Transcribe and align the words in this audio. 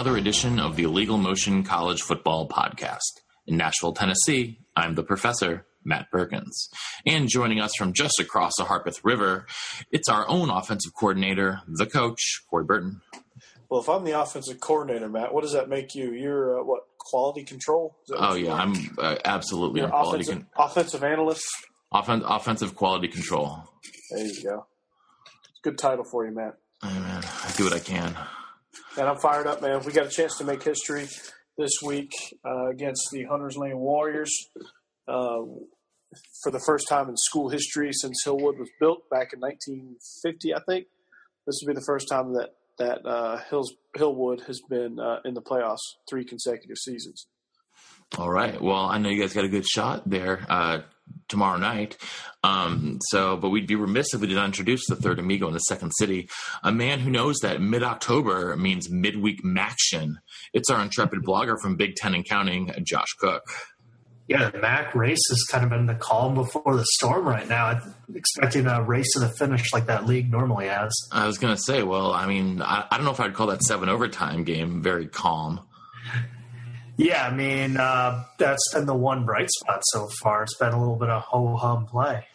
Another 0.00 0.16
edition 0.16 0.58
of 0.58 0.76
the 0.76 0.84
Illegal 0.84 1.18
Motion 1.18 1.62
College 1.62 2.00
Football 2.00 2.48
Podcast. 2.48 3.20
In 3.46 3.58
Nashville, 3.58 3.92
Tennessee, 3.92 4.58
I'm 4.74 4.94
the 4.94 5.02
professor, 5.02 5.66
Matt 5.84 6.10
Perkins. 6.10 6.70
And 7.04 7.28
joining 7.28 7.60
us 7.60 7.72
from 7.76 7.92
just 7.92 8.18
across 8.18 8.52
the 8.56 8.64
Harpeth 8.64 9.04
River, 9.04 9.44
it's 9.92 10.08
our 10.08 10.26
own 10.26 10.48
offensive 10.48 10.94
coordinator, 10.98 11.60
the 11.68 11.84
coach, 11.84 12.40
Corey 12.48 12.64
Burton. 12.64 13.02
Well, 13.68 13.82
if 13.82 13.90
I'm 13.90 14.04
the 14.04 14.18
offensive 14.18 14.58
coordinator, 14.58 15.10
Matt, 15.10 15.34
what 15.34 15.42
does 15.42 15.52
that 15.52 15.68
make 15.68 15.94
you? 15.94 16.12
You're 16.14 16.60
uh, 16.60 16.64
what 16.64 16.84
quality 16.96 17.44
control? 17.44 17.94
Is 18.04 18.08
that 18.08 18.20
what 18.20 18.30
Oh, 18.30 18.34
yeah, 18.36 18.52
are? 18.52 18.60
I'm 18.60 18.74
uh, 18.98 19.16
absolutely 19.26 19.82
You're 19.82 19.90
quality 19.90 20.22
offensive, 20.22 20.46
con- 20.54 20.64
offensive 20.70 21.04
analyst. 21.04 21.44
offen- 21.92 22.24
offensive 22.24 22.74
quality 22.74 23.08
control. 23.08 23.64
There 24.12 24.24
you 24.26 24.44
go. 24.44 24.66
Good 25.62 25.76
title 25.76 26.04
for 26.10 26.24
you, 26.24 26.32
Matt. 26.34 26.54
Hey, 26.82 26.88
man, 26.98 27.22
I 27.22 27.52
do 27.54 27.64
what 27.64 27.74
I 27.74 27.80
can. 27.80 28.16
And 28.98 29.08
I'm 29.08 29.18
fired 29.18 29.46
up, 29.46 29.62
man. 29.62 29.80
We 29.84 29.92
got 29.92 30.06
a 30.06 30.10
chance 30.10 30.36
to 30.38 30.44
make 30.44 30.62
history 30.62 31.08
this 31.56 31.72
week 31.84 32.12
uh, 32.44 32.68
against 32.68 33.08
the 33.12 33.24
Hunters 33.24 33.56
Lane 33.56 33.78
Warriors 33.78 34.34
uh, 35.08 35.42
for 36.42 36.50
the 36.50 36.60
first 36.66 36.88
time 36.88 37.08
in 37.08 37.16
school 37.16 37.48
history 37.48 37.90
since 37.92 38.24
Hillwood 38.26 38.58
was 38.58 38.70
built 38.80 39.08
back 39.10 39.32
in 39.32 39.40
1950, 39.40 40.54
I 40.54 40.60
think. 40.68 40.86
This 41.46 41.60
will 41.60 41.74
be 41.74 41.78
the 41.78 41.84
first 41.86 42.08
time 42.08 42.34
that 42.34 42.50
that 42.78 43.06
uh, 43.06 43.38
Hills 43.50 43.74
Hillwood 43.96 44.46
has 44.46 44.60
been 44.68 44.98
uh, 44.98 45.18
in 45.24 45.34
the 45.34 45.42
playoffs 45.42 45.84
three 46.08 46.24
consecutive 46.24 46.78
seasons. 46.78 47.26
All 48.18 48.30
right. 48.30 48.60
Well, 48.60 48.86
I 48.86 48.98
know 48.98 49.10
you 49.10 49.20
guys 49.20 49.34
got 49.34 49.44
a 49.44 49.48
good 49.48 49.66
shot 49.66 50.08
there 50.08 50.44
uh, 50.48 50.80
tomorrow 51.28 51.58
night. 51.58 51.96
Um, 52.42 52.98
so, 53.08 53.36
but 53.36 53.50
we'd 53.50 53.66
be 53.66 53.76
remiss 53.76 54.14
if 54.14 54.20
we 54.20 54.26
did 54.26 54.36
not 54.36 54.46
introduce 54.46 54.86
the 54.86 54.96
third 54.96 55.18
amigo 55.18 55.46
in 55.46 55.54
the 55.54 55.60
second 55.60 55.92
city, 55.92 56.28
a 56.62 56.72
man 56.72 57.00
who 57.00 57.10
knows 57.10 57.38
that 57.42 57.60
mid-October 57.60 58.56
means 58.56 58.90
midweek 58.90 59.44
maction. 59.44 60.16
It's 60.52 60.70
our 60.70 60.80
intrepid 60.82 61.20
blogger 61.20 61.56
from 61.60 61.76
Big 61.76 61.94
Ten 61.96 62.14
and 62.14 62.24
Counting, 62.24 62.72
Josh 62.82 63.12
Cook. 63.18 63.42
Yeah, 64.26 64.48
the 64.48 64.58
Mac 64.58 64.94
race 64.94 65.18
is 65.30 65.48
kind 65.50 65.64
of 65.64 65.72
in 65.72 65.86
the 65.86 65.96
calm 65.96 66.36
before 66.36 66.76
the 66.76 66.86
storm 66.92 67.26
right 67.26 67.48
now. 67.48 67.66
I'm 67.66 67.94
expecting 68.14 68.64
a 68.66 68.80
race 68.80 69.12
to 69.14 69.18
the 69.18 69.28
finish 69.28 69.72
like 69.72 69.86
that 69.86 70.06
league 70.06 70.30
normally 70.30 70.68
has. 70.68 70.92
I 71.10 71.26
was 71.26 71.36
going 71.36 71.56
to 71.56 71.60
say, 71.60 71.82
well, 71.82 72.12
I 72.12 72.26
mean, 72.26 72.62
I, 72.62 72.86
I 72.88 72.96
don't 72.96 73.04
know 73.04 73.10
if 73.10 73.18
I'd 73.18 73.34
call 73.34 73.48
that 73.48 73.60
seven 73.62 73.88
overtime 73.88 74.44
game 74.44 74.82
very 74.82 75.08
calm. 75.08 75.66
Yeah, 77.00 77.26
I 77.26 77.34
mean, 77.34 77.78
uh, 77.78 78.24
that's 78.36 78.74
been 78.74 78.84
the 78.84 78.94
one 78.94 79.24
bright 79.24 79.48
spot 79.50 79.80
so 79.84 80.06
far. 80.22 80.42
It's 80.42 80.54
been 80.58 80.74
a 80.74 80.78
little 80.78 80.96
bit 80.96 81.08
of 81.08 81.22
ho 81.22 81.56
hum 81.56 81.86
play. 81.86 82.26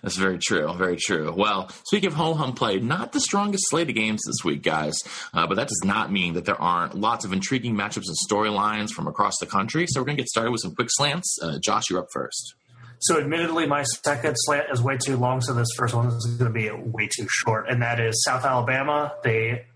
That's 0.00 0.16
very 0.16 0.38
true. 0.38 0.72
Very 0.74 0.96
true. 0.96 1.34
Well, 1.36 1.70
speaking 1.82 2.06
of 2.06 2.14
home 2.14 2.38
home 2.38 2.52
play, 2.52 2.78
not 2.78 3.10
the 3.12 3.18
strongest 3.18 3.64
slate 3.68 3.88
of 3.88 3.96
games 3.96 4.22
this 4.24 4.44
week, 4.44 4.62
guys. 4.62 4.96
Uh, 5.34 5.48
but 5.48 5.56
that 5.56 5.66
does 5.66 5.82
not 5.84 6.12
mean 6.12 6.34
that 6.34 6.44
there 6.44 6.60
aren't 6.60 6.94
lots 6.94 7.24
of 7.24 7.32
intriguing 7.32 7.74
matchups 7.74 8.04
and 8.06 8.16
storylines 8.30 8.90
from 8.90 9.08
across 9.08 9.36
the 9.40 9.46
country. 9.46 9.86
So 9.88 10.00
we're 10.00 10.06
going 10.06 10.18
to 10.18 10.22
get 10.22 10.28
started 10.28 10.52
with 10.52 10.60
some 10.60 10.76
quick 10.76 10.88
slants. 10.90 11.36
Uh, 11.42 11.58
Josh, 11.60 11.90
you're 11.90 11.98
up 11.98 12.06
first. 12.12 12.54
So, 13.00 13.18
admittedly, 13.18 13.66
my 13.66 13.82
second 13.82 14.36
slant 14.36 14.68
is 14.70 14.80
way 14.80 14.98
too 15.04 15.16
long, 15.16 15.40
so 15.40 15.52
this 15.52 15.66
first 15.76 15.96
one 15.96 16.06
is 16.06 16.36
going 16.38 16.52
to 16.52 16.56
be 16.56 16.70
way 16.70 17.08
too 17.08 17.26
short. 17.28 17.68
And 17.68 17.82
that 17.82 17.98
is 17.98 18.22
South 18.22 18.44
Alabama. 18.44 19.14
They 19.24 19.66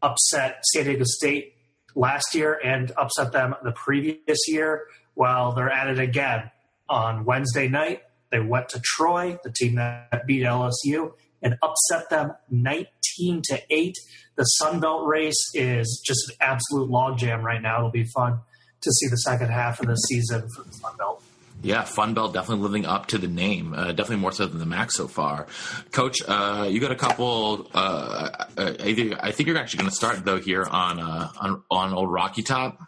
upset 0.00 0.64
San 0.66 0.84
Diego 0.84 1.02
State 1.04 1.51
last 1.94 2.34
year 2.34 2.58
and 2.62 2.92
upset 2.96 3.32
them 3.32 3.54
the 3.62 3.72
previous 3.72 4.38
year. 4.48 4.86
Well, 5.14 5.52
they're 5.52 5.70
at 5.70 5.88
it 5.88 5.98
again 5.98 6.50
on 6.88 7.24
Wednesday 7.24 7.68
night. 7.68 8.02
They 8.30 8.40
went 8.40 8.70
to 8.70 8.80
Troy, 8.82 9.38
the 9.44 9.52
team 9.52 9.74
that 9.74 10.26
beat 10.26 10.42
LSU, 10.42 11.12
and 11.42 11.58
upset 11.62 12.08
them 12.08 12.32
19 12.50 13.42
to 13.44 13.62
8. 13.70 13.94
The 14.36 14.44
Sun 14.44 14.80
Belt 14.80 15.06
race 15.06 15.50
is 15.54 16.02
just 16.04 16.30
an 16.30 16.36
absolute 16.40 16.90
logjam 16.90 17.42
right 17.42 17.60
now. 17.60 17.78
It'll 17.78 17.90
be 17.90 18.04
fun 18.04 18.40
to 18.80 18.90
see 18.90 19.08
the 19.08 19.16
second 19.16 19.50
half 19.50 19.80
of 19.80 19.86
the 19.86 19.96
season 19.96 20.48
for 20.56 20.62
the 20.62 20.72
Sun 20.72 20.96
Belt. 20.96 21.22
Yeah, 21.62 21.84
Fun 21.84 22.12
Belt 22.14 22.34
definitely 22.34 22.64
living 22.64 22.86
up 22.86 23.06
to 23.08 23.18
the 23.18 23.28
name. 23.28 23.72
Uh, 23.72 23.88
definitely 23.92 24.16
more 24.16 24.32
so 24.32 24.46
than 24.46 24.58
the 24.58 24.66
Mac 24.66 24.90
so 24.90 25.06
far. 25.06 25.46
Coach, 25.92 26.18
uh, 26.26 26.66
you 26.68 26.80
got 26.80 26.90
a 26.90 26.96
couple. 26.96 27.70
Uh, 27.72 28.28
uh, 28.56 28.74
I 28.80 29.30
think 29.30 29.46
you're 29.46 29.56
actually 29.56 29.78
going 29.78 29.90
to 29.90 29.94
start 29.94 30.24
though 30.24 30.40
here 30.40 30.64
on 30.64 30.98
uh, 30.98 31.28
on 31.40 31.62
on 31.70 31.94
old 31.94 32.10
Rocky 32.10 32.42
Top. 32.42 32.78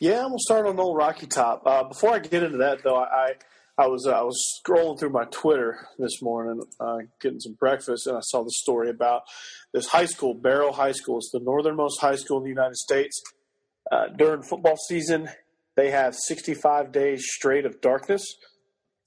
Yeah, 0.00 0.22
gonna 0.22 0.38
start 0.38 0.66
on 0.66 0.78
old 0.78 0.96
Rocky 0.96 1.26
Top. 1.26 1.62
Uh, 1.66 1.84
before 1.84 2.10
I 2.10 2.20
get 2.20 2.44
into 2.44 2.58
that, 2.58 2.84
though, 2.84 2.96
I 2.96 3.34
I 3.76 3.88
was 3.88 4.06
I 4.06 4.22
was 4.22 4.40
scrolling 4.64 5.00
through 5.00 5.10
my 5.10 5.24
Twitter 5.24 5.88
this 5.98 6.22
morning, 6.22 6.62
getting 7.20 7.40
some 7.40 7.54
breakfast, 7.54 8.06
and 8.06 8.16
I 8.16 8.20
saw 8.22 8.44
the 8.44 8.52
story 8.52 8.88
about 8.88 9.22
this 9.72 9.88
high 9.88 10.06
school, 10.06 10.34
Barrow 10.34 10.70
High 10.70 10.92
School. 10.92 11.18
It's 11.18 11.30
the 11.32 11.40
northernmost 11.40 12.00
high 12.00 12.16
school 12.16 12.38
in 12.38 12.44
the 12.44 12.50
United 12.50 12.76
States. 12.76 13.20
During 14.16 14.42
football 14.42 14.76
season, 14.88 15.28
they 15.76 15.90
have 15.90 16.14
65 16.14 16.92
days 16.92 17.24
straight 17.26 17.64
of 17.64 17.80
darkness, 17.80 18.24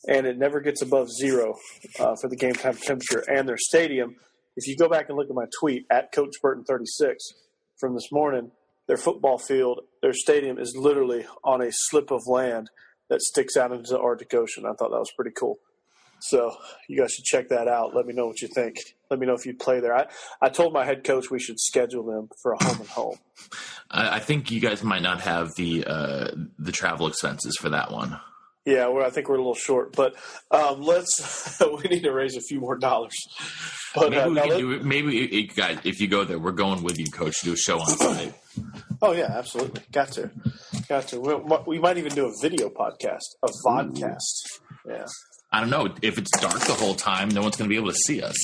and 0.08 0.26
it 0.26 0.38
never 0.38 0.62
gets 0.62 0.82
above 0.82 1.10
zero 1.10 1.56
uh, 2.00 2.16
for 2.20 2.30
the 2.30 2.36
game 2.36 2.54
time 2.54 2.76
temperature. 2.76 3.24
And 3.28 3.48
their 3.48 3.58
stadium, 3.58 4.16
if 4.56 4.68
you 4.68 4.76
go 4.78 4.90
back 4.90 5.10
and 5.10 5.18
look 5.18 5.30
at 5.30 5.36
my 5.36 5.46
tweet 5.60 5.86
at 5.92 6.12
Coach 6.12 6.34
Burton 6.42 6.64
36 6.64 7.24
from 7.80 7.94
this 7.94 8.12
morning, 8.12 8.52
their 8.88 8.98
football 8.98 9.38
field, 9.38 9.82
their 10.02 10.14
stadium 10.14 10.60
is 10.60 10.76
literally 10.78 11.26
on 11.44 11.62
a 11.62 11.70
slip 11.72 12.12
of 12.12 12.22
land 12.28 12.70
that 13.10 13.22
sticks 13.22 13.58
out 13.58 13.72
into 13.72 13.90
the 13.90 14.00
Arctic 14.00 14.34
Ocean. 14.34 14.66
I 14.66 14.74
thought 14.74 14.90
that 14.90 15.00
was 15.00 15.12
pretty 15.16 15.32
cool. 15.38 15.58
So 16.20 16.56
you 16.88 17.00
guys 17.00 17.12
should 17.12 17.26
check 17.26 17.50
that 17.50 17.68
out. 17.68 17.96
Let 17.96 18.06
me 18.06 18.14
know 18.14 18.28
what 18.28 18.42
you 18.42 18.48
think. 18.48 18.78
Let 19.10 19.20
me 19.20 19.28
know 19.28 19.34
if 19.34 19.46
you'd 19.46 19.60
play 19.60 19.80
there. 19.80 19.96
I, 19.96 20.06
I 20.42 20.50
told 20.50 20.74
my 20.74 20.84
head 20.86 21.04
coach 21.04 21.30
we 21.30 21.40
should 21.40 21.60
schedule 21.60 22.04
them 22.04 22.30
for 22.42 22.54
a 22.54 22.64
home 22.64 22.80
and 22.80 22.90
home. 22.90 23.18
I, 23.92 24.16
I 24.16 24.20
think 24.20 24.50
you 24.52 24.60
guys 24.60 24.84
might 24.84 25.02
not 25.02 25.22
have 25.22 25.56
the 25.56 25.86
uh, 25.86 26.32
the 26.58 26.72
travel 26.72 27.08
expenses 27.08 27.58
for 27.60 27.70
that 27.70 27.92
one. 27.92 28.20
Yeah, 28.66 28.88
well, 28.88 29.06
I 29.06 29.12
think 29.12 29.30
we're 29.30 29.36
a 29.36 29.40
little 29.40 29.54
short, 29.54 29.96
but 29.96 30.16
um, 30.50 30.82
let's. 30.82 31.62
we 31.84 31.84
need 31.88 32.02
to 32.02 32.12
raise 32.12 32.36
a 32.36 32.42
few 32.42 32.60
more 32.60 32.76
dollars. 32.76 33.14
But 33.94 34.10
Maybe 34.10 34.22
uh, 34.22 34.30
we 34.30 34.36
can 34.40 34.50
let- 34.50 34.58
do 34.58 34.72
it. 34.72 34.84
Maybe 34.84 35.16
you 35.18 35.48
guys, 35.48 35.78
if 35.84 36.02
you 36.02 36.08
go 36.08 36.24
there, 36.24 36.40
we're 36.40 36.52
going 36.52 36.82
with 36.82 36.98
you, 36.98 37.06
Coach. 37.12 37.42
Do 37.44 37.54
a 37.54 37.58
show 37.58 37.80
on 37.80 37.88
site. 37.88 38.34
Oh 39.04 39.12
yeah, 39.12 39.26
absolutely. 39.30 39.84
Got 39.92 40.14
to, 40.14 40.32
got 40.90 41.08
to. 41.10 41.20
We, 41.20 41.58
we 41.68 41.80
might 41.80 41.98
even 42.00 42.14
do 42.16 42.26
a 42.26 42.32
video 42.42 42.70
podcast, 42.70 43.36
a 43.44 43.50
vodcast. 43.68 44.62
Yeah. 44.90 45.06
I 45.56 45.62
don't 45.62 45.70
know 45.70 45.88
if 46.02 46.18
it's 46.18 46.32
dark 46.42 46.60
the 46.60 46.74
whole 46.74 46.96
time. 46.96 47.30
No 47.30 47.42
one's 47.42 47.56
going 47.56 47.70
to 47.70 47.74
be 47.74 47.78
able 47.78 47.90
to 47.90 47.98
see 48.08 48.22
us. 48.22 48.36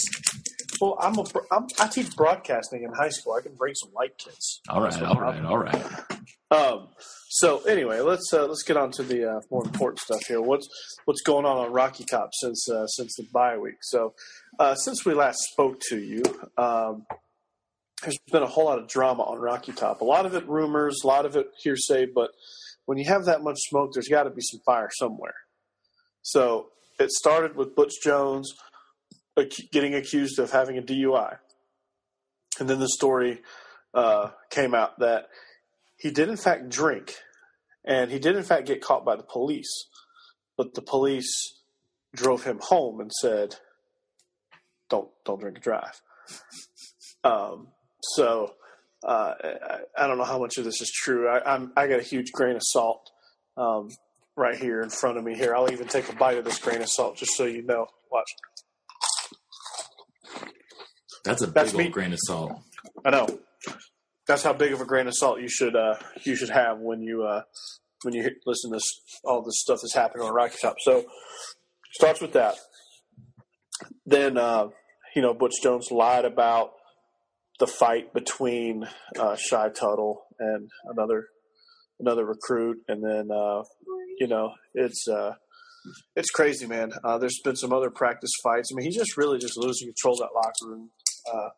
Well, 0.79 0.97
I'm 0.97 1.17
a. 1.19 1.25
I'm, 1.51 1.67
I 1.77 1.89
teach 1.89 2.15
broadcasting 2.15 2.83
in 2.83 2.93
high 2.93 3.09
school. 3.09 3.33
I 3.33 3.41
can 3.41 3.53
bring 3.55 3.75
some 3.75 3.91
light 3.93 4.17
kits. 4.17 4.61
All 4.69 4.81
right, 4.81 5.01
all 5.01 5.19
right, 5.19 5.43
all 5.43 5.57
right. 5.57 5.85
Um, 6.51 6.87
so 7.27 7.63
anyway, 7.65 7.99
let's 7.99 8.33
uh, 8.33 8.47
let's 8.47 8.63
get 8.63 8.77
on 8.77 8.91
to 8.91 9.03
the 9.03 9.29
uh, 9.29 9.41
more 9.51 9.65
important 9.65 9.99
stuff 9.99 10.21
here. 10.25 10.39
What's 10.41 10.69
what's 11.03 11.21
going 11.21 11.45
on 11.45 11.57
on 11.57 11.73
Rocky 11.73 12.05
Top 12.05 12.29
since 12.31 12.69
uh, 12.69 12.87
since 12.87 13.13
the 13.17 13.27
bye 13.33 13.57
week? 13.57 13.79
So 13.81 14.13
uh, 14.57 14.75
since 14.75 15.05
we 15.05 15.13
last 15.13 15.39
spoke 15.51 15.81
to 15.89 15.99
you, 15.99 16.23
um, 16.57 17.05
there's 18.03 18.17
been 18.31 18.43
a 18.43 18.47
whole 18.47 18.65
lot 18.65 18.79
of 18.79 18.87
drama 18.87 19.23
on 19.23 19.37
Rocky 19.37 19.73
Top. 19.73 19.99
A 19.99 20.05
lot 20.05 20.25
of 20.25 20.33
it 20.33 20.47
rumors, 20.47 21.01
a 21.03 21.07
lot 21.07 21.25
of 21.25 21.35
it 21.35 21.47
hearsay. 21.61 22.05
But 22.05 22.29
when 22.85 22.97
you 22.97 23.03
have 23.09 23.25
that 23.25 23.43
much 23.43 23.57
smoke, 23.69 23.91
there's 23.93 24.07
got 24.07 24.23
to 24.23 24.29
be 24.29 24.41
some 24.41 24.61
fire 24.65 24.89
somewhere. 24.93 25.35
So 26.21 26.67
it 27.01 27.11
started 27.11 27.55
with 27.55 27.75
Butch 27.75 27.93
Jones 28.03 28.53
getting 29.71 29.95
accused 29.95 30.39
of 30.39 30.51
having 30.51 30.77
a 30.77 30.81
DUI, 30.81 31.37
and 32.59 32.69
then 32.69 32.79
the 32.79 32.89
story 32.89 33.41
uh, 33.93 34.29
came 34.49 34.73
out 34.73 34.99
that 34.99 35.27
he 35.97 36.11
did 36.11 36.29
in 36.29 36.37
fact 36.37 36.69
drink, 36.69 37.15
and 37.85 38.11
he 38.11 38.19
did 38.19 38.35
in 38.35 38.43
fact 38.43 38.67
get 38.67 38.81
caught 38.81 39.05
by 39.05 39.15
the 39.15 39.23
police. 39.23 39.87
But 40.57 40.73
the 40.73 40.81
police 40.81 41.31
drove 42.15 42.43
him 42.43 42.59
home 42.61 42.99
and 42.99 43.11
said, 43.11 43.55
"Don't 44.89 45.09
don't 45.25 45.39
drink 45.39 45.57
and 45.57 45.63
drive." 45.63 46.01
Um, 47.23 47.67
so 48.01 48.53
uh, 49.07 49.33
I, 49.43 49.77
I 49.97 50.07
don't 50.07 50.17
know 50.17 50.23
how 50.23 50.39
much 50.39 50.57
of 50.57 50.65
this 50.65 50.81
is 50.81 50.91
true. 50.91 51.27
I, 51.27 51.55
I'm 51.55 51.71
I 51.75 51.87
got 51.87 51.99
a 51.99 52.03
huge 52.03 52.31
grain 52.31 52.55
of 52.55 52.61
salt 52.63 53.09
um, 53.57 53.89
right 54.35 54.57
here 54.57 54.81
in 54.81 54.89
front 54.89 55.17
of 55.17 55.23
me. 55.23 55.35
Here, 55.35 55.55
I'll 55.55 55.71
even 55.71 55.87
take 55.87 56.09
a 56.09 56.15
bite 56.15 56.37
of 56.37 56.45
this 56.45 56.59
grain 56.59 56.81
of 56.81 56.89
salt 56.89 57.17
just 57.17 57.35
so 57.35 57.45
you 57.45 57.63
know. 57.63 57.85
Watch. 58.11 58.27
That's 61.23 61.41
a 61.43 61.47
That's 61.47 61.71
big 61.71 61.77
me. 61.77 61.83
old 61.85 61.93
grain 61.93 62.13
of 62.13 62.19
salt. 62.21 62.53
I 63.05 63.11
know. 63.11 63.27
That's 64.27 64.43
how 64.43 64.53
big 64.53 64.73
of 64.73 64.81
a 64.81 64.85
grain 64.85 65.07
of 65.07 65.13
salt 65.15 65.41
you 65.41 65.49
should 65.49 65.75
uh, 65.75 65.95
you 66.23 66.35
should 66.35 66.49
have 66.49 66.79
when 66.79 67.01
you 67.01 67.23
uh, 67.23 67.41
when 68.03 68.13
you 68.13 68.29
listen 68.45 68.71
to 68.71 68.75
this, 68.75 69.01
all 69.23 69.43
this 69.43 69.59
stuff 69.59 69.79
that's 69.81 69.93
happening 69.93 70.25
on 70.25 70.33
Rocky 70.33 70.57
Top. 70.61 70.75
So 70.79 71.05
starts 71.93 72.21
with 72.21 72.33
that. 72.33 72.55
Then 74.05 74.37
uh, 74.37 74.67
you 75.15 75.21
know 75.21 75.33
Butch 75.33 75.55
Jones 75.61 75.91
lied 75.91 76.25
about 76.25 76.71
the 77.59 77.67
fight 77.67 78.13
between 78.13 78.87
uh, 79.19 79.35
Shy 79.35 79.69
Tuttle 79.69 80.23
and 80.39 80.69
another 80.85 81.27
another 81.99 82.25
recruit, 82.25 82.77
and 82.87 83.03
then 83.03 83.29
uh, 83.31 83.61
you 84.19 84.27
know 84.27 84.53
it's 84.73 85.07
uh, 85.07 85.33
it's 86.15 86.29
crazy, 86.29 86.67
man. 86.67 86.91
Uh, 87.03 87.17
there's 87.17 87.39
been 87.43 87.55
some 87.55 87.73
other 87.73 87.89
practice 87.89 88.31
fights. 88.43 88.69
I 88.71 88.75
mean, 88.75 88.85
he's 88.85 88.95
just 88.95 89.17
really 89.17 89.39
just 89.39 89.57
losing 89.57 89.87
control 89.87 90.15
of 90.15 90.19
that 90.19 90.35
locker 90.35 90.67
room. 90.67 90.89
Uh, 91.31 91.49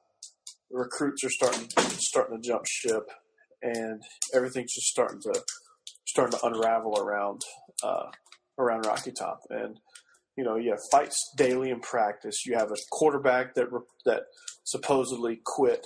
recruits 0.72 1.24
are 1.24 1.30
starting 1.30 1.68
starting 2.00 2.42
to 2.42 2.48
jump 2.48 2.64
ship, 2.66 3.10
and 3.62 4.02
everything's 4.34 4.74
just 4.74 4.88
starting 4.88 5.20
to 5.22 5.44
starting 6.08 6.38
to 6.38 6.46
unravel 6.46 7.00
around 7.00 7.42
uh, 7.84 8.10
around 8.58 8.86
Rocky 8.86 9.12
Top. 9.12 9.40
And 9.50 9.80
you 10.38 10.44
know, 10.44 10.56
you 10.56 10.72
have 10.72 10.80
fights 10.92 11.34
daily 11.38 11.70
in 11.70 11.80
practice. 11.80 12.46
You 12.46 12.56
have 12.58 12.72
a 12.72 12.78
quarterback 12.92 13.56
that 13.56 13.68
that 14.06 14.24
supposedly 14.64 15.42
quit, 15.46 15.86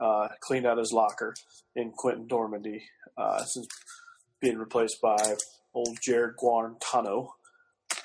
uh, 0.00 0.28
cleaned 0.40 0.66
out 0.66 0.78
his 0.78 0.92
locker 0.92 1.34
in 1.74 1.92
Quinten 1.92 2.28
Dormady 2.28 2.82
uh, 3.16 3.44
since 3.44 3.66
being 4.40 4.58
replaced 4.58 5.00
by 5.00 5.16
old 5.76 5.98
Jarrett 6.02 6.36
Guarantano. 6.36 7.28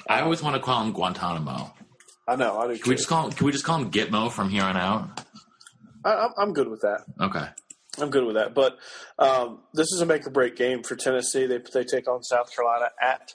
I 0.09 0.21
always 0.21 0.44
want 0.44 0.56
to 0.56 0.62
call 0.62 0.83
him 0.83 0.91
Guantanamo. 0.91 1.73
I 2.27 2.35
know. 2.35 2.59
I 2.59 2.68
do. 2.68 2.77
Can 2.77 2.89
we 2.89 2.95
just 2.95 3.07
call 3.07 3.25
him, 3.27 3.31
can 3.31 3.45
we 3.45 3.51
just 3.51 3.63
call 3.63 3.79
him 3.79 3.89
Gitmo 3.91 4.31
from 4.31 4.50
here 4.50 4.63
on 4.63 4.77
out? 4.77 5.25
I, 6.06 6.12
I'm- 6.13 6.33
I'm 6.38 6.53
good 6.53 6.68
with 6.68 6.81
that. 6.81 7.01
Okay. 7.19 7.45
I'm 8.00 8.09
good 8.09 8.23
with 8.25 8.35
that. 8.35 8.53
But 8.53 8.77
um, 9.19 9.59
this 9.73 9.88
is 9.94 10.01
a 10.01 10.06
make 10.06 10.25
or 10.25 10.29
break 10.29 10.56
game 10.56 10.81
for 10.83 10.95
Tennessee. 10.95 11.45
They 11.45 11.59
they 11.73 11.83
take 11.83 12.07
on 12.07 12.23
South 12.23 12.53
Carolina 12.56 12.89
at 13.01 13.33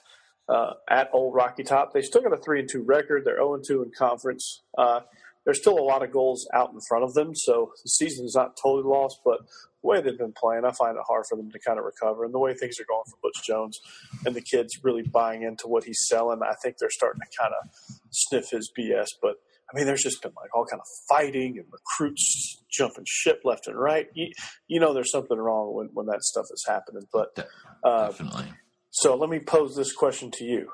uh, 0.49 0.73
at 0.89 1.09
Old 1.13 1.35
Rocky 1.35 1.63
Top. 1.63 1.93
They 1.93 2.01
still 2.01 2.21
got 2.21 2.33
a 2.33 2.37
three 2.41 2.59
and 2.61 2.69
two 2.71 2.81
record. 2.83 3.23
They're 3.23 3.35
zero 3.35 3.53
and 3.53 3.63
two 3.65 3.83
in 3.83 3.91
conference. 3.95 4.63
Uh, 4.75 5.01
there's 5.47 5.61
still 5.61 5.79
a 5.79 5.81
lot 5.81 6.03
of 6.03 6.11
goals 6.11 6.45
out 6.53 6.73
in 6.73 6.79
front 6.89 7.05
of 7.05 7.13
them, 7.13 7.33
so 7.33 7.71
the 7.81 7.89
season 7.89 8.25
is 8.25 8.35
not 8.35 8.57
totally 8.61 8.83
lost. 8.83 9.21
But 9.23 9.39
the 9.81 9.87
way 9.87 10.01
they've 10.01 10.17
been 10.17 10.33
playing, 10.33 10.65
I 10.65 10.73
find 10.73 10.97
it 10.97 11.03
hard 11.07 11.23
for 11.29 11.37
them 11.37 11.49
to 11.51 11.59
kind 11.65 11.79
of 11.79 11.85
recover. 11.85 12.25
And 12.25 12.33
the 12.33 12.39
way 12.39 12.53
things 12.53 12.75
are 12.81 12.85
going 12.85 13.05
for 13.09 13.17
Butch 13.23 13.47
Jones 13.47 13.79
and 14.25 14.35
the 14.35 14.41
kids 14.41 14.83
really 14.83 15.03
buying 15.03 15.43
into 15.43 15.67
what 15.67 15.85
he's 15.85 16.05
selling, 16.09 16.41
I 16.43 16.53
think 16.61 16.75
they're 16.77 16.89
starting 16.89 17.21
to 17.21 17.27
kind 17.39 17.53
of 17.53 17.69
sniff 18.11 18.49
his 18.51 18.69
BS. 18.77 19.07
But 19.21 19.35
I 19.71 19.77
mean, 19.77 19.85
there's 19.85 20.03
just 20.03 20.21
been 20.21 20.33
like 20.35 20.53
all 20.53 20.65
kind 20.65 20.81
of 20.81 20.87
fighting 21.07 21.57
and 21.57 21.67
recruits 21.71 22.61
jumping 22.69 23.05
ship 23.07 23.39
left 23.45 23.67
and 23.67 23.79
right. 23.79 24.07
You, 24.13 24.33
you 24.67 24.81
know, 24.81 24.93
there's 24.93 25.11
something 25.11 25.37
wrong 25.37 25.73
when, 25.73 25.91
when 25.93 26.07
that 26.07 26.23
stuff 26.23 26.47
is 26.51 26.65
happening. 26.67 27.03
But 27.13 27.47
uh, 27.85 28.07
Definitely. 28.07 28.51
so 28.89 29.15
let 29.15 29.29
me 29.29 29.39
pose 29.39 29.77
this 29.77 29.93
question 29.93 30.29
to 30.31 30.43
you: 30.43 30.71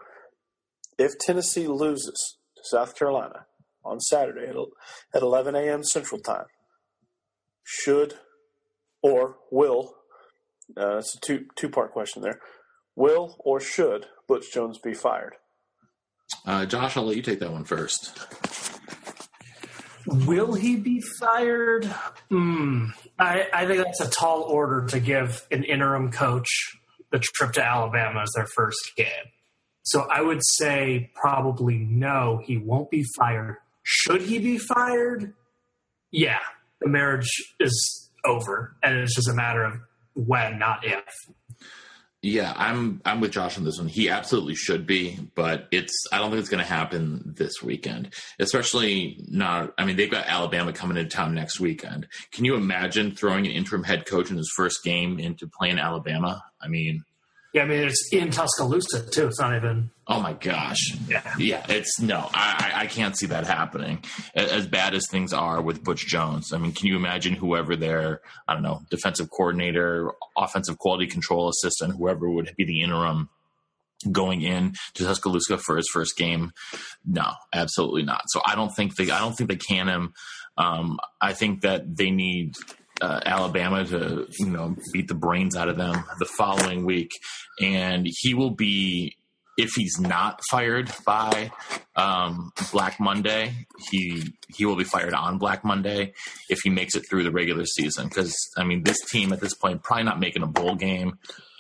If 0.98 1.20
Tennessee 1.20 1.68
loses 1.68 2.38
to 2.58 2.64
South 2.66 2.98
Carolina 2.98 3.46
on 3.84 4.00
Saturday 4.00 4.48
at, 4.48 4.56
at 5.14 5.22
11 5.22 5.56
a.m. 5.56 5.84
Central 5.84 6.22
Time, 6.22 6.46
should 7.64 8.16
or 9.02 9.38
will 9.52 9.96
uh, 10.78 10.98
it's 10.98 11.16
a 11.16 11.20
two 11.20 11.46
two 11.56 11.70
part 11.70 11.92
question 11.92 12.22
there. 12.22 12.40
Will 12.96 13.36
or 13.40 13.60
should 13.60 14.08
Butch 14.28 14.52
Jones 14.54 14.80
be 14.80 14.94
fired? 14.94 15.36
Uh, 16.46 16.66
Josh, 16.66 16.98
I'll 16.98 17.06
let 17.06 17.16
you 17.16 17.22
take 17.22 17.40
that 17.40 17.52
one 17.52 17.66
first. 17.66 18.18
Will 20.06 20.54
he 20.54 20.76
be 20.76 21.02
fired? 21.20 21.86
Hmm. 22.30 22.88
I, 23.18 23.48
I 23.54 23.66
think 23.66 23.84
that's 23.84 24.02
a 24.02 24.10
tall 24.10 24.42
order 24.42 24.86
to 24.88 25.00
give 25.00 25.46
an 25.52 25.64
interim 25.64 26.12
coach 26.12 26.50
the 27.12 27.20
trip 27.20 27.54
to 27.54 27.64
Alabama 27.64 28.22
as 28.22 28.32
their 28.36 28.48
first 28.48 28.92
game. 28.98 29.08
So 29.84 30.02
I 30.02 30.22
would 30.22 30.42
say 30.44 31.12
probably 31.16 31.78
no, 31.78 32.42
he 32.44 32.58
won't 32.58 32.90
be 32.90 33.06
fired. 33.18 33.58
Should 33.84 34.22
he 34.22 34.40
be 34.40 34.58
fired? 34.58 35.34
Yeah, 36.12 36.40
the 36.82 36.90
marriage 36.90 37.30
is 37.60 38.10
over, 38.26 38.76
and 38.82 38.98
it's 38.98 39.16
just 39.16 39.30
a 39.30 39.34
matter 39.34 39.64
of 39.64 39.74
when, 40.14 40.60
not 40.60 40.86
if. 40.86 41.04
Yeah, 42.22 42.54
I'm 42.56 43.02
I'm 43.04 43.20
with 43.20 43.32
Josh 43.32 43.58
on 43.58 43.66
this 43.66 43.78
one. 43.78 43.90
He 43.90 44.10
absolutely 44.10 44.56
should 44.56 44.88
be, 44.88 45.20
but 45.36 45.68
it's 45.72 45.94
I 46.14 46.20
don't 46.20 46.30
think 46.30 46.40
it's 46.40 46.50
going 46.50 46.64
to 46.64 46.70
happen 46.70 47.34
this 47.36 47.62
weekend. 47.62 48.14
Especially 48.40 49.18
not. 49.28 49.74
I 49.78 49.84
mean, 49.84 49.98
they've 49.98 50.10
got 50.10 50.28
Alabama 50.28 50.72
coming 50.72 50.96
into 50.96 51.10
town 51.10 51.36
next 51.36 51.60
weekend. 51.60 52.08
Can 52.32 52.46
you 52.46 52.56
imagine 52.56 53.14
throwing 53.14 53.46
an 53.46 53.52
interim 53.52 53.84
head 53.84 54.06
coach 54.06 54.32
in 54.32 54.38
his 54.38 54.50
first 54.56 54.86
game 54.86 55.20
into 55.20 55.50
playing 55.60 55.80
Alabama? 55.80 56.42
I 56.62 56.70
mean, 56.70 57.04
Yeah, 57.54 57.64
I 57.64 57.66
mean 57.66 57.84
it's 57.84 58.10
in 58.12 58.32
Tuscaloosa 58.32 59.10
too. 59.12 59.28
It's 59.28 59.40
not 59.40 59.56
even. 59.56 59.92
oh 60.08 60.20
my 60.20 60.34
gosh. 60.34 60.98
Yeah. 61.08 61.22
Yeah, 61.38 61.66
it's 61.70 62.00
no, 62.02 62.28
I, 62.34 62.72
I 62.76 62.88
can't 62.88 63.16
see 63.18 63.28
that 63.28 63.46
happening. 63.46 64.04
As 64.34 64.66
bad 64.68 64.96
as 64.96 65.08
things 65.08 65.34
are 65.34 65.62
with 65.62 65.84
Butch 65.84 66.08
Jones, 66.08 66.52
I 66.52 66.58
mean, 66.58 66.72
can 66.72 66.88
you 66.88 66.96
imagine 66.96 67.36
whoever 67.36 67.76
their 67.76 68.22
I 68.48 68.54
don't 68.54 68.64
know 68.64 68.82
defensive 68.90 69.30
coordinator, 69.30 70.12
offensive 70.36 70.80
quality 70.80 71.06
control 71.08 71.48
assistant, 71.48 71.96
whoever 71.96 72.28
would 72.30 72.54
be 72.58 72.66
the 72.66 72.82
interim 72.82 73.30
going 74.12 74.42
in 74.42 74.74
to 74.96 75.04
Tuscaloosa 75.04 75.58
for 75.60 75.78
his 75.78 75.88
first 75.94 76.18
game? 76.18 76.54
No, 77.06 77.34
absolutely 77.54 78.02
not. 78.04 78.24
So 78.30 78.42
I 78.48 78.56
don't 78.56 78.72
think 78.76 78.96
they 78.96 79.12
I 79.12 79.20
don't 79.20 79.34
think 79.34 79.52
they 79.52 79.58
can 79.58 79.88
him. 79.88 80.14
Um, 80.58 81.00
I 81.22 81.34
think 81.34 81.62
that 81.62 81.98
they 81.98 82.10
need 82.10 82.56
uh, 83.04 83.20
Alabama 83.26 83.84
to 83.86 84.28
you 84.40 84.50
know 84.50 84.76
beat 84.94 85.10
the 85.10 85.14
brains 85.14 85.58
out 85.58 85.68
of 85.68 85.76
them 85.76 86.06
the 86.20 86.26
following 86.26 86.86
week, 86.86 87.12
and 87.62 88.08
he 88.08 88.34
will 88.34 88.52
be 88.52 89.18
if 89.58 89.72
he's 89.76 90.00
not 90.00 90.40
fired 90.50 90.90
by 91.06 91.52
um, 91.98 92.52
Black 92.72 93.00
Monday, 93.02 93.54
he 93.92 94.34
he 94.48 94.66
will 94.66 94.78
be 94.78 94.86
fired 94.86 95.14
on 95.14 95.38
Black 95.38 95.66
Monday 95.66 96.14
if 96.48 96.60
he 96.64 96.70
makes 96.70 96.96
it 96.96 97.04
through 97.10 97.24
the 97.24 97.32
regular 97.32 97.66
season. 97.66 98.08
Because 98.08 98.34
I 98.58 98.64
mean, 98.64 98.84
this 98.84 98.98
team 99.12 99.34
at 99.34 99.42
this 99.42 99.54
point 99.54 99.84
probably 99.84 100.06
not 100.06 100.20
making 100.20 100.44
a 100.44 100.48
bowl 100.48 100.76
game. 100.76 101.20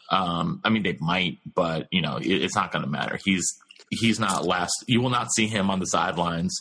Um, 0.09 0.61
I 0.63 0.69
mean, 0.69 0.83
they 0.83 0.97
might, 1.01 1.39
but 1.53 1.87
you 1.91 2.01
know, 2.01 2.17
it, 2.17 2.27
it's 2.27 2.55
not 2.55 2.71
going 2.71 2.85
to 2.85 2.89
matter. 2.89 3.19
He's 3.23 3.45
he's 3.89 4.17
not 4.17 4.45
last. 4.45 4.71
You 4.87 5.01
will 5.01 5.09
not 5.09 5.33
see 5.33 5.47
him 5.47 5.69
on 5.69 5.79
the 5.79 5.87
sidelines 5.87 6.57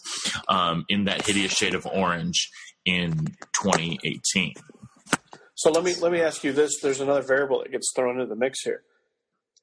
um, 0.48 0.84
in 0.88 1.04
that 1.04 1.24
hideous 1.24 1.52
shade 1.52 1.74
of 1.74 1.86
orange 1.86 2.50
in 2.84 3.26
2018. 3.62 4.54
So 5.62 5.70
let 5.70 5.84
me 5.84 5.94
let 6.00 6.10
me 6.10 6.20
ask 6.20 6.42
you 6.42 6.52
this: 6.52 6.80
There's 6.82 7.00
another 7.00 7.22
variable 7.22 7.60
that 7.62 7.70
gets 7.70 7.92
thrown 7.94 8.14
into 8.18 8.26
the 8.26 8.34
mix 8.34 8.62
here. 8.64 8.82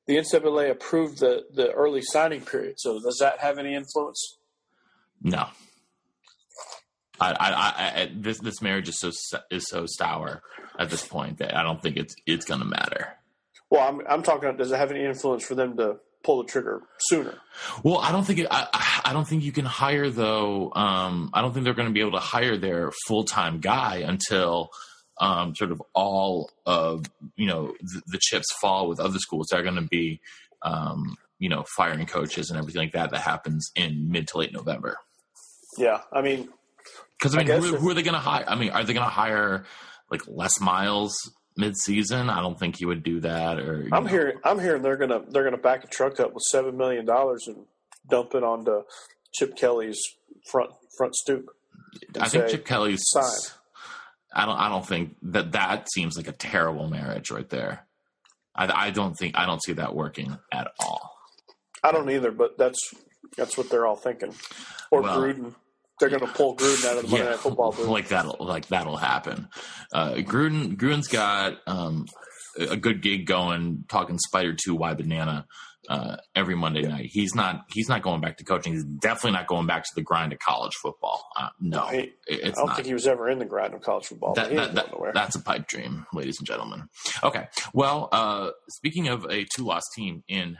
The 0.07 0.15
NCAA 0.15 0.71
approved 0.71 1.19
the 1.19 1.43
the 1.53 1.71
early 1.73 2.01
signing 2.01 2.39
period. 2.41 2.75
So 2.79 3.01
does 3.01 3.17
that 3.19 3.39
have 3.39 3.57
any 3.57 3.75
influence? 3.75 4.37
No. 5.21 5.47
I, 7.21 7.31
I, 7.31 8.01
I, 8.03 8.11
this 8.15 8.39
this 8.39 8.61
marriage 8.61 8.87
is 8.87 8.97
so 8.97 9.11
is 9.51 9.67
so 9.67 9.85
sour 9.87 10.41
at 10.79 10.89
this 10.89 11.05
point 11.05 11.39
that 11.39 11.53
I 11.53 11.63
don't 11.63 11.81
think 11.81 11.97
it's 11.97 12.15
it's 12.25 12.45
going 12.45 12.61
to 12.61 12.65
matter. 12.65 13.09
Well, 13.69 13.81
I'm 13.85 14.01
I'm 14.07 14.23
talking. 14.23 14.55
Does 14.55 14.71
it 14.71 14.77
have 14.77 14.91
any 14.91 15.03
influence 15.03 15.43
for 15.43 15.53
them 15.55 15.75
to 15.77 15.97
pull 16.23 16.41
the 16.41 16.49
trigger 16.49 16.81
sooner? 16.99 17.35
Well, 17.83 17.97
I 17.97 18.13
don't 18.13 18.23
think 18.23 18.39
it, 18.39 18.47
I, 18.49 18.67
I- 18.71 19.01
I 19.09 19.13
don't 19.13 19.27
think 19.27 19.43
you 19.43 19.51
can 19.51 19.65
hire 19.65 20.09
though. 20.09 20.71
Um, 20.73 21.31
I 21.33 21.41
don't 21.41 21.51
think 21.53 21.63
they're 21.65 21.73
going 21.73 21.87
to 21.87 21.93
be 21.93 22.01
able 22.01 22.11
to 22.11 22.19
hire 22.19 22.57
their 22.57 22.91
full 23.07 23.23
time 23.25 23.59
guy 23.59 23.97
until 23.97 24.69
um, 25.19 25.55
sort 25.55 25.71
of 25.71 25.81
all 25.93 26.51
of 26.65 27.05
you 27.35 27.47
know 27.47 27.73
the, 27.81 28.01
the 28.07 28.19
chips 28.21 28.47
fall 28.61 28.87
with 28.87 28.99
other 28.99 29.19
schools. 29.19 29.47
They're 29.51 29.63
going 29.63 29.75
to 29.75 29.81
be 29.81 30.21
um, 30.61 31.17
you 31.39 31.49
know 31.49 31.65
firing 31.75 32.05
coaches 32.05 32.49
and 32.49 32.59
everything 32.59 32.81
like 32.81 32.93
that. 32.93 33.11
That 33.11 33.21
happens 33.21 33.69
in 33.75 34.09
mid 34.11 34.27
to 34.29 34.37
late 34.37 34.53
November. 34.53 34.97
Yeah, 35.77 36.01
I 36.11 36.21
mean, 36.21 36.49
Because 37.17 37.35
I 37.35 37.39
I 37.39 37.43
mean, 37.43 37.47
guess 37.47 37.63
who, 37.65 37.75
who 37.77 37.89
are 37.89 37.93
they 37.93 38.01
going 38.01 38.13
to 38.15 38.19
hire? 38.19 38.43
I 38.47 38.55
mean, 38.55 38.71
are 38.71 38.83
they 38.83 38.93
going 38.93 39.05
to 39.05 39.09
hire 39.11 39.65
like 40.09 40.21
Les 40.27 40.59
Miles 40.59 41.15
mid 41.55 41.77
season? 41.77 42.29
I 42.29 42.41
don't 42.41 42.57
think 42.59 42.77
he 42.77 42.85
would 42.85 43.03
do 43.03 43.19
that. 43.21 43.59
Or 43.59 43.87
I'm 43.91 44.03
know. 44.05 44.09
hearing 44.09 44.37
I'm 44.43 44.59
hearing 44.59 44.81
they're 44.81 44.97
gonna 44.97 45.21
they're 45.29 45.43
gonna 45.43 45.57
back 45.57 45.83
a 45.83 45.87
truck 45.87 46.19
up 46.19 46.33
with 46.33 46.43
seven 46.51 46.75
million 46.77 47.05
dollars 47.05 47.45
and 47.47 47.65
dump 48.09 48.33
it 48.35 48.43
onto 48.43 48.81
Chip 49.33 49.55
Kelly's 49.55 49.99
front 50.51 50.71
front 50.97 51.15
stoop. 51.15 51.45
I 52.19 52.27
think 52.29 52.45
say, 52.45 52.51
Chip 52.53 52.65
Kelly's. 52.65 52.99
sign. 53.03 53.53
I 54.33 54.45
don't. 54.45 54.57
I 54.57 54.69
don't 54.69 54.85
think 54.85 55.15
that 55.23 55.53
that 55.53 55.87
seems 55.91 56.17
like 56.17 56.27
a 56.27 56.31
terrible 56.31 56.87
marriage 56.87 57.31
right 57.31 57.49
there. 57.49 57.85
I, 58.55 58.87
I 58.87 58.89
don't 58.91 59.13
think. 59.13 59.37
I 59.37 59.45
don't 59.45 59.63
see 59.63 59.73
that 59.73 59.95
working 59.95 60.37
at 60.51 60.71
all. 60.79 61.15
I 61.83 61.91
don't 61.91 62.09
either, 62.09 62.31
but 62.31 62.57
that's 62.57 62.79
that's 63.37 63.57
what 63.57 63.69
they're 63.69 63.87
all 63.87 63.95
thinking. 63.95 64.33
Or 64.91 65.01
Well, 65.01 65.17
Gruden, 65.19 65.55
they're 65.99 66.09
gonna 66.09 66.27
pull 66.27 66.55
Gruden 66.55 66.85
out 66.85 66.97
of 66.97 67.03
the 67.03 67.09
Monday 67.09 67.29
Night 67.29 67.39
Football 67.39 67.71
booth. 67.71 67.87
like 67.87 68.07
that'll 68.09 68.37
like 68.39 68.67
that'll 68.67 68.97
happen. 68.97 69.47
Uh, 69.93 70.13
Gruden 70.15 70.75
Gruden's 70.77 71.07
got 71.07 71.57
um, 71.67 72.05
a 72.57 72.77
good 72.77 73.01
gig 73.01 73.25
going, 73.25 73.85
talking 73.87 74.19
Spider 74.19 74.53
Two 74.53 74.75
Y 74.75 74.93
Banana 74.93 75.47
uh, 75.89 76.15
every 76.35 76.55
Monday 76.55 76.83
night. 76.83 77.07
He's 77.11 77.35
not 77.35 77.65
he's 77.73 77.89
not 77.89 78.01
going 78.03 78.21
back 78.21 78.37
to 78.37 78.43
coaching. 78.45 78.73
He's 78.73 78.83
definitely 78.85 79.31
not 79.31 79.47
going 79.47 79.67
back 79.67 79.83
to 79.83 79.89
the 79.95 80.01
grind 80.03 80.31
of 80.31 80.39
college 80.39 80.73
football. 80.81 81.25
Uh, 81.35 81.49
no, 81.59 81.89
it's 81.91 82.13
I 82.27 82.61
don't 82.61 82.67
not. 82.67 82.75
think 82.75 82.87
he 82.87 82.93
was 82.93 83.07
ever 83.07 83.27
in 83.29 83.39
the 83.39 83.45
grind 83.45 83.73
of 83.73 83.81
college 83.81 84.05
football. 84.05 84.33
That, 84.35 84.51
that, 84.55 84.75
that- 84.75 84.85
that's 85.13 85.35
a 85.35 85.41
pipe 85.41 85.67
dream, 85.67 86.05
ladies 86.13 86.37
and 86.39 86.47
gentlemen. 86.47 86.83
Okay. 87.23 87.47
Well, 87.73 88.07
uh, 88.11 88.51
speaking 88.69 89.07
of 89.09 89.25
a 89.29 89.45
two 89.55 89.63
loss 89.65 89.83
team 89.95 90.23
in 90.27 90.57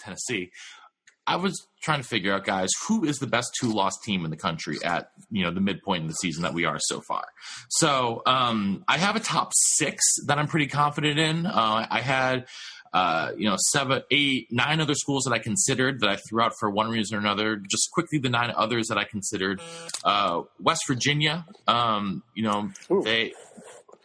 Tennessee, 0.00 0.50
I 1.26 1.36
was 1.36 1.68
trying 1.82 2.00
to 2.02 2.06
figure 2.08 2.32
out, 2.34 2.44
guys, 2.44 2.68
who 2.88 3.04
is 3.04 3.18
the 3.18 3.28
best 3.28 3.48
two 3.60 3.72
loss 3.72 3.92
team 4.04 4.24
in 4.24 4.30
the 4.32 4.36
country 4.36 4.78
at 4.84 5.10
you 5.30 5.44
know 5.44 5.52
the 5.52 5.60
midpoint 5.60 6.02
in 6.02 6.08
the 6.08 6.14
season 6.14 6.42
that 6.42 6.52
we 6.54 6.64
are 6.64 6.78
so 6.80 7.00
far. 7.00 7.24
So 7.70 8.22
um, 8.26 8.82
I 8.88 8.98
have 8.98 9.14
a 9.14 9.20
top 9.20 9.52
six 9.76 10.02
that 10.26 10.38
I'm 10.38 10.48
pretty 10.48 10.66
confident 10.66 11.20
in. 11.20 11.46
Uh, 11.46 11.86
I 11.88 12.00
had. 12.00 12.46
Uh, 12.92 13.32
you 13.36 13.48
know, 13.48 13.56
seven, 13.70 14.02
eight, 14.10 14.48
nine 14.50 14.80
other 14.80 14.94
schools 14.94 15.24
that 15.24 15.32
I 15.32 15.38
considered 15.38 16.00
that 16.00 16.10
I 16.10 16.16
threw 16.16 16.42
out 16.42 16.52
for 16.58 16.70
one 16.70 16.90
reason 16.90 17.16
or 17.16 17.20
another. 17.20 17.56
Just 17.56 17.90
quickly, 17.92 18.18
the 18.18 18.28
nine 18.28 18.52
others 18.54 18.88
that 18.88 18.98
I 18.98 19.04
considered: 19.04 19.60
uh, 20.04 20.42
West 20.60 20.82
Virginia. 20.86 21.46
Um, 21.66 22.22
you 22.34 22.42
know, 22.42 22.70
Ooh. 22.90 23.02
they 23.02 23.32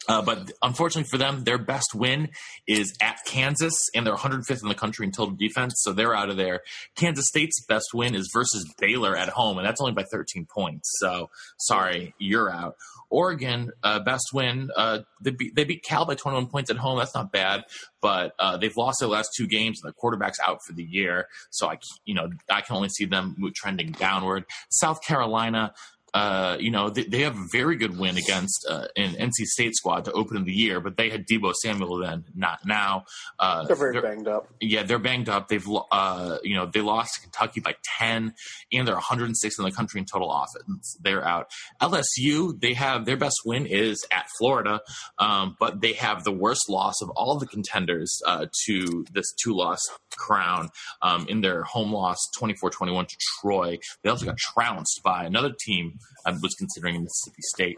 uh, 0.07 0.21
but 0.21 0.51
unfortunately 0.61 1.07
for 1.09 1.17
them, 1.17 1.43
their 1.43 1.57
best 1.57 1.93
win 1.93 2.29
is 2.65 2.93
at 3.01 3.19
Kansas, 3.25 3.73
and 3.93 4.05
they're 4.05 4.15
105th 4.15 4.61
in 4.61 4.69
the 4.69 4.75
country 4.75 5.05
in 5.05 5.11
total 5.11 5.35
defense, 5.35 5.73
so 5.83 5.91
they're 5.91 6.15
out 6.15 6.29
of 6.29 6.37
there. 6.37 6.61
Kansas 6.95 7.25
State's 7.27 7.63
best 7.65 7.87
win 7.93 8.15
is 8.15 8.29
versus 8.33 8.65
Baylor 8.79 9.17
at 9.17 9.29
home, 9.29 9.57
and 9.57 9.67
that's 9.67 9.81
only 9.81 9.93
by 9.93 10.03
13 10.03 10.47
points. 10.49 10.89
So 10.99 11.29
sorry, 11.57 12.13
you're 12.19 12.49
out. 12.49 12.75
Oregon, 13.09 13.71
uh, 13.83 13.99
best 13.99 14.29
win. 14.33 14.69
Uh, 14.75 14.99
they, 15.21 15.31
beat, 15.31 15.55
they 15.55 15.63
beat 15.63 15.83
Cal 15.83 16.05
by 16.05 16.15
21 16.15 16.47
points 16.47 16.69
at 16.69 16.77
home. 16.77 16.97
That's 16.97 17.15
not 17.15 17.31
bad, 17.31 17.63
but 18.01 18.33
uh, 18.39 18.57
they've 18.57 18.75
lost 18.75 18.99
their 18.99 19.09
last 19.09 19.29
two 19.35 19.47
games. 19.47 19.79
and 19.81 19.87
Their 19.87 19.93
quarterback's 19.93 20.39
out 20.45 20.59
for 20.65 20.73
the 20.73 20.83
year, 20.83 21.27
so 21.49 21.67
I, 21.67 21.77
you 22.05 22.13
know, 22.13 22.29
I 22.49 22.61
can 22.61 22.75
only 22.75 22.89
see 22.89 23.05
them 23.05 23.35
trending 23.55 23.91
downward. 23.91 24.45
South 24.69 25.01
Carolina, 25.01 25.73
uh, 26.13 26.57
you 26.59 26.71
know, 26.71 26.89
they, 26.89 27.03
they 27.03 27.21
have 27.21 27.35
a 27.35 27.45
very 27.51 27.75
good 27.75 27.97
win 27.99 28.17
against 28.17 28.65
uh, 28.69 28.87
an 28.95 29.13
NC 29.15 29.45
State 29.45 29.75
squad 29.75 30.05
to 30.05 30.11
open 30.13 30.43
the 30.45 30.53
year, 30.53 30.79
but 30.79 30.97
they 30.97 31.09
had 31.09 31.25
Deebo 31.27 31.53
Samuel 31.61 31.99
then, 31.99 32.23
not 32.33 32.59
now. 32.65 33.03
Uh, 33.37 33.65
They're 33.65 33.75
very 33.75 33.93
they're- 33.93 34.01
banged 34.01 34.27
up. 34.27 34.47
yeah, 34.61 34.83
they're 34.83 34.99
banged 34.99 35.29
up. 35.29 35.47
They've, 35.49 35.67
uh, 35.91 36.37
you 36.43 36.55
know, 36.55 36.65
they 36.65 36.81
lost 36.81 37.15
to 37.15 37.21
Kentucky 37.21 37.59
by 37.59 37.75
10, 37.99 38.33
and 38.71 38.87
they're 38.87 38.95
106 38.95 39.59
in 39.59 39.65
the 39.65 39.71
country 39.71 39.99
in 39.99 40.05
total 40.05 40.31
offense. 40.31 40.97
They're 41.01 41.25
out. 41.25 41.51
LSU, 41.81 42.59
they 42.59 42.73
have 42.73 43.05
their 43.05 43.17
best 43.17 43.35
win 43.45 43.65
is 43.65 44.03
at 44.11 44.25
Florida, 44.39 44.81
um, 45.19 45.55
but 45.59 45.81
they 45.81 45.93
have 45.93 46.23
the 46.23 46.31
worst 46.31 46.69
loss 46.69 47.01
of 47.01 47.09
all 47.15 47.37
the 47.37 47.47
contenders 47.47 48.19
uh, 48.25 48.45
to 48.65 49.05
this 49.13 49.25
two 49.43 49.53
loss 49.55 49.79
crown 50.17 50.69
um, 51.01 51.25
in 51.29 51.41
their 51.41 51.63
home 51.63 51.91
loss 51.91 52.17
24 52.37 52.69
21 52.69 53.05
to 53.05 53.17
Troy. 53.39 53.77
They 54.03 54.09
also 54.09 54.25
got 54.25 54.37
trounced 54.37 55.01
by 55.03 55.25
another 55.25 55.53
team 55.65 55.99
I 56.25 56.31
was 56.31 56.55
considering 56.55 56.95
in 56.95 57.03
Mississippi 57.03 57.41
State. 57.53 57.77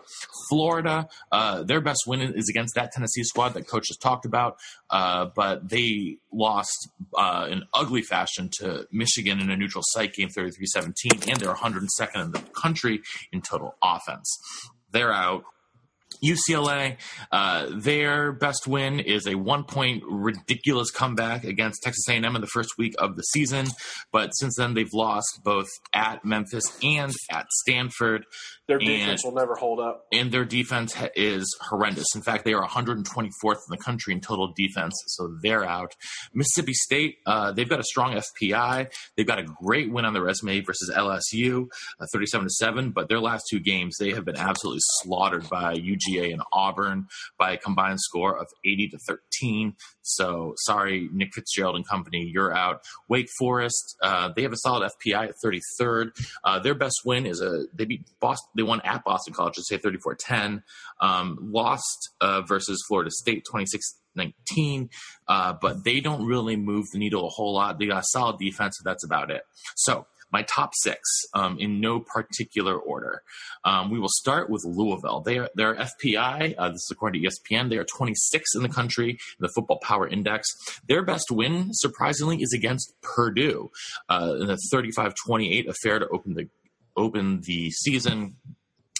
Florida, 0.49 1.07
uh, 1.31 1.63
their 1.63 1.81
best 1.81 2.03
win 2.07 2.21
is 2.21 2.49
against 2.49 2.75
that 2.75 2.91
Tennessee 2.91 3.23
squad 3.23 3.49
that 3.49 3.67
coach 3.67 3.87
has 3.89 3.97
talked 3.97 4.25
about, 4.25 4.57
uh, 4.89 5.27
but 5.35 5.69
they 5.69 6.17
lost 6.31 6.89
uh, 7.15 7.47
in 7.49 7.63
ugly 7.73 8.01
fashion 8.01 8.49
to 8.59 8.87
Michigan 8.91 9.39
in 9.39 9.49
a 9.49 9.57
neutral 9.57 9.83
site 9.89 10.13
game 10.13 10.29
33 10.29 10.65
17, 10.65 11.11
and 11.29 11.39
they're 11.39 11.53
102nd 11.53 12.25
in 12.25 12.31
the 12.31 12.41
country 12.53 13.01
in 13.31 13.41
total 13.41 13.75
offense. 13.83 14.39
They're 14.91 15.13
out. 15.13 15.43
UCLA, 16.23 16.97
uh, 17.31 17.67
their 17.71 18.31
best 18.33 18.67
win 18.67 18.99
is 18.99 19.27
a 19.27 19.35
one-point 19.35 20.03
ridiculous 20.05 20.91
comeback 20.91 21.43
against 21.43 21.81
Texas 21.83 22.07
A&M 22.09 22.23
in 22.35 22.41
the 22.41 22.47
first 22.47 22.71
week 22.77 22.93
of 22.99 23.15
the 23.15 23.21
season, 23.23 23.67
but 24.11 24.31
since 24.31 24.55
then 24.57 24.73
they've 24.73 24.93
lost 24.93 25.39
both 25.43 25.67
at 25.93 26.25
Memphis 26.25 26.77
and 26.83 27.13
at 27.31 27.45
Stanford, 27.61 28.25
Their 28.69 28.77
and- 28.77 28.87
defense 28.87 29.25
will 29.25 29.33
never 29.33 29.55
hold 29.55 29.79
up. 29.79 30.05
and 30.13 30.31
their 30.31 30.45
defense 30.45 30.95
is 31.15 31.45
horrendous. 31.59 32.05
In 32.15 32.21
fact, 32.21 32.45
they 32.45 32.53
are 32.53 32.63
124th 32.65 33.55
in 33.55 33.71
the 33.71 33.77
country 33.83 34.13
in 34.13 34.21
total 34.21 34.53
defense, 34.55 34.93
so 35.07 35.35
they're 35.41 35.65
out. 35.65 35.95
Mississippi 36.33 36.73
State, 36.73 37.17
uh, 37.25 37.51
they've 37.51 37.67
got 37.67 37.79
a 37.79 37.83
strong 37.83 38.13
FPI. 38.13 38.87
They've 39.17 39.25
got 39.27 39.39
a 39.39 39.43
great 39.43 39.91
win 39.91 40.05
on 40.05 40.13
the 40.13 40.21
resume 40.21 40.61
versus 40.61 40.91
LSU, 40.95 41.67
uh, 41.99 42.05
37 42.13 42.45
to 42.45 42.49
seven. 42.51 42.91
But 42.91 43.09
their 43.09 43.19
last 43.19 43.43
two 43.49 43.59
games, 43.59 43.97
they 43.99 44.11
have 44.11 44.23
been 44.23 44.37
absolutely 44.37 44.81
slaughtered 45.01 45.49
by 45.49 45.73
UGA 45.73 46.31
and 46.31 46.43
Auburn 46.53 47.07
by 47.39 47.53
a 47.53 47.57
combined 47.57 47.99
score 47.99 48.37
of 48.37 48.47
80 48.63 48.89
to 48.89 48.99
13. 49.07 49.73
So 50.09 50.53
sorry, 50.57 51.09
Nick 51.11 51.33
Fitzgerald 51.33 51.75
and 51.75 51.87
company, 51.87 52.29
you're 52.31 52.55
out. 52.55 52.81
Wake 53.07 53.29
Forest, 53.37 53.95
uh, 54.01 54.31
they 54.35 54.43
have 54.43 54.53
a 54.53 54.57
solid 54.57 54.89
FPI 55.05 55.29
at 55.29 55.35
33rd. 55.43 56.09
Uh, 56.43 56.59
their 56.59 56.75
best 56.75 57.01
win 57.05 57.25
is 57.25 57.41
a 57.41 57.65
they 57.73 57.85
beat 57.85 58.05
Boston. 58.19 58.49
They 58.55 58.63
won 58.63 58.81
at 58.83 59.03
Boston 59.03 59.33
College, 59.33 59.55
let's 59.57 59.69
say 59.69 59.77
34-10. 59.77 60.63
Um, 61.01 61.37
lost 61.41 62.09
uh, 62.21 62.41
versus 62.41 62.83
Florida 62.87 63.11
State 63.11 63.45
26-19, 64.17 64.89
uh, 65.27 65.53
but 65.61 65.83
they 65.83 65.99
don't 65.99 66.25
really 66.25 66.55
move 66.55 66.85
the 66.91 66.99
needle 66.99 67.25
a 67.25 67.29
whole 67.29 67.53
lot. 67.53 67.79
They 67.79 67.85
got 67.85 68.01
a 68.01 68.07
solid 68.09 68.37
defense, 68.39 68.79
that's 68.83 69.05
about 69.05 69.31
it. 69.31 69.43
So 69.75 70.07
my 70.31 70.43
top 70.43 70.71
six 70.75 71.01
um, 71.33 71.57
in 71.59 71.79
no 71.81 71.99
particular 71.99 72.77
order. 72.77 73.23
Um, 73.63 73.89
we 73.89 73.99
will 73.99 74.09
start 74.09 74.49
with 74.49 74.63
Louisville. 74.65 75.21
They 75.21 75.39
are 75.39 75.49
their 75.55 75.75
FPI. 75.75 76.55
Uh, 76.57 76.69
this 76.69 76.83
is 76.83 76.89
according 76.91 77.21
to 77.21 77.29
ESPN. 77.29 77.69
They 77.69 77.77
are 77.77 77.85
26 77.85 78.55
in 78.55 78.63
the 78.63 78.69
country 78.69 79.11
in 79.11 79.17
the 79.39 79.49
Football 79.49 79.79
Power 79.79 80.07
Index. 80.07 80.47
Their 80.87 81.03
best 81.03 81.31
win, 81.31 81.69
surprisingly, 81.73 82.41
is 82.41 82.53
against 82.53 82.93
Purdue 83.01 83.71
uh, 84.09 84.35
in 84.39 84.49
a 84.49 84.57
35-28 84.73 85.67
affair 85.67 85.99
to 85.99 86.07
open 86.09 86.33
the 86.35 86.47
open 86.97 87.41
the 87.41 87.71
season. 87.71 88.35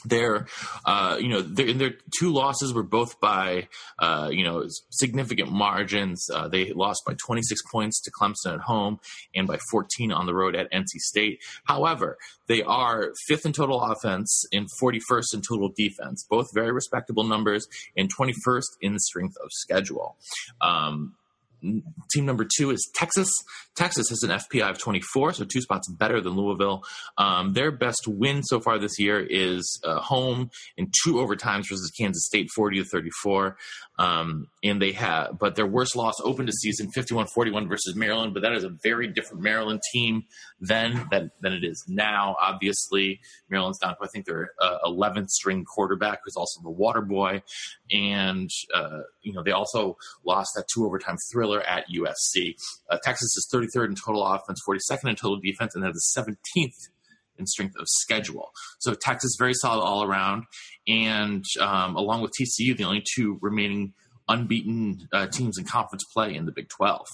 Their, 0.06 0.48
uh, 0.86 1.18
you 1.20 1.28
know, 1.28 1.42
their, 1.42 1.74
their 1.74 1.94
two 2.18 2.32
losses 2.32 2.74
were 2.74 2.84
both 2.84 3.20
by, 3.20 3.68
uh, 4.00 4.30
you 4.32 4.44
know, 4.44 4.66
significant 4.90 5.52
margins. 5.52 6.30
Uh, 6.34 6.48
they 6.48 6.72
lost 6.72 7.04
by 7.06 7.16
26 7.16 7.62
points 7.72 8.02
to 8.02 8.12
Clemson 8.12 8.54
at 8.54 8.62
home 8.62 9.00
and 9.36 9.48
by 9.48 9.58
14 9.70 10.12
on 10.12 10.26
the 10.26 10.34
road 10.34 10.56
at 10.56 10.72
NC 10.72 11.00
State. 11.00 11.40
However, 11.66 12.18
they 12.48 12.64
are 12.64 13.14
fifth 13.28 13.46
in 13.46 13.54
total 13.54 13.82
offense 13.82 14.46
and 14.52 14.68
41st 14.82 15.34
in 15.36 15.42
total 15.42 15.70
defense, 15.76 16.26
both 16.30 16.48
very 16.54 16.72
respectable 16.72 17.24
numbers, 17.24 17.68
and 17.96 18.10
21st 18.14 18.70
in 18.82 19.00
strength 19.00 19.36
of 19.44 19.52
schedule. 19.52 20.16
Um, 20.62 21.16
Team 21.62 22.26
number 22.26 22.46
two 22.58 22.72
is 22.72 22.90
Texas. 22.96 23.30
Texas 23.76 24.10
has 24.10 24.24
an 24.24 24.32
FPI 24.32 24.70
of 24.70 24.78
24, 24.78 25.34
so 25.34 25.46
two 25.46 25.62
spots 25.62 25.90
better 25.92 26.22
than 26.22 26.34
Louisville. 26.34 26.84
Um, 27.18 27.54
their 27.54 27.72
best 27.72 28.08
win 28.08 28.44
so 28.44 28.60
far 28.60 28.78
this 28.78 29.00
year 29.00 29.20
is 29.20 29.80
uh, 29.86 30.00
home 30.00 30.50
in 30.78 30.92
two 31.04 31.16
overtimes 31.16 31.70
versus 31.70 31.92
Kansas 31.98 32.26
State, 32.26 32.50
40 32.56 32.84
to 32.84 32.86
34. 32.86 33.58
Um, 33.98 34.48
and 34.64 34.82
they 34.82 34.94
have, 34.94 35.38
but 35.40 35.56
their 35.56 35.68
worst 35.68 35.96
loss 35.96 36.16
opened 36.24 36.50
a 36.50 36.54
season 36.54 36.90
51-41 36.96 37.68
versus 37.68 37.96
Maryland. 37.96 38.34
But 38.34 38.44
that 38.44 38.54
is 38.54 38.64
a 38.64 38.70
very 38.84 39.08
different 39.08 39.44
Maryland 39.44 39.82
team 39.94 40.24
then 40.60 41.08
than 41.12 41.32
than 41.42 41.54
it 41.54 41.64
is 41.64 41.84
now. 41.88 42.36
Obviously, 42.40 43.20
Maryland's 43.50 43.80
down 43.80 43.96
to 43.96 44.04
I 44.04 44.08
think 44.08 44.26
their 44.26 44.52
uh, 44.62 44.78
11th 44.86 45.30
string 45.30 45.66
quarterback, 45.66 46.20
who's 46.24 46.36
also 46.36 46.62
the 46.62 46.70
water 46.70 47.02
boy, 47.02 47.44
and 47.92 48.50
uh, 48.74 49.02
you 49.22 49.34
know 49.34 49.44
they 49.44 49.52
also 49.52 49.98
lost 50.26 50.52
that 50.56 50.66
two 50.74 50.86
overtime 50.86 51.18
thriller 51.32 51.49
at 51.58 51.86
USC. 51.94 52.56
Uh, 52.90 52.98
Texas 53.04 53.36
is 53.36 53.48
33rd 53.54 53.90
in 53.90 53.96
total 53.96 54.26
offense, 54.26 54.62
42nd 54.68 55.10
in 55.10 55.16
total 55.16 55.40
defense, 55.40 55.76
and 55.76 55.84
they're 55.84 55.92
the 55.92 56.02
17th 56.18 56.90
in 57.38 57.48
strength 57.48 57.76
of 57.80 57.88
schedule. 57.88 58.52
So 58.80 58.94
Texas 58.94 59.36
very 59.40 59.54
solid 59.54 59.84
all 59.84 60.04
around, 60.04 60.44
and 60.88 61.44
um, 61.60 61.96
along 61.96 62.22
with 62.22 62.32
TCU, 62.40 62.76
the 62.76 62.84
only 62.84 63.04
two 63.16 63.40
remaining 63.42 63.94
unbeaten 64.28 65.08
uh, 65.12 65.28
teams 65.28 65.58
in 65.58 65.66
conference 65.66 66.04
play 66.14 66.36
in 66.36 66.46
the 66.46 66.52
Big 66.52 66.70
12. 66.70 67.08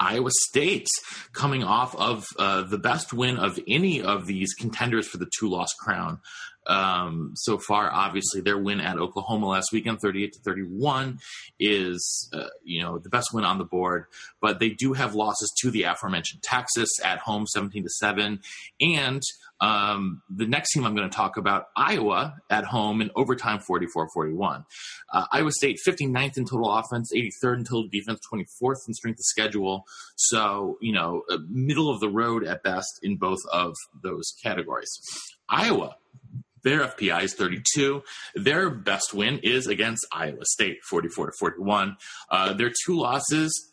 Iowa 0.00 0.30
State 0.48 0.88
coming 1.32 1.62
off 1.62 1.94
of 1.94 2.26
uh, 2.38 2.62
the 2.62 2.78
best 2.78 3.12
win 3.12 3.36
of 3.36 3.60
any 3.68 4.02
of 4.02 4.26
these 4.26 4.54
contenders 4.54 5.06
for 5.06 5.18
the 5.18 5.30
two 5.38 5.48
loss 5.48 5.72
crown 5.78 6.18
um, 6.66 7.32
so 7.34 7.58
far. 7.58 7.90
Obviously, 7.90 8.40
their 8.40 8.58
win 8.58 8.80
at 8.80 8.98
Oklahoma 8.98 9.48
last 9.48 9.72
weekend, 9.72 10.00
38 10.00 10.32
to 10.32 10.38
31, 10.40 11.18
is 11.58 12.30
uh, 12.32 12.46
you 12.64 12.82
know 12.82 12.98
the 12.98 13.08
best 13.08 13.32
win 13.32 13.44
on 13.44 13.58
the 13.58 13.64
board. 13.64 14.06
But 14.40 14.58
they 14.58 14.70
do 14.70 14.92
have 14.92 15.14
losses 15.14 15.52
to 15.60 15.70
the 15.70 15.84
aforementioned 15.84 16.42
Texas 16.42 16.90
at 17.04 17.18
home, 17.18 17.46
17 17.46 17.82
to 17.82 17.90
seven, 17.90 18.40
and 18.80 19.22
um, 19.62 20.22
the 20.28 20.46
next 20.46 20.72
team 20.72 20.84
I'm 20.84 20.96
going 20.96 21.08
to 21.08 21.16
talk 21.16 21.36
about, 21.36 21.66
Iowa 21.76 22.34
at 22.50 22.64
home 22.64 23.00
in 23.00 23.12
overtime, 23.14 23.60
44-41. 23.60 24.64
Uh, 25.12 25.24
Iowa 25.30 25.52
State, 25.52 25.78
59th 25.86 26.36
in 26.36 26.44
total 26.44 26.68
offense, 26.68 27.12
83rd 27.14 27.58
in 27.58 27.64
total 27.64 27.88
defense, 27.88 28.20
24th 28.32 28.88
in 28.88 28.94
strength 28.94 29.20
of 29.20 29.24
schedule. 29.24 29.84
So, 30.16 30.78
you 30.80 30.92
know, 30.92 31.22
uh, 31.30 31.38
middle 31.48 31.88
of 31.88 32.00
the 32.00 32.08
road 32.08 32.44
at 32.44 32.64
best 32.64 32.98
in 33.04 33.16
both 33.16 33.38
of 33.52 33.74
those 34.02 34.34
categories. 34.42 34.90
Iowa, 35.48 35.96
Their 36.64 36.80
FPI 36.80 37.24
is 37.24 37.34
32. 37.34 38.02
Their 38.34 38.70
best 38.70 39.14
win 39.14 39.38
is 39.42 39.66
against 39.66 40.06
Iowa 40.12 40.44
State, 40.44 40.78
44 40.84 41.26
to 41.26 41.32
41. 41.38 41.96
Uh, 42.30 42.52
their 42.54 42.72
two 42.84 42.98
losses 42.98 43.72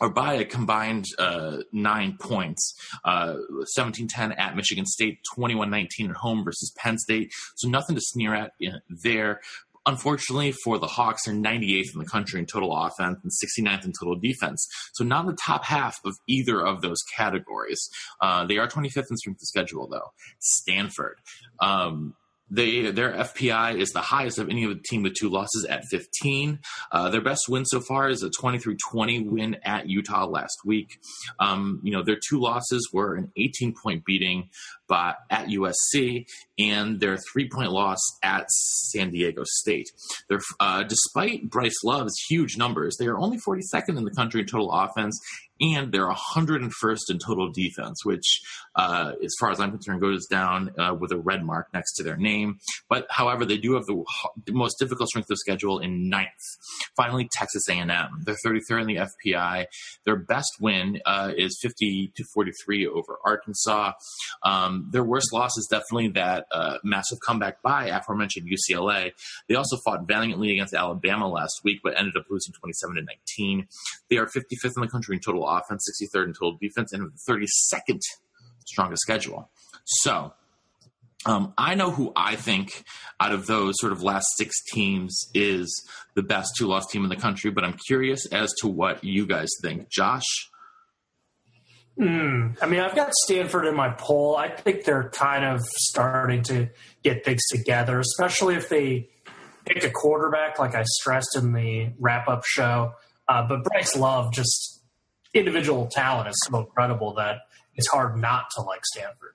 or 0.00 0.10
by 0.10 0.34
a 0.34 0.44
combined 0.44 1.06
uh, 1.18 1.58
nine 1.70 2.16
points. 2.18 2.74
Uh, 3.04 3.36
17-10 3.78 4.36
at 4.38 4.56
Michigan 4.56 4.84
State, 4.84 5.20
21-19 5.36 6.10
at 6.10 6.16
home 6.16 6.44
versus 6.44 6.72
Penn 6.76 6.98
State. 6.98 7.32
So 7.56 7.68
nothing 7.68 7.94
to 7.94 8.02
sneer 8.02 8.34
at 8.34 8.52
there. 8.88 9.40
Unfortunately 9.84 10.52
for 10.52 10.78
the 10.78 10.86
Hawks, 10.86 11.24
they're 11.24 11.34
98th 11.34 11.94
in 11.94 11.98
the 11.98 12.06
country 12.06 12.38
in 12.38 12.46
total 12.46 12.76
offense 12.76 13.18
and 13.22 13.66
69th 13.66 13.84
in 13.84 13.92
total 13.98 14.14
defense. 14.14 14.66
So 14.94 15.04
not 15.04 15.24
in 15.24 15.30
the 15.30 15.38
top 15.44 15.64
half 15.64 15.98
of 16.04 16.14
either 16.28 16.64
of 16.64 16.82
those 16.82 17.02
categories. 17.16 17.88
Uh, 18.20 18.46
they 18.46 18.58
are 18.58 18.68
25th 18.68 19.10
in 19.10 19.16
strength 19.16 19.42
of 19.42 19.48
schedule, 19.48 19.88
though. 19.88 20.12
Stanford. 20.38 21.18
Um, 21.60 22.14
they 22.52 22.90
their 22.90 23.12
FPI 23.12 23.78
is 23.78 23.90
the 23.90 24.00
highest 24.00 24.38
of 24.38 24.50
any 24.50 24.64
of 24.64 24.70
the 24.70 24.82
team 24.82 25.02
with 25.02 25.14
two 25.14 25.30
losses 25.30 25.66
at 25.68 25.84
15. 25.86 26.60
Uh, 26.92 27.08
their 27.08 27.22
best 27.22 27.48
win 27.48 27.64
so 27.64 27.80
far 27.80 28.10
is 28.10 28.22
a 28.22 28.30
23-20 28.30 29.26
win 29.26 29.56
at 29.64 29.88
Utah 29.88 30.26
last 30.26 30.58
week. 30.64 30.98
Um, 31.40 31.80
you 31.82 31.92
know 31.92 32.02
their 32.02 32.18
two 32.28 32.38
losses 32.38 32.90
were 32.92 33.14
an 33.14 33.32
18 33.36 33.74
point 33.82 34.04
beating 34.04 34.50
by 34.86 35.14
at 35.30 35.46
USC 35.46 36.26
and 36.58 37.00
their 37.00 37.16
three 37.32 37.48
point 37.48 37.72
loss 37.72 37.98
at 38.22 38.50
San 38.50 39.10
Diego 39.10 39.44
State. 39.46 39.88
Uh, 40.60 40.82
despite 40.82 41.48
Bryce 41.48 41.82
Love's 41.82 42.18
huge 42.28 42.58
numbers, 42.58 42.96
they 42.98 43.06
are 43.06 43.18
only 43.18 43.38
42nd 43.38 43.96
in 43.96 44.04
the 44.04 44.10
country 44.10 44.42
in 44.42 44.46
total 44.46 44.70
offense 44.70 45.18
and 45.62 45.92
they're 45.92 46.10
101st 46.10 47.00
in 47.10 47.18
total 47.24 47.50
defense, 47.52 48.04
which, 48.04 48.42
uh, 48.74 49.12
as 49.22 49.34
far 49.38 49.50
as 49.50 49.60
I'm 49.60 49.70
concerned, 49.70 50.00
goes 50.00 50.26
down 50.26 50.72
uh, 50.78 50.94
with 50.98 51.12
a 51.12 51.18
red 51.18 51.44
mark 51.44 51.68
next 51.74 51.94
to 51.94 52.02
their 52.02 52.16
name. 52.16 52.58
But 52.88 53.06
however, 53.10 53.44
they 53.44 53.58
do 53.58 53.74
have 53.74 53.84
the, 53.86 54.04
most 54.52 54.78
difficult 54.78 55.08
strength 55.08 55.30
of 55.30 55.38
schedule 55.38 55.78
in 55.78 56.08
ninth. 56.08 56.28
Finally, 56.96 57.28
Texas 57.32 57.68
A&M. 57.68 57.88
They're 58.24 58.36
33rd 58.44 58.80
in 58.82 58.86
the 58.86 58.96
FPI. 58.96 59.66
Their 60.04 60.16
best 60.16 60.50
win 60.60 61.00
uh, 61.06 61.32
is 61.36 61.58
50 61.62 62.12
to 62.16 62.24
43 62.34 62.86
over 62.86 63.18
Arkansas. 63.24 63.92
Um, 64.42 64.88
their 64.92 65.04
worst 65.04 65.32
loss 65.32 65.56
is 65.56 65.66
definitely 65.70 66.08
that 66.08 66.46
uh, 66.52 66.78
massive 66.84 67.18
comeback 67.26 67.62
by 67.62 67.86
aforementioned 67.86 68.48
UCLA. 68.48 69.12
They 69.48 69.54
also 69.54 69.76
fought 69.84 70.06
valiantly 70.06 70.52
against 70.52 70.74
Alabama 70.74 71.28
last 71.28 71.60
week, 71.64 71.80
but 71.82 71.98
ended 71.98 72.16
up 72.16 72.24
losing 72.30 72.52
27 72.54 72.96
to 72.96 73.02
19. 73.02 73.66
They 74.10 74.16
are 74.16 74.26
55th 74.26 74.72
in 74.76 74.82
the 74.82 74.88
country 74.88 75.16
in 75.16 75.20
total 75.20 75.48
offense, 75.48 75.88
63rd 76.02 76.24
in 76.24 76.32
total 76.32 76.58
defense, 76.60 76.92
and 76.92 77.10
32nd 77.28 78.00
strongest 78.66 79.02
schedule. 79.02 79.50
So 79.84 80.32
um, 81.24 81.54
I 81.56 81.74
know 81.74 81.90
who 81.90 82.12
I 82.16 82.36
think 82.36 82.84
out 83.20 83.32
of 83.32 83.46
those 83.46 83.74
sort 83.78 83.92
of 83.92 84.02
last 84.02 84.26
six 84.36 84.62
teams 84.72 85.30
is 85.34 85.88
the 86.14 86.22
best 86.22 86.50
two 86.56 86.66
loss 86.66 86.86
team 86.90 87.04
in 87.04 87.10
the 87.10 87.16
country, 87.16 87.50
but 87.50 87.64
I'm 87.64 87.76
curious 87.86 88.26
as 88.26 88.52
to 88.60 88.68
what 88.68 89.04
you 89.04 89.26
guys 89.26 89.48
think. 89.60 89.88
Josh? 89.88 90.50
Mm, 91.98 92.56
I 92.60 92.66
mean, 92.66 92.80
I've 92.80 92.96
got 92.96 93.12
Stanford 93.12 93.66
in 93.66 93.76
my 93.76 93.90
poll. 93.90 94.36
I 94.36 94.48
think 94.48 94.84
they're 94.84 95.10
kind 95.10 95.44
of 95.44 95.60
starting 95.60 96.42
to 96.44 96.70
get 97.02 97.24
things 97.24 97.42
together, 97.50 98.00
especially 98.00 98.54
if 98.54 98.68
they 98.68 99.10
pick 99.66 99.84
a 99.84 99.90
quarterback, 99.90 100.58
like 100.58 100.74
I 100.74 100.82
stressed 100.84 101.36
in 101.36 101.52
the 101.52 101.90
wrap 102.00 102.28
up 102.28 102.44
show. 102.44 102.94
Uh, 103.28 103.46
but 103.46 103.62
Bryce 103.64 103.94
Love 103.96 104.32
just 104.32 104.82
individual 105.34 105.86
talent 105.86 106.28
is 106.28 106.34
so 106.50 106.60
incredible 106.60 107.14
that 107.14 107.42
it's 107.74 107.88
hard 107.88 108.16
not 108.16 108.46
to 108.56 108.62
like 108.62 108.84
Stanford. 108.84 109.34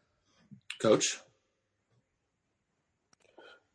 Coach? 0.81 1.19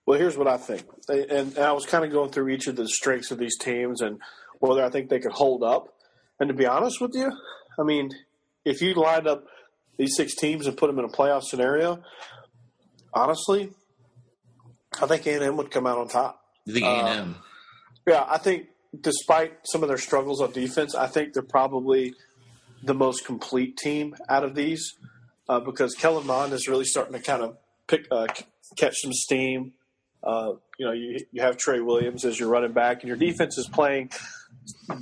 Well, 0.07 0.19
here's 0.19 0.37
what 0.37 0.49
I 0.49 0.57
think. 0.57 0.85
And, 1.09 1.31
and 1.31 1.59
I 1.59 1.73
was 1.73 1.87
kind 1.87 2.05
of 2.05 2.11
going 2.11 2.31
through 2.31 2.49
each 2.49 2.67
of 2.67 2.77
the 2.77 2.89
strengths 2.89 3.31
of 3.31 3.39
these 3.39 3.57
teams 3.59 4.01
and 4.01 4.19
whether 4.59 4.85
I 4.85 4.91
think 4.91 5.09
they 5.09 5.21
could 5.21 5.33
hold 5.33 5.63
up. 5.63 5.95
And 6.41 6.49
to 6.49 6.55
be 6.55 6.67
honest 6.67 7.01
with 7.01 7.15
you, 7.15 7.31
I 7.79 7.83
mean, 7.83 8.11
if 8.65 8.83
you 8.83 8.95
lined 8.95 9.27
up 9.27 9.45
these 9.97 10.17
six 10.17 10.35
teams 10.35 10.67
and 10.67 10.77
put 10.77 10.89
them 10.89 10.99
in 10.99 11.05
a 11.05 11.09
playoff 11.09 11.43
scenario, 11.43 12.03
honestly, 13.15 13.71
I 15.01 15.07
think 15.07 15.27
A&M 15.27 15.57
would 15.57 15.71
come 15.71 15.87
out 15.87 15.99
on 15.99 16.09
top. 16.09 16.41
You 16.65 16.75
think 16.75 16.87
A&M? 16.87 17.37
Uh, 17.39 17.43
yeah, 18.07 18.27
I 18.29 18.39
think 18.39 18.67
despite 19.01 19.53
some 19.65 19.83
of 19.83 19.89
their 19.89 19.99
struggles 19.99 20.41
on 20.41 20.53
defense, 20.53 20.95
I 20.95 21.07
think 21.07 21.33
they're 21.33 21.43
probably 21.43 22.15
the 22.83 22.95
most 22.95 23.25
complete 23.25 23.77
team 23.77 24.15
out 24.29 24.45
of 24.45 24.55
these 24.55 24.95
uh, 25.49 25.61
because 25.61 25.95
Kellen 25.95 26.27
Mond 26.27 26.53
is 26.53 26.69
really 26.69 26.85
starting 26.85 27.13
to 27.15 27.21
kind 27.21 27.43
of 27.43 27.57
pick 27.87 28.07
uh, 28.11 28.27
catch 28.79 28.97
some 29.03 29.13
steam. 29.13 29.73
Uh, 30.23 30.55
you 30.79 30.87
know, 30.87 30.93
you 30.93 31.19
you 31.33 31.43
have 31.43 31.57
Trey 31.57 31.81
Williams 31.81 32.25
as 32.25 32.39
your 32.39 32.49
running 32.49 32.73
back, 32.73 33.01
and 33.01 33.09
your 33.09 33.17
defense 33.17 33.59
is 33.59 33.69
playing 33.69 34.11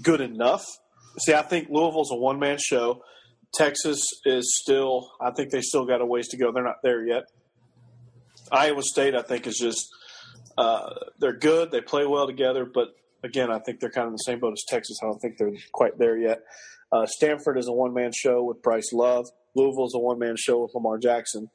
good 0.03 0.21
enough. 0.21 0.65
See, 1.19 1.35
I 1.35 1.43
think 1.43 1.69
Louisville's 1.69 2.13
a 2.13 2.17
one 2.17 2.39
man 2.39 2.59
show. 2.59 3.03
Texas 3.53 4.07
is 4.25 4.57
still, 4.63 5.11
I 5.21 5.33
think 5.33 5.51
they 5.51 5.61
still 5.61 5.85
got 5.85 6.01
a 6.01 6.07
ways 6.07 6.29
to 6.29 6.37
go. 6.37 6.53
They're 6.53 6.63
not 6.63 6.83
there 6.85 7.05
yet. 7.05 7.25
Iowa 8.53 8.83
State, 8.83 9.17
I 9.17 9.23
think, 9.23 9.47
is 9.47 9.57
just 9.57 9.89
uh, 10.57 10.91
they're 11.19 11.37
good. 11.37 11.71
They 11.71 11.81
play 11.81 12.07
well 12.07 12.27
together, 12.27 12.65
but 12.65 12.89
again, 13.23 13.51
I 13.51 13.59
think 13.59 13.81
they're 13.81 13.91
kind 13.91 14.07
of 14.07 14.11
in 14.11 14.15
the 14.15 14.19
same 14.19 14.41
boat 14.41 14.53
as 14.53 14.65
Texas. 14.69 14.99
I 15.03 15.07
don't 15.07 15.19
think 15.19 15.39
they're 15.39 15.53
quite 15.73 15.99
there 15.99 16.17
yet. 16.17 16.41
Uh, 16.93 17.07
Stanford 17.07 17.59
is 17.59 17.69
a 17.69 17.73
one 17.73 17.95
man 17.95 18.11
show 18.15 18.43
with 18.43 18.63
Bryce 18.63 18.93
Love. 18.93 19.27
Louisville 19.55 19.87
is 19.87 19.95
a 19.95 19.99
one 19.99 20.19
man 20.19 20.35
show 20.37 20.63
with 20.63 20.73
Lamar 20.75 20.99
Jackson, 20.99 21.51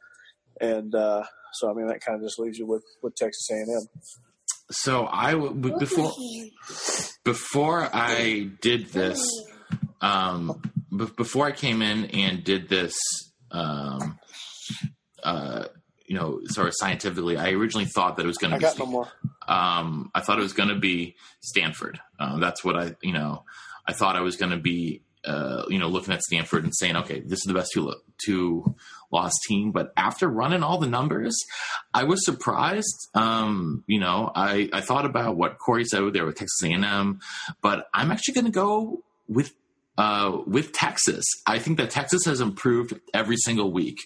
and 0.60 0.94
uh, 0.94 1.24
so 1.54 1.70
I 1.70 1.74
mean 1.74 1.88
that 1.88 2.02
kind 2.02 2.18
of 2.18 2.26
just 2.26 2.40
leaves 2.40 2.58
you 2.58 2.66
with 2.66 2.84
with 3.02 3.16
Texas 3.16 3.48
A 3.52 3.56
and 3.56 3.70
M. 3.70 3.88
So 4.72 5.08
I 5.08 5.36
before 5.36 6.14
before 7.24 7.90
I 7.94 8.50
did 8.62 8.88
this, 8.88 9.26
um, 10.02 10.62
before 11.16 11.48
I 11.48 11.52
came 11.52 11.82
in 11.82 12.06
and 12.06 12.44
did 12.44 12.70
this, 12.70 12.94
um, 13.52 14.18
uh, 15.24 15.66
you 16.08 16.16
know, 16.16 16.40
sort 16.46 16.68
of 16.68 16.74
scientifically, 16.78 17.38
I 17.38 17.52
originally 17.52 17.86
thought 17.86 18.18
that 18.18 18.24
it 18.24 18.28
was 18.28 18.38
going 18.38 18.52
to. 18.52 18.58
I 18.58 18.60
got 18.60 18.80
no 18.80 18.86
more. 18.86 19.08
Um, 19.48 20.12
I 20.14 20.22
thought 20.22 20.40
it 20.40 20.44
was 20.44 20.54
going 20.54 20.70
to 20.70 20.80
be 20.80 21.16
Stanford. 21.42 22.00
Um, 22.20 22.40
that's 22.40 22.64
what 22.64 22.76
I, 22.76 22.96
you 23.02 23.14
know, 23.14 23.44
I 23.88 23.94
thought 23.94 24.16
I 24.16 24.22
was 24.22 24.36
going 24.36 24.52
to 24.52 24.58
be, 24.58 25.02
uh, 25.24 25.64
you 25.68 25.80
know, 25.80 25.88
looking 25.88 26.14
at 26.14 26.22
Stanford 26.22 26.64
and 26.64 26.76
saying, 26.76 26.96
okay, 26.98 27.22
this 27.22 27.40
is 27.40 27.46
the 27.46 27.54
best 27.54 27.72
two 27.74 27.94
two 28.24 28.76
loss 29.12 29.34
team. 29.48 29.72
But 29.72 29.94
after 29.98 30.28
running 30.28 30.64
all 30.64 30.78
the 30.78 30.88
numbers, 30.88 31.36
I 31.94 32.04
was 32.04 32.24
surprised. 32.26 33.10
Um, 33.14 33.84
you 33.88 34.00
know, 34.00 34.32
I 34.36 34.70
I 34.74 34.82
thought 34.82 35.06
about 35.06 35.38
what 35.38 35.58
Corey 35.58 35.86
said 35.86 36.02
there 36.14 36.26
with 36.26 36.36
Texas 36.36 36.64
A 36.64 36.72
and 36.72 36.86
M, 36.86 37.20
but 37.62 37.88
I'm 37.94 38.12
actually 38.12 38.36
going 38.36 38.46
to 38.46 38.52
go 38.52 39.04
with 39.28 39.54
uh, 39.98 40.40
with 40.46 40.72
Texas. 40.72 41.26
I 41.48 41.60
think 41.60 41.78
that 41.78 41.90
Texas 41.90 42.26
has 42.26 42.42
improved 42.42 43.00
every 43.14 43.38
single 43.38 43.72
week. 43.72 44.00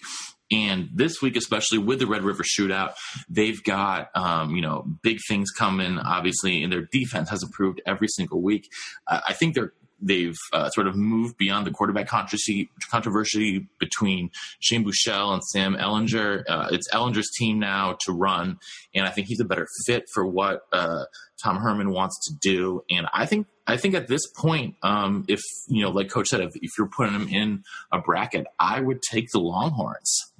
And 0.50 0.88
this 0.92 1.22
week, 1.22 1.36
especially 1.36 1.78
with 1.78 2.00
the 2.00 2.06
Red 2.06 2.22
River 2.22 2.42
Shootout, 2.42 2.94
they've 3.28 3.62
got 3.62 4.08
um, 4.14 4.54
you 4.54 4.62
know 4.62 4.84
big 5.02 5.18
things 5.28 5.50
coming. 5.50 5.98
Obviously, 5.98 6.62
and 6.62 6.72
their 6.72 6.88
defense 6.92 7.30
has 7.30 7.42
improved 7.42 7.80
every 7.86 8.08
single 8.08 8.42
week. 8.42 8.68
Uh, 9.06 9.20
I 9.26 9.32
think 9.32 9.54
they're 9.54 9.72
they've 10.02 10.36
uh, 10.52 10.70
sort 10.70 10.86
of 10.86 10.96
moved 10.96 11.36
beyond 11.36 11.66
the 11.66 11.70
quarterback 11.70 12.08
controversy, 12.08 12.70
controversy 12.90 13.68
between 13.78 14.30
Shane 14.60 14.84
Buechele 14.84 15.34
and 15.34 15.44
Sam 15.44 15.74
Ehlinger. 15.74 16.44
Uh, 16.48 16.68
it's 16.72 16.88
Ehlinger's 16.92 17.30
team 17.38 17.58
now 17.58 17.96
to 18.06 18.12
run, 18.12 18.58
and 18.94 19.06
I 19.06 19.10
think 19.10 19.26
he's 19.28 19.40
a 19.40 19.44
better 19.44 19.66
fit 19.86 20.04
for 20.12 20.26
what 20.26 20.62
uh, 20.72 21.04
Tom 21.42 21.56
Herman 21.56 21.90
wants 21.90 22.18
to 22.28 22.34
do. 22.40 22.82
And 22.90 23.06
I 23.12 23.26
think 23.26 23.46
I 23.66 23.76
think 23.76 23.94
at 23.94 24.08
this 24.08 24.26
point, 24.36 24.76
um, 24.82 25.24
if 25.28 25.40
you 25.68 25.82
know, 25.82 25.90
like 25.90 26.10
Coach 26.10 26.28
said, 26.28 26.40
if, 26.40 26.50
if, 26.56 26.70
you're 26.76 26.88
putting 26.88 27.12
them 27.12 27.28
in 27.28 27.62
a 27.92 28.00
bracket, 28.00 28.46
I 28.58 28.80
would 28.80 29.00
take 29.02 29.30
the 29.32 29.38
Longhorns. 29.38 30.32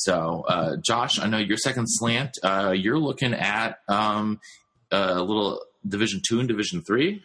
So, 0.00 0.46
uh, 0.48 0.76
Josh, 0.76 1.18
I 1.20 1.28
know 1.28 1.36
your 1.36 1.58
second 1.58 1.84
slant. 1.86 2.38
Uh, 2.42 2.74
you're 2.74 2.98
looking 2.98 3.34
at 3.34 3.80
um, 3.86 4.40
a 4.90 5.22
little 5.22 5.60
Division 5.86 6.22
two 6.26 6.40
and 6.40 6.48
Division 6.48 6.80
three. 6.80 7.22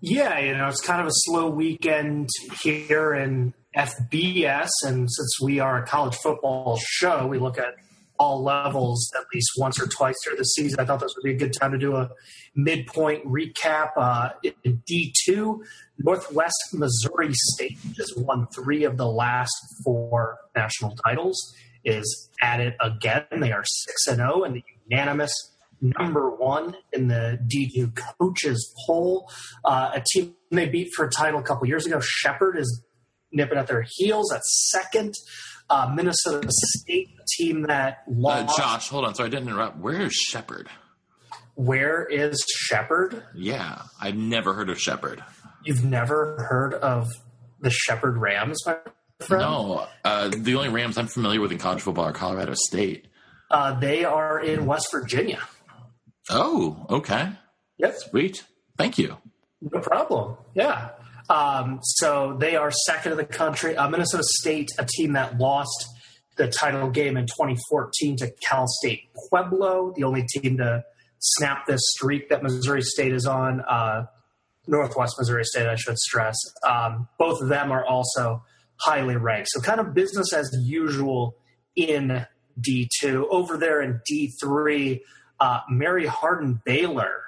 Yeah, 0.00 0.40
you 0.40 0.56
know, 0.56 0.66
it's 0.66 0.80
kind 0.80 1.00
of 1.00 1.06
a 1.06 1.12
slow 1.12 1.48
weekend 1.48 2.30
here 2.62 3.14
in 3.14 3.54
FBS, 3.76 4.68
and 4.84 5.08
since 5.10 5.38
we 5.40 5.60
are 5.60 5.84
a 5.84 5.86
college 5.86 6.16
football 6.16 6.80
show, 6.82 7.28
we 7.28 7.38
look 7.38 7.58
at 7.58 7.76
all 8.18 8.42
levels 8.42 9.08
at 9.16 9.24
least 9.32 9.50
once 9.58 9.80
or 9.80 9.86
twice 9.86 10.16
through 10.24 10.36
the 10.36 10.44
season. 10.44 10.80
I 10.80 10.84
thought 10.84 10.98
this 10.98 11.14
would 11.16 11.24
be 11.24 11.34
a 11.34 11.38
good 11.38 11.52
time 11.52 11.70
to 11.72 11.78
do 11.78 11.94
a 11.94 12.10
midpoint 12.56 13.24
recap. 13.24 13.90
Uh, 13.96 14.30
in 14.64 14.82
D2, 14.90 15.60
Northwest 15.98 16.56
Missouri 16.72 17.30
State 17.32 17.78
has 17.98 18.12
won 18.16 18.48
three 18.48 18.82
of 18.82 18.96
the 18.96 19.06
last 19.06 19.54
four 19.84 20.38
national 20.56 20.96
titles 21.04 21.54
is 21.84 22.30
at 22.42 22.60
it 22.60 22.74
again. 22.80 23.24
They 23.38 23.52
are 23.52 23.64
6 23.64 24.06
and 24.08 24.16
0 24.18 24.44
and 24.44 24.56
the 24.56 24.64
unanimous 24.88 25.32
number 25.80 26.30
one 26.30 26.76
in 26.92 27.08
the 27.08 27.38
D2 27.46 27.94
coaches 28.18 28.74
poll. 28.86 29.30
Uh, 29.64 29.90
a 29.94 30.02
team 30.12 30.34
they 30.50 30.68
beat 30.68 30.90
for 30.94 31.04
a 31.06 31.10
title 31.10 31.40
a 31.40 31.42
couple 31.42 31.66
years 31.66 31.84
ago. 31.86 32.00
Shepherd 32.00 32.56
is 32.56 32.82
nipping 33.32 33.58
at 33.58 33.66
their 33.66 33.84
heels 33.96 34.32
at 34.32 34.42
second. 34.44 35.14
Uh, 35.70 35.90
Minnesota 35.94 36.48
State, 36.50 37.08
a 37.18 37.24
team 37.36 37.62
that 37.62 38.02
Uh, 38.06 38.12
lost. 38.16 38.56
Josh, 38.56 38.88
hold 38.88 39.04
on. 39.06 39.14
Sorry, 39.14 39.26
I 39.28 39.30
didn't 39.30 39.48
interrupt. 39.48 39.78
Where 39.78 40.00
is 40.02 40.12
Shepherd? 40.12 40.68
Where 41.54 42.04
is 42.06 42.44
Shepherd? 42.66 43.22
Yeah, 43.34 43.82
I've 44.00 44.16
never 44.16 44.54
heard 44.54 44.68
of 44.70 44.78
Shepherd. 44.80 45.22
You've 45.64 45.84
never 45.84 46.44
heard 46.50 46.74
of 46.74 47.08
the 47.60 47.70
Shepherd 47.70 48.18
Rams, 48.18 48.58
my 48.66 48.76
friend? 49.20 49.42
No, 49.42 49.86
uh, 50.04 50.30
the 50.36 50.54
only 50.54 50.68
Rams 50.68 50.98
I'm 50.98 51.06
familiar 51.06 51.40
with 51.40 51.52
in 51.52 51.58
college 51.58 51.82
football 51.82 52.04
are 52.04 52.12
Colorado 52.12 52.54
State. 52.54 53.08
Uh, 53.50 53.78
they 53.78 54.04
are 54.04 54.40
in 54.40 54.66
West 54.66 54.88
Virginia. 54.90 55.40
Oh, 56.30 56.86
okay. 56.90 57.30
Yep. 57.78 57.94
Sweet. 57.96 58.44
Thank 58.76 58.98
you. 58.98 59.16
No 59.60 59.80
problem. 59.80 60.36
Yeah. 60.54 60.90
Um, 61.28 61.80
so 61.82 62.36
they 62.38 62.56
are 62.56 62.70
second 62.70 63.12
in 63.12 63.18
the 63.18 63.24
country. 63.24 63.76
Uh, 63.76 63.88
Minnesota 63.88 64.24
State, 64.26 64.70
a 64.78 64.84
team 64.84 65.12
that 65.14 65.38
lost 65.38 65.86
the 66.36 66.48
title 66.48 66.90
game 66.90 67.16
in 67.16 67.26
2014 67.26 68.16
to 68.16 68.30
Cal 68.42 68.66
State 68.66 69.08
Pueblo, 69.30 69.92
the 69.96 70.04
only 70.04 70.24
team 70.26 70.58
to 70.58 70.82
snap 71.20 71.66
this 71.66 71.80
streak 71.94 72.28
that 72.28 72.42
Missouri 72.42 72.82
State 72.82 73.12
is 73.12 73.26
on. 73.26 73.60
Uh, 73.60 74.06
Northwest 74.66 75.14
Missouri 75.18 75.44
State, 75.44 75.66
I 75.66 75.76
should 75.76 75.98
stress. 75.98 76.36
Um, 76.66 77.08
both 77.18 77.40
of 77.40 77.48
them 77.48 77.70
are 77.70 77.84
also 77.84 78.42
highly 78.80 79.16
ranked. 79.16 79.48
So 79.50 79.60
kind 79.60 79.80
of 79.80 79.94
business 79.94 80.32
as 80.32 80.50
usual 80.62 81.36
in 81.76 82.26
D2. 82.60 83.26
Over 83.30 83.56
there 83.56 83.82
in 83.82 84.00
D3, 84.10 85.00
uh, 85.40 85.60
Mary 85.68 86.06
Hardin 86.06 86.60
Baylor 86.64 87.22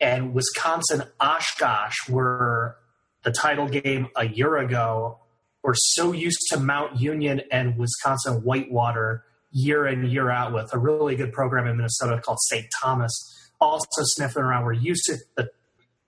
and 0.00 0.34
Wisconsin 0.34 1.04
Oshkosh 1.20 2.08
were 2.08 2.76
the 3.24 3.30
title 3.30 3.68
game 3.68 4.08
a 4.16 4.26
year 4.26 4.56
ago. 4.58 5.18
We're 5.62 5.74
so 5.76 6.12
used 6.12 6.40
to 6.50 6.58
Mount 6.58 7.00
Union 7.00 7.42
and 7.52 7.78
Wisconsin 7.78 8.42
Whitewater 8.42 9.24
year 9.52 9.86
in, 9.86 10.04
year 10.06 10.30
out 10.30 10.52
with 10.52 10.72
a 10.74 10.78
really 10.78 11.14
good 11.14 11.32
program 11.32 11.66
in 11.66 11.76
Minnesota 11.76 12.20
called 12.20 12.38
St. 12.48 12.66
Thomas. 12.82 13.12
Also 13.60 14.02
sniffing 14.02 14.42
around. 14.42 14.64
We're 14.64 14.72
used 14.72 15.04
to 15.06 15.18
the 15.36 15.50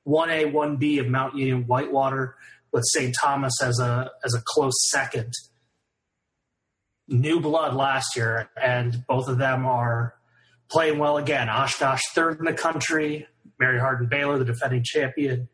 1A, 0.07 0.53
1B 0.53 1.01
of 1.01 1.07
Mount 1.09 1.37
Union 1.37 1.67
Whitewater 1.67 2.35
with 2.75 2.85
St. 2.89 3.15
Thomas 3.19 3.55
as 3.63 3.79
a 3.79 4.11
as 4.25 4.35
a 4.35 4.43
close 4.45 4.75
second. 4.91 5.33
New 7.07 7.41
blood 7.41 7.75
last 7.75 8.17
year, 8.17 8.51
and 8.61 9.05
both 9.07 9.29
of 9.29 9.39
them 9.39 9.65
are 9.65 10.15
playing 10.71 10.99
well 10.99 11.17
again. 11.17 11.49
Oshkosh 11.49 12.03
third 12.15 12.41
in 12.41 12.45
the 12.45 12.53
country, 12.53 13.27
Mary 13.61 13.79
Hardin 13.79 14.09
Baylor, 14.09 14.39
the 14.39 14.45
defending 14.45 14.83
champion, 14.85 15.49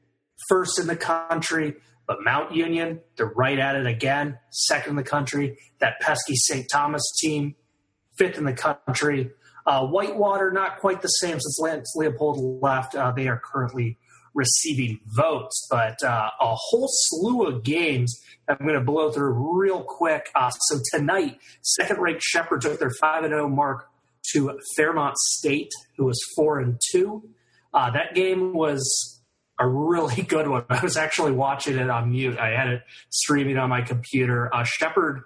first 0.48 0.80
in 0.80 0.86
the 0.86 0.96
country. 0.96 1.74
But 2.06 2.24
Mount 2.24 2.54
Union, 2.56 3.00
they're 3.16 3.26
right 3.26 3.58
at 3.58 3.76
it 3.76 3.86
again, 3.86 4.38
second 4.50 4.90
in 4.90 4.96
the 4.96 5.04
country. 5.04 5.58
That 5.78 6.00
pesky 6.00 6.34
St. 6.34 6.66
Thomas 6.72 7.02
team, 7.20 7.54
fifth 8.16 8.38
in 8.38 8.44
the 8.44 8.52
country. 8.52 9.30
Uh, 9.66 9.86
Whitewater, 9.86 10.50
not 10.50 10.78
quite 10.78 11.02
the 11.02 11.08
same 11.08 11.38
since 11.38 11.58
Lance 11.60 11.94
Leipold 11.96 12.60
left. 12.62 12.94
Uh, 12.94 13.12
they 13.12 13.28
are 13.28 13.40
currently 13.44 13.98
receiving 14.34 15.00
votes, 15.06 15.66
but 15.70 16.02
uh, 16.04 16.30
a 16.40 16.54
whole 16.54 16.88
slew 16.88 17.46
of 17.46 17.62
games 17.62 18.20
I'm 18.48 18.66
going 18.66 18.78
to 18.78 18.84
blow 18.84 19.10
through 19.12 19.58
real 19.58 19.82
quick. 19.82 20.28
Uh, 20.34 20.50
so 20.50 20.80
tonight, 20.92 21.38
second-ranked 21.62 22.22
Shepherd 22.22 22.62
took 22.62 22.78
their 22.78 22.90
5-0 23.02 23.50
mark 23.50 23.88
to 24.32 24.58
Fairmont 24.76 25.16
State, 25.18 25.70
who 25.96 26.06
was 26.06 26.20
4 26.36 26.60
and 26.60 26.80
2. 26.92 27.22
Uh, 27.72 27.90
that 27.92 28.14
game 28.14 28.52
was 28.52 29.20
a 29.58 29.68
really 29.68 30.22
good 30.28 30.48
one. 30.48 30.64
I 30.68 30.82
was 30.82 30.96
actually 30.96 31.32
watching 31.32 31.78
it 31.78 31.88
on 31.88 32.10
mute. 32.10 32.38
I 32.38 32.50
had 32.50 32.68
it 32.68 32.82
streaming 33.10 33.56
on 33.56 33.68
my 33.68 33.82
computer. 33.82 34.52
Uh, 34.52 34.64
Shepherd 34.64 35.22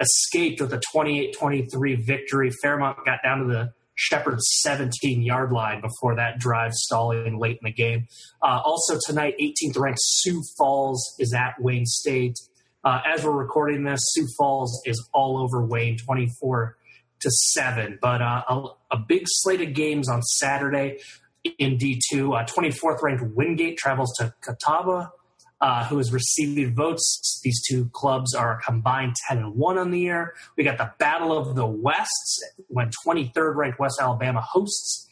escaped 0.00 0.60
with 0.60 0.72
a 0.72 0.80
28-23 0.94 2.04
victory. 2.04 2.50
Fairmont 2.62 3.04
got 3.04 3.20
down 3.22 3.40
to 3.40 3.44
the 3.44 3.72
Shepherd 3.94 4.40
17 4.40 5.22
yard 5.22 5.52
line 5.52 5.80
before 5.80 6.16
that 6.16 6.38
drive 6.38 6.72
stalling 6.72 7.38
late 7.38 7.58
in 7.62 7.64
the 7.64 7.72
game. 7.72 8.06
Uh, 8.42 8.60
also 8.64 8.98
tonight, 9.06 9.34
18th 9.40 9.78
ranked 9.78 10.00
Sioux 10.02 10.42
Falls 10.58 11.14
is 11.18 11.32
at 11.32 11.54
Wayne 11.60 11.86
State. 11.86 12.38
Uh, 12.84 13.00
as 13.06 13.24
we're 13.24 13.32
recording 13.32 13.84
this, 13.84 14.00
Sioux 14.02 14.26
Falls 14.36 14.82
is 14.84 15.08
all 15.14 15.38
over 15.38 15.64
Wayne, 15.64 15.96
24 15.96 16.76
to 17.20 17.30
seven. 17.30 17.98
But 18.00 18.20
uh, 18.20 18.42
a, 18.48 18.64
a, 18.92 18.98
big 18.98 19.22
slate 19.26 19.62
of 19.62 19.72
games 19.72 20.08
on 20.08 20.22
Saturday 20.22 20.98
in 21.58 21.78
D2. 21.78 22.42
Uh, 22.42 22.44
24th 22.46 23.02
ranked 23.02 23.24
Wingate 23.34 23.78
travels 23.78 24.12
to 24.18 24.34
Catawba, 24.42 25.12
uh, 25.64 25.82
has 25.82 26.12
received 26.12 26.76
votes. 26.76 27.40
These 27.42 27.62
two 27.66 27.88
clubs 27.94 28.34
are 28.34 28.60
combined 28.62 29.14
10 29.28 29.38
and 29.38 29.54
1 29.54 29.78
on 29.78 29.90
the 29.92 29.98
year. 29.98 30.34
We 30.58 30.64
got 30.64 30.76
the 30.76 30.92
Battle 30.98 31.36
of 31.36 31.54
the 31.54 31.66
Wests 31.66 32.42
when 32.68 32.90
23rd 33.06 33.56
ranked 33.56 33.78
West 33.78 33.98
Alabama 33.98 34.42
hosts 34.42 35.08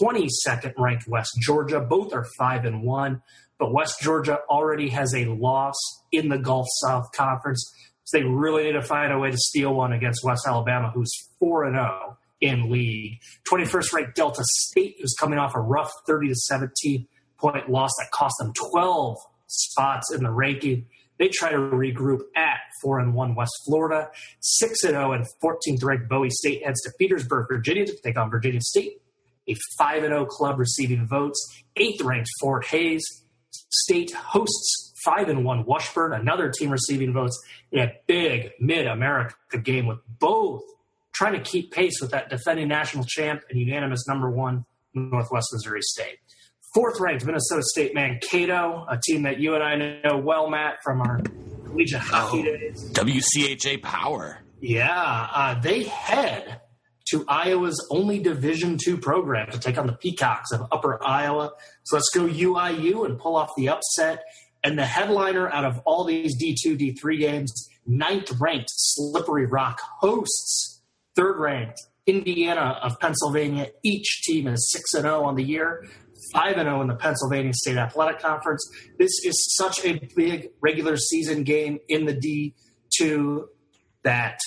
22nd 0.00 0.74
ranked 0.76 1.06
West 1.06 1.30
Georgia. 1.40 1.80
Both 1.80 2.12
are 2.14 2.26
5 2.36 2.64
and 2.64 2.82
1, 2.82 3.22
but 3.60 3.72
West 3.72 4.00
Georgia 4.00 4.40
already 4.50 4.88
has 4.88 5.14
a 5.14 5.26
loss 5.26 5.76
in 6.10 6.28
the 6.28 6.38
Gulf 6.38 6.66
South 6.82 7.06
Conference. 7.14 7.72
So 8.04 8.18
they 8.18 8.24
really 8.24 8.64
need 8.64 8.72
to 8.72 8.82
find 8.82 9.12
a 9.12 9.18
way 9.18 9.30
to 9.30 9.38
steal 9.38 9.72
one 9.72 9.92
against 9.92 10.24
West 10.24 10.46
Alabama, 10.48 10.90
who's 10.92 11.12
4 11.38 11.64
and 11.64 11.76
0 11.76 12.18
in 12.40 12.70
league. 12.70 13.20
21st 13.48 13.92
ranked 13.92 14.16
Delta 14.16 14.42
State, 14.44 14.96
who's 15.00 15.14
coming 15.18 15.38
off 15.38 15.54
a 15.54 15.60
rough 15.60 15.92
30 16.08 16.28
to 16.28 16.34
17 16.34 17.06
point 17.38 17.70
loss 17.70 17.90
that 17.98 18.10
cost 18.12 18.34
them 18.40 18.52
12 18.72 19.16
spots 19.52 20.12
in 20.12 20.22
the 20.22 20.30
ranking. 20.30 20.86
They 21.18 21.28
try 21.28 21.50
to 21.50 21.56
regroup 21.56 22.22
at 22.34 22.58
4 22.82 22.98
and 22.98 23.14
1 23.14 23.34
West 23.34 23.52
Florida. 23.66 24.10
6 24.40 24.84
and 24.84 24.92
0 24.92 25.12
and 25.12 25.26
14th 25.42 25.84
ranked 25.84 26.08
Bowie 26.08 26.30
State 26.30 26.64
heads 26.64 26.80
to 26.82 26.92
Petersburg, 26.98 27.46
Virginia 27.48 27.86
to 27.86 27.96
take 28.02 28.18
on 28.18 28.30
Virginia 28.30 28.60
State. 28.60 29.00
A 29.48 29.54
5 29.78 30.04
and 30.04 30.12
0 30.12 30.26
club 30.26 30.58
receiving 30.58 31.06
votes. 31.06 31.38
8th 31.76 32.04
ranked 32.04 32.28
Fort 32.40 32.66
Hays 32.66 33.04
State 33.70 34.12
hosts 34.12 34.92
5 35.04 35.28
and 35.28 35.44
1 35.44 35.64
Washburn, 35.64 36.12
another 36.12 36.50
team 36.50 36.70
receiving 36.70 37.12
votes 37.12 37.40
in 37.70 37.80
a 37.80 37.92
big 38.06 38.52
mid 38.60 38.86
America 38.86 39.58
game 39.62 39.86
with 39.86 39.98
both 40.18 40.62
trying 41.12 41.32
to 41.34 41.40
keep 41.40 41.72
pace 41.72 42.00
with 42.00 42.10
that 42.10 42.30
defending 42.30 42.68
national 42.68 43.04
champ 43.04 43.42
and 43.50 43.58
unanimous 43.58 44.06
number 44.08 44.30
one 44.30 44.64
Northwest 44.94 45.48
Missouri 45.52 45.82
State. 45.82 46.18
Fourth 46.74 46.98
ranked 47.00 47.24
Minnesota 47.26 47.62
State 47.64 47.94
Mankato, 47.94 48.86
a 48.88 48.98
team 49.06 49.22
that 49.24 49.38
you 49.38 49.54
and 49.54 49.62
I 49.62 49.76
know 50.02 50.16
well, 50.18 50.48
Matt, 50.48 50.76
from 50.82 51.00
our 51.02 51.20
collegiate 51.66 52.00
hockey 52.00 52.40
Oh. 52.40 52.44
days. 52.44 52.90
WCHA 52.92 53.82
Power. 53.82 54.38
Yeah, 54.60 55.28
uh, 55.34 55.60
they 55.60 55.82
head 55.82 56.60
to 57.10 57.24
Iowa's 57.28 57.84
only 57.90 58.20
Division 58.20 58.78
two 58.82 58.96
program 58.96 59.50
to 59.50 59.58
take 59.58 59.76
on 59.76 59.86
the 59.86 59.92
Peacocks 59.92 60.50
of 60.52 60.66
Upper 60.72 60.98
Iowa. 61.04 61.52
So 61.82 61.96
let's 61.96 62.08
go 62.14 62.22
UIU 62.26 63.04
and 63.04 63.18
pull 63.18 63.36
off 63.36 63.50
the 63.56 63.68
upset. 63.68 64.22
And 64.64 64.78
the 64.78 64.86
headliner 64.86 65.50
out 65.50 65.64
of 65.64 65.80
all 65.84 66.04
these 66.04 66.40
D2, 66.40 66.78
D3 66.78 67.18
games, 67.18 67.68
ninth 67.84 68.30
ranked 68.40 68.68
Slippery 68.70 69.44
Rock 69.46 69.80
hosts 70.00 70.80
third 71.16 71.38
ranked 71.38 71.82
Indiana 72.06 72.78
of 72.82 72.98
Pennsylvania. 73.00 73.66
Each 73.82 74.22
team 74.22 74.46
is 74.46 74.70
6 74.70 74.94
and 74.94 75.02
0 75.02 75.24
on 75.24 75.34
the 75.34 75.42
year, 75.42 75.84
5 76.32 76.56
and 76.56 76.66
0 76.66 76.82
in 76.82 76.88
the 76.88 76.94
Pennsylvania 76.94 77.52
State 77.54 77.76
Athletic 77.76 78.20
Conference. 78.20 78.68
This 78.98 79.10
is 79.24 79.54
such 79.56 79.84
a 79.84 80.00
big 80.16 80.50
regular 80.60 80.96
season 80.96 81.42
game 81.44 81.78
in 81.88 82.06
the 82.06 82.52
D2 83.00 83.44
that 84.02 84.38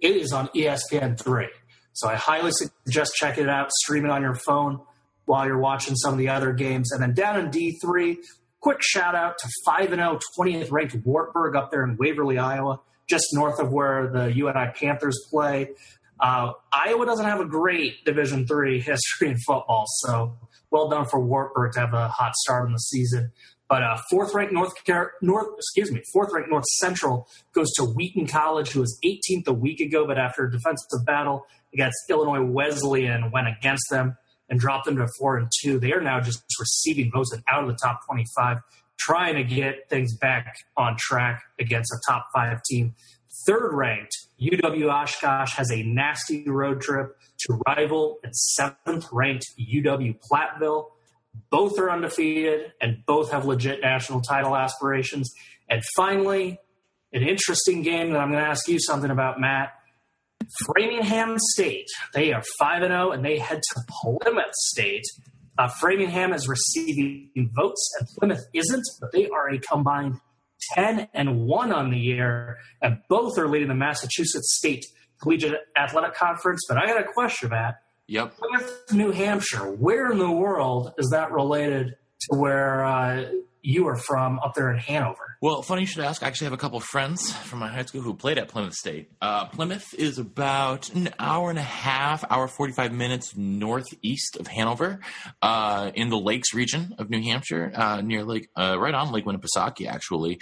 it 0.00 0.16
is 0.16 0.32
on 0.32 0.48
E 0.54 0.64
ESPN 0.64 1.18
3. 1.18 1.46
So 1.92 2.08
I 2.08 2.16
highly 2.16 2.50
suggest 2.52 3.14
checking 3.14 3.44
it 3.44 3.50
out, 3.50 3.70
stream 3.72 4.04
it 4.04 4.10
on 4.10 4.22
your 4.22 4.34
phone 4.34 4.80
while 5.26 5.46
you're 5.46 5.58
watching 5.58 5.94
some 5.94 6.12
of 6.12 6.18
the 6.18 6.28
other 6.28 6.52
games. 6.52 6.92
And 6.92 7.02
then 7.02 7.14
down 7.14 7.38
in 7.38 7.50
D3, 7.50 8.16
quick 8.60 8.78
shout 8.82 9.14
out 9.14 9.38
to 9.38 9.48
5 9.64 9.92
and 9.92 10.00
0, 10.00 10.18
20th 10.38 10.72
ranked 10.72 10.96
Wartburg 11.04 11.56
up 11.56 11.70
there 11.70 11.84
in 11.84 11.96
Waverly, 11.96 12.38
Iowa, 12.38 12.80
just 13.08 13.26
north 13.32 13.60
of 13.60 13.72
where 13.72 14.08
the 14.08 14.32
UNI 14.32 14.72
Panthers 14.74 15.18
play. 15.30 15.70
Uh, 16.18 16.52
Iowa 16.72 17.06
doesn't 17.06 17.24
have 17.24 17.40
a 17.40 17.44
great 17.44 18.04
Division 18.04 18.46
three 18.46 18.80
history 18.80 19.28
in 19.28 19.36
football, 19.36 19.84
so 19.86 20.36
well 20.74 20.88
done 20.88 21.06
for 21.06 21.20
Wartburg 21.20 21.72
to 21.74 21.80
have 21.80 21.94
a 21.94 22.08
hot 22.08 22.34
start 22.34 22.66
in 22.66 22.72
the 22.72 22.78
season. 22.78 23.30
But 23.68 23.84
uh, 23.84 23.96
fourth 24.10 24.34
ranked 24.34 24.52
North 24.52 24.72
Car- 24.84 25.12
North, 25.22 25.46
excuse 25.56 25.92
me, 25.92 26.02
fourth 26.12 26.30
ranked 26.32 26.50
North 26.50 26.64
Central 26.80 27.28
goes 27.54 27.70
to 27.76 27.84
Wheaton 27.84 28.26
College, 28.26 28.72
who 28.72 28.80
was 28.80 28.98
18th 29.04 29.46
a 29.46 29.52
week 29.52 29.80
ago, 29.80 30.04
but 30.04 30.18
after 30.18 30.44
a 30.44 30.50
defensive 30.50 31.06
battle 31.06 31.46
against 31.72 31.96
Illinois 32.10 32.42
Wesleyan, 32.42 33.30
went 33.30 33.46
against 33.46 33.84
them 33.88 34.16
and 34.50 34.58
dropped 34.58 34.86
them 34.86 34.96
to 34.96 35.06
four 35.16 35.38
and 35.38 35.48
two. 35.62 35.78
They 35.78 35.92
are 35.92 36.00
now 36.00 36.20
just 36.20 36.42
receiving 36.58 37.10
votes 37.12 37.32
and 37.32 37.42
out 37.48 37.62
of 37.62 37.68
the 37.68 37.78
top 37.80 38.00
25, 38.06 38.58
trying 38.98 39.36
to 39.36 39.44
get 39.44 39.88
things 39.88 40.16
back 40.18 40.56
on 40.76 40.96
track 40.98 41.40
against 41.60 41.92
a 41.92 41.98
top 42.10 42.26
five 42.34 42.58
team. 42.68 42.96
Third 43.46 43.72
ranked 43.72 44.12
UW 44.40 44.92
Oshkosh 44.92 45.54
has 45.54 45.70
a 45.70 45.84
nasty 45.84 46.48
road 46.48 46.80
trip 46.80 47.16
to 47.46 47.60
rival 47.66 48.18
and 48.22 48.34
seventh 48.34 49.06
ranked 49.12 49.46
UW 49.58 50.18
Platteville. 50.30 50.90
Both 51.50 51.78
are 51.78 51.90
undefeated 51.90 52.72
and 52.80 53.04
both 53.06 53.32
have 53.32 53.44
legit 53.44 53.80
national 53.80 54.20
title 54.20 54.56
aspirations. 54.56 55.32
And 55.68 55.82
finally, 55.96 56.58
an 57.12 57.22
interesting 57.22 57.82
game 57.82 58.12
that 58.12 58.18
I'm 58.18 58.30
going 58.30 58.42
to 58.42 58.48
ask 58.48 58.68
you 58.68 58.78
something 58.78 59.10
about, 59.10 59.40
Matt. 59.40 59.72
Framingham 60.66 61.36
State. 61.38 61.88
They 62.12 62.32
are 62.32 62.42
5 62.58 62.82
and 62.82 62.92
0 62.92 63.12
and 63.12 63.24
they 63.24 63.38
head 63.38 63.62
to 63.62 63.80
Plymouth 63.88 64.52
State. 64.52 65.04
Uh, 65.56 65.68
Framingham 65.80 66.32
is 66.32 66.48
receiving 66.48 67.50
votes 67.54 67.88
and 67.98 68.08
Plymouth 68.18 68.44
isn't, 68.52 68.84
but 69.00 69.12
they 69.12 69.28
are 69.28 69.50
a 69.50 69.58
combined 69.58 70.20
10 70.72 71.08
and 71.14 71.46
1 71.46 71.72
on 71.72 71.90
the 71.90 71.98
year, 71.98 72.58
and 72.80 72.98
both 73.08 73.38
are 73.38 73.48
leading 73.48 73.68
the 73.68 73.74
Massachusetts 73.74 74.56
State 74.56 74.84
Collegiate 75.20 75.60
Athletic 75.76 76.14
Conference. 76.14 76.62
But 76.68 76.78
I 76.78 76.86
got 76.86 77.00
a 77.00 77.04
question, 77.04 77.50
Matt. 77.50 77.80
Yep. 78.06 78.36
Plymouth, 78.36 78.92
New 78.92 79.10
Hampshire, 79.12 79.70
where 79.70 80.12
in 80.12 80.18
the 80.18 80.30
world 80.30 80.92
is 80.98 81.10
that 81.10 81.32
related 81.32 81.96
to 82.30 82.38
where 82.38 82.84
uh, 82.84 83.30
you 83.62 83.88
are 83.88 83.96
from 83.96 84.38
up 84.40 84.54
there 84.54 84.70
in 84.70 84.78
Hanover? 84.78 85.38
Well, 85.40 85.62
funny 85.62 85.82
you 85.82 85.86
should 85.86 86.04
ask. 86.04 86.22
I 86.22 86.26
actually 86.26 86.46
have 86.46 86.52
a 86.52 86.58
couple 86.58 86.76
of 86.76 86.84
friends 86.84 87.32
from 87.32 87.60
my 87.60 87.68
high 87.68 87.84
school 87.84 88.02
who 88.02 88.14
played 88.14 88.38
at 88.38 88.48
Plymouth 88.48 88.74
State. 88.74 89.10
Uh, 89.22 89.46
Plymouth 89.46 89.94
is 89.94 90.18
about 90.18 90.92
an 90.92 91.10
hour 91.18 91.48
and 91.48 91.58
a 91.58 91.62
half, 91.62 92.24
hour 92.30 92.46
45 92.46 92.92
minutes 92.92 93.34
northeast 93.36 94.36
of 94.36 94.46
Hanover, 94.46 95.00
uh, 95.40 95.90
in 95.94 96.10
the 96.10 96.18
Lakes 96.18 96.52
region 96.52 96.94
of 96.98 97.08
New 97.08 97.22
Hampshire, 97.22 97.72
uh, 97.74 98.00
near 98.02 98.22
Lake, 98.22 98.48
uh, 98.54 98.76
right 98.78 98.94
on 98.94 99.12
Lake 99.12 99.24
Winnipesaukee, 99.24 99.86
actually. 99.88 100.38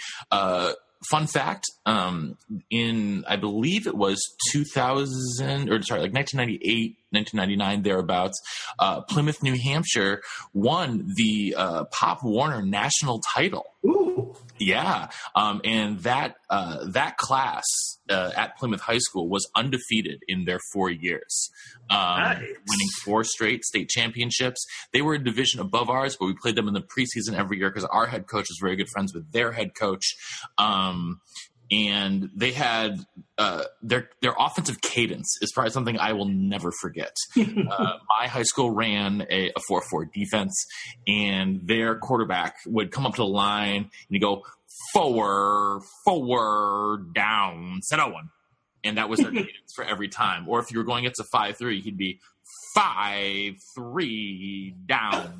Fun 1.09 1.27
fact 1.27 1.65
um, 1.85 2.37
in 2.69 3.23
i 3.27 3.35
believe 3.35 3.87
it 3.87 3.95
was 3.95 4.19
2000 4.51 5.69
or 5.69 5.81
sorry 5.81 6.01
like 6.01 6.13
1998 6.13 6.97
1999 7.11 7.83
thereabouts 7.83 8.39
uh, 8.79 9.01
plymouth 9.01 9.43
new 9.43 9.57
hampshire 9.57 10.21
won 10.53 11.05
the 11.15 11.55
uh, 11.57 11.83
pop 11.85 12.23
warner 12.23 12.61
national 12.61 13.21
title 13.35 13.65
Ooh. 13.85 14.35
Yeah. 14.65 15.09
Um, 15.35 15.61
and 15.63 15.99
that 15.99 16.35
uh, 16.49 16.85
that 16.91 17.17
class 17.17 17.63
uh, 18.09 18.31
at 18.35 18.57
plymouth 18.57 18.81
high 18.81 18.97
school 18.99 19.29
was 19.29 19.49
undefeated 19.55 20.23
in 20.27 20.45
their 20.45 20.59
four 20.71 20.89
years. 20.89 21.49
Um, 21.89 21.97
Nice. 21.99 22.39
winning 22.39 22.87
four 23.03 23.23
straight 23.23 23.63
state 23.65 23.89
championships. 23.89 24.65
They 24.93 25.01
were 25.01 25.15
a 25.15 25.23
division 25.23 25.59
above 25.59 25.89
ours 25.89 26.15
but 26.19 26.25
we 26.25 26.33
played 26.33 26.55
them 26.55 26.67
in 26.67 26.73
the 26.73 26.81
preseason 26.81 27.37
every 27.37 27.57
year 27.57 27.69
because 27.69 27.85
our 27.85 28.07
head 28.07 28.27
coach 28.27 28.47
was 28.49 28.57
very 28.61 28.75
good 28.75 28.89
friends 28.89 29.13
with 29.13 29.31
their 29.31 29.51
head 29.51 29.75
coach. 29.75 30.15
Um, 30.57 31.21
and 31.71 32.29
they 32.35 32.51
had 32.51 32.99
uh, 33.37 33.63
their 33.81 34.09
their 34.21 34.33
offensive 34.37 34.81
cadence 34.81 35.37
is 35.41 35.51
probably 35.51 35.71
something 35.71 35.97
I 35.97 36.13
will 36.13 36.27
never 36.27 36.71
forget. 36.71 37.15
uh, 37.37 37.43
my 38.09 38.27
high 38.27 38.43
school 38.43 38.71
ran 38.71 39.25
a, 39.29 39.51
a 39.55 39.59
four 39.67 39.81
four 39.89 40.05
defense, 40.05 40.53
and 41.07 41.61
their 41.67 41.95
quarterback 41.97 42.57
would 42.65 42.91
come 42.91 43.05
up 43.05 43.15
to 43.15 43.21
the 43.21 43.27
line 43.27 43.77
and 43.77 44.09
you 44.09 44.19
go 44.19 44.43
forward, 44.93 45.81
forward, 46.05 47.13
down, 47.13 47.79
set 47.81 47.99
out 47.99 48.13
one, 48.13 48.29
and 48.83 48.97
that 48.97 49.09
was 49.09 49.19
their 49.19 49.31
cadence 49.31 49.73
for 49.75 49.83
every 49.83 50.09
time. 50.09 50.47
Or 50.47 50.59
if 50.59 50.71
you 50.71 50.77
were 50.77 50.83
going 50.85 51.05
against 51.05 51.19
a 51.19 51.25
five 51.25 51.57
three, 51.57 51.81
he'd 51.81 51.97
be 51.97 52.19
five 52.75 53.55
three 53.75 54.75
down. 54.85 55.39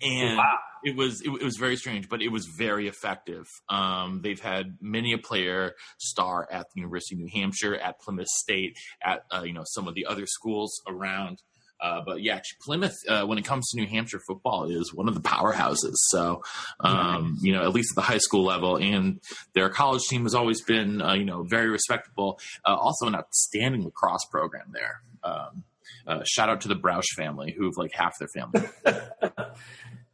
And 0.00 0.36
Wow. 0.36 0.58
It 0.84 0.96
was 0.96 1.20
it, 1.22 1.30
it 1.30 1.44
was 1.44 1.56
very 1.56 1.76
strange, 1.76 2.08
but 2.08 2.22
it 2.22 2.28
was 2.28 2.46
very 2.46 2.88
effective. 2.88 3.46
Um, 3.68 4.20
they've 4.22 4.40
had 4.40 4.78
many 4.80 5.12
a 5.12 5.18
player 5.18 5.74
star 5.98 6.48
at 6.50 6.66
the 6.74 6.80
University 6.80 7.14
of 7.14 7.20
New 7.20 7.30
Hampshire, 7.32 7.76
at 7.76 8.00
Plymouth 8.00 8.28
State, 8.28 8.76
at 9.02 9.22
uh, 9.34 9.42
you 9.42 9.52
know 9.52 9.64
some 9.64 9.88
of 9.88 9.94
the 9.94 10.06
other 10.06 10.26
schools 10.26 10.80
around. 10.86 11.42
Uh, 11.80 12.00
but 12.04 12.22
yeah, 12.22 12.34
actually, 12.34 12.58
Plymouth, 12.62 12.96
uh, 13.08 13.24
when 13.24 13.38
it 13.38 13.44
comes 13.44 13.68
to 13.68 13.76
New 13.76 13.86
Hampshire 13.86 14.20
football, 14.26 14.64
is 14.64 14.92
one 14.92 15.06
of 15.08 15.14
the 15.14 15.20
powerhouses. 15.20 15.94
So, 16.08 16.42
um, 16.80 17.38
you 17.40 17.52
know, 17.52 17.62
at 17.62 17.72
least 17.72 17.92
at 17.92 17.94
the 17.94 18.02
high 18.02 18.18
school 18.18 18.44
level, 18.44 18.76
and 18.76 19.20
their 19.54 19.68
college 19.68 20.02
team 20.08 20.24
has 20.24 20.34
always 20.34 20.60
been, 20.62 21.00
uh, 21.00 21.14
you 21.14 21.24
know, 21.24 21.44
very 21.44 21.70
respectable. 21.70 22.40
Uh, 22.64 22.74
also, 22.74 23.06
an 23.06 23.14
outstanding 23.14 23.84
lacrosse 23.84 24.24
program 24.30 24.72
there. 24.72 25.02
Um, 25.22 25.64
uh, 26.06 26.22
shout 26.24 26.48
out 26.48 26.62
to 26.62 26.68
the 26.68 26.76
Broush 26.76 27.14
family, 27.16 27.54
who 27.56 27.66
have 27.66 27.76
like 27.76 27.92
half 27.92 28.18
their 28.18 28.28
family. 28.28 28.68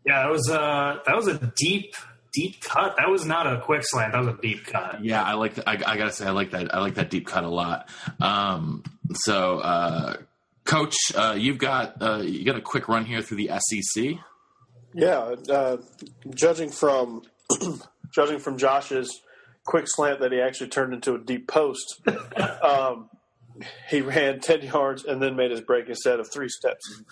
Yeah, 0.06 0.22
that 0.22 0.30
was 0.30 0.48
a 0.50 1.00
that 1.06 1.16
was 1.16 1.28
a 1.28 1.52
deep 1.56 1.94
deep 2.34 2.60
cut. 2.60 2.96
That 2.98 3.08
was 3.08 3.24
not 3.24 3.46
a 3.46 3.60
quick 3.60 3.82
slant. 3.84 4.12
That 4.12 4.18
was 4.18 4.28
a 4.28 4.38
deep 4.40 4.66
cut. 4.66 5.02
Yeah, 5.02 5.22
I 5.22 5.34
like. 5.34 5.54
The, 5.54 5.68
I, 5.68 5.72
I 5.72 5.96
gotta 5.96 6.12
say, 6.12 6.26
I 6.26 6.30
like 6.30 6.50
that. 6.50 6.74
I 6.74 6.80
like 6.80 6.94
that 6.94 7.10
deep 7.10 7.26
cut 7.26 7.44
a 7.44 7.48
lot. 7.48 7.88
Um, 8.20 8.82
so, 9.12 9.58
uh, 9.58 10.16
Coach, 10.64 10.94
uh, 11.14 11.34
you've 11.38 11.58
got 11.58 12.02
uh, 12.02 12.22
you 12.22 12.44
got 12.44 12.56
a 12.56 12.60
quick 12.60 12.88
run 12.88 13.04
here 13.06 13.22
through 13.22 13.38
the 13.38 13.50
SEC. 13.58 14.14
Yeah, 14.94 15.34
uh, 15.48 15.78
judging 16.34 16.70
from 16.70 17.22
judging 18.14 18.38
from 18.38 18.58
Josh's 18.58 19.20
quick 19.64 19.86
slant 19.86 20.20
that 20.20 20.32
he 20.32 20.40
actually 20.40 20.68
turned 20.68 20.92
into 20.92 21.14
a 21.14 21.18
deep 21.18 21.48
post, 21.48 22.02
um, 22.62 23.08
he 23.88 24.02
ran 24.02 24.40
ten 24.40 24.62
yards 24.62 25.04
and 25.04 25.22
then 25.22 25.36
made 25.36 25.50
his 25.50 25.60
break 25.60 25.88
instead 25.88 26.20
of 26.20 26.30
three 26.30 26.48
steps, 26.48 26.84
and 26.96 27.06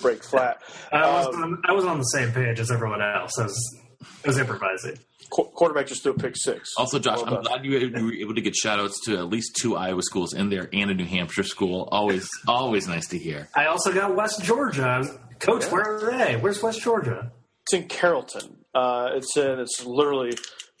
break 0.00 0.22
flat. 0.24 0.60
I 0.92 1.00
was 1.02 1.26
Um, 1.34 1.42
on, 1.42 1.62
I 1.66 1.72
was 1.72 1.84
on 1.84 1.98
the 1.98 2.04
same 2.04 2.32
page 2.32 2.60
as 2.60 2.70
everyone 2.70 3.02
else. 3.02 3.38
I 3.38 3.44
was, 3.44 3.78
I 4.24 4.28
was 4.28 4.38
improvising. 4.38 4.98
qu- 5.30 5.44
quarterback 5.54 5.86
just 5.86 6.02
threw 6.02 6.12
a 6.12 6.16
pick 6.16 6.34
six. 6.36 6.70
Also, 6.76 6.98
Josh, 6.98 7.18
Well 7.22 7.36
I'm 7.36 7.42
glad 7.42 7.64
you 7.64 7.78
you 7.78 8.04
were 8.06 8.12
able 8.14 8.34
to 8.34 8.40
get 8.40 8.54
shout 8.56 8.78
outs 8.80 8.98
to 9.06 9.16
at 9.18 9.28
least 9.28 9.56
two 9.60 9.76
Iowa 9.76 10.02
schools 10.02 10.32
in 10.34 10.48
there 10.50 10.68
and 10.72 10.90
a 10.90 10.94
New 10.94 11.04
Hampshire 11.06 11.42
school. 11.42 11.88
Always, 11.92 12.28
always 12.48 12.86
nice 12.88 13.06
to 13.08 13.18
hear. 13.18 13.48
I 13.54 13.66
also 13.66 13.92
got 13.92 14.14
West 14.16 14.42
Georgia. 14.42 15.04
Coach, 15.40 15.64
Yeah. 15.64 15.70
where 15.70 15.94
are 16.06 16.18
they? 16.18 16.36
Where's 16.36 16.62
West 16.62 16.80
Georgia? 16.82 17.30
It's 17.62 17.74
in 17.74 17.88
Carrollton. 17.88 18.56
Uh, 18.74 19.10
it's 19.14 19.36
in. 19.36 19.60
It's 19.60 19.84
literally 19.84 20.32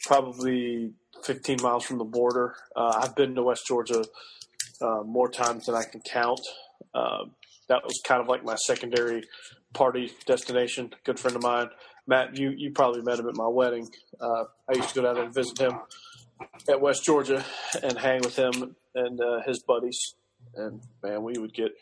probably 0.06 0.92
15 1.24 1.58
miles 1.62 1.84
from 1.84 1.98
the 1.98 2.04
border. 2.04 2.54
Uh, 2.74 3.00
I've 3.02 3.14
been 3.14 3.34
to 3.34 3.42
West 3.42 3.62
Georgia 3.66 4.04
uh, 4.80 5.02
more 5.04 5.28
times 5.30 5.66
than 5.66 5.74
I 5.74 5.82
can 5.84 6.00
count. 6.00 6.40
Um, 6.94 7.32
that 7.68 7.82
was 7.84 8.00
kind 8.04 8.20
of 8.20 8.28
like 8.28 8.44
my 8.44 8.56
secondary 8.56 9.22
party 9.72 10.12
destination. 10.26 10.92
Good 11.04 11.18
friend 11.18 11.36
of 11.36 11.42
mine, 11.42 11.68
Matt. 12.06 12.38
You 12.38 12.50
you 12.56 12.72
probably 12.72 13.02
met 13.02 13.18
him 13.18 13.28
at 13.28 13.36
my 13.36 13.48
wedding. 13.48 13.88
Uh, 14.20 14.44
I 14.68 14.74
used 14.74 14.90
to 14.90 14.94
go 14.96 15.02
down 15.02 15.14
there 15.14 15.24
and 15.24 15.34
visit 15.34 15.58
him 15.58 15.78
at 16.68 16.80
West 16.80 17.04
Georgia 17.04 17.44
and 17.82 17.98
hang 17.98 18.20
with 18.20 18.36
him 18.36 18.76
and 18.94 19.20
uh, 19.20 19.42
his 19.46 19.62
buddies. 19.62 20.14
And 20.54 20.80
man, 21.02 21.22
we 21.22 21.38
would 21.38 21.54
get 21.54 21.72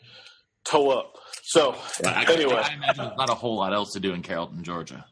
toe 0.63 0.89
up. 0.89 1.15
So 1.43 1.75
actually, 2.05 2.45
anyway, 2.45 2.61
I 2.63 2.73
imagine 2.73 3.05
there's 3.05 3.17
not 3.17 3.29
a 3.29 3.35
whole 3.35 3.57
lot 3.57 3.73
else 3.73 3.93
to 3.93 3.99
do 3.99 4.13
in 4.13 4.21
Carrollton, 4.21 4.63
Georgia. 4.63 5.05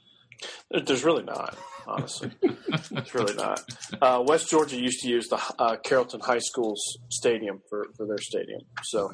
There's 0.70 1.04
really 1.04 1.24
not, 1.24 1.58
honestly. 1.88 2.32
it's 2.42 3.14
really 3.14 3.36
not. 3.36 3.62
Uh, 4.02 4.24
West 4.28 4.50
Georgia 4.50 4.78
used 4.78 5.00
to 5.02 5.08
use 5.08 5.28
the 5.30 5.42
uh, 5.58 5.78
Carrollton 5.78 6.20
High 6.20 6.40
School's 6.40 6.98
stadium 7.10 7.62
for, 7.70 7.86
for 7.96 8.06
their 8.06 8.18
stadium. 8.18 8.62
So 8.84 9.12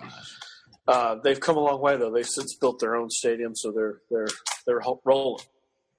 uh, 0.88 1.16
they've 1.24 1.40
come 1.40 1.58
a 1.58 1.60
long 1.60 1.82
way, 1.82 1.98
though. 1.98 2.12
They've 2.12 2.28
since 2.28 2.56
built 2.60 2.80
their 2.80 2.96
own 2.96 3.10
stadium, 3.10 3.56
so 3.56 3.72
they're 3.72 4.02
they're 4.10 4.28
they're 4.66 4.82
rolling. 5.06 5.44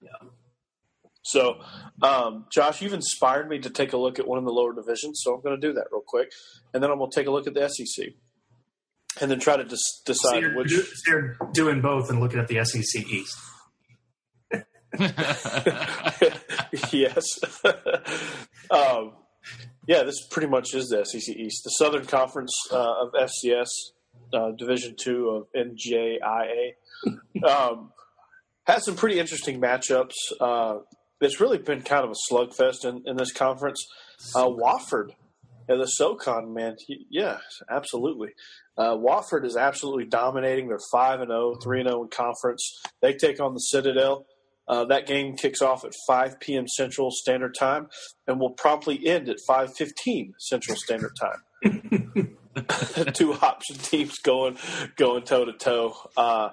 Yeah. 0.01 0.29
So, 1.25 1.61
um, 2.03 2.47
Josh, 2.53 2.83
you've 2.83 2.93
inspired 2.93 3.49
me 3.49 3.61
to 3.61 3.71
take 3.71 3.93
a 3.93 3.97
look 3.97 4.19
at 4.19 4.27
one 4.27 4.39
of 4.39 4.45
the 4.45 4.51
lower 4.51 4.75
divisions, 4.75 5.21
so 5.23 5.35
I'm 5.35 5.41
going 5.41 5.59
to 5.59 5.67
do 5.67 5.73
that 5.75 5.87
real 5.93 6.03
quick, 6.05 6.33
and 6.75 6.83
then 6.83 6.91
I'm 6.91 6.99
going 6.99 7.11
to 7.13 7.15
take 7.15 7.29
a 7.29 7.31
look 7.31 7.47
at 7.47 7.55
the 7.55 7.69
SEC, 7.69 8.09
and 9.21 9.31
then 9.31 9.39
try 9.39 9.57
to 9.57 9.63
dis- 9.63 10.03
So 10.05 10.13
decide 10.13 10.43
you're, 10.43 10.57
which. 10.57 10.73
so 10.73 10.83
you're 11.07 11.39
doing 11.53 11.81
both 11.81 12.11
and 12.11 12.19
looking 12.19 12.41
at 12.41 12.49
the 12.49 12.65
SEC 12.65 13.07
East. 13.07 13.37
yes. 16.93 17.25
um, 18.71 19.13
yeah, 19.87 20.03
this 20.03 20.27
pretty 20.29 20.49
much 20.49 20.75
is 20.75 20.89
the 20.89 21.05
SEC 21.05 21.37
East. 21.37 21.63
The 21.65 21.71
Southern 21.71 22.05
Conference 22.05 22.53
uh, 22.73 23.05
of 23.05 23.13
FCS, 23.13 23.69
uh, 24.33 24.51
Division 24.53 24.95
Two 24.99 25.29
of 25.29 25.47
NJIA, 25.55 26.73
um, 27.47 27.93
has 28.67 28.85
some 28.85 28.97
pretty 28.97 29.19
interesting 29.19 29.61
matchups. 29.61 30.15
Uh, 30.41 30.79
it's 31.21 31.41
really 31.41 31.59
been 31.59 31.83
kind 31.83 32.05
of 32.05 32.11
a 32.11 32.33
slugfest 32.33 32.85
in, 32.85 33.03
in 33.07 33.17
this 33.17 33.33
conference. 33.33 33.85
Uh, 34.35 34.47
Wofford 34.47 35.11
and 35.69 35.81
the 35.81 35.87
SoCon, 35.87 36.53
man, 36.53 36.77
y- 36.89 36.97
yeah, 37.11 37.39
absolutely. 37.71 38.31
Uh, 38.77 38.97
Wofford 38.97 39.45
is 39.45 39.57
absolutely 39.57 40.07
dominating. 40.07 40.69
They're 40.69 40.79
5 40.91 41.21
and 41.21 41.29
0, 41.31 41.57
3 41.63 41.81
and 41.81 41.89
0 41.89 42.03
in 42.05 42.09
conference. 42.09 42.81
They 43.01 43.13
take 43.15 43.41
on 43.41 43.55
the 43.55 43.61
Citadel. 43.61 44.27
Uh, 44.69 44.85
that 44.87 45.07
game 45.07 45.37
kicks 45.37 45.61
off 45.61 45.85
at 45.85 45.93
5 46.07 46.39
p.m. 46.41 46.67
Central 46.69 47.11
Standard 47.11 47.55
Time 47.59 47.89
and 48.27 48.41
will 48.41 48.53
promptly 48.53 49.07
end 49.07 49.29
at 49.29 49.39
5:15 49.49 50.31
Central 50.39 50.77
Standard 50.77 51.13
Time. 51.21 51.83
Two 53.15 53.33
option 53.35 53.77
teams 53.77 54.19
going 54.19 54.59
going 54.97 55.23
toe 55.23 55.45
to 55.45 55.53
toe. 55.53 55.95
Uh, 56.17 56.51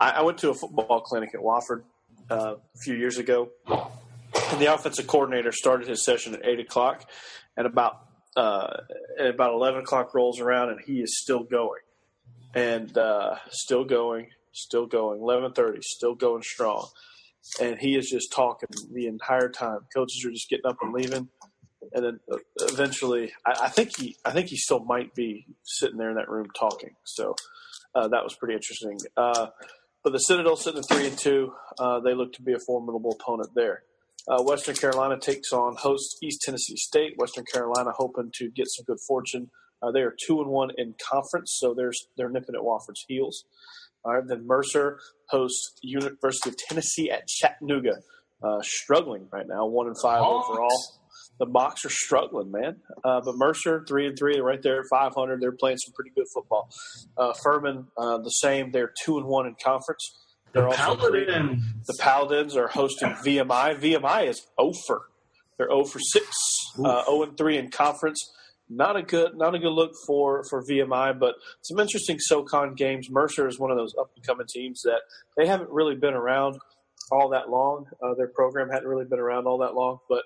I, 0.00 0.22
went 0.22 0.38
to 0.38 0.50
a 0.50 0.54
football 0.54 1.00
clinic 1.00 1.30
at 1.34 1.40
Wofford 1.40 1.82
uh, 2.30 2.54
a 2.56 2.78
few 2.82 2.94
years 2.94 3.18
ago, 3.18 3.50
and 3.66 4.60
the 4.60 4.72
offensive 4.72 5.06
coordinator 5.06 5.52
started 5.52 5.88
his 5.88 6.04
session 6.04 6.34
at 6.34 6.44
eight 6.44 6.58
o'clock, 6.58 7.08
and 7.56 7.66
about 7.66 8.00
uh, 8.36 8.78
and 9.16 9.28
about 9.28 9.52
eleven 9.52 9.80
o'clock 9.80 10.12
rolls 10.14 10.40
around, 10.40 10.70
and 10.70 10.80
he 10.84 11.00
is 11.00 11.20
still 11.20 11.44
going, 11.44 11.82
and 12.54 12.96
uh, 12.98 13.36
still 13.50 13.84
going, 13.84 14.28
still 14.52 14.86
going. 14.86 15.20
Eleven 15.20 15.52
thirty, 15.52 15.80
still 15.82 16.16
going 16.16 16.42
strong, 16.42 16.88
and 17.60 17.78
he 17.78 17.96
is 17.96 18.08
just 18.10 18.32
talking 18.32 18.68
the 18.92 19.06
entire 19.06 19.48
time. 19.48 19.80
Coaches 19.94 20.24
are 20.26 20.30
just 20.30 20.48
getting 20.48 20.66
up 20.66 20.78
and 20.82 20.92
leaving. 20.92 21.28
And 21.92 22.04
then 22.04 22.20
uh, 22.30 22.36
eventually, 22.60 23.32
I, 23.46 23.64
I 23.64 23.68
think 23.68 23.96
he, 23.96 24.16
I 24.24 24.32
think 24.32 24.48
he 24.48 24.56
still 24.56 24.84
might 24.84 25.14
be 25.14 25.46
sitting 25.64 25.96
there 25.98 26.10
in 26.10 26.16
that 26.16 26.28
room 26.28 26.46
talking. 26.58 26.90
So 27.04 27.34
uh, 27.94 28.08
that 28.08 28.22
was 28.24 28.34
pretty 28.34 28.54
interesting. 28.54 28.98
Uh, 29.16 29.48
but 30.04 30.12
the 30.12 30.18
Citadel 30.18 30.56
sitting 30.56 30.80
at 30.80 30.88
three 30.88 31.06
and 31.06 31.18
two, 31.18 31.52
uh, 31.78 32.00
they 32.00 32.14
look 32.14 32.32
to 32.34 32.42
be 32.42 32.52
a 32.52 32.58
formidable 32.58 33.16
opponent 33.20 33.50
there. 33.54 33.82
Uh, 34.28 34.42
Western 34.42 34.74
Carolina 34.74 35.18
takes 35.18 35.52
on 35.52 35.76
host 35.76 36.18
East 36.22 36.42
Tennessee 36.42 36.76
State. 36.76 37.14
Western 37.16 37.44
Carolina 37.52 37.90
hoping 37.96 38.30
to 38.34 38.50
get 38.50 38.66
some 38.68 38.84
good 38.84 38.98
fortune. 39.06 39.50
Uh, 39.82 39.90
they 39.90 40.00
are 40.00 40.14
two 40.26 40.40
and 40.40 40.50
one 40.50 40.70
in 40.76 40.94
conference, 41.10 41.56
so 41.58 41.72
they're 41.72 41.92
they're 42.16 42.28
nipping 42.28 42.54
at 42.54 42.60
Wofford's 42.60 43.04
heels. 43.06 43.44
All 44.04 44.14
right, 44.14 44.24
then 44.26 44.46
Mercer 44.46 44.98
hosts 45.28 45.72
University 45.82 46.50
of 46.50 46.56
Tennessee 46.56 47.10
at 47.10 47.26
Chattanooga, 47.26 47.94
uh, 48.42 48.60
struggling 48.62 49.28
right 49.32 49.46
now, 49.46 49.66
one 49.66 49.86
and 49.86 49.96
five 50.02 50.20
Hawks. 50.20 50.48
overall. 50.50 50.97
The 51.38 51.46
Mocs 51.46 51.84
are 51.84 51.90
struggling, 51.90 52.50
man. 52.50 52.76
Uh, 53.04 53.20
but 53.24 53.36
Mercer 53.36 53.84
three 53.86 54.06
and 54.06 54.18
three, 54.18 54.38
right 54.40 54.62
there 54.62 54.80
at 54.80 54.86
five 54.90 55.12
hundred. 55.14 55.40
They're 55.40 55.52
playing 55.52 55.78
some 55.78 55.92
pretty 55.94 56.10
good 56.14 56.26
football. 56.34 56.68
Uh, 57.16 57.32
Furman 57.42 57.86
uh, 57.96 58.18
the 58.18 58.30
same. 58.30 58.70
They're 58.72 58.92
two 59.04 59.18
and 59.18 59.26
one 59.26 59.46
in 59.46 59.54
conference. 59.62 60.00
They're 60.52 60.66
also 60.68 60.96
three- 60.96 61.26
the 61.26 61.94
Paladins 61.98 62.56
are 62.56 62.68
hosting 62.68 63.10
VMI. 63.10 63.78
VMI 63.80 64.28
is 64.28 64.46
over. 64.56 65.08
They're 65.58 65.68
0 65.68 65.84
for 65.84 65.98
6, 65.98 66.26
uh, 66.84 67.04
0 67.04 67.22
and 67.24 67.36
3 67.36 67.58
in 67.58 67.70
conference. 67.70 68.18
Not 68.70 68.96
a 68.96 69.02
good, 69.02 69.36
not 69.36 69.54
a 69.54 69.58
good 69.58 69.72
look 69.72 69.92
for 70.06 70.44
for 70.48 70.62
VMI, 70.62 71.18
but 71.18 71.34
some 71.62 71.80
interesting 71.80 72.18
SoCon 72.20 72.74
games. 72.74 73.08
Mercer 73.10 73.48
is 73.48 73.58
one 73.58 73.70
of 73.70 73.76
those 73.76 73.94
up 73.98 74.10
and 74.14 74.24
coming 74.26 74.46
teams 74.46 74.82
that 74.82 75.00
they 75.36 75.46
haven't 75.46 75.70
really 75.70 75.96
been 75.96 76.12
around 76.14 76.58
all 77.10 77.30
that 77.30 77.48
long. 77.48 77.86
Uh, 78.02 78.14
their 78.14 78.28
program 78.28 78.68
hadn't 78.68 78.86
really 78.86 79.06
been 79.06 79.18
around 79.18 79.46
all 79.46 79.58
that 79.58 79.74
long, 79.74 79.98
but 80.08 80.22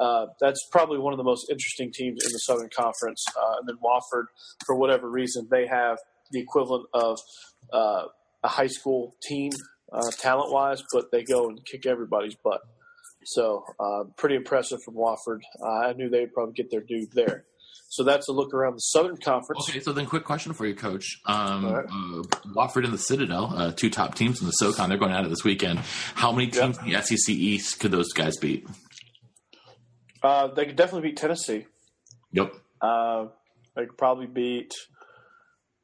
uh, 0.00 0.26
that's 0.40 0.66
probably 0.72 0.98
one 0.98 1.12
of 1.12 1.18
the 1.18 1.24
most 1.24 1.50
interesting 1.50 1.92
teams 1.92 2.24
in 2.24 2.32
the 2.32 2.38
Southern 2.38 2.70
Conference. 2.74 3.22
Uh, 3.36 3.56
and 3.60 3.68
then 3.68 3.76
Wofford, 3.76 4.24
for 4.64 4.74
whatever 4.76 5.08
reason, 5.08 5.46
they 5.50 5.66
have 5.66 5.98
the 6.32 6.40
equivalent 6.40 6.86
of 6.94 7.18
uh, 7.72 8.04
a 8.42 8.48
high 8.48 8.66
school 8.66 9.14
team 9.22 9.50
uh, 9.92 10.10
talent 10.18 10.52
wise, 10.52 10.82
but 10.92 11.10
they 11.12 11.22
go 11.22 11.48
and 11.48 11.64
kick 11.66 11.86
everybody's 11.86 12.34
butt. 12.34 12.60
So 13.24 13.64
uh, 13.78 14.04
pretty 14.16 14.36
impressive 14.36 14.78
from 14.82 14.94
Wofford. 14.94 15.40
Uh, 15.62 15.88
I 15.88 15.92
knew 15.92 16.08
they'd 16.08 16.32
probably 16.32 16.54
get 16.54 16.70
their 16.70 16.80
due 16.80 17.06
there. 17.12 17.44
So 17.90 18.04
that's 18.04 18.28
a 18.28 18.32
look 18.32 18.54
around 18.54 18.74
the 18.74 18.80
Southern 18.80 19.16
Conference. 19.16 19.68
Okay, 19.68 19.80
so 19.80 19.92
then 19.92 20.06
quick 20.06 20.24
question 20.24 20.52
for 20.52 20.64
you, 20.64 20.76
Coach. 20.76 21.20
Um, 21.26 21.66
right. 21.66 21.84
uh, 21.84 22.22
Wofford 22.54 22.84
and 22.84 22.92
the 22.92 22.98
Citadel, 22.98 23.52
uh, 23.54 23.72
two 23.72 23.90
top 23.90 24.14
teams 24.14 24.40
in 24.40 24.46
the 24.46 24.52
SoCon, 24.52 24.88
they're 24.88 24.98
going 24.98 25.12
at 25.12 25.24
it 25.24 25.28
this 25.28 25.42
weekend. 25.42 25.80
How 26.14 26.30
many 26.30 26.46
teams 26.46 26.78
in 26.78 26.84
the 26.90 27.02
SEC 27.02 27.34
East 27.34 27.80
could 27.80 27.90
those 27.90 28.12
guys 28.12 28.36
beat? 28.36 28.64
Uh, 30.22 30.48
they 30.48 30.66
could 30.66 30.76
definitely 30.76 31.08
beat 31.08 31.16
Tennessee. 31.16 31.66
Yep. 32.32 32.54
Uh, 32.80 33.26
they 33.74 33.86
could 33.86 33.98
probably 33.98 34.26
beat, 34.26 34.74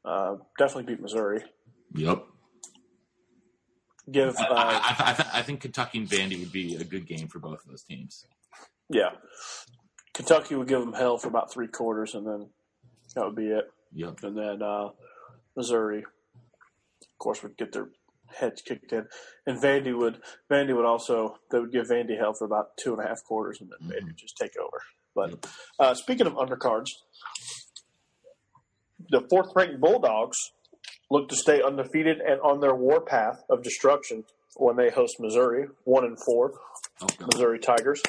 uh, 0.05 0.37
definitely 0.59 0.95
beat 0.95 1.01
Missouri. 1.03 1.43
Yep. 1.95 2.25
Give, 4.11 4.37
I, 4.39 4.45
uh, 4.45 4.55
I, 4.55 4.97
I, 4.99 5.13
th- 5.15 5.29
I 5.33 5.43
think 5.43 5.61
Kentucky 5.63 5.99
and 5.99 6.09
Vandy 6.09 6.39
would 6.39 6.53
be 6.53 6.77
a 6.77 6.85
good 6.85 7.07
game 7.07 7.27
for 7.27 7.41
both 7.41 7.65
of 7.65 7.69
those 7.69 7.83
teams. 7.83 8.25
yeah, 8.89 9.11
Kentucky 10.15 10.55
would 10.55 10.69
give 10.69 10.81
them 10.81 10.93
hell 10.93 11.19
for 11.19 11.27
about 11.27 11.53
three 11.53 11.67
quarters, 11.67 12.15
and 12.15 12.25
then 12.25 12.49
that 13.15 13.25
would 13.25 13.35
be 13.35 13.49
it. 13.49 13.65
Yep. 13.95 14.23
and 14.23 14.37
then 14.37 14.63
uh, 14.63 14.91
Missouri, 15.57 16.01
of 16.05 17.19
course, 17.19 17.43
would 17.43 17.57
get 17.57 17.73
their 17.73 17.89
heads 18.39 18.63
kicked 18.63 18.93
in, 18.93 19.07
and 19.47 19.61
Vandy 19.63 19.97
would 19.97 20.21
Vandy 20.51 20.75
would 20.75 20.85
also 20.85 21.39
they 21.51 21.59
would 21.61 21.73
give 21.73 21.87
Vandy 21.89 22.19
hell 22.19 22.35
for 22.39 22.45
about 22.45 22.77
two 22.77 22.93
and 22.95 23.03
a 23.05 23.07
half 23.09 23.23
quarters, 23.25 23.59
and 23.61 23.71
then 23.71 23.89
Vandy 23.91 24.05
would 24.07 24.17
just 24.17 24.37
take 24.37 24.53
over. 24.59 24.83
But 25.15 25.47
uh, 25.79 25.95
speaking 25.95 26.27
of 26.27 26.35
undercards, 26.35 26.87
the 29.11 29.23
fourth 29.31 29.51
ranked 29.55 29.81
Bulldogs 29.81 30.37
look 31.11 31.29
to 31.29 31.37
stay 31.37 31.63
undefeated 31.63 32.19
and 32.21 32.41
on 32.41 32.61
their 32.61 32.75
warpath 32.75 33.43
of 33.49 33.63
destruction 33.63 34.25
when 34.57 34.77
they 34.77 34.91
host 34.91 35.17
Missouri, 35.21 35.67
one 35.85 36.05
and 36.05 36.19
four 36.25 36.53
Oh. 37.03 37.07
Missouri 37.27 37.59
Tigers. 37.59 38.01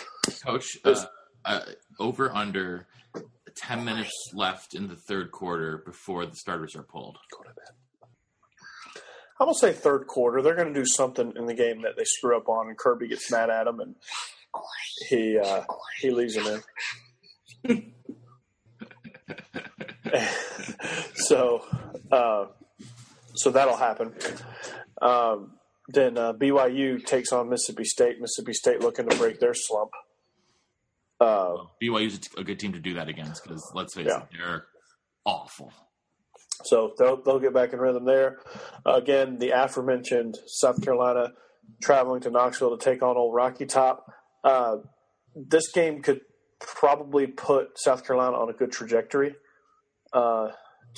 Coach, 0.46 0.78
uh, 0.86 1.04
uh, 1.44 1.60
over 2.00 2.34
under 2.34 2.88
10 3.58 3.84
minutes 3.84 4.12
left 4.34 4.74
in 4.74 4.88
the 4.88 4.96
third 4.96 5.32
quarter 5.32 5.84
before 5.86 6.26
the 6.26 6.36
starters 6.36 6.74
are 6.76 6.84
pulled. 6.84 7.18
I'm 9.40 9.46
gonna 9.48 9.54
say 9.56 9.72
third 9.74 10.08
quarter. 10.08 10.42
They're 10.42 10.56
gonna 10.56 10.74
do 10.74 10.86
something 10.86 11.34
in 11.36 11.46
the 11.46 11.54
game 11.54 11.82
that 11.84 11.96
they 11.98 12.04
screw 12.06 12.36
up 12.38 12.50
on, 12.50 12.68
and 12.70 12.78
Kirby 12.78 13.08
gets 13.08 13.32
mad 13.32 13.50
at 13.50 13.68
him, 13.68 13.80
and 13.80 13.96
he 15.10 15.38
uh, 15.38 15.64
he 16.02 16.10
leaves 16.12 16.36
him 16.36 16.62
in. 17.68 17.94
so, 21.16 21.64
uh, 22.12 22.46
so 23.36 23.52
that'll 23.52 23.78
happen. 23.78 24.14
Um, 25.02 25.54
then 25.90 26.18
uh, 26.18 26.34
BYU 26.34 27.04
takes 27.06 27.32
on 27.32 27.50
Mississippi 27.50 27.84
State. 27.86 28.20
Mississippi 28.20 28.54
State 28.54 28.82
looking 28.82 29.08
to 29.08 29.16
break 29.18 29.40
their 29.40 29.54
slump. 29.54 29.92
Uh, 31.20 31.56
BYU's 31.82 32.20
a 32.38 32.44
good 32.44 32.60
team 32.60 32.74
to 32.74 32.80
do 32.80 32.94
that 32.96 33.08
against 33.08 33.44
because 33.44 33.72
let's 33.74 33.96
face 33.96 34.08
Yeah. 34.08 34.22
it, 34.24 34.28
they're 34.38 34.66
awful. 35.26 35.72
So 36.66 36.94
they'll, 36.98 37.22
they'll 37.22 37.40
get 37.40 37.54
back 37.54 37.74
in 37.74 37.80
rhythm 37.80 38.06
there. 38.06 38.40
Again, 38.86 39.38
the 39.38 39.52
aforementioned 39.52 40.38
South 40.48 40.82
Carolina 40.82 41.34
traveling 41.82 42.22
to 42.22 42.30
Knoxville 42.32 42.78
to 42.78 42.84
take 42.84 43.04
on 43.04 43.16
Old 43.18 43.36
Rocky 43.36 43.66
Top. 43.66 44.06
Uh, 44.44 44.78
this 45.36 45.72
game 45.72 46.02
could 46.02 46.22
probably 46.60 47.28
put 47.28 47.78
South 47.80 48.06
Carolina 48.06 48.36
on 48.38 48.50
a 48.50 48.54
good 48.54 48.72
trajectory 48.72 49.36
uh, 50.14 50.50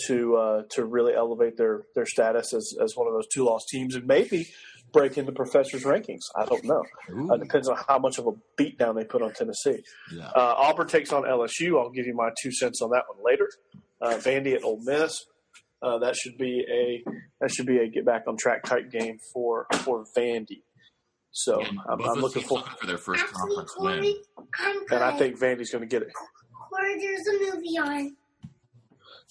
to 0.07 0.35
uh, 0.37 0.61
to 0.71 0.85
really 0.85 1.13
elevate 1.13 1.57
their 1.57 1.81
their 1.95 2.05
status 2.05 2.53
as, 2.53 2.73
as 2.81 2.93
one 2.95 3.07
of 3.07 3.13
those 3.13 3.27
two 3.33 3.43
lost 3.43 3.67
teams 3.69 3.95
and 3.95 4.05
maybe 4.07 4.47
break 4.93 5.17
into 5.17 5.31
professors' 5.31 5.83
rankings. 5.83 6.21
I 6.37 6.45
don't 6.45 6.63
know. 6.63 6.83
Ooh, 7.11 7.31
Uh, 7.33 7.37
depends 7.37 7.67
on 7.67 7.77
how 7.87 7.99
much 7.99 8.17
of 8.17 8.27
a 8.27 8.31
beatdown 8.61 8.95
they 8.95 9.03
put 9.03 9.21
on 9.21 9.33
Tennessee. 9.33 9.83
yeah. 10.13 10.27
Uh, 10.35 10.53
Auburn 10.57 10.87
takes 10.87 11.11
on 11.11 11.23
LSU. 11.23 11.77
I'll 11.79 11.91
give 11.91 12.07
you 12.07 12.15
my 12.15 12.29
two 12.41 12.51
cents 12.51 12.81
on 12.81 12.89
that 12.91 13.03
one 13.13 13.23
later. 13.23 13.49
Uh, 14.01 14.15
Vandy 14.17 14.55
at 14.55 14.63
Ole 14.63 14.79
Miss. 14.83 15.25
Uh, 15.81 15.97
that 15.99 16.15
should 16.15 16.37
be 16.37 16.65
a 16.69 17.03
that 17.39 17.51
should 17.51 17.65
be 17.65 17.77
a 17.77 17.87
get 17.87 18.05
back 18.05 18.23
on 18.27 18.35
track 18.37 18.63
type 18.63 18.91
game 18.91 19.17
for 19.33 19.65
for 19.83 20.05
Vandy. 20.17 20.63
So 21.31 21.61
And 21.61 21.79
I'm, 21.89 22.01
I'm 22.01 22.19
looking 22.21 22.41
teams 22.41 22.63
for, 22.63 22.77
for 22.79 22.87
their 22.87 22.97
first 22.97 23.23
Actually, 23.23 23.39
conference 23.39 23.75
win. 23.77 23.99
Corey, 23.99 24.15
I'm 24.59 24.81
and 24.91 25.03
I 25.03 25.17
think 25.17 25.39
Vandy's 25.39 25.69
going 25.71 25.83
to 25.83 25.87
get 25.87 26.01
it. 26.01 26.09
Corey, 26.69 26.99
there's 26.99 27.27
a 27.27 27.55
movie 27.55 27.77
on. 27.77 28.15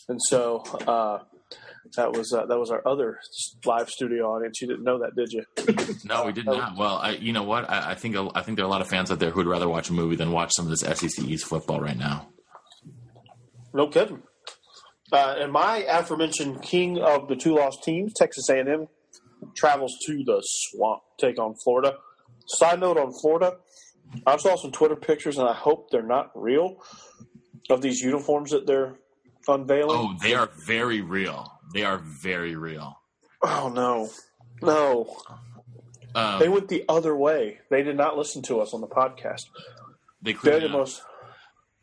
And 0.09 0.21
so 0.23 0.59
uh, 0.87 1.19
that 1.97 2.13
was 2.13 2.33
uh, 2.33 2.47
that 2.47 2.59
was 2.59 2.71
our 2.71 2.87
other 2.87 3.19
live 3.65 3.91
studio 3.91 4.33
audience. 4.33 4.61
You 4.61 4.69
didn't 4.69 4.85
know 4.85 5.01
that, 5.01 5.15
did 5.17 5.33
you? 5.33 5.45
No, 6.05 6.25
we 6.25 6.33
did 6.33 6.47
not. 6.47 6.77
Well, 6.77 6.97
I, 6.97 7.11
you 7.11 7.33
know 7.33 7.43
what? 7.43 7.69
I, 7.69 7.91
I 7.91 7.95
think 7.95 8.17
I 8.17 8.43
think 8.43 8.57
there 8.57 8.65
are 8.65 8.69
a 8.69 8.71
lot 8.71 8.81
of 8.81 8.89
fans 8.89 9.11
out 9.11 9.19
there 9.19 9.31
who 9.31 9.39
would 9.41 9.47
rather 9.47 9.69
watch 9.69 9.91
a 9.91 9.93
movie 9.93 10.17
than 10.17 10.33
watch 10.33 10.53
some 10.55 10.67
of 10.67 10.71
this 10.71 10.81
SEC 10.81 11.25
East 11.25 11.47
football 11.47 11.81
right 11.81 11.97
now. 11.97 12.29
No 13.75 13.89
kidding. 13.89 14.23
Uh, 15.13 15.37
and 15.39 15.53
my 15.53 15.79
aforementioned 15.89 16.63
king 16.63 16.99
of 16.99 17.29
the 17.29 17.37
two 17.37 17.55
lost 17.55 17.83
teams, 17.83 18.13
Texas 18.15 18.49
A&M, 18.51 18.89
travels 19.55 19.97
to 20.07 20.23
the 20.25 20.41
swamp 20.45 21.03
to 21.19 21.27
take 21.27 21.39
on 21.39 21.55
Florida. 21.55 21.97
Side 22.47 22.81
note 22.81 22.99
on 22.99 23.13
Florida, 23.13 23.57
I 24.27 24.37
saw 24.37 24.57
some 24.57 24.73
Twitter 24.73 24.97
pictures, 24.97 25.39
and 25.39 25.49
I 25.49 25.55
hope 25.55 25.91
they're 25.91 26.03
not 26.03 26.31
real, 26.35 26.77
of 27.71 27.81
these 27.83 28.01
uniforms 28.01 28.51
that 28.51 28.67
they're 28.67 28.97
unveiling. 29.47 29.97
Oh, 29.99 30.15
they 30.23 30.35
are 30.35 30.49
very 30.67 31.01
real. 31.01 31.51
They 31.75 31.85
are 31.85 31.99
very 31.99 32.57
real. 32.57 32.99
Oh, 33.43 33.71
no, 33.75 34.09
no! 34.63 35.17
Um, 36.15 36.39
They 36.41 36.49
went 36.49 36.69
the 36.69 36.85
other 36.89 37.15
way. 37.15 37.59
They 37.71 37.83
did 37.83 37.97
not 37.97 38.17
listen 38.17 38.43
to 38.45 38.61
us 38.61 38.73
on 38.75 38.81
the 38.81 38.87
podcast. 38.89 39.45
they 40.23 40.33
They're 40.33 40.61
the 40.61 40.69
most. 40.71 41.03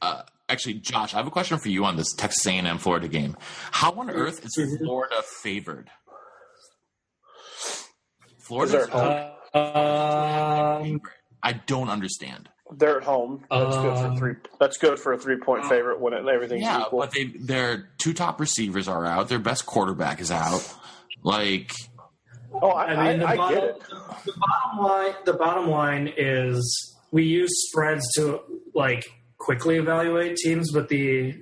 uh, 0.02 0.24
actually, 0.50 0.76
Josh, 0.76 1.14
I 1.14 1.18
have 1.18 1.28
a 1.28 1.32
question 1.32 1.58
for 1.58 1.70
you 1.70 1.86
on 1.86 1.96
this 1.98 2.14
Texas 2.14 2.46
A&M 2.48 2.78
Florida 2.78 3.08
game. 3.08 3.36
How 3.72 3.92
on 3.94 4.10
earth 4.10 4.46
is 4.46 4.56
Mm-hmm. 4.58 4.84
Florida 4.86 5.16
favored? 5.44 5.90
Florida. 8.40 8.72
there 8.72 8.84
at 8.84 8.90
home? 8.90 9.32
Um, 10.94 11.02
I 11.42 11.54
don't 11.54 11.90
understand. 11.90 12.50
They're 12.78 12.98
at 12.98 13.04
home. 13.04 13.46
That's 13.50 13.76
good 13.76 13.98
for 13.98 14.06
Um, 14.08 14.18
three. 14.18 14.34
That's 14.60 14.78
good 14.78 15.00
for 15.00 15.14
a 15.14 15.18
three-point 15.18 15.66
favorite 15.66 16.00
when 16.00 16.14
it, 16.14 16.28
everything's 16.28 16.64
Yeah, 16.64 16.82
equal. 16.82 17.00
but 17.00 17.12
they 17.12 17.26
their 17.26 17.90
two 18.00 18.14
top 18.14 18.40
receivers 18.40 18.88
are 18.88 19.06
out. 19.06 19.30
Their 19.30 19.40
best 19.40 19.66
quarterback 19.66 20.20
is 20.20 20.32
out. 20.32 20.68
Like, 21.24 21.72
oh, 22.54 22.70
I, 22.72 22.86
I 22.86 23.10
mean, 23.12 23.20
the, 23.20 23.28
I, 23.28 23.32
I 23.34 23.38
bottom, 23.38 23.56
get 23.60 23.64
it. 23.70 23.80
the 24.26 24.34
bottom 24.38 24.84
line. 24.84 25.14
The 25.26 25.34
bottom 25.34 25.70
line 25.70 26.12
is 26.18 26.96
we 27.12 27.24
use 27.26 27.52
spreads 27.70 28.04
to 28.16 28.42
like 28.74 29.06
quickly 29.46 29.78
evaluate 29.78 30.36
teams, 30.38 30.72
but 30.72 30.90
the 30.90 31.36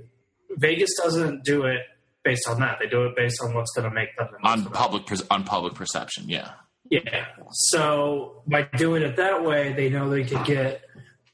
Vegas 0.58 0.90
doesn't 1.02 1.46
do 1.46 1.64
it 1.64 1.80
based 2.24 2.48
on 2.50 2.60
that. 2.60 2.78
They 2.80 2.88
do 2.88 3.06
it 3.06 3.16
based 3.16 3.42
on 3.42 3.54
what's 3.54 3.72
going 3.72 3.88
to 3.90 3.96
make 3.96 4.10
them 4.18 4.28
on 4.44 4.66
public 4.66 5.06
per- 5.06 5.26
on 5.32 5.46
public 5.46 5.74
perception, 5.74 6.26
yeah. 6.28 6.52
Yeah. 6.90 7.26
So 7.70 8.44
by 8.46 8.64
doing 8.76 9.04
it 9.04 9.16
that 9.16 9.44
way, 9.44 9.72
they 9.72 9.90
know 9.90 10.10
they 10.10 10.26
could 10.26 10.44
get 10.46 10.82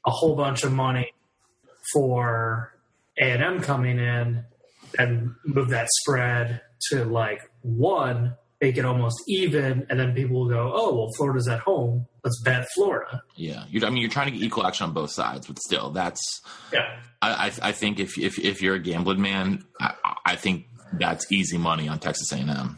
a 0.06 0.10
whole 0.10 0.36
bunch 0.36 0.62
of 0.62 0.72
money 0.72 1.12
for 1.92 2.72
A 3.18 3.32
and 3.32 3.42
M 3.42 3.60
coming 3.60 3.98
in 3.98 4.44
and 4.96 5.34
move 5.44 5.70
that 5.70 5.88
spread 6.02 6.60
to 6.90 7.04
like 7.04 7.40
one, 7.62 8.36
make 8.60 8.76
it 8.76 8.84
almost 8.84 9.22
even, 9.26 9.86
and 9.88 9.98
then 9.98 10.14
people 10.14 10.40
will 10.40 10.48
go, 10.48 10.72
"Oh, 10.74 10.94
well, 10.94 11.08
Florida's 11.16 11.48
at 11.48 11.60
home. 11.60 12.06
Let's 12.22 12.40
bet 12.42 12.66
Florida." 12.74 13.22
Yeah, 13.36 13.64
you're, 13.68 13.84
I 13.86 13.90
mean, 13.90 14.02
you're 14.02 14.10
trying 14.10 14.26
to 14.26 14.32
get 14.32 14.42
equal 14.42 14.66
action 14.66 14.84
on 14.86 14.92
both 14.92 15.10
sides, 15.10 15.46
but 15.46 15.58
still, 15.58 15.90
that's. 15.90 16.20
Yeah, 16.72 16.98
I, 17.22 17.46
I, 17.46 17.68
I 17.68 17.72
think 17.72 18.00
if, 18.00 18.18
if 18.18 18.38
if 18.38 18.62
you're 18.62 18.76
a 18.76 18.80
gambling 18.80 19.20
man, 19.20 19.64
I, 19.80 19.94
I 20.24 20.36
think 20.36 20.66
that's 20.92 21.30
easy 21.32 21.58
money 21.58 21.88
on 21.88 21.98
Texas 21.98 22.32
A&M. 22.32 22.76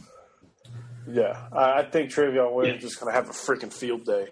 Yeah, 1.10 1.46
I 1.52 1.80
I 1.80 1.82
think 1.82 2.10
Trayveon 2.10 2.52
Williams 2.54 2.84
is 2.84 2.94
going 2.94 3.12
to 3.12 3.16
have 3.16 3.28
a 3.28 3.32
freaking 3.32 3.72
field 3.72 4.04
day, 4.04 4.28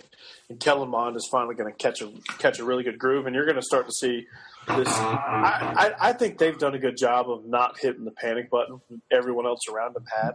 and 0.48 0.60
Kellen 0.60 0.88
Mond 0.88 1.16
is 1.16 1.28
finally 1.30 1.54
going 1.56 1.72
to 1.72 1.76
catch 1.76 2.00
a 2.00 2.12
catch 2.38 2.60
a 2.60 2.64
really 2.64 2.84
good 2.84 2.98
groove, 2.98 3.26
and 3.26 3.34
you're 3.34 3.44
going 3.44 3.56
to 3.56 3.62
start 3.62 3.86
to 3.86 3.92
see 3.92 4.26
this. 4.68 4.88
I, 4.88 5.94
I, 6.00 6.10
I 6.10 6.12
think 6.12 6.38
they've 6.38 6.56
done 6.56 6.74
a 6.74 6.78
good 6.78 6.96
job 6.96 7.28
of 7.28 7.44
not 7.44 7.78
hitting 7.80 8.04
the 8.04 8.12
panic 8.12 8.50
button 8.50 8.80
everyone 9.10 9.46
else 9.46 9.60
around 9.72 9.94
them 9.94 10.04
had, 10.22 10.34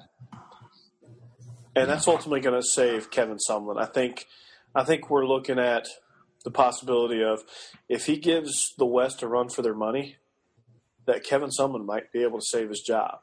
and 1.75 1.89
that's 1.89 2.07
ultimately 2.07 2.39
going 2.39 2.59
to 2.59 2.67
save 2.67 3.11
Kevin 3.11 3.37
Sumlin. 3.49 3.81
I 3.81 3.85
think 3.85 4.25
I 4.73 4.83
think 4.83 5.09
we're 5.09 5.25
looking 5.25 5.59
at 5.59 5.87
the 6.43 6.51
possibility 6.51 7.23
of 7.23 7.43
if 7.89 8.05
he 8.05 8.17
gives 8.17 8.73
the 8.77 8.85
West 8.85 9.23
a 9.23 9.27
run 9.27 9.49
for 9.49 9.61
their 9.61 9.73
money, 9.73 10.17
that 11.05 11.23
Kevin 11.23 11.49
Sumlin 11.49 11.85
might 11.85 12.11
be 12.11 12.23
able 12.23 12.39
to 12.39 12.45
save 12.45 12.69
his 12.69 12.81
job. 12.81 13.19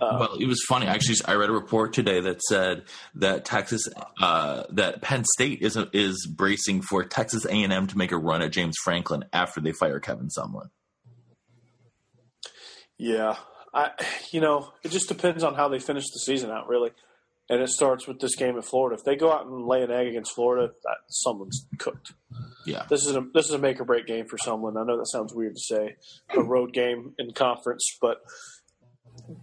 well, 0.00 0.36
it 0.38 0.46
was 0.46 0.62
funny. 0.68 0.86
Actually, 0.86 1.16
I 1.26 1.34
read 1.34 1.50
a 1.50 1.52
report 1.52 1.92
today 1.92 2.20
that 2.20 2.42
said 2.42 2.84
that 3.16 3.44
Texas, 3.44 3.88
uh, 4.20 4.64
that 4.70 5.02
Penn 5.02 5.24
State 5.24 5.62
is 5.62 5.76
is 5.92 6.26
bracing 6.26 6.82
for 6.82 7.04
Texas 7.04 7.44
A 7.44 7.50
and 7.50 7.72
M 7.72 7.86
to 7.88 7.98
make 7.98 8.12
a 8.12 8.18
run 8.18 8.42
at 8.42 8.52
James 8.52 8.76
Franklin 8.82 9.24
after 9.32 9.60
they 9.60 9.72
fire 9.72 10.00
Kevin 10.00 10.28
Sumlin. 10.28 10.68
Yeah, 12.98 13.36
I 13.74 13.90
you 14.30 14.40
know 14.40 14.72
it 14.82 14.90
just 14.90 15.08
depends 15.08 15.42
on 15.42 15.54
how 15.54 15.68
they 15.68 15.78
finish 15.78 16.04
the 16.12 16.20
season 16.20 16.50
out, 16.50 16.68
really. 16.68 16.90
And 17.48 17.60
it 17.62 17.68
starts 17.68 18.08
with 18.08 18.18
this 18.18 18.34
game 18.34 18.56
in 18.56 18.62
Florida. 18.62 18.96
If 18.98 19.04
they 19.04 19.14
go 19.14 19.32
out 19.32 19.46
and 19.46 19.66
lay 19.66 19.82
an 19.82 19.90
egg 19.92 20.08
against 20.08 20.34
Florida, 20.34 20.72
that 20.82 20.96
someone's 21.08 21.66
cooked. 21.78 22.12
Yeah, 22.66 22.84
This 22.90 23.06
is 23.06 23.14
a 23.14 23.24
this 23.32 23.44
is 23.46 23.52
a 23.52 23.58
make 23.58 23.80
or 23.80 23.84
break 23.84 24.06
game 24.06 24.26
for 24.26 24.36
someone. 24.38 24.76
I 24.76 24.82
know 24.82 24.96
that 24.98 25.06
sounds 25.06 25.32
weird 25.32 25.54
to 25.54 25.60
say, 25.60 25.94
a 26.36 26.42
road 26.42 26.72
game 26.72 27.12
in 27.18 27.30
conference, 27.32 27.96
but 28.00 28.22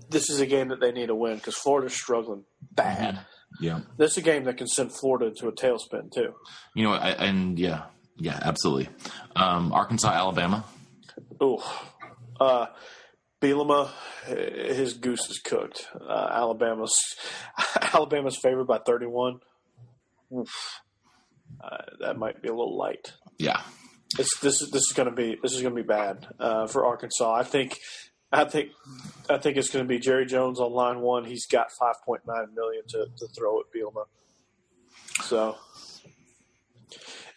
this 0.10 0.30
is 0.30 0.42
a 0.42 0.46
game 0.46 0.68
that 0.68 0.82
they 0.82 0.92
need 0.92 1.08
to 1.08 1.16
win 1.16 1.38
because 1.38 1.56
Florida's 1.56 1.94
struggling 1.94 2.44
bad. 2.72 3.20
yeah. 3.62 3.80
This 3.98 4.12
is 4.12 4.18
a 4.18 4.22
game 4.22 4.44
that 4.46 4.58
can 4.58 4.68
send 4.68 4.92
Florida 4.94 5.28
into 5.28 5.48
a 5.48 5.54
tailspin 5.54 6.12
too. 6.12 6.34
You 6.76 6.84
know, 6.84 6.92
I, 6.92 7.12
and 7.12 7.58
yeah, 7.58 7.84
yeah, 8.18 8.38
absolutely. 8.42 8.90
Um, 9.38 9.72
Arkansas, 9.72 10.12
Alabama. 10.12 10.66
Ooh, 11.42 11.60
uh, 12.42 12.66
Bielema, 13.44 13.90
his 14.26 14.94
goose 14.94 15.30
is 15.30 15.40
cooked. 15.40 15.90
Uh, 16.00 16.30
Alabama's 16.32 16.96
Alabama's 17.94 18.38
favored 18.42 18.68
by 18.68 18.80
thirty 18.80 19.06
one. 19.06 19.40
Uh, 20.34 21.78
that 22.00 22.18
might 22.18 22.42
be 22.42 22.48
a 22.48 22.52
little 22.54 22.78
light. 22.78 23.14
Yeah, 23.38 23.62
It's, 24.18 24.40
this 24.40 24.62
is 24.62 24.70
this 24.72 24.84
is 24.90 24.94
going 24.96 25.10
to 25.10 25.16
be 25.16 25.38
this 25.44 25.54
is 25.54 25.62
going 25.62 25.76
to 25.76 25.82
be 25.82 25.86
bad 25.88 26.26
uh, 26.40 26.68
for 26.68 26.86
Arkansas. 26.86 27.34
I 27.34 27.44
think 27.44 27.78
I 28.32 28.46
think 28.46 28.70
I 29.30 29.38
think 29.38 29.58
it's 29.58 29.70
going 29.70 29.84
to 29.84 29.90
be 29.90 30.00
Jerry 30.00 30.26
Jones 30.26 30.60
on 30.62 30.72
line 30.72 31.02
one. 31.02 31.26
He's 31.26 31.46
got 31.46 31.68
five 31.80 31.96
point 32.06 32.22
nine 32.26 32.48
million 32.56 32.84
to, 32.90 33.08
to 33.18 33.28
throw 33.38 33.60
at 33.60 33.66
Bielema. 33.76 34.06
So 35.26 35.58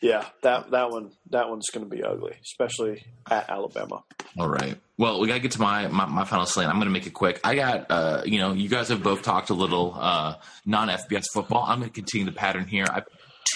yeah, 0.01 0.27
that 0.43 0.71
that 0.71 0.91
one 0.91 1.11
that 1.31 1.49
one's 1.49 1.69
going 1.71 1.89
to 1.89 1.91
be 1.95 2.03
ugly, 2.03 2.35
especially 2.43 3.05
at 3.31 3.49
Alabama. 3.51 4.05
All 4.39 4.49
right. 4.49 4.77
Well, 4.99 5.21
we 5.21 5.29
got 5.29 5.35
to 5.35 5.41
get 5.41 5.53
to 5.53 5.61
my, 5.61 5.89
my, 5.89 6.07
my 6.07 6.25
final 6.25 6.47
slate. 6.47 6.69
I'm 6.69 6.77
going 6.77 6.87
to 6.87 6.93
make 6.93 7.07
it 7.07 7.13
quick. 7.13 7.41
I 7.45 7.55
got, 7.55 7.91
uh, 7.91 8.23
you 8.25 8.39
know, 8.39 8.53
you 8.53 8.69
guys 8.69 8.89
have 8.89 9.03
both 9.03 9.23
talked 9.23 9.51
a 9.51 9.55
little 9.55 9.95
uh, 9.95 10.37
non 10.65 10.89
FBS 10.89 11.25
football. 11.33 11.65
I'm 11.67 11.81
going 11.81 11.91
to 11.91 11.95
continue 11.95 12.25
the 12.25 12.33
pattern 12.33 12.67
here. 12.67 12.87
I 12.89 12.95
have 12.95 13.07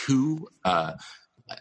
two 0.04 0.48
uh, 0.64 0.92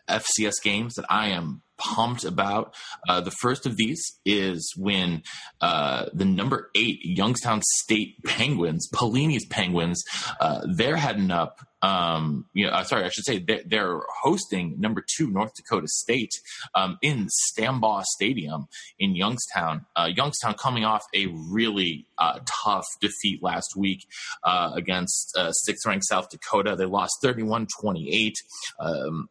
FCS 0.08 0.62
games 0.64 0.96
that 0.96 1.06
I 1.10 1.30
am 1.30 1.62
pumped 1.80 2.24
about. 2.24 2.76
Uh, 3.08 3.22
the 3.22 3.32
first 3.32 3.66
of 3.66 3.78
these 3.78 4.02
is 4.26 4.74
when 4.78 5.24
uh, 5.62 6.06
the 6.14 6.26
number 6.26 6.70
eight 6.76 7.00
Youngstown 7.04 7.62
State 7.82 8.24
Penguins, 8.24 8.88
Pelini's 8.94 9.46
Penguins, 9.46 10.04
uh, 10.40 10.62
they're 10.76 10.98
heading 10.98 11.32
up. 11.32 11.60
Um, 11.82 12.46
you 12.54 12.66
know, 12.66 12.74
uh, 12.74 12.84
sorry, 12.84 13.06
I 13.06 13.10
should 13.10 13.24
say 13.24 13.40
they're, 13.40 13.62
they're 13.66 14.02
hosting 14.22 14.76
number 14.82 15.02
two 15.16 15.30
North 15.30 15.52
Dakota 15.56 15.88
State 15.88 16.32
um, 16.76 16.98
in 17.02 17.30
Stambaugh 17.48 18.04
Stadium 18.04 18.68
in 19.00 19.16
Youngstown. 19.16 19.86
Uh, 19.96 20.10
Youngstown 20.14 20.56
coming 20.56 20.84
off 20.84 21.04
a 21.16 21.28
really 21.28 22.06
uh, 22.18 22.40
tough 22.66 22.86
defeat 23.00 23.42
last 23.42 23.78
week 23.78 24.06
against 24.46 25.34
uh, 25.38 25.54
sixth 25.54 25.86
ranked 25.88 26.06
South 26.06 26.30
Dakota. 26.30 26.76
They 26.76 26.86
lost 26.86 27.14
31 27.24 27.68
28. 27.80 28.36
Um, 28.82 29.30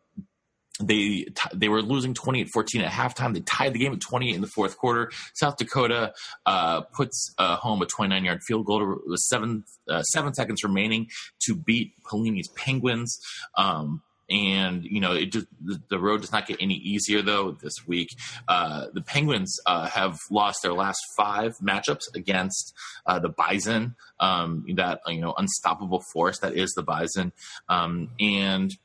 they 0.81 1.27
they 1.53 1.69
were 1.69 1.83
losing 1.83 2.15
28-14 2.15 2.83
at 2.83 2.93
halftime. 2.93 3.35
They 3.35 3.41
tied 3.41 3.73
the 3.73 3.79
game 3.79 3.93
at 3.93 4.01
28 4.01 4.35
in 4.35 4.41
the 4.41 4.47
fourth 4.47 4.77
quarter. 4.77 5.11
South 5.35 5.57
Dakota 5.57 6.13
uh, 6.47 6.83
puts 6.83 7.35
uh, 7.39 7.57
home 7.57 7.83
a 7.83 7.87
29-yard 7.87 8.43
field 8.43 8.67
goal 8.67 9.01
with 9.07 9.21
seven 9.21 9.65
uh, 9.89 10.03
seven 10.03 10.35
seconds 10.35 10.63
remaining 10.63 11.09
to 11.47 11.55
beat 11.55 11.93
Pelini's 12.05 12.49
Penguins. 12.49 13.19
Um, 13.57 14.03
and 14.31 14.85
you 14.85 15.01
know 15.01 15.15
it 15.15 15.33
just 15.33 15.47
the, 15.65 15.81
the 15.89 15.99
road 15.99 16.21
does 16.21 16.33
not 16.33 16.47
get 16.47 16.59
any 16.61 16.75
easier 16.75 17.23
though 17.23 17.53
this 17.63 17.87
week. 17.87 18.09
Uh, 18.47 18.87
the 18.93 19.01
Penguins 19.01 19.57
uh, 19.67 19.89
have 19.89 20.19
lost 20.31 20.61
their 20.63 20.75
last 20.75 21.01
five 21.17 21.57
matchups 21.59 22.15
against 22.15 22.75
uh, 23.07 23.19
the 23.19 23.31
Bison, 23.31 23.97
um, 24.21 24.65
that 24.77 25.01
you 25.07 25.21
know 25.21 25.35
unstoppable 25.39 26.03
force 26.13 26.39
that 26.41 26.55
is 26.55 26.73
the 26.75 26.83
Bison, 26.83 27.33
um, 27.69 28.11
and 28.21 28.77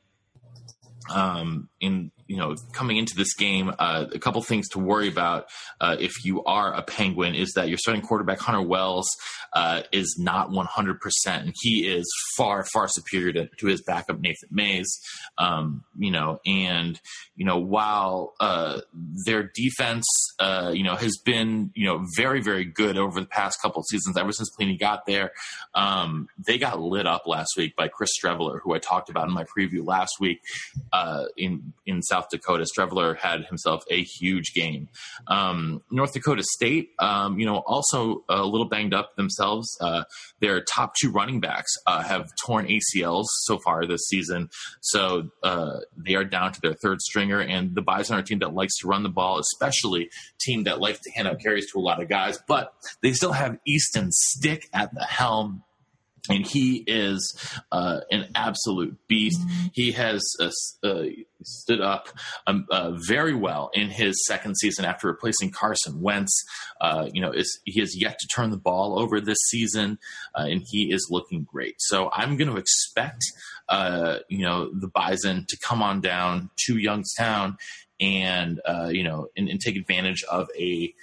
um, 1.10 1.68
in 1.80 2.10
you 2.26 2.36
know 2.36 2.56
coming 2.72 2.96
into 2.96 3.14
this 3.14 3.34
game, 3.34 3.72
uh, 3.78 4.06
a 4.12 4.18
couple 4.18 4.42
things 4.42 4.68
to 4.70 4.78
worry 4.78 5.08
about 5.08 5.46
uh, 5.80 5.96
if 5.98 6.24
you 6.24 6.42
are 6.44 6.72
a 6.72 6.82
Penguin 6.82 7.34
is 7.34 7.52
that 7.52 7.68
your 7.68 7.78
starting 7.78 8.02
quarterback 8.02 8.38
Hunter 8.38 8.62
Wells 8.62 9.08
uh, 9.52 9.82
is 9.92 10.16
not 10.18 10.50
100, 10.50 11.00
percent 11.00 11.44
and 11.44 11.54
he 11.60 11.86
is 11.86 12.04
far 12.36 12.64
far 12.72 12.88
superior 12.88 13.32
to, 13.32 13.48
to 13.58 13.66
his 13.66 13.82
backup 13.82 14.20
Nathan 14.20 14.48
Mays. 14.50 14.98
Um, 15.38 15.84
you 15.98 16.10
know, 16.10 16.40
and 16.46 17.00
you 17.36 17.44
know 17.44 17.58
while 17.58 18.34
uh, 18.40 18.80
their 19.26 19.50
defense, 19.54 20.04
uh, 20.38 20.72
you 20.74 20.84
know, 20.84 20.96
has 20.96 21.18
been 21.24 21.70
you 21.74 21.86
know 21.86 22.04
very 22.16 22.40
very 22.40 22.64
good 22.64 22.96
over 22.96 23.20
the 23.20 23.26
past 23.26 23.60
couple 23.60 23.82
seasons, 23.82 24.16
ever 24.16 24.32
since 24.32 24.50
Pelini 24.58 24.78
got 24.78 25.06
there, 25.06 25.32
um, 25.74 26.28
they 26.46 26.58
got 26.58 26.80
lit 26.80 27.06
up 27.06 27.26
last 27.26 27.54
week 27.56 27.76
by 27.76 27.88
Chris 27.88 28.10
Streveler, 28.18 28.60
who 28.62 28.74
I 28.74 28.78
talked 28.78 29.10
about 29.10 29.28
in 29.28 29.34
my 29.34 29.44
preview 29.44 29.86
last 29.86 30.14
week 30.20 30.40
uh, 30.92 31.24
in 31.36 31.72
in 31.86 32.02
South 32.14 32.28
Dakota. 32.30 32.64
Streveler 32.64 33.16
had 33.16 33.44
himself 33.46 33.82
a 33.90 34.04
huge 34.04 34.52
game. 34.54 34.88
Um, 35.26 35.82
North 35.90 36.12
Dakota 36.12 36.44
State, 36.44 36.90
um, 37.00 37.40
you 37.40 37.46
know, 37.46 37.62
also 37.66 38.24
a 38.28 38.44
little 38.44 38.68
banged 38.68 38.94
up 38.94 39.16
themselves. 39.16 39.68
Uh, 39.80 40.04
their 40.40 40.62
top 40.62 40.94
two 41.00 41.10
running 41.10 41.40
backs 41.40 41.72
uh, 41.88 42.02
have 42.02 42.30
torn 42.46 42.68
ACLs 42.68 43.26
so 43.42 43.58
far 43.64 43.84
this 43.84 44.06
season, 44.06 44.48
so 44.80 45.28
uh, 45.42 45.78
they 45.96 46.14
are 46.14 46.24
down 46.24 46.52
to 46.52 46.60
their 46.60 46.74
third 46.74 47.00
stringer. 47.00 47.40
And 47.40 47.74
the 47.74 47.82
Bison 47.82 48.16
are 48.16 48.20
a 48.20 48.22
team 48.22 48.38
that 48.38 48.54
likes 48.54 48.78
to 48.78 48.86
run 48.86 49.02
the 49.02 49.08
ball, 49.08 49.40
especially 49.40 50.08
team 50.40 50.64
that 50.64 50.80
likes 50.80 51.00
to 51.00 51.10
hand 51.10 51.26
out 51.26 51.40
carries 51.40 51.70
to 51.72 51.78
a 51.78 51.82
lot 51.82 52.00
of 52.00 52.08
guys. 52.08 52.38
But 52.46 52.72
they 53.02 53.12
still 53.12 53.32
have 53.32 53.58
Easton 53.66 54.12
Stick 54.12 54.68
at 54.72 54.94
the 54.94 55.04
helm 55.04 55.64
and 56.28 56.46
he 56.46 56.84
is 56.86 57.36
uh, 57.70 58.00
an 58.10 58.28
absolute 58.34 58.96
beast. 59.08 59.40
He 59.72 59.92
has 59.92 60.22
uh, 60.40 60.50
uh, 60.82 61.04
stood 61.42 61.82
up 61.82 62.08
um, 62.46 62.66
uh, 62.70 62.92
very 63.06 63.34
well 63.34 63.70
in 63.74 63.90
his 63.90 64.24
second 64.26 64.56
season 64.56 64.86
after 64.86 65.06
replacing 65.06 65.50
Carson 65.50 66.00
Wentz. 66.00 66.32
Uh, 66.80 67.08
you 67.12 67.20
know, 67.20 67.30
is, 67.30 67.60
he 67.64 67.80
has 67.80 68.00
yet 68.00 68.18
to 68.18 68.26
turn 68.34 68.50
the 68.50 68.56
ball 68.56 68.98
over 68.98 69.20
this 69.20 69.38
season, 69.48 69.98
uh, 70.34 70.46
and 70.48 70.62
he 70.66 70.90
is 70.92 71.08
looking 71.10 71.42
great. 71.42 71.76
So 71.78 72.10
I'm 72.12 72.36
going 72.36 72.50
to 72.50 72.56
expect, 72.56 73.22
you 74.28 74.44
know, 74.44 74.70
the 74.72 74.88
Bison 74.88 75.44
to 75.48 75.58
come 75.58 75.82
on 75.82 76.00
down 76.00 76.50
to 76.66 76.78
Youngstown 76.78 77.58
and 78.00 78.60
you 78.90 79.04
know, 79.04 79.28
and, 79.36 79.48
and, 79.48 79.60
take 79.60 79.76
advantage 79.76 80.24
of 80.24 80.48
a 80.58 80.94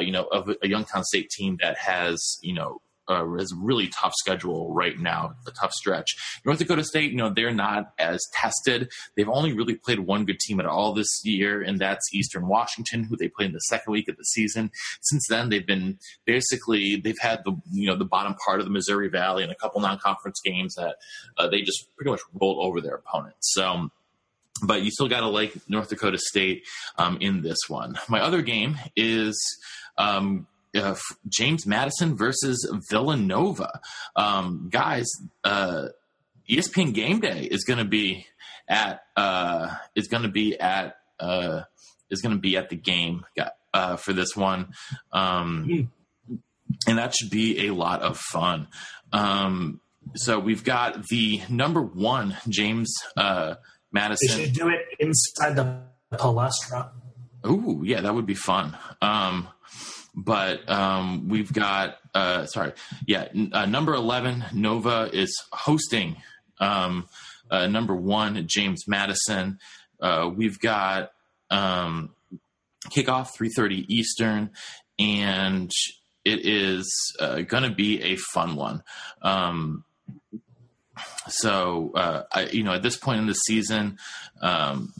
you 0.00 0.12
know 0.12 0.24
of 0.24 0.48
a 0.62 0.68
Youngstown 0.68 1.04
State 1.04 1.30
team 1.30 1.58
that 1.60 1.76
has 1.76 2.38
you 2.40 2.54
know 2.54 2.80
uh, 3.10 3.34
is 3.34 3.52
a 3.52 3.56
really 3.56 3.88
tough 3.88 4.12
schedule 4.16 4.72
right 4.72 4.98
now, 4.98 5.34
a 5.46 5.50
tough 5.50 5.72
stretch. 5.72 6.16
North 6.44 6.58
Dakota 6.58 6.84
State, 6.84 7.10
you 7.10 7.16
know, 7.16 7.30
they're 7.30 7.52
not 7.52 7.92
as 7.98 8.20
tested. 8.34 8.90
They've 9.16 9.28
only 9.28 9.52
really 9.52 9.74
played 9.74 10.00
one 10.00 10.24
good 10.24 10.38
team 10.38 10.60
at 10.60 10.66
all 10.66 10.92
this 10.92 11.24
year, 11.24 11.60
and 11.62 11.78
that's 11.78 12.14
Eastern 12.14 12.46
Washington, 12.46 13.04
who 13.04 13.16
they 13.16 13.28
played 13.28 13.46
in 13.46 13.52
the 13.52 13.58
second 13.60 13.92
week 13.92 14.08
of 14.08 14.16
the 14.16 14.24
season. 14.24 14.70
Since 15.02 15.26
then, 15.28 15.48
they've 15.48 15.66
been 15.66 15.98
basically 16.24 16.96
they've 16.96 17.18
had 17.18 17.40
the 17.44 17.52
you 17.72 17.86
know 17.86 17.96
the 17.96 18.04
bottom 18.04 18.34
part 18.44 18.60
of 18.60 18.66
the 18.66 18.72
Missouri 18.72 19.08
Valley 19.08 19.42
and 19.42 19.52
a 19.52 19.56
couple 19.56 19.80
non-conference 19.80 20.40
games 20.44 20.74
that 20.76 20.96
uh, 21.36 21.48
they 21.48 21.62
just 21.62 21.86
pretty 21.96 22.10
much 22.10 22.20
rolled 22.32 22.64
over 22.64 22.80
their 22.80 22.94
opponents. 22.94 23.52
So 23.52 23.90
but 24.62 24.82
you 24.82 24.90
still 24.90 25.08
got 25.08 25.20
to 25.20 25.28
like 25.28 25.54
North 25.68 25.88
Dakota 25.88 26.18
State 26.18 26.66
um, 26.98 27.18
in 27.20 27.42
this 27.42 27.58
one. 27.68 27.98
My 28.08 28.20
other 28.20 28.42
game 28.42 28.76
is 28.94 29.38
um, 29.96 30.46
uh, 30.74 30.94
James 31.28 31.66
Madison 31.66 32.16
versus 32.16 32.70
Villanova. 32.90 33.80
Um, 34.16 34.68
guys, 34.70 35.08
uh, 35.44 35.88
ESPN 36.48 36.94
Game 36.94 37.20
Day 37.20 37.44
is 37.44 37.64
going 37.64 37.78
to 37.78 37.84
be 37.84 38.26
at 38.68 39.02
uh, 39.16 39.74
is 39.94 40.08
going 40.08 40.22
to 40.22 40.28
be 40.28 40.58
at 40.58 40.96
uh, 41.18 41.62
is 42.10 42.20
going 42.22 42.34
to 42.34 42.40
be 42.40 42.56
at 42.56 42.70
the 42.70 42.76
game 42.76 43.24
uh, 43.74 43.96
for 43.96 44.12
this 44.12 44.36
one, 44.36 44.72
um, 45.12 45.90
and 46.86 46.98
that 46.98 47.14
should 47.14 47.30
be 47.30 47.66
a 47.66 47.74
lot 47.74 48.02
of 48.02 48.18
fun. 48.18 48.68
Um, 49.12 49.80
so 50.16 50.38
we've 50.38 50.64
got 50.64 51.06
the 51.08 51.42
number 51.48 51.82
one 51.82 52.36
James 52.48 52.94
uh, 53.16 53.54
Madison. 53.92 54.38
They 54.38 54.44
should 54.44 54.54
do 54.54 54.68
it 54.68 54.80
inside 54.98 55.56
the 55.56 55.82
palestra. 56.12 56.90
Ooh, 57.46 57.82
yeah, 57.84 58.00
that 58.00 58.14
would 58.14 58.26
be 58.26 58.34
fun. 58.34 58.76
Um, 59.00 59.48
but 60.24 60.68
um, 60.68 61.28
we've 61.28 61.52
got 61.52 61.96
uh, 62.14 62.46
sorry, 62.46 62.72
yeah, 63.06 63.28
n- 63.34 63.50
uh, 63.52 63.66
number 63.66 63.94
eleven 63.94 64.44
Nova 64.52 65.08
is 65.12 65.42
hosting 65.52 66.16
um, 66.58 67.08
uh, 67.50 67.66
number 67.66 67.94
one 67.94 68.46
James 68.46 68.84
Madison. 68.86 69.58
Uh, 70.00 70.30
we've 70.34 70.58
got 70.60 71.12
um, 71.50 72.10
kickoff 72.88 73.28
three 73.34 73.50
thirty 73.50 73.84
Eastern, 73.94 74.50
and 74.98 75.70
it 76.24 76.46
is 76.46 76.92
uh, 77.18 77.40
going 77.42 77.62
to 77.62 77.74
be 77.74 78.02
a 78.02 78.16
fun 78.16 78.56
one. 78.56 78.82
So 81.28 81.92
uh, 81.94 82.22
I, 82.32 82.46
you 82.46 82.62
know, 82.62 82.72
at 82.72 82.82
this 82.82 82.96
point 82.96 83.20
in 83.20 83.26
the 83.26 83.34
season, 83.34 83.98
um, 84.40 84.92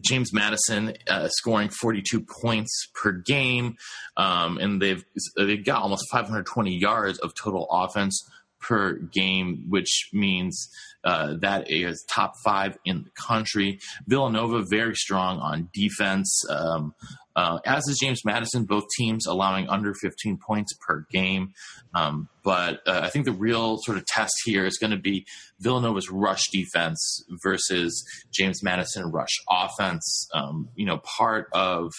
James 0.00 0.32
Madison 0.32 0.94
uh, 1.08 1.28
scoring 1.28 1.68
42 1.68 2.24
points 2.42 2.88
per 2.94 3.12
game, 3.12 3.76
um, 4.16 4.58
and 4.58 4.80
they've 4.80 5.04
they've 5.36 5.64
got 5.64 5.82
almost 5.82 6.04
520 6.10 6.76
yards 6.76 7.18
of 7.18 7.34
total 7.34 7.66
offense 7.70 8.26
per 8.60 8.94
game, 8.94 9.64
which 9.68 10.08
means 10.12 10.68
uh, 11.04 11.34
that 11.40 11.70
is 11.70 12.04
top 12.10 12.34
five 12.44 12.76
in 12.84 13.04
the 13.04 13.10
country. 13.10 13.78
Villanova 14.06 14.64
very 14.68 14.94
strong 14.94 15.38
on 15.38 15.68
defense. 15.72 16.42
Um, 16.50 16.94
uh, 17.36 17.58
as 17.66 17.86
is 17.86 17.98
James 17.98 18.24
Madison, 18.24 18.64
both 18.64 18.84
teams 18.96 19.26
allowing 19.26 19.68
under 19.68 19.92
15 19.94 20.38
points 20.38 20.72
per 20.86 21.06
game. 21.12 21.52
Um, 21.94 22.30
but 22.42 22.80
uh, 22.86 23.00
I 23.02 23.10
think 23.10 23.26
the 23.26 23.32
real 23.32 23.76
sort 23.82 23.98
of 23.98 24.06
test 24.06 24.32
here 24.44 24.64
is 24.64 24.78
going 24.78 24.92
to 24.92 24.96
be 24.96 25.26
Villanova's 25.60 26.10
rush 26.10 26.44
defense 26.50 27.22
versus 27.42 28.02
James 28.32 28.62
Madison 28.62 29.10
rush 29.10 29.36
offense. 29.50 30.28
Um, 30.32 30.70
you 30.76 30.86
know, 30.86 30.98
part 30.98 31.48
of 31.52 31.92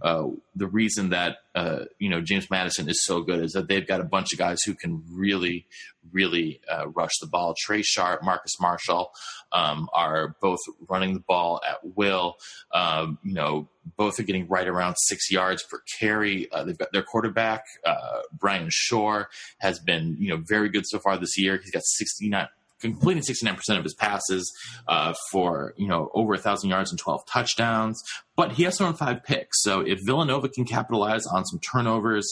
uh, 0.00 0.28
the 0.54 0.66
reason 0.66 1.10
that 1.10 1.38
uh, 1.54 1.84
you 1.98 2.08
know 2.08 2.20
James 2.20 2.48
Madison 2.50 2.88
is 2.88 3.04
so 3.04 3.22
good 3.22 3.42
is 3.42 3.52
that 3.52 3.68
they've 3.68 3.86
got 3.86 4.00
a 4.00 4.04
bunch 4.04 4.32
of 4.32 4.38
guys 4.38 4.58
who 4.64 4.74
can 4.74 5.02
really, 5.10 5.66
really 6.12 6.60
uh, 6.70 6.88
rush 6.88 7.12
the 7.20 7.26
ball. 7.26 7.54
Trai 7.66 7.82
Sharp, 7.84 8.22
Marcus 8.22 8.60
Marshall 8.60 9.10
um, 9.52 9.88
are 9.92 10.36
both 10.40 10.60
running 10.88 11.14
the 11.14 11.20
ball 11.20 11.60
at 11.68 11.78
will. 11.96 12.36
Um, 12.72 13.18
you 13.24 13.34
know, 13.34 13.68
both 13.96 14.18
are 14.18 14.22
getting 14.22 14.48
right 14.48 14.66
around 14.66 14.96
six 14.96 15.30
yards 15.30 15.62
per 15.62 15.80
carry. 15.98 16.50
Uh, 16.50 16.64
they've 16.64 16.78
got 16.78 16.92
their 16.92 17.02
quarterback 17.02 17.64
uh, 17.84 18.20
Bryan 18.32 18.68
Schor 18.70 19.28
has 19.58 19.78
been 19.78 20.16
you 20.18 20.28
know 20.28 20.42
very 20.46 20.68
good 20.68 20.84
so 20.86 20.98
far 20.98 21.16
this 21.16 21.38
year. 21.38 21.58
He's 21.62 21.70
got 21.70 21.84
sixty 21.84 22.28
nine 22.28 22.48
completing 22.80 23.22
69% 23.22 23.78
of 23.78 23.82
his 23.82 23.94
passes 23.94 24.52
uh, 24.88 25.14
for 25.30 25.72
you 25.76 25.88
know 25.88 26.10
over 26.12 26.34
a 26.34 26.38
thousand 26.38 26.68
yards 26.68 26.90
and 26.90 26.98
12 26.98 27.24
touchdowns 27.26 28.02
but 28.36 28.52
he 28.52 28.64
has 28.64 28.76
thrown 28.76 28.92
five 28.92 29.24
picks 29.24 29.62
so 29.62 29.80
if 29.80 30.00
villanova 30.04 30.48
can 30.50 30.64
capitalize 30.66 31.24
on 31.26 31.46
some 31.46 31.58
turnovers 31.60 32.30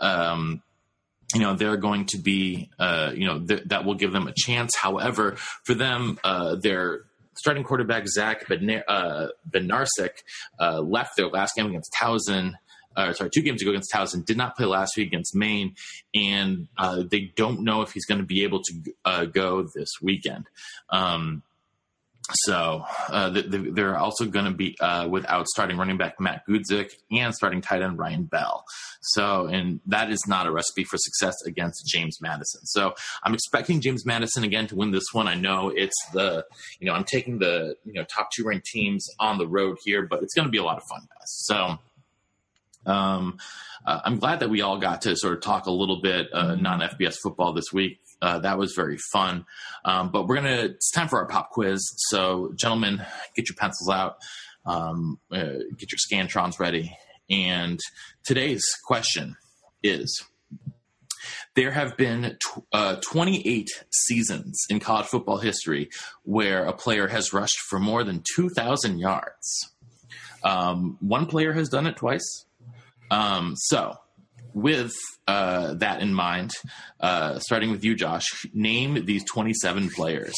um, 0.00 0.62
you 1.32 1.40
know 1.40 1.54
they're 1.54 1.76
going 1.76 2.06
to 2.06 2.18
be 2.18 2.70
uh, 2.78 3.12
you 3.14 3.26
know 3.26 3.40
th- 3.40 3.62
that 3.66 3.84
will 3.84 3.94
give 3.94 4.12
them 4.12 4.26
a 4.26 4.32
chance 4.36 4.74
however 4.76 5.36
for 5.64 5.74
them 5.74 6.18
uh, 6.24 6.56
their 6.56 7.02
starting 7.36 7.64
quarterback 7.64 8.06
zach 8.08 8.46
Bednar- 8.46 8.84
uh, 8.88 9.28
Bednarczyk, 9.48 10.22
uh, 10.60 10.80
left 10.80 11.16
their 11.16 11.28
last 11.28 11.54
game 11.54 11.66
against 11.66 11.92
towson 11.92 12.54
uh, 12.96 13.12
sorry, 13.12 13.30
two 13.30 13.42
games 13.42 13.60
ago 13.60 13.70
against 13.70 13.92
Towson, 13.92 14.24
did 14.24 14.36
not 14.36 14.56
play 14.56 14.66
last 14.66 14.96
week 14.96 15.08
against 15.08 15.34
Maine, 15.34 15.74
and 16.14 16.68
uh, 16.78 17.02
they 17.10 17.32
don't 17.36 17.62
know 17.62 17.82
if 17.82 17.92
he's 17.92 18.06
going 18.06 18.20
to 18.20 18.26
be 18.26 18.44
able 18.44 18.62
to 18.62 18.94
uh, 19.04 19.24
go 19.24 19.66
this 19.74 19.90
weekend. 20.00 20.46
Um, 20.90 21.42
so 22.32 22.84
uh, 23.10 23.30
they're 23.46 23.98
also 23.98 24.24
going 24.24 24.46
to 24.46 24.50
be 24.50 24.76
uh, 24.80 25.06
without 25.08 25.46
starting 25.46 25.76
running 25.76 25.98
back 25.98 26.18
Matt 26.18 26.42
Gudzik 26.48 26.92
and 27.10 27.34
starting 27.34 27.60
tight 27.60 27.82
end 27.82 27.98
Ryan 27.98 28.24
Bell. 28.24 28.64
So, 29.02 29.46
and 29.46 29.80
that 29.86 30.10
is 30.10 30.26
not 30.26 30.46
a 30.46 30.50
recipe 30.50 30.84
for 30.84 30.96
success 30.96 31.34
against 31.46 31.86
James 31.86 32.18
Madison. 32.22 32.64
So, 32.64 32.94
I'm 33.22 33.34
expecting 33.34 33.82
James 33.82 34.06
Madison 34.06 34.42
again 34.42 34.66
to 34.68 34.76
win 34.76 34.90
this 34.90 35.04
one. 35.12 35.28
I 35.28 35.34
know 35.34 35.68
it's 35.68 35.96
the, 36.12 36.46
you 36.80 36.86
know, 36.86 36.94
I'm 36.94 37.04
taking 37.04 37.38
the 37.38 37.76
you 37.84 37.92
know 37.92 38.04
top 38.04 38.30
two 38.34 38.44
ranked 38.44 38.66
teams 38.66 39.06
on 39.20 39.36
the 39.36 39.46
road 39.46 39.76
here, 39.84 40.06
but 40.06 40.22
it's 40.22 40.34
going 40.34 40.46
to 40.46 40.52
be 40.52 40.58
a 40.58 40.64
lot 40.64 40.78
of 40.78 40.84
fun, 40.88 41.00
guys. 41.00 41.28
So. 41.28 41.78
Um, 42.86 43.38
uh, 43.86 44.00
I'm 44.04 44.18
glad 44.18 44.40
that 44.40 44.50
we 44.50 44.62
all 44.62 44.78
got 44.78 45.02
to 45.02 45.16
sort 45.16 45.34
of 45.34 45.40
talk 45.42 45.66
a 45.66 45.70
little 45.70 46.00
bit 46.00 46.28
uh, 46.32 46.54
non 46.54 46.80
FBS 46.80 47.16
football 47.22 47.52
this 47.52 47.72
week. 47.72 48.00
Uh, 48.24 48.38
that 48.38 48.56
was 48.56 48.72
very 48.72 48.96
fun. 49.12 49.44
Um, 49.84 50.10
but 50.10 50.26
we're 50.26 50.36
gonna. 50.36 50.62
It's 50.62 50.90
time 50.90 51.08
for 51.08 51.18
our 51.18 51.26
pop 51.26 51.50
quiz. 51.50 51.86
So, 52.08 52.52
gentlemen, 52.56 53.04
get 53.36 53.50
your 53.50 53.56
pencils 53.56 53.90
out, 53.90 54.16
um, 54.64 55.20
uh, 55.30 55.58
get 55.76 55.92
your 55.92 55.98
scantrons 55.98 56.58
ready. 56.58 56.96
And 57.28 57.78
today's 58.24 58.64
question 58.86 59.36
is: 59.82 60.24
There 61.54 61.70
have 61.70 61.98
been 61.98 62.38
tw- 62.42 62.64
uh, 62.72 62.96
28 63.02 63.68
seasons 63.90 64.58
in 64.70 64.80
college 64.80 65.04
football 65.04 65.36
history 65.36 65.90
where 66.22 66.64
a 66.64 66.72
player 66.72 67.08
has 67.08 67.34
rushed 67.34 67.58
for 67.68 67.78
more 67.78 68.04
than 68.04 68.22
2,000 68.36 69.00
yards. 69.00 69.74
Um, 70.42 70.96
one 71.00 71.26
player 71.26 71.52
has 71.52 71.68
done 71.68 71.86
it 71.86 71.96
twice. 71.96 72.46
Um, 73.10 73.52
so, 73.54 73.98
with 74.54 74.92
uh, 75.26 75.74
that 75.74 76.00
in 76.00 76.14
mind, 76.14 76.52
uh, 77.00 77.38
starting 77.38 77.70
with 77.70 77.84
you, 77.84 77.94
Josh, 77.94 78.46
name 78.54 79.04
these 79.04 79.24
27 79.24 79.90
players. 79.90 80.34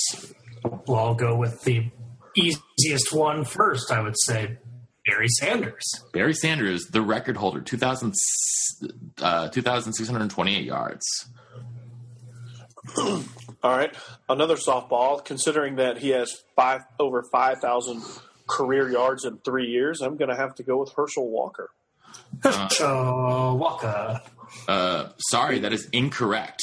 Well, 0.65 0.99
I'll 0.99 1.15
go 1.15 1.37
with 1.37 1.63
the 1.63 1.91
easiest 2.35 3.13
one 3.13 3.45
first, 3.45 3.93
I 3.93 4.01
would 4.01 4.17
say. 4.19 4.59
Barry 5.07 5.29
Sanders. 5.29 5.85
Barry 6.13 6.35
Sanders, 6.35 6.87
the 6.87 7.01
record 7.01 7.37
holder, 7.37 7.61
2,000, 7.61 8.13
uh, 9.23 9.49
2,628 9.51 10.65
yards. 10.65 11.05
All 13.63 13.77
right, 13.77 13.95
another 14.29 14.57
softball. 14.57 15.25
Considering 15.25 15.77
that 15.77 15.99
he 15.99 16.11
has 16.11 16.33
five 16.55 16.83
over 17.01 17.25
five 17.33 17.59
thousand 17.59 18.03
career 18.49 18.89
yards 18.89 19.25
in 19.25 19.39
three 19.39 19.67
years, 19.67 20.01
I'm 20.01 20.17
going 20.17 20.31
to 20.31 20.37
have 20.37 20.55
to 20.57 20.63
go 20.63 20.79
with 20.79 20.93
Herschel 20.95 21.29
Walker. 21.29 21.71
Herschel 22.43 23.57
Walker. 23.59 24.21
Uh, 24.69 25.09
sorry, 25.19 25.59
that 25.61 25.73
is 25.73 25.89
incorrect. 25.93 26.63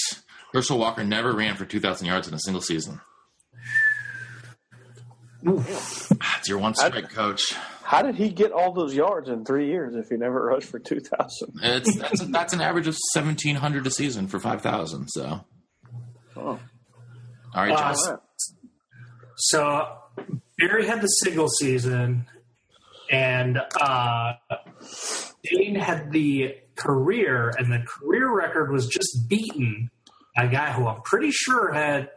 Herschel 0.53 0.77
Walker 0.77 1.03
never 1.03 1.33
ran 1.33 1.55
for 1.55 1.65
2,000 1.65 2.05
yards 2.07 2.27
in 2.27 2.33
a 2.33 2.39
single 2.39 2.61
season. 2.61 3.01
It's 5.45 6.47
your 6.47 6.57
one 6.59 6.73
strike, 6.73 7.09
coach. 7.11 7.53
How 7.83 8.01
did 8.01 8.15
he 8.15 8.29
get 8.29 8.51
all 8.53 8.71
those 8.71 8.95
yards 8.95 9.27
in 9.29 9.43
three 9.43 9.67
years 9.67 9.93
if 9.95 10.09
he 10.09 10.15
never 10.15 10.45
rushed 10.45 10.69
for 10.69 10.79
2,000? 10.79 11.53
It's 11.61 11.95
that's, 11.97 12.25
that's 12.27 12.53
an 12.53 12.61
average 12.61 12.87
of 12.87 12.95
1,700 13.13 13.85
a 13.85 13.91
season 13.91 14.27
for 14.27 14.39
5,000. 14.39 15.07
So, 15.09 15.43
Oh. 16.35 16.41
all 16.41 16.59
right, 17.55 17.71
Uh, 17.71 17.77
Josh. 17.77 17.97
All 18.05 18.11
right. 18.11 18.19
So 19.35 19.87
Barry 20.57 20.87
had 20.87 21.01
the 21.01 21.07
single 21.07 21.49
season, 21.49 22.25
and 23.11 23.59
uh, 23.79 24.33
Dayne 25.43 25.75
had 25.75 26.11
the 26.11 26.55
career, 26.75 27.53
and 27.57 27.71
the 27.71 27.83
career 27.85 28.33
record 28.33 28.71
was 28.71 28.87
just 28.87 29.27
beaten 29.27 29.89
by 30.35 30.43
a 30.45 30.49
guy 30.49 30.71
who 30.71 30.87
I'm 30.87 31.01
pretty 31.01 31.31
sure 31.31 31.71
had 31.73 32.09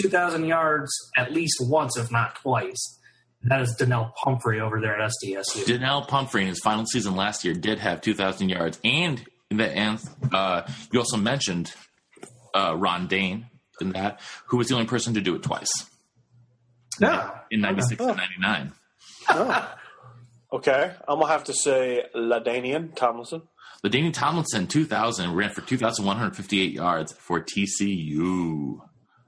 2,000 0.00 0.44
yards 0.44 0.90
at 1.16 1.32
least 1.32 1.56
once, 1.60 1.96
if 1.96 2.10
not 2.10 2.36
twice. 2.36 2.98
That 3.44 3.60
is 3.60 3.74
Donnel 3.78 4.12
Pumphrey 4.22 4.60
over 4.60 4.80
there 4.80 5.00
at 5.00 5.10
SDSU. 5.24 5.66
Donnel 5.66 6.02
Pumphrey 6.06 6.42
in 6.42 6.48
his 6.48 6.60
final 6.60 6.86
season 6.86 7.16
last 7.16 7.44
year 7.44 7.54
did 7.54 7.78
have 7.80 8.00
2,000 8.00 8.48
yards, 8.48 8.78
and 8.84 9.24
the 9.50 9.68
and 9.70 9.98
uh, 10.32 10.62
you 10.92 10.98
also 11.00 11.16
mentioned 11.16 11.72
uh, 12.54 12.74
Ron 12.76 13.06
Dayne 13.06 13.46
in 13.80 13.90
that, 13.92 14.20
who 14.46 14.56
was 14.58 14.68
the 14.68 14.74
only 14.74 14.86
person 14.86 15.14
to 15.14 15.20
do 15.20 15.34
it 15.34 15.42
twice 15.42 15.70
Yeah. 17.00 17.30
in 17.50 17.60
'96 17.62 18.00
and 18.00 18.16
'99. 18.16 18.72
Oh. 19.28 19.74
Okay, 20.52 20.92
I'm 21.08 21.18
gonna 21.18 21.32
have 21.32 21.44
to 21.44 21.54
say 21.54 22.04
LaDainian 22.14 22.94
Tomlinson. 22.94 23.42
LaDainian 23.84 24.12
Tomlinson, 24.12 24.66
2,000, 24.66 25.34
ran 25.34 25.50
for 25.50 25.62
2,158 25.62 26.72
yards 26.72 27.12
for 27.14 27.40
TCU. 27.40 28.78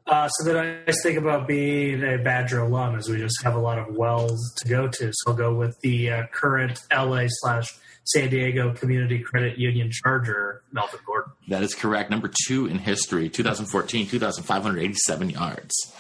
Uh, 0.06 0.28
so 0.28 0.44
the 0.44 0.82
nice 0.86 1.02
thing 1.02 1.16
about 1.16 1.48
being 1.48 2.04
a 2.04 2.18
Badger 2.18 2.60
alum 2.60 2.98
is 2.98 3.08
we 3.08 3.16
just 3.16 3.42
have 3.42 3.54
a 3.54 3.58
lot 3.58 3.78
of 3.78 3.96
wells 3.96 4.54
to 4.58 4.68
go 4.68 4.86
to. 4.86 5.10
So 5.12 5.30
I'll 5.30 5.36
go 5.36 5.54
with 5.54 5.76
the 5.80 6.10
uh, 6.10 6.22
current 6.30 6.78
LA 6.92 7.24
slash 7.28 7.74
San 8.04 8.28
Diego 8.28 8.74
Community 8.74 9.20
Credit 9.20 9.56
Union 9.56 9.90
Charger, 9.90 10.62
Melvin 10.72 11.00
Gordon. 11.06 11.32
That 11.48 11.62
is 11.62 11.74
correct. 11.74 12.10
Number 12.10 12.30
two 12.46 12.66
in 12.66 12.78
history, 12.78 13.30
2014, 13.30 14.06
2,587 14.08 15.30
yards. 15.30 15.92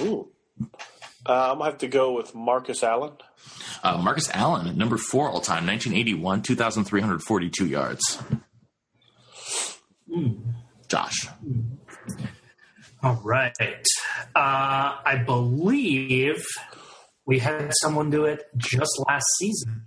Ooh. 0.00 0.28
Uh, 1.26 1.52
I'm 1.52 1.58
gonna 1.58 1.64
have 1.64 1.78
to 1.78 1.88
go 1.88 2.12
with 2.12 2.34
Marcus 2.34 2.82
Allen. 2.82 3.12
Uh, 3.82 3.98
Marcus 4.02 4.28
Allen, 4.34 4.76
number 4.76 4.96
four 4.96 5.30
all 5.30 5.40
time, 5.40 5.66
1981, 5.66 6.42
2,342 6.42 7.66
yards. 7.66 8.18
Josh. 10.88 11.28
All 13.02 13.20
right. 13.24 13.54
Uh, 14.34 14.96
I 15.04 15.22
believe 15.24 16.44
we 17.26 17.38
had 17.38 17.72
someone 17.80 18.10
do 18.10 18.24
it 18.24 18.42
just 18.56 18.90
last 19.08 19.24
season 19.38 19.86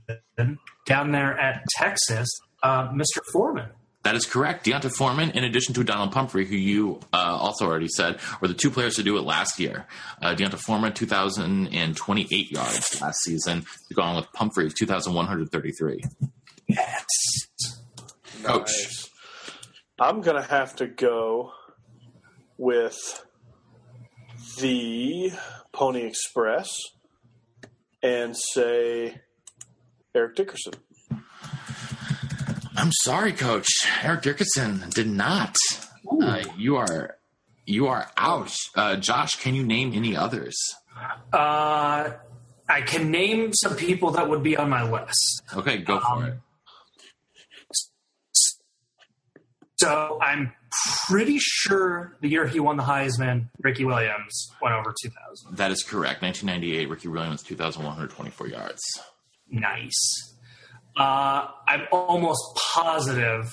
down 0.87 1.11
there 1.11 1.37
at 1.37 1.63
Texas, 1.77 2.29
uh, 2.63 2.87
Mr. 2.89 3.19
Foreman. 3.31 3.69
That 4.03 4.15
is 4.15 4.25
correct. 4.25 4.65
D'Onta 4.65 4.89
Foreman, 4.89 5.31
in 5.31 5.45
addition 5.45 5.73
to 5.75 5.83
Donald 5.83 6.11
Pumphrey, 6.11 6.45
who 6.45 6.55
you 6.55 6.99
uh, 7.13 7.37
also 7.39 7.65
already 7.65 7.87
said, 7.87 8.19
were 8.41 8.49
the 8.49 8.53
two 8.53 8.69
players 8.69 8.95
to 8.97 9.03
do 9.03 9.17
it 9.17 9.21
last 9.21 9.59
year. 9.59 9.85
Uh, 10.21 10.33
D'Onta 10.35 10.57
Foreman, 10.57 10.91
2,028 10.93 12.51
yards 12.51 13.01
last 13.01 13.19
season, 13.23 13.65
going 13.93 14.17
with 14.17 14.31
Pumphrey, 14.33 14.69
2,133. 14.69 16.03
Yes. 16.67 17.05
Coach. 18.43 18.67
Nice. 18.67 19.09
I'm 19.99 20.21
gonna 20.21 20.41
have 20.41 20.75
to 20.77 20.87
go 20.87 21.53
with 22.57 23.25
the 24.59 25.31
Pony 25.71 26.01
Express 26.01 26.69
and 28.01 28.35
say 28.35 29.21
Eric 30.13 30.35
Dickerson. 30.35 30.73
I'm 32.83 32.91
sorry, 32.91 33.31
Coach. 33.31 33.69
Eric 34.03 34.23
Dickerson 34.23 34.83
did 34.89 35.07
not. 35.07 35.55
Uh, 36.21 36.43
you 36.57 36.75
are 36.75 37.15
you 37.65 37.87
are 37.87 38.11
out. 38.17 38.53
Uh, 38.75 38.97
Josh, 38.97 39.35
can 39.35 39.55
you 39.55 39.63
name 39.63 39.93
any 39.93 40.17
others? 40.17 40.53
Uh, 41.31 42.11
I 42.67 42.81
can 42.81 43.09
name 43.09 43.53
some 43.53 43.77
people 43.77 44.11
that 44.11 44.29
would 44.29 44.43
be 44.43 44.57
on 44.57 44.69
my 44.69 44.83
list. 44.83 45.43
Okay, 45.55 45.77
go 45.77 46.01
for 46.01 46.27
it. 46.27 46.33
So 49.77 50.19
I'm 50.21 50.51
pretty 51.07 51.37
sure 51.39 52.17
the 52.19 52.27
year 52.27 52.47
he 52.47 52.59
won 52.59 52.75
the 52.75 52.83
Heisman, 52.83 53.47
Ricky 53.61 53.85
Williams 53.85 54.51
went 54.61 54.75
over 54.75 54.93
2,000. 55.01 55.55
That 55.55 55.71
is 55.71 55.83
correct. 55.83 56.21
1998, 56.21 56.89
Ricky 56.89 57.07
Williams, 57.07 57.43
2,124 57.43 58.47
yards. 58.49 58.81
Nice. 59.49 60.32
Uh, 60.95 61.47
I'm 61.67 61.87
almost 61.91 62.41
positive 62.55 63.51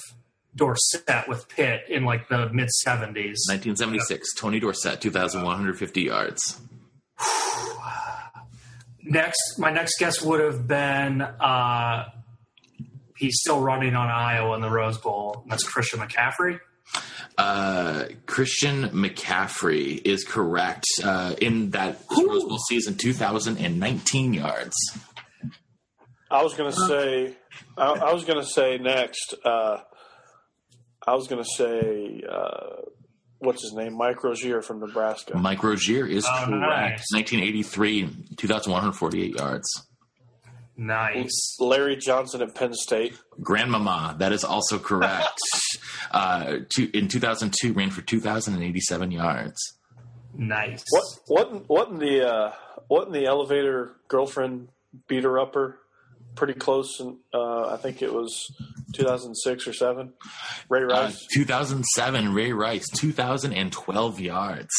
Dorsett 0.54 1.28
with 1.28 1.48
Pitt 1.48 1.82
in 1.88 2.04
like 2.04 2.28
the 2.28 2.48
mid 2.52 2.68
70s. 2.86 3.48
1976, 3.48 4.34
Tony 4.34 4.60
Dorsett, 4.60 5.00
2,150 5.00 6.02
yards. 6.02 6.60
Next, 9.02 9.58
my 9.58 9.70
next 9.70 9.98
guess 9.98 10.20
would 10.22 10.40
have 10.40 10.68
been 10.68 11.22
uh, 11.22 12.04
he's 13.20 13.38
still 13.40 13.60
running 13.60 13.94
on 13.94 14.08
Iowa 14.08 14.54
in 14.56 14.62
the 14.62 14.70
Rose 14.70 14.98
Bowl. 14.98 15.44
That's 15.48 15.62
Christian 15.62 16.00
McCaffrey. 16.00 16.60
Uh, 17.38 18.06
Christian 18.26 18.88
McCaffrey 18.90 20.00
is 20.04 20.24
correct 20.24 20.84
uh, 21.04 21.34
in 21.40 21.70
that 21.70 22.00
Rose 22.10 22.44
Bowl 22.44 22.58
season, 22.68 22.96
2,019 22.96 24.34
yards. 24.34 24.74
I 26.30 26.42
was 26.42 26.54
gonna 26.54 26.72
say, 26.72 27.34
I, 27.76 27.86
I 27.92 28.12
was 28.12 28.24
gonna 28.24 28.44
say 28.44 28.78
next. 28.78 29.34
Uh, 29.44 29.78
I 31.06 31.14
was 31.14 31.26
gonna 31.28 31.44
say, 31.44 32.22
uh, 32.30 32.82
what's 33.38 33.62
his 33.62 33.72
name, 33.72 33.96
Mike 33.96 34.22
Rozier 34.22 34.62
from 34.62 34.80
Nebraska. 34.80 35.36
Mike 35.36 35.62
Rozier 35.64 36.06
is 36.06 36.24
Oh, 36.26 36.44
correct. 36.46 36.60
nice. 36.60 37.04
1983, 37.12 38.08
2,148 38.36 39.34
yards. 39.36 39.86
Nice. 40.76 41.56
Larry 41.60 41.96
Johnson 41.96 42.40
at 42.42 42.54
Penn 42.54 42.72
State. 42.72 43.14
Grandmama, 43.42 44.16
that 44.18 44.32
is 44.32 44.44
also 44.44 44.78
correct. 44.78 45.38
uh, 46.10 46.58
two, 46.70 46.88
in 46.94 47.08
2002, 47.08 47.72
ran 47.74 47.90
for 47.90 48.00
2,087 48.02 49.10
yards. 49.10 49.58
Nice. 50.34 50.82
What? 50.90 51.04
What? 51.26 51.68
What 51.68 51.88
in 51.90 51.98
the? 51.98 52.26
Uh, 52.32 52.52
what 52.88 53.08
in 53.08 53.12
the 53.12 53.26
elevator? 53.26 53.96
Girlfriend 54.08 54.68
beat 55.08 55.24
her 55.24 55.38
upper. 55.40 55.79
Pretty 56.40 56.54
close, 56.58 57.00
and 57.00 57.18
uh, 57.34 57.66
I 57.68 57.76
think 57.76 58.00
it 58.00 58.14
was 58.14 58.50
2006 58.94 59.66
or 59.66 59.74
seven. 59.74 60.14
Ray 60.70 60.84
Uh, 60.84 60.86
Rice. 60.86 61.26
2007, 61.34 62.32
Ray 62.32 62.54
Rice, 62.54 62.86
2,012 62.96 64.20
yards. 64.20 64.70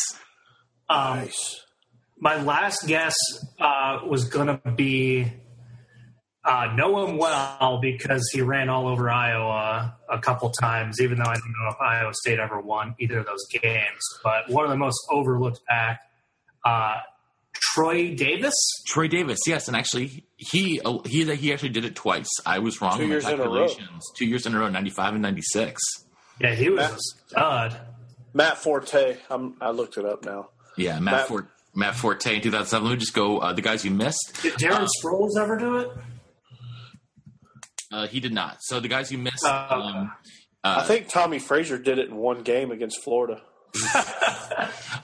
Um, 0.89 1.18
nice. 1.20 1.64
my 2.18 2.41
last 2.41 2.88
guess 2.88 3.14
uh, 3.59 3.99
was 4.07 4.24
going 4.26 4.47
to 4.47 4.72
be 4.72 5.32
uh, 6.43 6.74
know 6.76 7.05
him 7.05 7.18
well 7.20 7.78
because 7.80 8.28
he 8.34 8.41
ran 8.41 8.68
all 8.68 8.88
over 8.88 9.12
Iowa 9.12 9.95
a 10.09 10.18
couple 10.18 10.49
times, 10.49 10.99
even 10.99 11.20
though 11.20 11.30
I 11.30 11.36
don't 11.36 11.53
know 11.62 11.70
if 11.70 11.76
Iowa 11.80 12.12
State 12.16 12.39
ever 12.39 12.59
won 12.59 12.95
either 12.99 13.20
of 13.20 13.28
those 13.28 13.45
games. 13.62 14.01
But 14.24 14.49
one 14.49 14.64
of 14.66 14.72
the 14.72 14.78
most 14.78 14.99
overlooked 15.12 15.59
back, 15.68 16.01
uh, 16.66 16.95
Troy 17.54 18.16
Davis. 18.16 18.54
Troy 18.88 19.08
Davis, 19.08 19.39
yes, 19.47 19.68
and 19.68 19.76
actually 19.78 20.26
he 20.38 20.82
he 21.06 21.24
he 21.36 21.54
actually 21.54 21.70
did 21.70 21.86
it 21.86 21.95
twice. 21.95 22.30
I 22.45 22.60
was 22.60 22.82
wrong 22.82 22.97
Two 22.97 23.04
in 23.04 23.10
my 23.10 23.16
years 23.16 23.26
in 23.28 23.34
a 23.34 23.38
row. 23.38 23.43
calculations. 23.68 24.04
Two 24.18 24.26
years 24.26 24.45
in 24.45 24.56
a 24.56 24.60
row, 24.60 24.70
95 24.70 25.14
and 25.14 25.22
96. 25.22 25.82
Yeah, 26.39 26.54
he 26.56 26.70
was 26.70 26.80
a 26.91 26.97
stud. 27.30 27.78
Matt 28.34 28.58
Forte. 28.58 29.18
I'm, 29.30 29.56
I 29.62 29.72
looked 29.72 29.97
it 29.97 30.06
up 30.06 30.26
now. 30.26 30.49
Yeah, 30.78 30.99
Matt, 30.99 31.14
Matt- 31.14 31.28
Fort, 31.28 31.47
Matt 31.76 31.95
Forte 31.95 32.34
in 32.36 32.41
2007. 32.41 32.88
Let 32.88 32.93
me 32.93 32.97
just 32.99 33.14
go 33.14 33.39
uh, 33.39 33.54
the 33.54 33.62
guys 33.62 33.84
you 33.86 33.91
missed. 33.91 34.39
Did 34.41 34.54
Darren 34.54 34.82
Uh, 34.84 34.88
Sproles 35.04 35.38
ever 35.39 35.58
do 35.58 35.78
it? 35.80 35.89
Uh, 37.91 38.08
he 38.08 38.20
did 38.22 38.34
not. 38.34 38.58
So 38.62 38.80
the 38.80 38.88
guys 38.88 39.12
you 39.12 39.18
missed. 39.18 39.45
Uh, 39.45 39.68
um, 39.70 40.12
I 40.64 40.84
think 40.84 41.10
Tommie 41.10 41.39
Frazier 41.39 41.78
did 41.78 41.99
it 41.99 42.08
in 42.08 42.16
one 42.16 42.41
game 42.43 42.72
against 42.72 43.04
Florida. 43.04 43.41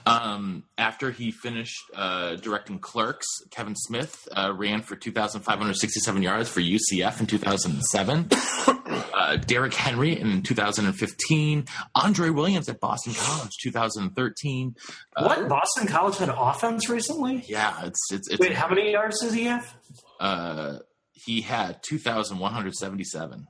Um, 0.08 0.64
after 0.76 1.10
he 1.10 1.30
finished 1.30 1.78
uh, 1.94 2.36
directing 2.36 2.78
Clerks, 2.78 3.26
Kevin 3.50 3.74
Smith 3.76 4.26
uh, 4.36 4.52
ran 4.54 4.82
for 4.82 4.96
2,567 4.96 6.22
yards 6.22 6.48
for 6.48 6.60
UCF 6.60 7.20
in 7.20 7.26
2007. 7.26 8.28
uh, 9.14 9.36
Derrick 9.36 9.74
Henry 9.74 10.18
in 10.18 10.42
2015. 10.42 11.66
Andre 11.94 12.30
Williams 12.30 12.68
at 12.68 12.80
Boston 12.80 13.14
College 13.14 13.52
2013. 13.62 14.74
Uh, 15.16 15.24
what? 15.24 15.48
Boston 15.48 15.86
College 15.86 16.18
had 16.18 16.30
offense 16.30 16.88
recently? 16.88 17.44
Yeah, 17.46 17.84
it's 17.84 18.12
it's, 18.12 18.28
it's 18.28 18.40
Wait, 18.40 18.52
how 18.54 18.68
many 18.68 18.92
yards 18.92 19.20
does 19.20 19.32
he 19.34 19.44
have? 19.44 19.74
uh, 20.20 20.78
he 21.12 21.40
had 21.42 21.82
2,177. 21.82 23.46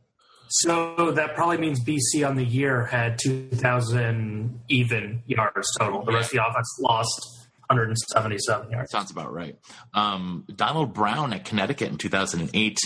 So 0.51 1.13
that 1.13 1.35
probably 1.35 1.59
means 1.59 1.85
BC 1.85 2.27
on 2.27 2.37
the 2.37 2.45
year 2.45 2.87
had 2.87 3.19
2,000 3.23 4.61
even 4.69 5.23
yards 5.27 5.69
total. 5.79 6.05
The 6.05 6.13
rest 6.13 6.33
of 6.33 6.39
the 6.39 6.47
offense 6.47 6.79
lost 6.81 7.21
177 7.69 8.71
yards. 8.71 8.91
Sounds 8.91 9.11
about 9.11 9.33
right. 9.33 9.57
Um, 9.93 10.47
Donald 10.55 10.95
Brown 10.95 11.33
at 11.35 11.45
Connecticut 11.45 11.91
in 11.91 11.99
2008. 11.99 12.79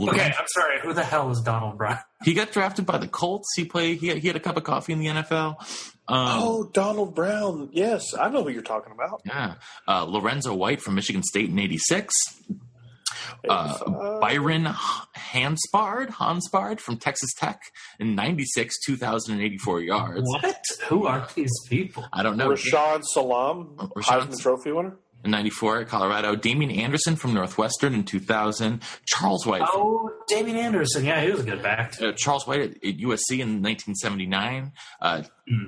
Okay, 0.00 0.24
I'm 0.24 0.32
sorry. 0.54 0.80
Who 0.82 0.94
the 0.94 1.04
hell 1.04 1.30
is 1.30 1.40
Donald 1.40 1.76
Brown? 1.78 1.98
He 2.22 2.34
got 2.34 2.52
drafted 2.52 2.84
by 2.84 2.98
the 2.98 3.08
Colts. 3.08 3.48
He 3.56 3.64
played. 3.64 3.96
He 3.98 4.08
had, 4.08 4.18
he 4.18 4.26
had 4.26 4.36
a 4.36 4.40
cup 4.40 4.58
of 4.58 4.62
coffee 4.62 4.92
in 4.92 4.98
the 4.98 5.06
NFL. 5.06 5.56
Um, 6.06 6.42
Oh, 6.42 6.70
Donald 6.74 7.14
Brown. 7.14 7.70
Yes, 7.72 8.12
I 8.12 8.28
know 8.28 8.42
who 8.44 8.50
you're 8.50 8.60
talking 8.60 8.92
about. 8.92 9.22
Yeah. 9.24 9.54
Uh, 9.88 10.04
Lorenzo 10.04 10.54
White 10.54 10.82
from 10.82 10.96
Michigan 10.96 11.22
State 11.22 11.48
in 11.48 11.58
86. 11.58 12.12
Uh, 13.48 14.20
Byron 14.20 14.64
Hanspard, 15.16 16.10
Hanspard 16.10 16.80
from 16.80 16.96
Texas 16.98 17.30
Tech 17.36 17.60
in 17.98 18.14
96, 18.14 18.74
2,084 18.84 19.80
yards. 19.80 20.22
What? 20.24 20.62
Who 20.88 21.06
are 21.06 21.26
these 21.34 21.52
people? 21.68 22.06
I 22.12 22.22
don't 22.22 22.36
know. 22.36 22.48
Rashad 22.50 23.04
Salaam, 23.04 23.76
Rashad- 23.78 24.28
Heisman 24.28 24.40
Trophy 24.40 24.72
winner. 24.72 24.96
In 25.22 25.32
94 25.32 25.80
at 25.82 25.88
Colorado. 25.88 26.34
Damien 26.34 26.70
Anderson 26.70 27.14
from 27.14 27.34
Northwestern 27.34 27.92
in 27.94 28.04
2000. 28.04 28.82
Charles 29.06 29.44
White. 29.46 29.62
Oh, 29.64 30.10
Damien 30.28 30.56
Anderson. 30.56 31.04
Yeah, 31.04 31.22
he 31.22 31.30
was 31.30 31.40
a 31.40 31.44
good 31.44 31.62
back. 31.62 32.00
uh, 32.00 32.12
Charles 32.12 32.46
White 32.46 32.60
at, 32.60 32.70
at 32.70 32.96
USC 32.98 33.32
in 33.40 33.62
1979. 33.62 34.72
Uh, 35.00 35.22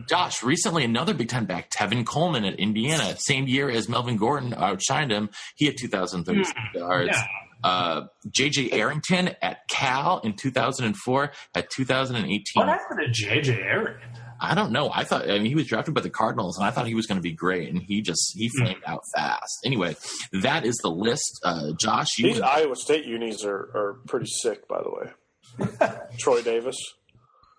Josh, 0.09 0.42
recently 0.42 0.84
another 0.84 1.12
Big 1.12 1.28
Ten 1.28 1.44
back, 1.44 1.70
Tevin 1.70 2.07
Coleman 2.07 2.44
at 2.44 2.59
Indiana, 2.59 3.14
same 3.18 3.46
year 3.46 3.68
as 3.68 3.88
Melvin 3.88 4.16
Gordon 4.16 4.53
outshined 4.53 5.11
him. 5.11 5.28
He 5.57 5.66
had 5.66 5.76
2,036 5.78 6.53
yards. 6.74 7.11
Yeah. 7.12 7.24
Uh, 7.64 8.07
JJ 8.28 8.72
Arrington 8.72 9.30
at 9.40 9.59
Cal 9.68 10.18
in 10.20 10.32
2004 10.34 11.32
at 11.55 11.70
2018. 11.70 12.42
What 12.55 12.68
happened 12.68 13.00
to 13.14 13.24
JJ 13.26 13.57
Aaron? 13.64 14.00
I 14.45 14.55
don't 14.55 14.72
know. 14.72 14.90
I 14.93 15.05
thought 15.05 15.30
I 15.30 15.34
mean 15.38 15.47
he 15.47 15.55
was 15.55 15.66
drafted 15.66 15.95
by 15.95 16.01
the 16.01 16.11
Cardinals, 16.11 16.59
and 16.59 16.66
I 16.66 16.70
thought 16.70 16.86
he 16.86 16.95
was 16.95 17.07
going 17.07 17.16
to 17.18 17.22
be 17.22 17.32
great, 17.32 17.68
and 17.70 17.80
he 17.80 18.03
just 18.03 18.32
he 18.36 18.51
Hmm. 18.57 18.64
flamed 18.64 18.82
out 18.86 19.03
fast. 19.14 19.61
Anyway, 19.64 19.97
that 20.32 20.64
is 20.66 20.76
the 20.82 20.90
list. 20.90 21.40
Uh, 21.45 21.72
Josh, 21.80 22.09
you 22.18 22.32
These 22.32 22.40
Iowa 22.40 22.74
State 22.76 23.05
unis 23.07 23.45
are, 23.45 23.70
are 23.74 23.97
pretty 24.09 24.26
sick, 24.26 24.66
by 24.68 24.82
the 24.82 24.90
way. 24.90 25.88
Troy 26.18 26.43
Davis. 26.43 26.76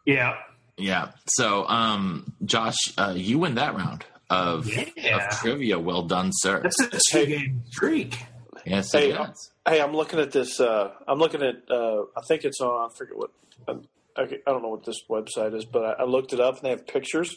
Yeah. 0.05 0.35
yeah. 0.77 1.11
So, 1.27 1.65
um, 1.67 2.33
Josh, 2.43 2.75
uh, 2.97 3.13
you 3.15 3.39
win 3.39 3.55
that 3.55 3.75
round 3.75 4.05
of, 4.29 4.67
Yeah. 4.67 5.17
of 5.29 5.39
trivia. 5.39 5.79
Well 5.79 6.01
done, 6.03 6.31
sir. 6.33 6.61
That's 6.61 6.79
a 6.81 6.99
two 7.11 7.25
game 7.25 7.61
streak. 7.67 8.17
Yes, 8.65 8.91
Hey, 8.91 9.11
it 9.11 9.19
is. 9.29 9.51
Hey, 9.67 9.81
I'm 9.81 9.95
looking 9.95 10.19
at 10.19 10.31
this. 10.31 10.59
Uh, 10.59 10.91
I'm 11.07 11.19
looking 11.19 11.41
at. 11.41 11.55
Uh, 11.69 12.03
I 12.17 12.21
think 12.27 12.43
it's 12.43 12.59
on. 12.61 12.89
I 12.89 12.93
forget 12.97 13.17
what. 13.17 13.29
I, 14.17 14.21
I 14.23 14.51
don't 14.51 14.61
know 14.61 14.69
what 14.69 14.85
this 14.85 15.01
website 15.09 15.55
is, 15.55 15.65
but 15.65 15.83
I, 15.83 16.03
I 16.03 16.05
looked 16.05 16.33
it 16.33 16.39
up 16.39 16.55
and 16.55 16.63
they 16.63 16.69
have 16.69 16.87
pictures. 16.87 17.35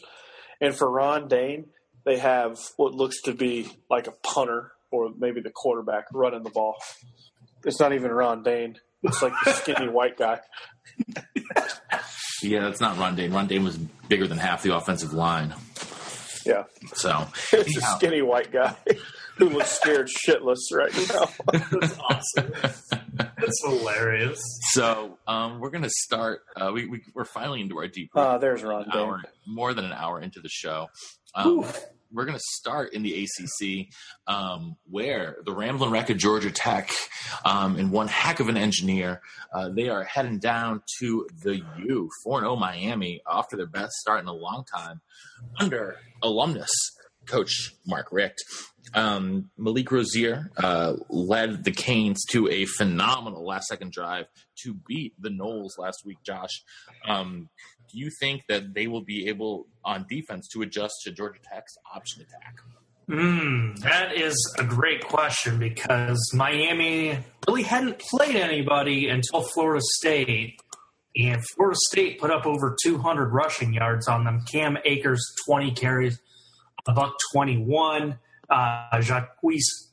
And 0.60 0.74
for 0.74 0.90
Ron 0.90 1.28
Dayne, 1.28 1.66
they 2.04 2.18
have 2.18 2.58
what 2.76 2.94
looks 2.94 3.20
to 3.22 3.34
be 3.34 3.68
like 3.90 4.06
a 4.06 4.12
punter 4.22 4.72
or 4.90 5.10
maybe 5.18 5.40
the 5.40 5.50
quarterback 5.50 6.04
running 6.12 6.42
the 6.42 6.50
ball. 6.50 6.76
It's 7.64 7.80
not 7.80 7.92
even 7.92 8.10
Ron 8.10 8.42
Dayne. 8.42 8.76
It's 9.02 9.22
like 9.22 9.32
the 9.44 9.52
skinny 9.52 9.88
white 9.88 10.16
guy. 10.16 10.40
Yeah, 12.42 12.60
that's 12.60 12.80
not 12.80 12.98
Ron 12.98 13.16
Dayne. 13.16 13.32
Ron 13.32 13.46
Dayne 13.46 13.64
was 13.64 13.76
bigger 13.76 14.26
than 14.26 14.38
half 14.38 14.62
the 14.62 14.76
offensive 14.76 15.12
line. 15.12 15.54
Yeah, 16.44 16.64
So, 16.94 17.26
it's 17.52 17.76
a 17.76 17.80
skinny 17.80 18.22
white 18.22 18.52
guy 18.52 18.76
who 19.38 19.50
looks 19.50 19.72
scared 19.72 20.08
shitless 20.08 20.72
right 20.72 20.92
now. 21.08 21.28
That's 21.80 21.98
awesome. 21.98 22.52
That's 23.14 23.62
hilarious. 23.64 24.40
so 24.72 25.18
um, 25.26 25.60
we're 25.60 25.70
going 25.70 25.84
to 25.84 25.90
start. 25.90 26.40
Uh, 26.56 26.70
we, 26.72 26.86
we, 26.86 27.02
we're 27.14 27.24
finally 27.24 27.60
into 27.60 27.76
our 27.78 27.88
deep. 27.88 28.10
Ah, 28.14 28.38
there's 28.38 28.62
Ron 28.62 28.86
hour, 28.92 29.22
more 29.46 29.74
than 29.74 29.84
an 29.84 29.92
hour 29.92 30.20
into 30.20 30.40
the 30.40 30.48
show. 30.48 30.88
Um, 31.34 31.66
we're 32.12 32.24
going 32.24 32.38
to 32.38 32.44
start 32.54 32.94
in 32.94 33.02
the 33.02 33.24
ACC, 33.24 33.88
um, 34.26 34.76
where 34.88 35.36
the 35.44 35.52
Ramblin' 35.52 35.90
Wreck 35.90 36.08
of 36.08 36.16
Georgia 36.16 36.50
Tech, 36.50 36.90
um, 37.44 37.76
and 37.76 37.90
one 37.90 38.08
heck 38.08 38.40
of 38.40 38.48
an 38.48 38.56
engineer, 38.56 39.20
uh, 39.52 39.68
they 39.68 39.88
are 39.88 40.04
heading 40.04 40.38
down 40.38 40.82
to 41.00 41.26
the 41.42 41.60
U, 41.78 42.08
4 42.24 42.40
0 42.40 42.56
Miami, 42.56 43.20
after 43.28 43.56
their 43.56 43.66
best 43.66 43.92
start 43.94 44.20
in 44.20 44.28
a 44.28 44.32
long 44.32 44.64
time, 44.64 45.00
under 45.58 45.96
alumnus 46.22 46.70
coach 47.26 47.74
Mark 47.86 48.08
Richt. 48.10 48.42
Um, 48.94 49.50
Malik 49.58 49.90
Rosier 49.90 50.50
uh, 50.56 50.94
led 51.08 51.64
the 51.64 51.72
Canes 51.72 52.24
to 52.30 52.48
a 52.48 52.64
phenomenal 52.64 53.44
last 53.44 53.66
second 53.66 53.92
drive 53.92 54.26
to 54.62 54.74
beat 54.86 55.14
the 55.20 55.28
Noles 55.28 55.78
last 55.78 56.02
week, 56.04 56.18
Josh. 56.24 56.62
Um, 57.06 57.48
do 57.92 57.98
you 57.98 58.10
think 58.20 58.42
that 58.48 58.74
they 58.74 58.86
will 58.86 59.02
be 59.02 59.28
able 59.28 59.66
on 59.84 60.06
defense 60.08 60.48
to 60.48 60.62
adjust 60.62 60.94
to 61.04 61.12
Georgia 61.12 61.40
Tech's 61.52 61.76
option 61.94 62.22
attack? 62.22 62.56
Mm, 63.08 63.78
that 63.80 64.16
is 64.16 64.34
a 64.58 64.64
great 64.64 65.06
question 65.06 65.58
because 65.58 66.18
Miami 66.34 67.18
really 67.46 67.62
hadn't 67.62 68.00
played 68.00 68.34
anybody 68.34 69.08
until 69.08 69.42
Florida 69.42 69.80
State, 69.98 70.60
and 71.16 71.40
Florida 71.54 71.78
State 71.88 72.18
put 72.18 72.30
up 72.30 72.46
over 72.46 72.76
200 72.82 73.32
rushing 73.32 73.72
yards 73.72 74.08
on 74.08 74.24
them. 74.24 74.42
Cam 74.50 74.76
Akers, 74.84 75.24
20 75.46 75.70
carries, 75.72 76.20
a 76.88 76.92
buck 76.92 77.14
21. 77.32 78.18
Uh, 78.48 79.00
Jacques 79.00 79.36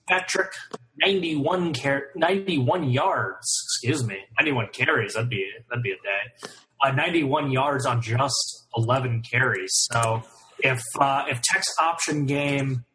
Patrick, 0.08 0.52
91 0.98 1.74
car- 1.74 2.08
91 2.16 2.90
yards. 2.90 3.48
Excuse 3.66 4.06
me, 4.06 4.18
91 4.40 4.68
carries. 4.74 5.14
That'd 5.14 5.30
be 5.30 5.46
that'd 5.70 5.84
be 5.84 5.92
a 5.92 5.96
day. 5.96 6.50
Uh, 6.84 6.92
91 6.92 7.52
yards 7.52 7.86
on 7.86 8.02
just 8.02 8.68
11 8.76 9.24
carries. 9.30 9.72
So 9.92 10.24
if 10.60 10.82
uh, 11.00 11.26
if 11.30 11.42
Tech's 11.42 11.74
option 11.80 12.26
game 12.26 12.86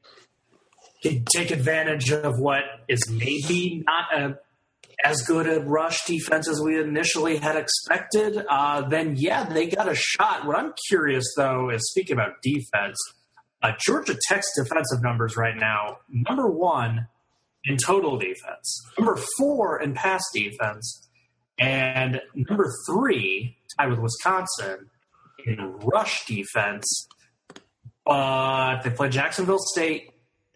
can 1.03 1.25
take 1.35 1.51
advantage 1.51 2.11
of 2.11 2.39
what 2.39 2.63
is 2.89 3.09
maybe 3.11 3.83
not 3.87 4.05
a 4.15 4.39
as 5.05 5.23
good 5.23 5.47
a 5.47 5.61
rush 5.61 6.05
defense 6.07 6.49
as 6.49 6.61
we 6.61 6.81
initially 6.81 7.37
had 7.37 7.57
expected, 7.57 8.45
uh, 8.49 8.81
then 8.89 9.15
yeah, 9.17 9.45
they 9.45 9.69
got 9.69 9.89
a 9.89 9.95
shot. 9.95 10.45
What 10.45 10.59
I'm 10.59 10.73
curious 10.89 11.25
though 11.37 11.71
is 11.71 11.89
speaking 11.91 12.15
about 12.15 12.43
defense, 12.43 12.97
uh, 13.63 13.73
Georgia 13.81 14.17
Tech's 14.29 14.49
defensive 14.57 15.03
numbers 15.03 15.37
right 15.37 15.57
now: 15.57 15.99
number 16.09 16.49
one 16.49 17.09
in 17.65 17.77
total 17.77 18.19
defense, 18.19 18.87
number 18.99 19.19
four 19.37 19.81
in 19.81 19.95
pass 19.95 20.23
defense, 20.33 21.09
and 21.59 22.21
number 22.35 22.73
three 22.87 23.57
tied 23.77 23.91
with 23.91 23.99
Wisconsin 23.99 24.91
in 25.45 25.79
rush 25.79 26.25
defense. 26.27 27.09
But 28.05 28.83
they 28.83 28.91
play 28.91 29.11
Jacksonville 29.11 29.59
State, 29.59 30.11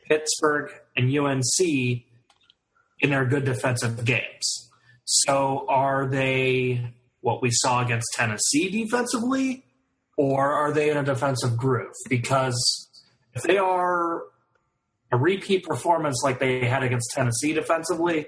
Pittsburgh, 0.09 0.73
and 0.97 1.15
UNC 1.15 1.61
in 1.61 3.11
their 3.11 3.27
good 3.27 3.45
defensive 3.45 4.05
games. 4.05 4.71
So 5.05 5.67
are 5.69 6.07
they 6.07 6.93
what 7.21 7.43
we 7.43 7.51
saw 7.53 7.85
against 7.85 8.07
Tennessee 8.15 8.71
defensively, 8.71 9.65
or 10.17 10.53
are 10.53 10.73
they 10.73 10.91
in 10.91 10.97
a 10.97 11.03
defensive 11.03 11.57
groove? 11.57 11.95
Because 12.09 12.89
if 13.35 13.43
they 13.43 13.59
are 13.59 14.22
a 15.11 15.16
repeat 15.16 15.64
performance 15.64 16.22
like 16.24 16.39
they 16.39 16.64
had 16.64 16.83
against 16.83 17.11
Tennessee 17.12 17.53
defensively, 17.53 18.26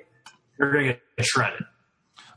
they're 0.59 0.71
going 0.71 0.87
to 0.87 0.93
get 0.93 1.27
shredded. 1.27 1.65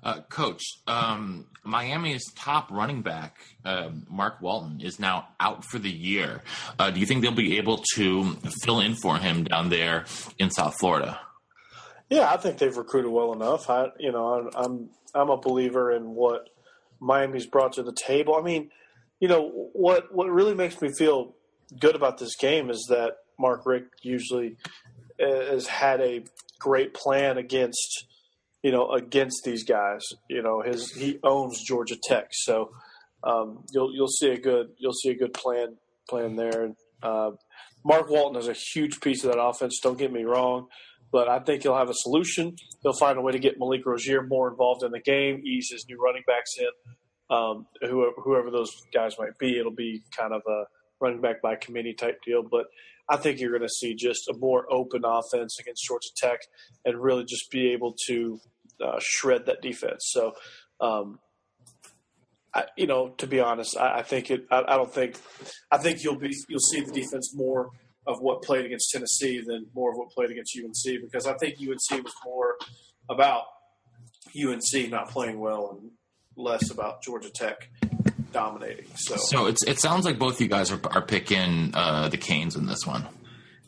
Uh, 0.04 0.22
Coach, 0.30 0.64
um, 0.88 1.48
Miami's 1.64 2.24
top 2.34 2.72
running 2.72 3.02
back, 3.02 3.40
uh, 3.66 3.90
Mark 4.10 4.42
Walton, 4.42 4.80
is 4.80 5.00
now 5.00 5.28
out 5.40 5.66
for 5.66 5.80
the 5.80 5.90
year. 5.90 6.42
Uh, 6.80 6.92
do 6.92 7.00
you 7.00 7.06
think 7.06 7.22
they'll 7.22 7.32
be 7.32 7.58
able 7.58 7.84
to 7.96 8.38
fill 8.64 8.80
in 8.80 8.96
for 8.96 9.18
him 9.18 9.44
down 9.44 9.70
there 9.70 10.06
in 10.40 10.50
South 10.50 10.76
Florida? 10.80 11.20
Yeah, 12.10 12.32
I 12.32 12.38
think 12.38 12.58
they've 12.58 12.76
recruited 12.76 13.12
well 13.12 13.34
enough. 13.34 13.70
I, 13.70 13.90
you 14.00 14.12
know, 14.12 14.28
I'm 14.28 14.50
I'm, 14.56 14.90
I'm 15.14 15.30
a 15.30 15.38
believer 15.38 15.92
in 15.92 16.16
what 16.16 16.50
Miami's 17.02 17.46
brought 17.46 17.74
to 17.74 17.84
the 17.84 17.92
table. 17.92 18.36
I 18.36 18.42
mean, 18.42 18.72
you 19.20 19.28
know, 19.28 19.70
what 19.74 20.14
what 20.16 20.30
really 20.30 20.54
makes 20.54 20.82
me 20.82 20.90
feel 20.98 21.36
good 21.80 21.96
about 21.96 22.18
this 22.18 22.36
game 22.36 22.70
is 22.70 22.86
that 22.90 23.14
Mark 23.40 23.66
Richt 23.66 23.90
usually 24.02 24.58
uh, 25.22 25.52
has 25.52 25.68
had 25.68 26.02
a 26.02 26.24
great 26.60 26.94
plan 26.94 27.38
against, 27.38 28.06
you 28.64 28.72
know, 28.72 28.92
against 28.92 29.44
these 29.44 29.64
guys. 29.64 30.02
You 30.30 30.42
know, 30.42 30.62
his 30.62 30.92
he 30.92 31.20
owns 31.24 31.64
Georgia 31.64 31.98
Tech, 32.02 32.30
so 32.32 32.72
um, 33.24 33.66
you'll 33.74 33.94
you'll 33.94 34.08
see 34.08 34.30
a 34.30 34.40
good 34.40 34.70
you'll 34.78 34.94
see 34.94 35.10
a 35.10 35.18
good 35.18 35.34
plan 35.34 35.78
plan 36.10 36.36
there. 36.36 36.72
Uh, 37.04 37.32
Mark 37.86 38.10
Walton 38.10 38.40
is 38.40 38.48
a 38.48 38.56
huge 38.74 39.00
piece 39.02 39.24
of 39.24 39.32
that 39.32 39.42
offense. 39.42 39.80
Don't 39.82 39.98
get 39.98 40.12
me 40.12 40.24
wrong 40.24 40.68
but 41.12 41.28
I 41.28 41.40
think 41.40 41.64
he'll 41.64 41.78
have 41.78 41.90
a 41.90 41.96
solution. 41.96 42.56
He'll 42.82 42.94
find 42.94 43.18
a 43.18 43.22
way 43.22 43.32
to 43.32 43.40
get 43.40 43.58
Malik 43.58 43.86
Rosier 43.86 44.24
more 44.24 44.50
involved 44.50 44.84
in 44.84 44.92
the 44.92 45.00
game, 45.00 45.42
ease 45.46 45.70
his 45.72 45.86
new 45.88 45.98
running 46.02 46.24
backs 46.28 46.56
in. 46.58 47.36
Um, 47.36 47.68
whoever, 47.82 48.14
whoever 48.18 48.52
those 48.52 48.72
guys 48.94 49.16
might 49.20 49.38
be, 49.38 49.58
it'll 49.60 49.76
be 49.76 50.04
kind 50.18 50.34
of 50.34 50.42
a 50.48 50.64
running 51.00 51.22
back 51.22 51.42
by 51.42 51.56
committee 51.56 51.94
type 51.94 52.20
deal. 52.26 52.44
But 52.44 52.66
I 53.10 53.18
think 53.18 53.40
you're 53.40 53.52
going 53.52 53.68
to 53.68 53.70
see 53.70 53.96
just 53.96 54.28
a 54.28 54.38
more 54.38 54.66
open 54.72 55.04
offense 55.06 55.60
against 55.60 55.86
Georgia 55.86 56.10
Tech 56.18 56.40
and 56.86 57.02
really 57.02 57.26
just 57.26 57.50
be 57.52 57.72
able 57.72 57.96
to 58.08 58.40
uh, 58.84 59.00
shred 59.00 59.46
that 59.46 59.62
defense. 59.62 60.10
So, 60.12 60.34
um, 60.82 61.20
I, 62.54 62.66
you 62.76 62.88
know, 62.88 63.10
to 63.18 63.28
be 63.28 63.40
honest, 63.40 63.78
I, 63.78 64.00
I 64.00 64.02
think 64.04 64.32
it. 64.32 64.46
I, 64.52 64.64
I 64.68 64.78
don't 64.78 64.94
think. 64.94 65.18
I 65.72 65.78
think 65.78 66.04
you'll 66.04 66.18
be 66.18 66.36
you'll 66.50 66.60
see 66.60 66.82
the 66.82 66.92
defense 66.92 67.34
more 67.36 67.70
of 68.08 68.20
what 68.22 68.42
played 68.42 68.66
against 68.66 68.90
Tennessee 68.92 69.42
than 69.46 69.68
more 69.76 69.92
of 69.92 69.98
what 69.98 70.10
played 70.10 70.32
against 70.32 70.58
UNC 70.58 71.02
because 71.02 71.28
I 71.28 71.34
think 71.38 71.56
UNC 71.60 72.04
was 72.04 72.14
more 72.26 72.56
about 73.10 73.44
UNC 74.36 74.90
not 74.90 75.10
playing 75.10 75.40
well 75.40 75.78
and 75.78 75.92
less 76.38 76.72
about 76.72 77.04
Georgia 77.04 77.30
Tech 77.30 77.70
dominating. 78.32 78.88
So, 78.96 79.16
So 79.18 79.48
it's, 79.48 79.64
it 79.66 79.80
sounds 79.80 80.06
like 80.06 80.20
both 80.20 80.40
you 80.42 80.48
guys 80.48 80.72
are, 80.72 80.80
are 80.92 81.02
picking 81.02 81.72
uh, 81.74 82.10
the 82.10 82.18
Canes 82.18 82.56
in 82.56 82.66
this 82.66 82.86
one. 82.86 83.08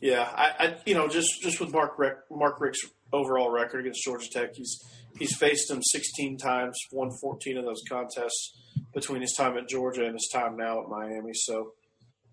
yeah, 0.01 0.29
I, 0.33 0.51
I 0.59 0.77
you 0.85 0.95
know 0.95 1.07
just 1.07 1.41
just 1.41 1.59
with 1.59 1.71
Mark 1.73 1.97
Richt, 1.97 2.19
Mark 2.31 2.59
Richt's 2.59 2.85
overall 3.11 3.49
record 3.49 3.81
against 3.81 4.03
Georgia 4.03 4.27
Tech, 4.31 4.55
he's 4.55 4.79
he's 5.17 5.35
faced 5.35 5.67
them 5.69 5.81
16 5.81 6.37
times, 6.37 6.77
won 6.91 7.09
14 7.21 7.57
of 7.57 7.65
those 7.65 7.81
contests 7.89 8.57
between 8.93 9.21
his 9.21 9.33
time 9.33 9.57
at 9.57 9.67
Georgia 9.67 10.05
and 10.05 10.13
his 10.13 10.29
time 10.33 10.57
now 10.57 10.81
at 10.81 10.89
Miami. 10.89 11.31
So, 11.33 11.73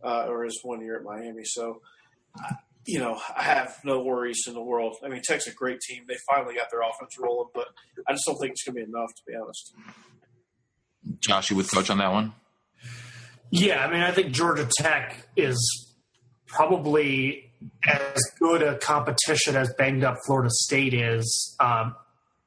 uh, 0.05 0.27
or 0.29 0.45
his 0.45 0.59
one 0.63 0.81
year 0.81 0.97
at 0.97 1.03
Miami. 1.03 1.45
So, 1.45 1.81
you 2.85 2.99
know, 3.01 3.21
I 3.37 3.43
have 3.43 3.77
no 3.85 4.03
worries 4.03 4.45
in 4.47 4.55
the 4.55 4.63
world. 4.63 4.97
I 5.05 5.09
mean, 5.09 5.23
Tech's 5.25 5.47
a 5.47 5.53
great 5.53 5.81
team. 5.81 6.05
They 6.07 6.17
finally 6.29 6.55
got 6.55 6.71
their 6.71 6.83
offense 6.83 7.19
rolling, 7.19 7.49
but 7.55 7.67
I 8.09 8.13
just 8.13 8.25
don't 8.27 8.39
think 8.39 8.53
it's 8.53 8.65
going 8.65 8.77
to 8.77 8.85
be 8.85 8.91
enough, 8.91 9.09
to 9.17 9.23
be 9.27 9.35
honest. 9.35 9.75
Josh, 11.21 11.51
you 11.51 11.57
would 11.57 11.71
coach 11.71 11.91
on 11.91 11.99
that 11.99 12.13
one? 12.13 12.33
Yeah, 13.51 13.85
I 13.85 13.91
mean, 13.91 14.03
I 14.03 14.11
think 14.11 14.33
Georgia 14.33 14.69
Tech 14.79 15.29
is 15.37 15.95
probably 16.47 17.53
as 17.87 18.23
good 18.39 18.63
a 18.63 18.77
competition 18.79 19.57
as 19.57 19.73
banged 19.79 20.05
up 20.05 20.19
Florida 20.27 20.51
State 20.51 20.95
is. 20.95 21.57
Um, 21.61 21.95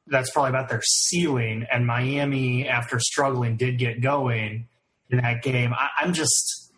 that's 0.08 0.32
probably 0.32 0.50
about 0.50 0.70
their 0.70 0.82
ceiling. 0.82 1.66
And 1.72 1.86
Miami, 1.86 2.68
after 2.68 3.00
struggling, 3.00 3.58
did 3.58 3.78
get 3.78 4.02
going 4.02 4.68
in 5.10 5.18
that 5.20 5.44
game. 5.44 5.74
I, 5.74 5.90
I'm 6.00 6.14
just, 6.14 6.72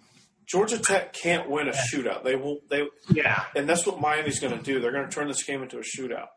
Georgia 0.46 0.78
Tech 0.78 1.14
can't 1.14 1.50
win 1.50 1.68
a 1.68 1.72
shootout. 1.72 2.24
They 2.24 2.36
will. 2.36 2.60
They 2.70 2.88
Yeah, 3.10 3.44
and 3.56 3.68
that's 3.68 3.86
what 3.86 4.02
Miami's 4.02 4.40
going 4.40 4.58
to 4.58 4.64
do. 4.64 4.80
They're 4.80 4.92
going 4.92 5.08
to 5.08 5.12
turn 5.12 5.28
this 5.28 5.44
game 5.44 5.64
into 5.64 5.78
a 5.78 5.82
shootout. 5.82 6.28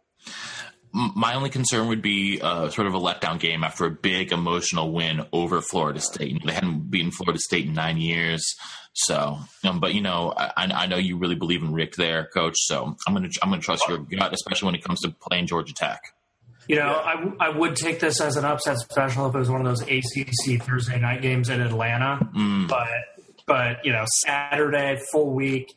My 0.94 1.34
only 1.34 1.50
concern 1.50 1.88
would 1.88 2.02
be 2.02 2.40
uh, 2.40 2.68
sort 2.70 2.86
of 2.86 2.94
a 2.94 2.98
letdown 3.00 3.40
game 3.40 3.64
after 3.64 3.84
a 3.84 3.90
big 3.90 4.30
emotional 4.30 4.92
win 4.92 5.26
over 5.32 5.60
Florida 5.60 5.98
State. 6.00 6.40
They 6.46 6.52
hadn't 6.52 6.88
beaten 6.90 7.10
Florida 7.10 7.40
State 7.40 7.66
in 7.66 7.74
nine 7.74 7.96
years, 7.96 8.44
so. 8.92 9.38
Um, 9.64 9.80
but 9.80 9.92
you 9.94 10.00
know, 10.00 10.32
I, 10.36 10.52
I 10.56 10.86
know 10.86 10.96
you 10.96 11.16
really 11.18 11.34
believe 11.34 11.62
in 11.62 11.72
Richt 11.72 11.96
there, 11.96 12.26
Coach. 12.32 12.54
So 12.58 12.94
I'm 13.08 13.14
gonna 13.14 13.28
I'm 13.42 13.50
gonna 13.50 13.60
trust 13.60 13.82
your 13.88 13.98
gut, 13.98 14.32
especially 14.32 14.66
when 14.66 14.74
it 14.76 14.84
comes 14.84 15.00
to 15.00 15.10
playing 15.10 15.48
Georgia 15.48 15.74
Tech. 15.74 16.00
you 16.68 16.76
know, 16.76 17.02
I, 17.04 17.14
w- 17.16 17.36
I 17.40 17.48
would 17.48 17.74
take 17.76 17.98
this 17.98 18.20
as 18.20 18.36
an 18.36 18.44
upset 18.44 18.78
special 18.78 19.26
if 19.28 19.34
it 19.34 19.38
was 19.38 19.50
one 19.50 19.66
of 19.66 19.66
those 19.66 19.82
ACC 19.82 20.62
Thursday 20.62 21.00
night 21.00 21.22
games 21.22 21.48
in 21.48 21.60
Atlanta. 21.60 22.26
Mm. 22.36 22.68
But 22.68 22.88
but 23.46 23.84
you 23.84 23.92
know, 23.92 24.04
Saturday 24.24 25.00
full 25.10 25.34
week. 25.34 25.74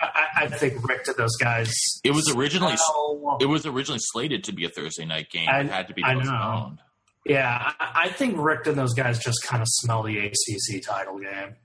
I, 0.00 0.26
I 0.44 0.46
think 0.48 0.86
Richt 0.88 1.06
to 1.06 1.12
those 1.12 1.36
guys. 1.36 1.72
It 2.04 2.12
was 2.12 2.32
originally 2.34 2.76
Well, 2.94 3.38
it 3.40 3.46
was 3.46 3.66
originally 3.66 4.00
slated 4.02 4.44
to 4.44 4.52
be 4.52 4.64
a 4.64 4.68
Thursday 4.68 5.04
night 5.04 5.30
game. 5.30 5.48
I- 5.48 5.60
it 5.60 5.70
had 5.70 5.88
to 5.88 5.94
be 5.94 6.02
postponed. 6.02 6.78
yeah, 7.26 7.72
I, 7.78 8.04
I 8.04 8.08
think 8.08 8.36
Richt 8.38 8.66
and 8.66 8.76
those 8.78 8.94
guys 8.94 9.18
just 9.18 9.42
kind 9.44 9.62
of 9.62 9.68
smell 9.68 10.02
the 10.02 10.18
ACC 10.18 10.82
title 10.84 11.18
game. 11.18 11.56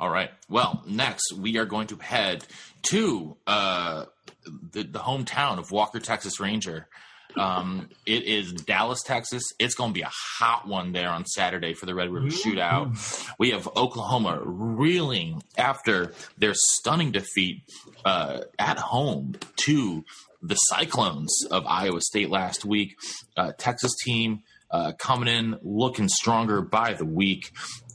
All 0.00 0.10
right. 0.10 0.30
Well, 0.48 0.82
next 0.86 1.32
we 1.36 1.56
are 1.58 1.64
going 1.64 1.88
to 1.88 1.96
head 1.96 2.44
to 2.90 3.36
uh, 3.46 4.04
the, 4.44 4.82
the 4.84 4.98
hometown 5.00 5.58
of 5.58 5.70
Walker, 5.72 5.98
Texas 5.98 6.38
Ranger. 6.38 6.88
Um, 7.36 7.88
it 8.06 8.24
is 8.24 8.52
Dallas, 8.52 9.02
Texas. 9.02 9.42
It's 9.58 9.74
going 9.74 9.90
to 9.90 9.94
be 9.94 10.02
a 10.02 10.10
hot 10.38 10.66
one 10.66 10.92
there 10.92 11.10
on 11.10 11.26
Saturday 11.26 11.74
for 11.74 11.86
the 11.86 11.94
Red 11.94 12.10
River 12.10 12.28
Shootout. 12.28 13.28
We 13.38 13.50
have 13.50 13.68
Oklahoma 13.76 14.40
reeling 14.44 15.42
after 15.56 16.12
their 16.36 16.54
stunning 16.54 17.12
defeat 17.12 17.62
uh, 18.04 18.40
at 18.58 18.78
home 18.78 19.34
to 19.64 20.04
the 20.42 20.54
Cyclones 20.54 21.32
of 21.50 21.66
Iowa 21.66 22.00
State 22.00 22.30
last 22.30 22.64
week. 22.64 22.96
Uh, 23.36 23.52
Texas 23.58 23.94
team 24.04 24.42
uh, 24.70 24.92
coming 24.98 25.28
in 25.28 25.58
looking 25.62 26.08
stronger 26.08 26.62
by 26.62 26.94
the 26.94 27.04
week. 27.04 27.52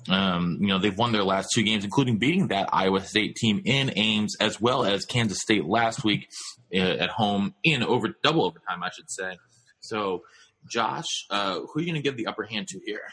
Um, 0.10 0.58
you 0.60 0.68
know, 0.68 0.80
they've 0.80 0.98
won 0.98 1.14
their 1.14 1.24
last 1.24 1.50
two 1.54 1.64
games, 1.64 1.86
including 1.86 2.18
beating 2.18 2.50
that 2.50 2.70
Iowa 2.74 3.02
State 3.02 3.36
team 3.36 3.62
in 3.64 3.92
Ames, 3.96 4.36
as 4.40 4.60
well 4.60 4.84
as 4.84 5.06
Kansas 5.06 5.40
State 5.40 5.66
last 5.66 6.04
week 6.04 6.28
at 6.74 7.10
home 7.10 7.54
in 7.64 7.84
over 7.84 8.16
double 8.24 8.46
overtime, 8.46 8.84
I 8.84 8.90
should 8.90 9.10
say. 9.10 9.38
So, 9.80 10.24
Josh, 10.70 11.26
uh, 11.30 11.60
who 11.60 11.80
are 11.80 11.82
you 11.82 11.86
going 11.86 11.96
to 11.96 12.02
give 12.02 12.18
the 12.18 12.28
upper 12.28 12.44
hand 12.44 12.68
to 12.70 12.80
here? 12.86 13.04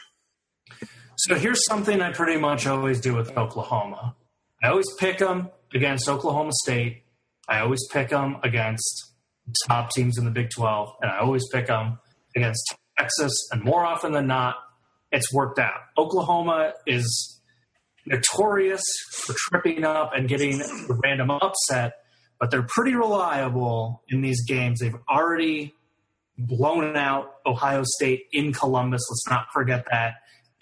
So 1.17 1.35
here's 1.35 1.63
something 1.67 2.01
I 2.01 2.11
pretty 2.11 2.39
much 2.39 2.65
always 2.65 2.99
do 2.99 3.13
with 3.13 3.37
Oklahoma. 3.37 4.15
I 4.63 4.69
always 4.69 4.87
pick 4.99 5.19
them 5.19 5.49
against 5.73 6.09
Oklahoma 6.09 6.51
State. 6.63 7.03
I 7.47 7.59
always 7.59 7.85
pick 7.91 8.09
them 8.09 8.37
against 8.43 9.11
top 9.67 9.91
teams 9.91 10.17
in 10.17 10.25
the 10.25 10.31
Big 10.31 10.49
12, 10.55 10.95
and 11.01 11.11
I 11.11 11.19
always 11.19 11.43
pick 11.51 11.67
them 11.67 11.99
against 12.35 12.75
Texas. 12.97 13.33
And 13.51 13.63
more 13.63 13.85
often 13.85 14.13
than 14.13 14.27
not, 14.27 14.55
it's 15.11 15.31
worked 15.33 15.59
out. 15.59 15.81
Oklahoma 15.97 16.73
is 16.87 17.39
notorious 18.05 18.83
for 19.25 19.35
tripping 19.37 19.83
up 19.83 20.11
and 20.15 20.27
getting 20.27 20.59
the 20.59 20.99
random 21.03 21.31
upset, 21.31 22.00
but 22.41 22.49
they're 22.49 22.65
pretty 22.67 22.95
reliable 22.95 24.01
in 24.09 24.21
these 24.21 24.43
games. 24.45 24.79
They've 24.79 24.97
already 25.07 25.75
blown 26.39 26.97
out 26.97 27.35
Ohio 27.45 27.83
State 27.85 28.23
in 28.33 28.51
Columbus. 28.51 29.01
Let's 29.11 29.29
not 29.29 29.45
forget 29.53 29.85
that. 29.91 30.15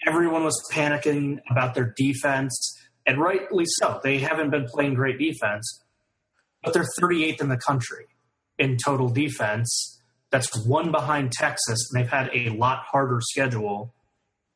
Everyone 0.06 0.44
was 0.44 0.62
panicking 0.70 1.38
about 1.50 1.74
their 1.74 1.94
defense, 1.96 2.78
and 3.06 3.18
rightly 3.18 3.64
so. 3.66 3.98
They 4.04 4.18
haven't 4.18 4.50
been 4.50 4.66
playing 4.66 4.92
great 4.92 5.18
defense, 5.18 5.82
but 6.62 6.74
they're 6.74 6.84
38th 7.00 7.40
in 7.40 7.48
the 7.48 7.56
country 7.56 8.04
in 8.58 8.76
total 8.84 9.08
defense. 9.08 10.02
That's 10.30 10.66
one 10.66 10.92
behind 10.92 11.32
Texas, 11.32 11.78
and 11.90 12.02
they've 12.02 12.10
had 12.10 12.28
a 12.34 12.50
lot 12.50 12.84
harder 12.90 13.20
schedule 13.22 13.94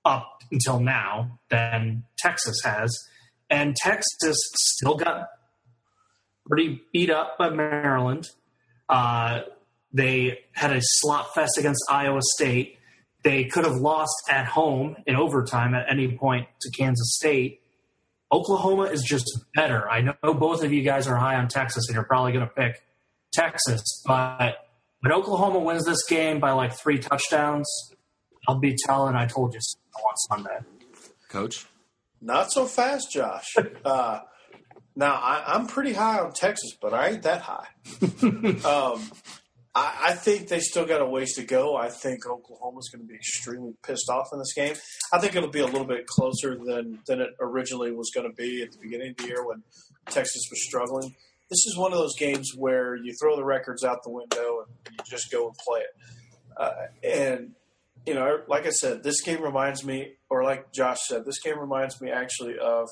up 0.04 0.42
until 0.52 0.78
now 0.78 1.38
than 1.48 2.04
Texas 2.18 2.60
has. 2.64 2.94
And 3.48 3.74
Texas 3.76 4.36
still 4.56 4.96
got 4.96 5.28
pretty 6.46 6.82
beat 6.92 7.10
up 7.10 7.38
by 7.38 7.50
Maryland. 7.50 8.28
Uh, 8.88 9.42
they 9.92 10.40
had 10.52 10.72
a 10.72 10.80
slot 10.80 11.34
fest 11.34 11.56
against 11.58 11.82
Iowa 11.90 12.20
State. 12.36 12.78
They 13.22 13.44
could 13.44 13.64
have 13.64 13.76
lost 13.76 14.14
at 14.30 14.46
home 14.46 14.96
in 15.06 15.16
overtime 15.16 15.74
at 15.74 15.86
any 15.90 16.16
point 16.16 16.48
to 16.60 16.70
Kansas 16.70 17.14
State. 17.16 17.60
Oklahoma 18.32 18.84
is 18.84 19.02
just 19.02 19.24
better. 19.54 19.88
I 19.88 20.00
know 20.00 20.34
both 20.34 20.64
of 20.64 20.72
you 20.72 20.82
guys 20.82 21.06
are 21.06 21.16
high 21.16 21.36
on 21.36 21.48
Texas, 21.48 21.84
and 21.88 21.94
you're 21.94 22.04
probably 22.04 22.32
going 22.32 22.46
to 22.46 22.52
pick 22.52 22.82
Texas, 23.32 23.82
but 24.06 24.64
when 25.00 25.12
Oklahoma 25.12 25.58
wins 25.58 25.84
this 25.84 26.02
game 26.08 26.40
by 26.40 26.52
like 26.52 26.72
three 26.72 26.98
touchdowns, 26.98 27.68
I'll 28.48 28.58
be 28.58 28.74
telling 28.86 29.14
I 29.14 29.26
told 29.26 29.52
you 29.52 29.60
so 29.60 29.78
on 30.00 30.16
Sunday. 30.16 30.58
Coach? 31.28 31.66
Not 32.22 32.50
so 32.50 32.64
fast, 32.64 33.12
Josh. 33.12 33.54
Uh, 33.84 34.20
now 34.96 35.14
I, 35.14 35.54
I'm 35.54 35.66
pretty 35.66 35.92
high 35.92 36.18
on 36.20 36.32
Texas, 36.32 36.76
but 36.80 36.94
I 36.94 37.10
ain't 37.10 37.22
that 37.22 37.42
high. 37.42 37.68
um, 38.22 39.02
I, 39.74 40.00
I 40.04 40.12
think 40.12 40.48
they 40.48 40.60
still 40.60 40.86
got 40.86 41.00
a 41.00 41.06
ways 41.06 41.34
to 41.34 41.44
go. 41.44 41.76
I 41.76 41.88
think 41.88 42.26
Oklahoma's 42.26 42.88
going 42.90 43.04
to 43.04 43.08
be 43.08 43.16
extremely 43.16 43.74
pissed 43.82 44.08
off 44.08 44.28
in 44.32 44.38
this 44.38 44.54
game. 44.54 44.74
I 45.12 45.18
think 45.18 45.34
it'll 45.34 45.50
be 45.50 45.60
a 45.60 45.66
little 45.66 45.86
bit 45.86 46.06
closer 46.06 46.56
than 46.56 47.00
than 47.06 47.20
it 47.20 47.30
originally 47.40 47.90
was 47.90 48.10
going 48.14 48.28
to 48.28 48.34
be 48.34 48.62
at 48.62 48.72
the 48.72 48.78
beginning 48.78 49.10
of 49.10 49.16
the 49.16 49.26
year 49.26 49.46
when 49.46 49.62
Texas 50.06 50.46
was 50.50 50.64
struggling. 50.64 51.14
This 51.50 51.66
is 51.66 51.76
one 51.76 51.92
of 51.92 51.98
those 51.98 52.16
games 52.16 52.52
where 52.56 52.96
you 52.96 53.14
throw 53.20 53.36
the 53.36 53.44
records 53.44 53.84
out 53.84 54.02
the 54.02 54.10
window 54.10 54.64
and 54.86 54.94
you 54.96 55.04
just 55.08 55.30
go 55.30 55.48
and 55.48 55.56
play 55.56 55.80
it. 55.80 55.96
Uh, 56.56 56.72
and 57.02 57.50
you 58.06 58.14
know, 58.14 58.40
like 58.48 58.66
I 58.66 58.70
said, 58.70 59.02
this 59.02 59.20
game 59.22 59.42
reminds 59.42 59.84
me, 59.84 60.12
or 60.28 60.44
like 60.44 60.72
Josh 60.72 60.98
said, 61.08 61.24
this 61.24 61.40
game 61.40 61.58
reminds 61.58 62.00
me 62.00 62.10
actually 62.10 62.58
of 62.58 62.90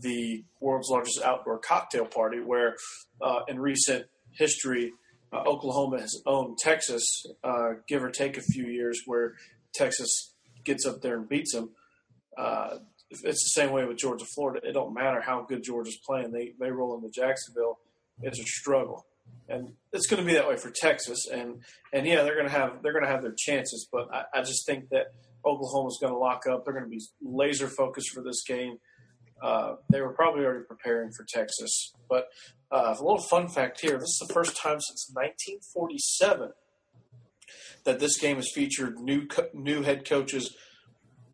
the 0.00 0.44
world's 0.60 0.88
largest 0.88 1.22
outdoor 1.22 1.58
cocktail 1.58 2.06
party, 2.06 2.40
where 2.40 2.76
uh, 3.20 3.40
in 3.48 3.58
recent 3.58 4.06
history, 4.32 4.92
uh, 5.32 5.42
Oklahoma 5.46 6.00
has 6.00 6.20
owned 6.26 6.58
Texas, 6.58 7.26
uh, 7.42 7.74
give 7.88 8.02
or 8.02 8.10
take 8.10 8.36
a 8.36 8.42
few 8.42 8.66
years, 8.66 9.02
where 9.06 9.34
Texas 9.74 10.34
gets 10.64 10.86
up 10.86 11.00
there 11.02 11.16
and 11.16 11.28
beats 11.28 11.52
them. 11.52 11.70
Uh, 12.36 12.78
it's 13.10 13.22
the 13.22 13.60
same 13.60 13.72
way 13.72 13.84
with 13.84 13.98
Georgia, 13.98 14.24
Florida. 14.34 14.60
It 14.66 14.72
don't 14.72 14.92
matter 14.92 15.20
how 15.20 15.42
good 15.42 15.62
Georgia's 15.62 15.98
playing; 16.04 16.32
they 16.32 16.52
they 16.58 16.70
roll 16.70 16.96
into 16.96 17.08
Jacksonville. 17.08 17.78
It's 18.22 18.40
a 18.40 18.44
struggle, 18.44 19.06
and 19.48 19.72
it's 19.92 20.06
going 20.06 20.22
to 20.22 20.26
be 20.26 20.34
that 20.34 20.48
way 20.48 20.56
for 20.56 20.70
Texas. 20.70 21.26
And 21.32 21.62
and 21.92 22.06
yeah, 22.06 22.22
they're 22.22 22.34
going 22.34 22.48
to 22.48 22.52
have 22.52 22.82
they're 22.82 22.92
going 22.92 23.04
to 23.04 23.10
have 23.10 23.22
their 23.22 23.34
chances, 23.36 23.88
but 23.90 24.12
I, 24.12 24.24
I 24.34 24.42
just 24.42 24.66
think 24.66 24.88
that 24.90 25.06
Oklahoma's 25.44 25.98
going 26.00 26.12
to 26.12 26.18
lock 26.18 26.46
up. 26.50 26.64
They're 26.64 26.74
going 26.74 26.84
to 26.84 26.90
be 26.90 27.02
laser 27.22 27.68
focused 27.68 28.10
for 28.10 28.22
this 28.22 28.42
game. 28.46 28.78
Uh, 29.42 29.76
they 29.90 30.00
were 30.00 30.12
probably 30.12 30.44
already 30.44 30.64
preparing 30.64 31.10
for 31.12 31.24
Texas. 31.28 31.92
But 32.08 32.28
uh, 32.70 32.94
a 32.98 33.02
little 33.02 33.20
fun 33.30 33.48
fact 33.48 33.80
here: 33.80 33.98
this 33.98 34.08
is 34.20 34.24
the 34.26 34.32
first 34.32 34.56
time 34.56 34.80
since 34.80 35.10
1947 35.12 36.52
that 37.84 37.98
this 38.00 38.18
game 38.18 38.36
has 38.36 38.50
featured 38.54 38.98
new 38.98 39.26
co- 39.26 39.48
new 39.54 39.82
head 39.82 40.08
coaches 40.08 40.54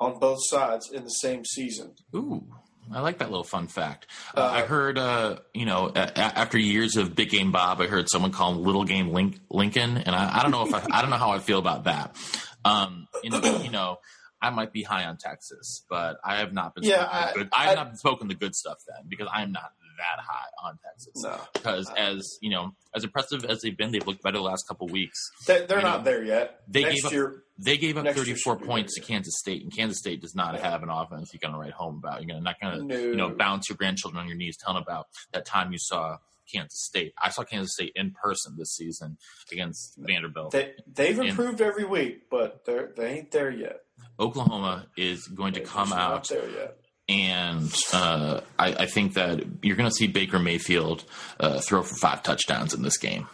on 0.01 0.19
both 0.19 0.39
sides 0.43 0.91
in 0.91 1.05
the 1.05 1.11
same 1.11 1.45
season. 1.45 1.93
Ooh, 2.15 2.45
I 2.93 3.01
like 3.01 3.19
that 3.19 3.31
little 3.31 3.45
fun 3.45 3.69
fact. 3.69 4.07
Uh, 4.37 4.43
I 4.53 4.63
heard, 4.63 4.99
uh, 4.99 5.37
you 5.55 5.65
know, 5.65 5.93
a- 5.95 6.19
after 6.19 6.59
years 6.59 6.97
of 6.97 7.15
Big 7.15 7.31
Game 7.31 7.53
Bob, 7.53 7.81
I 7.81 7.87
heard 7.87 8.09
someone 8.11 8.33
call 8.33 8.53
him 8.53 8.63
Little 8.65 8.85
Game 8.85 9.11
Link- 9.11 9.39
Lincoln, 9.49 9.97
and 9.99 10.15
I, 10.15 10.39
I 10.39 10.43
don't 10.43 10.51
know 10.51 10.67
if 10.67 10.75
I, 10.75 10.85
I 10.91 11.01
don't 11.01 11.11
know 11.11 11.17
how 11.17 11.31
I 11.31 11.39
feel 11.39 11.59
about 11.61 11.85
that. 11.85 12.17
Um, 12.65 13.07
you 13.23 13.31
know, 13.31 13.41
you 13.63 13.71
know, 13.71 13.99
I 14.43 14.51
might 14.51 14.73
be 14.73 14.83
high 14.83 15.05
on 15.05 15.17
Texas, 15.19 15.85
but 15.89 16.17
I 16.25 16.37
have 16.37 16.53
not 16.53 16.75
been. 16.75 16.85
Yeah, 16.85 17.05
spoken 17.05 17.17
I- 17.17 17.33
the 17.33 17.39
good, 17.39 17.49
I 17.57 17.65
have 17.69 17.79
I- 17.79 17.83
not 17.85 17.97
spoken 17.99 18.29
the 18.29 18.35
good 18.35 18.55
stuff 18.55 18.79
then 18.89 19.07
because 19.09 19.29
I 19.33 19.43
am 19.43 19.53
not 19.53 19.71
that 19.99 20.21
high 20.25 20.49
on 20.69 20.79
Texas. 20.85 21.13
No. 21.23 21.39
because 21.53 21.89
as 21.97 22.39
you 22.41 22.51
know, 22.51 22.73
as 22.95 23.05
impressive 23.05 23.45
as 23.45 23.61
they've 23.61 23.77
been, 23.77 23.93
they've 23.93 24.07
looked 24.07 24.23
better 24.23 24.39
the 24.39 24.43
last 24.43 24.67
couple 24.67 24.89
weeks. 24.89 25.19
They, 25.47 25.65
they're 25.67 25.81
not 25.83 25.99
know, 25.99 26.05
there 26.11 26.25
yet. 26.25 26.61
they 26.67 26.83
Next 26.83 27.03
gave 27.09 27.23
up- 27.23 27.33
They 27.59 27.77
gave 27.77 27.97
up 27.99 28.07
34 28.07 28.55
should 28.55 28.61
be 28.63 28.67
points 28.67 28.95
to. 28.97 29.01
Kansas 29.03 29.39
State, 29.39 29.63
and 29.63 29.73
Kansas 29.75 29.99
State 29.99 30.21
does 30.21 30.35
not 30.35 30.55
Yeah. 30.55 30.71
have 30.71 30.83
an 30.83 30.89
offense 30.89 31.31
you're 31.33 31.39
going 31.41 31.53
to 31.53 31.59
write 31.61 31.75
home 31.75 31.99
about. 32.03 32.21
You're 32.23 32.29
gonna, 32.29 32.41
not 32.41 32.57
going 32.61 32.79
to, 32.79 32.85
No. 32.85 32.97
you 32.97 33.15
know, 33.15 33.29
bounce 33.29 33.69
your 33.69 33.77
grandchildren 33.77 34.21
on 34.21 34.27
your 34.29 34.37
knees 34.37 34.57
telling 34.57 34.83
about 34.83 35.07
that 35.33 35.45
time 35.45 35.71
you 35.73 35.79
saw 35.79 36.17
Kansas 36.53 36.85
State. 36.85 37.13
I 37.21 37.31
saw 37.31 37.43
Kansas 37.45 37.73
State 37.75 37.93
in 37.95 38.13
person 38.13 38.55
this 38.59 38.75
season 38.75 39.17
against 39.51 39.95
Vanderbilt. 39.99 40.53
they 40.53 40.73
they've 40.87 41.19
And- 41.19 41.29
improved 41.31 41.61
every 41.61 41.85
week, 41.85 42.29
but 42.31 42.65
they 42.65 42.85
they 42.97 43.09
ain't 43.19 43.31
there 43.31 43.51
yet. 43.51 43.81
Oklahoma 44.19 44.87
is 44.97 45.27
going 45.29 45.55
to 45.55 45.61
They're 45.61 45.69
come 45.69 45.93
out 45.93 46.29
there 46.29 46.49
yet. 46.51 46.77
and 47.09 47.73
uh, 47.93 48.41
I, 48.59 48.75
I 48.75 48.87
think 48.87 49.15
that 49.15 49.45
you're 49.63 49.77
going 49.77 49.89
to 49.89 49.95
see 49.95 50.07
Baker 50.07 50.39
Mayfield 50.39 51.05
uh, 51.41 51.61
throw 51.61 51.83
for 51.83 51.95
five 51.97 52.23
touchdowns 52.23 52.75
in 52.75 52.83
this 52.83 52.99
game. 52.99 53.29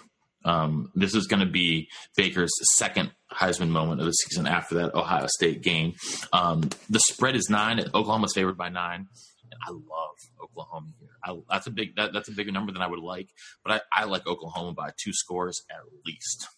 Um, 0.44 0.90
this 0.94 1.14
is 1.14 1.26
going 1.26 1.40
to 1.44 1.50
be 1.50 1.88
Baker's 2.16 2.50
second 2.78 3.10
Heisman 3.32 3.68
moment 3.68 4.00
of 4.00 4.06
the 4.06 4.12
season 4.12 4.46
after 4.46 4.76
that 4.76 4.94
Ohio 4.94 5.26
State 5.28 5.62
game. 5.62 5.94
Um, 6.32 6.62
the 6.88 7.00
spread 7.00 7.34
is 7.36 7.50
nine. 7.50 7.80
Oklahoma's 7.92 8.32
favored 8.34 8.56
by 8.56 8.68
nine. 8.68 9.06
And 9.50 9.60
I 9.66 9.70
love 9.70 10.16
Oklahoma 10.42 10.88
here. 10.98 11.08
I, 11.24 11.38
that's 11.50 11.66
a 11.66 11.70
big 11.70 11.96
that, 11.96 12.12
that's 12.12 12.28
a 12.28 12.32
bigger 12.32 12.52
number 12.52 12.72
than 12.72 12.82
I 12.82 12.86
would 12.86 13.00
like, 13.00 13.28
but 13.64 13.72
I, 13.92 14.02
I 14.02 14.04
like 14.04 14.26
Oklahoma 14.26 14.72
by 14.72 14.90
two 14.96 15.12
scores 15.12 15.62
at 15.70 15.80
least. 16.06 16.48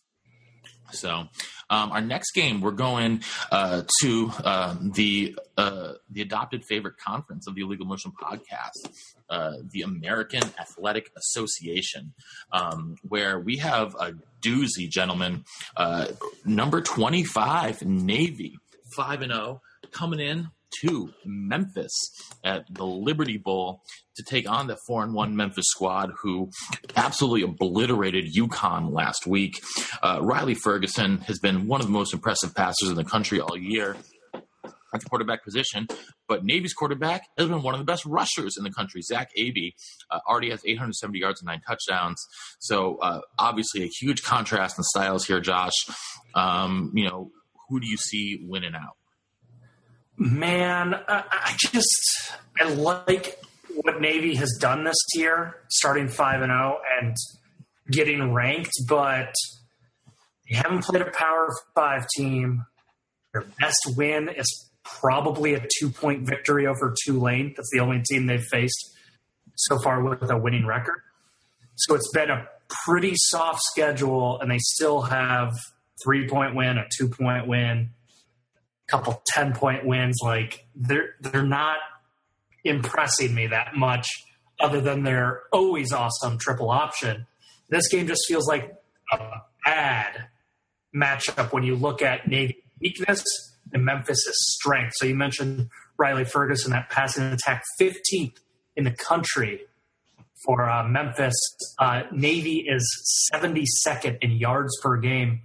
So, 0.93 1.29
um, 1.71 1.93
our 1.93 2.01
next 2.01 2.33
game, 2.33 2.61
we're 2.61 2.73
going 2.73 3.23
uh, 3.53 3.83
to 4.01 4.33
uh, 4.45 4.77
the 4.81 5.37
uh, 5.57 5.93
the 6.11 6.23
adopted 6.23 6.65
favorite 6.65 6.97
conference 6.97 7.47
of 7.47 7.55
the 7.55 7.63
Illegal 7.63 7.87
Motion 7.87 8.13
podcast, 8.21 8.91
uh, 9.29 9.53
the 9.71 9.83
American 9.83 10.43
Athletic 10.59 11.11
Association, 11.17 12.13
um, 12.53 12.97
where 13.09 13.39
we 13.39 13.59
have 13.59 13.95
a 13.95 14.15
doozy, 14.43 14.89
gentlemen. 14.89 15.45
Uh, 15.77 16.09
number 16.45 16.81
twenty 16.81 17.23
five, 17.23 17.83
Navy, 17.83 18.57
five 18.97 19.23
and 19.23 19.33
zero, 19.33 19.61
coming 19.93 20.19
in 20.19 20.51
to 20.83 21.13
Memphis 21.25 21.93
at 22.45 22.65
the 22.71 22.85
Liberty 22.85 23.37
Bowl 23.37 23.83
to 24.17 24.23
take 24.23 24.49
on 24.49 24.67
the 24.67 24.77
four 24.87 25.03
and 25.03 25.15
one 25.15 25.37
Memphis 25.37 25.67
squad, 25.69 26.13
who 26.23 26.51
absolutely 26.97 27.43
obliterated 27.43 28.35
UConn 28.35 28.93
last 28.93 29.27
week. 29.27 29.61
Uh, 30.03 30.19
Riley 30.21 30.55
Ferguson 30.55 31.19
has 31.23 31.39
been 31.39 31.67
one 31.67 31.81
of 31.81 31.87
the 31.87 31.93
most 31.93 32.13
impressive 32.13 32.55
passers 32.55 32.89
in 32.89 32.97
the 32.97 33.05
country 33.05 33.41
all 33.41 33.57
year 33.57 33.97
at 34.93 35.01
the 35.01 35.09
quarterback 35.09 35.45
position, 35.45 35.87
but 36.29 36.45
Navy's 36.45 36.75
quarterback 36.75 37.29
has 37.39 37.49
been 37.49 37.63
one 37.63 37.75
of 37.75 37.81
the 37.81 37.85
best 37.85 38.05
rushers 38.05 38.57
in 38.57 38.65
the 38.65 38.73
country. 38.73 39.03
Zach 39.03 39.29
Abey 39.37 39.75
uh, 40.11 40.19
already 40.29 40.51
has 40.51 40.63
870 40.65 41.19
yards 41.19 41.41
and 41.41 41.47
nine 41.47 41.61
touchdowns. 41.67 42.21
So 42.59 42.97
uh, 42.97 43.21
obviously 43.39 43.83
a 43.85 43.91
huge 44.01 44.23
contrast 44.23 44.79
in 44.79 44.85
styles 44.85 45.27
here, 45.27 45.41
Josh. 45.41 45.75
Um, 46.35 46.93
you 46.95 47.09
know, 47.09 47.31
who 47.69 47.81
do 47.81 47.87
you 47.87 47.97
see 47.97 48.41
winning 48.43 48.75
out? 48.75 48.97
Man, 50.23 50.95
I, 51.09 51.25
I 51.31 51.57
just 51.59 52.33
I 52.61 52.65
like 52.65 53.43
what 53.75 54.03
Navy 54.03 54.35
has 54.35 54.59
done 54.61 54.85
this 54.85 54.99
year, 55.15 55.57
starting 55.71 56.09
five 56.09 56.43
and 56.43 56.51
zero 56.51 56.79
and 57.01 57.17
getting 57.91 58.35
ranked, 58.35 58.71
but 58.87 59.35
they 60.47 60.57
haven't 60.57 60.85
played 60.85 61.01
a 61.01 61.11
Power 61.11 61.49
Five 61.75 62.07
team. 62.19 62.67
Their 63.33 63.47
best 63.59 63.79
win 63.97 64.29
is 64.29 64.71
probably 64.85 65.55
a 65.55 65.67
two 65.79 65.89
point 65.89 66.25
victory 66.25 66.67
over 66.67 66.95
Tulane. 67.07 67.55
That's 67.57 67.71
the 67.73 67.81
only 67.81 68.03
team 68.03 68.27
they've 68.27 68.45
faced 68.45 68.95
so 69.55 69.79
far 69.79 70.03
with 70.03 70.31
a 70.31 70.37
winning 70.37 70.67
record. 70.67 71.01
So 71.77 71.95
it's 71.95 72.11
been 72.13 72.29
a 72.29 72.47
pretty 72.85 73.15
soft 73.15 73.63
schedule, 73.63 74.39
and 74.39 74.51
they 74.51 74.59
still 74.59 75.01
have 75.01 75.55
three 76.05 76.29
point 76.29 76.55
win, 76.55 76.77
a 76.77 76.87
two 76.95 77.09
point 77.09 77.47
win, 77.47 77.93
couple 78.91 79.23
ten 79.27 79.53
point 79.53 79.87
wins. 79.87 80.19
Like 80.23 80.67
they're 80.75 81.15
they're 81.21 81.43
not 81.43 81.79
impressing 82.65 83.35
me 83.35 83.47
that 83.49 83.75
much, 83.77 84.07
other 84.59 84.81
than 84.81 85.03
their 85.03 85.43
always 85.53 85.93
awesome 85.93 86.39
triple 86.39 86.71
option. 86.71 87.27
This 87.69 87.89
game 87.89 88.07
just 88.07 88.23
feels 88.27 88.49
like 88.49 88.75
a 89.13 89.19
bad 89.65 90.27
matchup 90.95 91.53
when 91.53 91.63
you 91.63 91.77
look 91.77 92.03
at 92.03 92.29
Navy 92.29 92.63
weakness 92.81 93.23
and 93.73 93.85
Memphis' 93.85 94.25
strength. 94.33 94.95
So 94.97 95.07
you 95.07 95.15
mentioned 95.15 95.69
Riley 95.97 96.25
Ferguson, 96.25 96.73
that 96.73 96.91
passing 96.91 97.25
attack 97.25 97.63
15th 97.81 98.39
in 98.77 98.85
the 98.85 98.91
country 98.91 99.61
for 100.45 100.69
uh, 100.69 100.89
Memphis. 100.89 101.35
Uh, 101.79 102.03
Navy 102.11 102.67
is 102.69 103.31
72nd 103.35 104.19
in 104.21 104.33
yards 104.33 104.73
per 104.83 104.97
game 104.97 105.43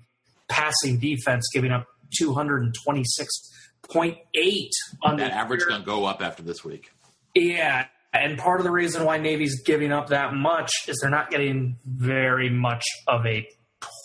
passing 0.47 0.97
defense, 0.97 1.47
giving 1.53 1.71
up 1.71 1.87
226.8 2.22 4.70
on 5.03 5.18
That 5.18 5.30
the 5.30 5.36
average 5.36 5.66
going 5.66 5.82
to 5.82 5.86
go 5.86 6.06
up 6.06 6.22
after 6.22 6.43
this 6.43 6.64
week. 6.64 6.91
Yeah, 7.34 7.88
and 8.14 8.38
part 8.38 8.60
of 8.60 8.64
the 8.64 8.72
reason 8.72 9.03
why 9.03 9.18
Navy's 9.18 9.62
giving 9.64 9.91
up 9.91 10.08
that 10.08 10.34
much 10.34 10.72
is 10.88 10.99
they're 11.01 11.10
not 11.10 11.30
getting 11.30 11.78
very 11.86 12.49
much 12.49 12.86
of 13.08 13.26
a 13.26 13.47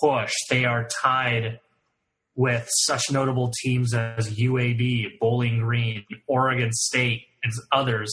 push. 0.01 0.33
They 0.49 0.65
are 0.65 0.89
tied 1.03 1.61
with 2.35 2.69
such 2.87 3.11
notable 3.11 3.53
teams 3.63 3.95
as 3.95 4.35
UAB, 4.37 5.19
Bowling 5.21 5.61
Green, 5.61 6.05
Oregon 6.27 6.73
State, 6.73 7.27
and 7.43 7.53
others 7.73 8.13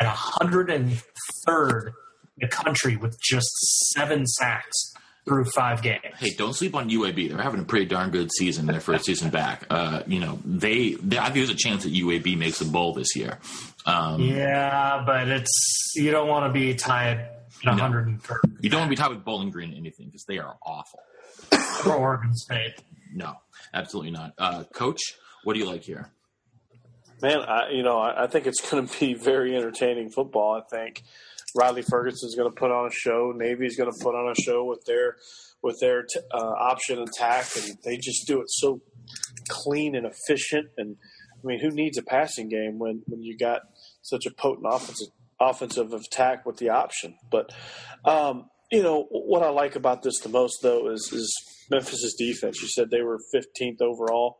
at 0.00 0.06
103rd 0.06 1.86
in 1.86 1.92
the 2.38 2.48
country 2.48 2.96
with 2.96 3.16
just 3.20 3.48
seven 3.94 4.26
sacks 4.26 4.94
through 5.26 5.44
five 5.44 5.82
games. 5.82 6.00
Hey, 6.18 6.30
don't 6.30 6.54
sleep 6.54 6.74
on 6.74 6.88
UAB. 6.88 7.28
They're 7.28 7.42
having 7.42 7.60
a 7.60 7.64
pretty 7.64 7.86
darn 7.86 8.10
good 8.10 8.30
season 8.32 8.66
their 8.66 8.80
first 8.80 9.04
season 9.04 9.30
back. 9.30 9.66
Uh, 9.68 10.02
you 10.06 10.20
know, 10.20 10.38
they, 10.44 10.94
they 10.94 11.18
I 11.18 11.24
think 11.24 11.34
there's 11.36 11.50
a 11.50 11.54
chance 11.56 11.82
that 11.84 11.92
UAB 11.92 12.38
makes 12.38 12.60
a 12.60 12.64
bowl 12.64 12.94
this 12.94 13.16
year. 13.16 13.38
Um, 13.84 14.20
Yeah, 14.20 15.02
but 15.04 15.28
it's 15.28 15.92
you 15.96 16.10
don't 16.10 16.28
want 16.28 16.46
to 16.46 16.52
be 16.58 16.74
tied 16.74 17.18
at 17.18 17.48
103rd 17.64 18.38
You 18.60 18.70
don't 18.70 18.80
want 18.80 18.88
to 18.88 18.96
be 18.96 19.00
tied 19.00 19.10
with 19.10 19.24
Bowling 19.24 19.50
Green 19.50 19.72
or 19.72 19.76
anything 19.76 20.06
because 20.06 20.24
they 20.24 20.38
are 20.38 20.56
awful. 20.64 21.00
for 21.82 21.94
Oregon 21.94 22.34
State. 22.34 22.74
No, 23.12 23.34
absolutely 23.74 24.12
not. 24.12 24.32
Uh, 24.38 24.64
Coach, 24.74 25.00
what 25.44 25.54
do 25.54 25.58
you 25.60 25.66
like 25.66 25.82
here? 25.82 26.10
Man, 27.22 27.40
I, 27.40 27.70
you 27.70 27.82
know, 27.82 27.98
I, 27.98 28.24
I 28.24 28.26
think 28.26 28.46
it's 28.46 28.68
going 28.70 28.86
to 28.86 28.98
be 29.00 29.14
very 29.14 29.56
entertaining 29.56 30.10
football. 30.10 30.54
I 30.54 30.60
think 30.68 31.02
Riley 31.56 31.82
Ferguson's 31.82 32.34
going 32.34 32.50
to 32.50 32.54
put 32.54 32.70
on 32.70 32.86
a 32.86 32.92
show. 32.92 33.32
Navy's 33.34 33.76
going 33.76 33.92
to 33.92 33.98
put 34.02 34.14
on 34.14 34.30
a 34.30 34.40
show 34.40 34.64
with 34.64 34.84
their 34.86 35.16
with 35.62 35.78
their 35.80 36.02
t- 36.02 36.20
uh, 36.32 36.38
option 36.38 36.98
attack, 36.98 37.46
and 37.56 37.76
they 37.84 37.96
just 37.96 38.26
do 38.26 38.40
it 38.40 38.46
so 38.48 38.80
clean 39.48 39.96
and 39.96 40.06
efficient. 40.06 40.68
And 40.76 40.96
I 41.42 41.46
mean, 41.46 41.60
who 41.60 41.70
needs 41.70 41.98
a 41.98 42.02
passing 42.02 42.48
game 42.48 42.78
when 42.78 43.02
when 43.06 43.22
you 43.22 43.36
got 43.36 43.62
such 44.02 44.26
a 44.26 44.30
potent 44.30 44.66
offensive 44.68 45.08
offensive 45.40 45.92
attack 45.92 46.44
with 46.46 46.58
the 46.58 46.70
option? 46.70 47.16
But 47.30 47.52
um, 48.04 48.50
you 48.70 48.82
know 48.82 49.06
what 49.10 49.42
I 49.42 49.48
like 49.48 49.76
about 49.76 50.02
this 50.02 50.20
the 50.20 50.28
most, 50.28 50.58
though, 50.62 50.90
is 50.90 51.10
is 51.12 51.34
Memphis's 51.70 52.14
defense. 52.18 52.60
You 52.60 52.68
said 52.68 52.90
they 52.90 53.02
were 53.02 53.18
15th 53.34 53.80
overall 53.80 54.38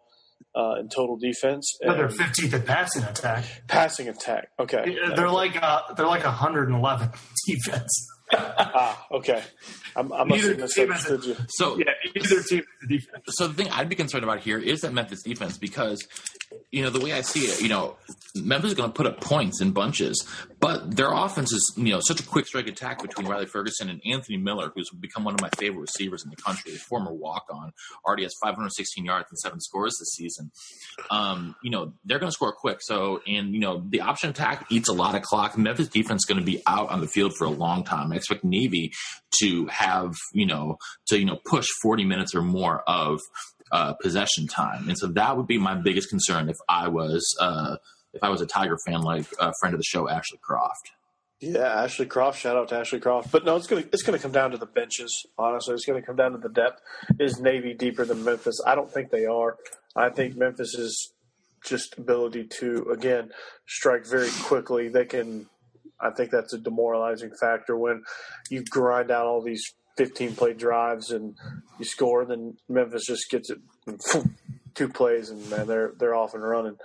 uh, 0.54 0.76
in 0.80 0.88
total 0.88 1.16
defense. 1.16 1.76
But 1.84 1.96
they're 1.96 2.08
15th 2.08 2.54
in 2.54 2.62
passing 2.62 3.02
attack. 3.04 3.44
passing 3.68 4.08
attack. 4.08 4.48
Okay. 4.58 4.96
They're 5.14 5.30
like 5.30 5.62
uh, 5.62 5.94
they're 5.94 6.06
like 6.06 6.24
111 6.24 7.10
defense. 7.46 8.06
Ah, 8.32 9.06
okay. 9.12 9.42
I'm, 9.94 10.12
I 10.12 10.24
must 10.24 10.42
have 10.42 10.56
Neither 10.58 10.68
team 10.68 10.90
has 10.90 11.02
misunderstood 11.04 11.24
you. 11.24 11.36
So, 11.48 11.78
Yeah, 11.78 11.84
either 12.14 12.42
team 12.42 12.62
has 12.80 12.88
defense. 12.88 13.24
so 13.28 13.48
the 13.48 13.54
thing 13.54 13.68
I'd 13.70 13.88
be 13.88 13.94
concerned 13.96 14.24
about 14.24 14.40
here 14.40 14.58
is 14.58 14.80
that 14.80 14.92
Memphis 14.92 15.22
defense 15.22 15.56
because, 15.58 16.06
you 16.70 16.82
know, 16.82 16.90
the 16.90 17.00
way 17.00 17.12
I 17.12 17.20
see 17.20 17.40
it, 17.40 17.60
you 17.62 17.68
know, 17.68 17.96
Memphis 18.34 18.72
is 18.72 18.76
going 18.76 18.90
to 18.90 18.94
put 18.94 19.06
up 19.06 19.20
points 19.20 19.60
in 19.60 19.70
bunches, 19.70 20.26
but 20.60 20.96
their 20.96 21.12
offense 21.12 21.52
is, 21.52 21.74
you 21.76 21.92
know, 21.92 22.00
such 22.02 22.20
a 22.20 22.24
quick 22.24 22.46
strike 22.46 22.66
attack 22.66 23.00
between 23.00 23.26
Riley 23.28 23.46
Ferguson 23.46 23.88
and 23.88 24.00
Anthony 24.04 24.38
Miller, 24.38 24.72
who's 24.74 24.90
become 24.90 25.24
one 25.24 25.34
of 25.34 25.40
my 25.40 25.50
favorite 25.56 25.80
receivers 25.82 26.24
in 26.24 26.30
the 26.30 26.36
country, 26.36 26.72
a 26.74 26.78
former 26.78 27.12
walk 27.12 27.44
on, 27.50 27.72
already 28.04 28.24
has 28.24 28.34
516 28.42 29.04
yards 29.04 29.26
and 29.30 29.38
seven 29.38 29.60
scores 29.60 29.94
this 30.00 30.14
season. 30.14 30.50
Um, 31.10 31.54
you 31.62 31.70
know, 31.70 31.92
they're 32.04 32.18
going 32.18 32.30
to 32.30 32.34
score 32.34 32.52
quick. 32.52 32.78
So, 32.80 33.20
and, 33.26 33.54
you 33.54 33.60
know, 33.60 33.82
the 33.88 34.00
option 34.00 34.30
attack 34.30 34.66
eats 34.70 34.88
a 34.88 34.92
lot 34.92 35.14
of 35.14 35.22
clock. 35.22 35.56
Memphis 35.56 35.88
defense 35.88 36.22
is 36.22 36.24
going 36.26 36.40
to 36.40 36.44
be 36.44 36.62
out 36.66 36.90
on 36.90 37.00
the 37.00 37.06
field 37.08 37.32
for 37.38 37.44
a 37.44 37.50
long 37.50 37.84
time. 37.84 38.12
Expect 38.16 38.44
Navy 38.44 38.92
to 39.40 39.66
have, 39.66 40.14
you 40.32 40.46
know, 40.46 40.76
to, 41.08 41.18
you 41.18 41.24
know, 41.24 41.38
push 41.44 41.66
40 41.82 42.04
minutes 42.04 42.34
or 42.34 42.42
more 42.42 42.82
of 42.86 43.20
uh, 43.72 43.94
possession 43.94 44.46
time. 44.46 44.88
And 44.88 44.98
so 44.98 45.08
that 45.08 45.36
would 45.36 45.46
be 45.46 45.58
my 45.58 45.74
biggest 45.74 46.08
concern 46.08 46.48
if 46.48 46.56
I 46.68 46.88
was, 46.88 47.36
uh, 47.40 47.76
if 48.12 48.22
I 48.22 48.28
was 48.28 48.40
a 48.40 48.46
Tiger 48.46 48.76
fan 48.86 49.02
like 49.02 49.26
a 49.38 49.52
friend 49.60 49.74
of 49.74 49.78
the 49.80 49.84
show, 49.84 50.08
Ashley 50.08 50.38
Croft. 50.42 50.92
Yeah, 51.40 51.82
Ashley 51.82 52.06
Croft. 52.06 52.40
Shout 52.40 52.56
out 52.56 52.68
to 52.68 52.76
Ashley 52.76 52.98
Croft. 52.98 53.30
But 53.30 53.44
no, 53.44 53.56
it's 53.56 53.66
gonna 53.66 53.84
it's 53.92 54.02
gonna 54.02 54.18
come 54.18 54.32
down 54.32 54.52
to 54.52 54.56
the 54.56 54.66
benches. 54.66 55.26
Honestly, 55.36 55.74
it's 55.74 55.84
gonna 55.84 56.00
come 56.00 56.16
down 56.16 56.32
to 56.32 56.38
the 56.38 56.48
depth. 56.48 56.80
Is 57.20 57.38
Navy 57.40 57.74
deeper 57.74 58.06
than 58.06 58.24
Memphis? 58.24 58.58
I 58.66 58.74
don't 58.74 58.90
think 58.90 59.10
they 59.10 59.26
are. 59.26 59.56
I 59.94 60.08
think 60.08 60.34
Memphis 60.36 60.74
is 60.74 61.12
just 61.62 61.98
ability 61.98 62.44
to 62.60 62.90
again 62.90 63.32
strike 63.66 64.06
very 64.06 64.30
quickly. 64.44 64.88
They 64.88 65.04
can. 65.04 65.48
I 66.00 66.10
think 66.10 66.30
that's 66.30 66.52
a 66.52 66.58
demoralizing 66.58 67.32
factor 67.40 67.76
when 67.76 68.02
you 68.50 68.64
grind 68.64 69.10
out 69.10 69.26
all 69.26 69.42
these 69.42 69.74
15 69.96 70.36
play 70.36 70.52
drives 70.52 71.10
and 71.10 71.34
you 71.78 71.84
score. 71.84 72.24
Then 72.24 72.56
Memphis 72.68 73.06
just 73.06 73.30
gets 73.30 73.50
it 73.50 73.58
two 74.74 74.88
plays 74.88 75.30
and 75.30 75.48
man, 75.50 75.66
they're 75.66 75.92
they're 75.98 76.14
off 76.14 76.34
and 76.34 76.42
running. 76.42 76.76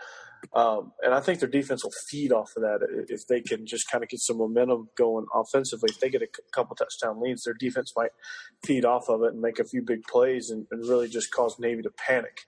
Um, 0.53 0.91
and 1.01 1.13
I 1.13 1.19
think 1.19 1.39
their 1.39 1.49
defense 1.49 1.83
will 1.83 1.93
feed 2.09 2.31
off 2.31 2.51
of 2.57 2.63
that 2.63 2.79
if 3.09 3.27
they 3.27 3.41
can 3.41 3.65
just 3.65 3.89
kind 3.89 4.03
of 4.03 4.09
get 4.09 4.19
some 4.19 4.37
momentum 4.37 4.89
going 4.97 5.25
offensively. 5.33 5.89
If 5.91 5.99
they 5.99 6.09
get 6.09 6.21
a 6.21 6.27
couple 6.51 6.75
touchdown 6.75 7.21
leads, 7.21 7.43
their 7.43 7.53
defense 7.53 7.93
might 7.95 8.11
feed 8.65 8.83
off 8.85 9.07
of 9.09 9.23
it 9.23 9.33
and 9.33 9.41
make 9.41 9.59
a 9.59 9.63
few 9.63 9.81
big 9.81 10.03
plays 10.03 10.49
and, 10.49 10.65
and 10.71 10.87
really 10.87 11.07
just 11.07 11.31
cause 11.31 11.57
Navy 11.59 11.83
to 11.83 11.91
panic. 11.91 12.41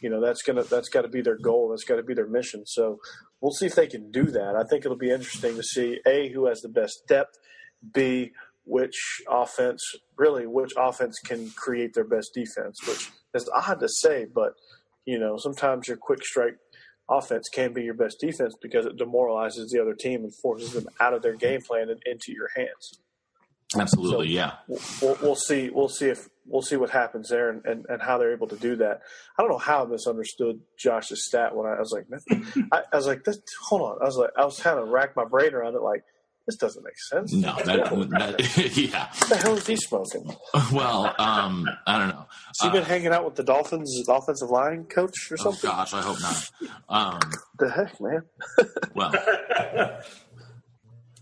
You 0.00 0.10
know, 0.10 0.20
that's 0.20 0.42
gonna 0.42 0.64
that's 0.64 0.88
got 0.88 1.02
to 1.02 1.08
be 1.08 1.22
their 1.22 1.38
goal. 1.38 1.70
That's 1.70 1.84
got 1.84 1.96
to 1.96 2.02
be 2.02 2.14
their 2.14 2.26
mission. 2.26 2.64
So 2.66 2.98
we'll 3.40 3.52
see 3.52 3.66
if 3.66 3.74
they 3.74 3.86
can 3.86 4.10
do 4.10 4.24
that. 4.24 4.54
I 4.54 4.64
think 4.64 4.84
it'll 4.84 4.96
be 4.96 5.10
interesting 5.10 5.56
to 5.56 5.62
see 5.62 6.00
a 6.06 6.28
who 6.28 6.46
has 6.46 6.60
the 6.60 6.68
best 6.68 7.02
depth, 7.08 7.38
b 7.94 8.32
which 8.64 9.22
offense 9.30 9.82
really 10.18 10.46
which 10.46 10.72
offense 10.76 11.18
can 11.20 11.50
create 11.50 11.94
their 11.94 12.04
best 12.04 12.32
defense. 12.34 12.78
Which 12.86 13.10
is 13.34 13.48
odd 13.54 13.80
to 13.80 13.88
say, 13.88 14.26
but 14.32 14.52
you 15.06 15.18
know 15.18 15.38
sometimes 15.38 15.88
your 15.88 15.96
quick 15.96 16.22
strike 16.22 16.56
offense 17.08 17.48
can 17.48 17.72
be 17.72 17.82
your 17.82 17.94
best 17.94 18.18
defense 18.20 18.54
because 18.60 18.86
it 18.86 18.96
demoralizes 18.96 19.70
the 19.70 19.80
other 19.80 19.94
team 19.94 20.24
and 20.24 20.34
forces 20.34 20.72
them 20.72 20.86
out 21.00 21.14
of 21.14 21.22
their 21.22 21.34
game 21.36 21.60
plan 21.62 21.88
and 21.90 22.00
into 22.06 22.32
your 22.32 22.48
hands. 22.56 22.98
Absolutely, 23.78 24.28
So- 24.28 24.32
yeah. 24.32 24.52
We'll, 25.02 25.18
we'll, 25.22 25.34
see. 25.36 25.70
We'll 25.70 25.88
see 25.88 26.06
if 26.06 26.28
we'll 26.46 26.62
see 26.62 26.76
what 26.76 26.90
happens 26.90 27.28
there 27.28 27.50
and, 27.50 27.64
and, 27.66 27.84
and 27.88 28.00
how 28.00 28.16
they're 28.18 28.32
able 28.32 28.46
to 28.48 28.56
do 28.56 28.76
that. 28.76 29.00
I 29.36 29.42
don't 29.42 29.50
know 29.50 29.58
how 29.58 29.84
I 29.84 29.88
misunderstood 29.88 30.60
Josh's 30.78 31.26
stat 31.26 31.54
when 31.56 31.66
I, 31.66 31.74
I 31.74 31.80
was 31.80 31.92
like, 31.92 32.06
I, 32.72 32.82
I 32.92 32.96
was 32.96 33.06
like, 33.08 33.24
hold 33.64 33.82
on. 33.82 33.98
I 34.00 34.04
was 34.04 34.16
like, 34.16 34.30
I 34.38 34.44
was 34.44 34.56
trying 34.58 34.76
to 34.76 34.84
rack 34.84 35.16
my 35.16 35.24
brain 35.24 35.52
around 35.54 35.74
it. 35.74 35.82
Like, 35.82 36.04
this 36.46 36.56
doesn't 36.56 36.84
make 36.84 36.98
sense. 37.10 37.32
No, 37.32 37.54
that, 37.64 37.90
that 37.90 38.76
yeah. 38.76 39.08
What 39.18 39.28
the 39.28 39.36
hell 39.36 39.56
is 39.56 39.66
he 39.66 39.76
smoking? 39.76 40.34
Well, 40.72 41.14
um, 41.18 41.68
I 41.86 41.98
don't 41.98 42.08
know. 42.08 42.26
Has 42.48 42.60
he 42.62 42.70
been 42.70 42.84
hanging 42.84 43.08
out 43.12 43.24
with 43.24 43.34
the 43.34 43.42
Dolphins 43.42 44.02
offensive 44.08 44.50
line 44.50 44.84
coach 44.84 45.30
or 45.30 45.36
Oh 45.40 45.44
something? 45.52 45.70
gosh, 45.70 45.92
I 45.94 46.02
hope 46.02 46.20
not. 46.20 46.50
Um, 46.88 47.18
the 47.58 47.68
heck, 47.68 48.00
man? 48.00 48.22
well, 48.94 49.12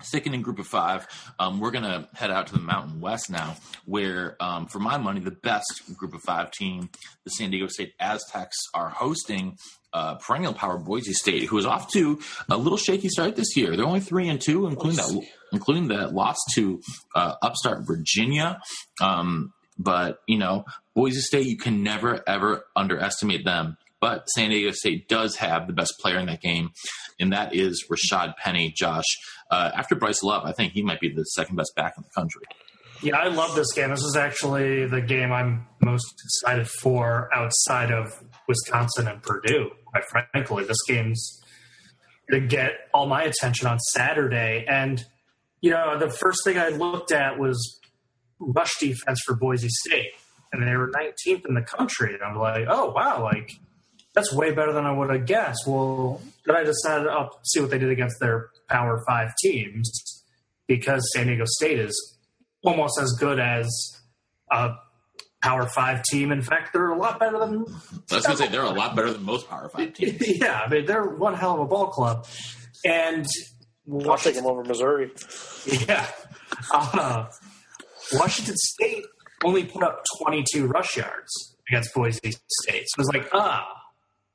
sticking 0.05 0.35
in 0.35 0.43
group 0.43 0.59
of 0.59 0.67
five, 0.67 1.07
um, 1.39 1.61
we're 1.61 1.71
going 1.71 1.85
to 1.85 2.09
head 2.15 2.31
out 2.31 2.47
to 2.49 2.53
the 2.53 2.61
Mountain 2.61 3.01
West 3.01 3.31
now, 3.31 3.57
where, 3.85 4.37
um, 4.41 4.67
for 4.67 4.79
my 4.79 4.97
money, 4.97 5.21
the 5.21 5.31
best 5.31 5.83
group 5.97 6.15
of 6.15 6.23
five 6.23 6.51
team, 6.51 6.91
the 7.25 7.31
San 7.31 7.51
Diego 7.51 7.67
State 7.69 7.95
Aztecs, 8.01 8.57
are 8.75 8.91
hosting 8.91 9.57
uh, 9.93 10.17
perennial 10.17 10.53
power 10.53 10.77
Boise 10.77 11.13
State, 11.13 11.45
who 11.45 11.57
is 11.57 11.67
off 11.67 11.91
to 11.93 12.19
a 12.51 12.57
little 12.57 12.77
shaky 12.77 13.09
start 13.09 13.37
this 13.37 13.57
year. 13.57 13.77
They're 13.77 13.87
only 13.87 14.01
three 14.01 14.29
and 14.29 14.41
two, 14.41 14.67
including 14.67 14.97
that, 14.97 15.29
including 15.53 15.89
that 15.89 16.13
loss 16.13 16.37
to 16.55 16.81
uh, 17.15 17.35
upstart 17.41 17.87
Virginia. 17.87 18.61
Um, 19.01 19.53
but 19.79 20.19
you 20.27 20.39
know, 20.39 20.65
Boise 20.95 21.21
State, 21.21 21.47
you 21.47 21.57
can 21.57 21.83
never 21.83 22.23
ever 22.29 22.65
underestimate 22.77 23.45
them. 23.45 23.77
But 24.05 24.29
San 24.29 24.51
Diego 24.51 24.71
State 24.73 25.09
does 25.09 25.37
have 25.37 25.67
the 25.67 25.73
best 25.73 25.95
player 25.99 26.19
in 26.19 26.27
that 26.27 26.43
game, 26.43 26.73
and 27.19 27.33
that 27.33 27.55
is 27.55 27.87
Rashad 27.91 28.37
Penny. 28.37 28.71
Josh, 28.71 29.07
uh, 29.51 29.71
after 29.75 29.95
Bryce 29.95 30.23
Love, 30.23 30.45
I 30.45 30.53
think 30.53 30.75
he 30.75 30.83
might 30.83 31.01
be 31.01 31.09
the 31.09 31.23
second 31.23 31.57
best 31.57 31.73
back 31.75 31.95
in 31.97 32.03
the 32.03 32.11
country. 32.15 32.43
Yeah, 33.03 33.17
I 33.17 33.29
love 33.29 33.57
this 33.57 33.73
game. 33.73 33.89
This 33.89 34.03
is 34.03 34.15
actually 34.15 34.85
the 34.85 35.01
game 35.01 35.33
I'm 35.33 35.67
most 35.81 36.21
excited 36.23 36.69
for 36.69 37.31
outside 37.35 37.93
of 37.93 38.23
Wisconsin 38.47 39.09
and 39.09 39.23
Purdue. 39.23 39.71
Quite 39.87 40.05
frankly, 40.05 40.65
this 40.65 40.83
game's 40.87 41.41
to 42.31 42.41
get 42.41 42.73
all 42.93 43.07
my 43.07 43.23
attention 43.23 43.67
on 43.69 43.79
Saturday. 43.79 44.67
And 44.69 45.03
you 45.63 45.71
know, 45.71 45.99
the 45.99 46.11
first 46.11 46.45
thing 46.45 46.59
I 46.59 46.69
looked 46.69 47.11
at 47.11 47.39
was 47.39 47.81
rush 48.39 48.73
defense 48.79 49.23
for 49.25 49.35
Boise 49.35 49.71
State, 49.71 50.11
and 50.53 50.63
they 50.63 50.77
were 50.77 50.91
19th 50.91 51.47
in 51.49 51.55
the 51.55 51.63
country. 51.63 52.13
And 52.13 52.23
I'm 52.23 52.37
like, 52.37 52.67
oh 52.69 52.91
wow, 52.91 53.23
like 53.23 53.51
that's 54.15 54.33
way 54.33 54.53
better 54.53 54.73
than 54.73 54.87
I 54.87 54.93
would 54.93 55.11
have 55.11 55.27
guessed. 55.27 55.67
Well, 55.67 56.21
then 56.47 56.57
I 56.57 56.63
decided 56.63 57.09
I'll 57.09 57.39
see 57.45 57.61
what 57.61 57.71
they 57.71 57.79
did 57.79 57.91
against 57.91 58.17
their 58.21 58.51
Power 58.69 59.03
Five 59.07 59.35
teams 59.43 60.25
because 60.67 61.03
San 61.13 61.27
Diego 61.27 61.45
State 61.47 61.79
is 61.79 62.19
almost 62.63 62.99
as 63.01 63.13
good 63.19 63.39
as 63.39 63.69
a 64.51 64.75
Power 65.43 65.67
Five 65.67 66.03
team. 66.05 66.33
In 66.33 66.43
fact, 66.43 66.73
they're 66.73 66.91
a 66.91 66.99
lot 66.99 67.19
better 67.19 67.39
than. 67.39 67.67
I 68.11 68.15
was 68.15 68.27
going 68.27 68.37
to 68.37 68.37
say 68.37 68.49
they're 68.49 68.63
a 68.63 68.71
lot 68.71 68.95
better 68.95 69.13
than 69.13 69.25
most 69.25 69.49
Power 69.49 69.69
Five 69.69 69.95
teams. 69.95 70.17
yeah, 70.41 70.63
I 70.65 70.69
mean 70.69 70.87
they're 70.87 71.05
one 71.05 71.35
hell 71.35 71.55
of 71.55 71.61
a 71.61 71.67
ball 71.67 71.89
club, 71.89 72.27
and 72.85 73.27
I'll 74.07 74.17
take 74.17 74.37
them 74.37 74.47
over 74.47 74.65
Missouri. 74.65 75.11
yeah, 75.67 76.07
uh, 76.73 77.27
Washington 78.13 78.57
State 78.57 79.05
only 79.43 79.65
put 79.65 79.83
up 79.83 80.05
22 80.23 80.67
rush 80.67 80.97
yards 80.97 81.57
against 81.69 81.93
Boise 81.95 82.35
State. 82.63 82.85
So 82.89 82.95
it 82.95 82.99
was 82.99 83.09
like, 83.09 83.29
ah, 83.33 83.67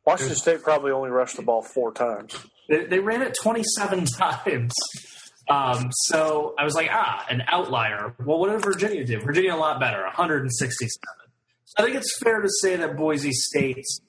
Washington 0.09 0.35
State 0.35 0.63
probably 0.63 0.91
only 0.91 1.09
rushed 1.09 1.35
the 1.35 1.41
ball 1.43 1.61
four 1.61 1.91
times. 1.93 2.35
they, 2.67 2.85
they 2.85 2.99
ran 2.99 3.21
it 3.21 3.35
27 3.41 4.05
times. 4.17 4.73
Um, 5.49 5.89
so 5.91 6.53
I 6.59 6.63
was 6.63 6.75
like, 6.75 6.89
ah, 6.91 7.25
an 7.29 7.43
outlier. 7.47 8.13
Well, 8.23 8.39
what 8.39 8.51
did 8.51 8.63
Virginia 8.63 9.03
do? 9.05 9.19
Virginia 9.19 9.55
a 9.55 9.57
lot 9.57 9.79
better, 9.79 10.03
167. 10.03 10.99
So 11.65 11.83
I 11.83 11.85
think 11.85 11.95
it's 11.97 12.17
fair 12.19 12.41
to 12.41 12.49
say 12.61 12.75
that 12.75 12.95
Boise 12.95 13.31
State's 13.31 14.01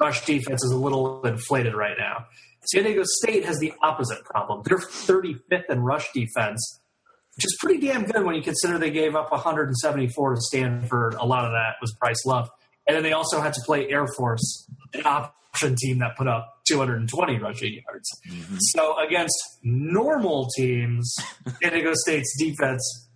rush 0.00 0.24
defense 0.24 0.62
is 0.64 0.70
a 0.70 0.76
little 0.76 1.22
inflated 1.22 1.74
right 1.74 1.96
now. 1.98 2.26
San 2.66 2.84
Diego 2.84 3.02
State 3.04 3.44
has 3.44 3.58
the 3.58 3.72
opposite 3.82 4.24
problem. 4.24 4.62
They're 4.64 4.78
35th 4.78 5.68
in 5.70 5.80
rush 5.80 6.12
defense, 6.12 6.80
which 7.36 7.44
is 7.44 7.56
pretty 7.60 7.86
damn 7.86 8.04
good 8.04 8.24
when 8.24 8.34
you 8.34 8.42
consider 8.42 8.78
they 8.78 8.90
gave 8.90 9.14
up 9.16 9.30
174 9.32 10.34
to 10.34 10.40
Stanford. 10.40 11.14
A 11.14 11.24
lot 11.24 11.44
of 11.44 11.52
that 11.52 11.76
was 11.80 11.94
Bryce 11.98 12.24
Love. 12.26 12.48
And 12.86 12.96
then 12.96 13.02
they 13.02 13.12
also 13.12 13.40
had 13.40 13.52
to 13.54 13.60
play 13.64 13.88
Air 13.88 14.06
Force, 14.16 14.68
an 14.92 15.02
option 15.52 15.76
team 15.76 15.98
that 15.98 16.16
put 16.16 16.28
up 16.28 16.60
220 16.68 17.38
rushing 17.38 17.74
yards. 17.74 18.08
So 18.72 18.98
against 18.98 19.36
normal 19.62 20.48
teams, 20.56 21.14
San 21.62 21.72
Diego 21.72 21.92
State's 21.94 22.34
defense 22.38 23.08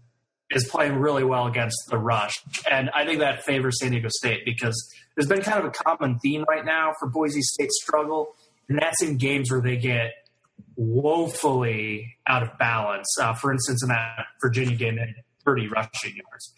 is 0.51 0.69
playing 0.69 0.97
really 0.97 1.25
well 1.25 1.47
against 1.47 1.77
the 1.91 1.99
rush. 1.99 2.35
And 2.71 2.91
I 2.91 3.05
think 3.05 3.21
that 3.21 3.45
favors 3.45 3.79
San 3.81 3.91
Diego 3.93 4.09
State 4.11 4.45
because 4.45 4.77
there's 5.17 5.29
been 5.29 5.43
kind 5.43 5.59
of 5.59 5.65
a 5.67 5.71
common 5.71 6.19
theme 6.21 6.45
right 6.49 6.65
now 6.65 6.93
for 7.01 7.09
Boise 7.09 7.43
State's 7.43 7.81
struggle, 7.83 8.35
and 8.69 8.79
that's 8.79 9.03
in 9.03 9.17
games 9.17 9.51
where 9.51 9.61
they 9.61 9.77
get 9.77 10.13
woefully 10.77 12.17
out 12.27 12.43
of 12.43 12.57
balance. 12.59 13.07
Uh, 13.21 13.35
for 13.35 13.53
instance, 13.53 13.83
in 13.83 13.89
that 13.89 14.27
Virginia 14.41 14.77
game, 14.77 14.97
they 14.97 15.03
had 15.03 15.15
30 15.45 15.69
rushing 15.69 16.15
yards. 16.15 16.55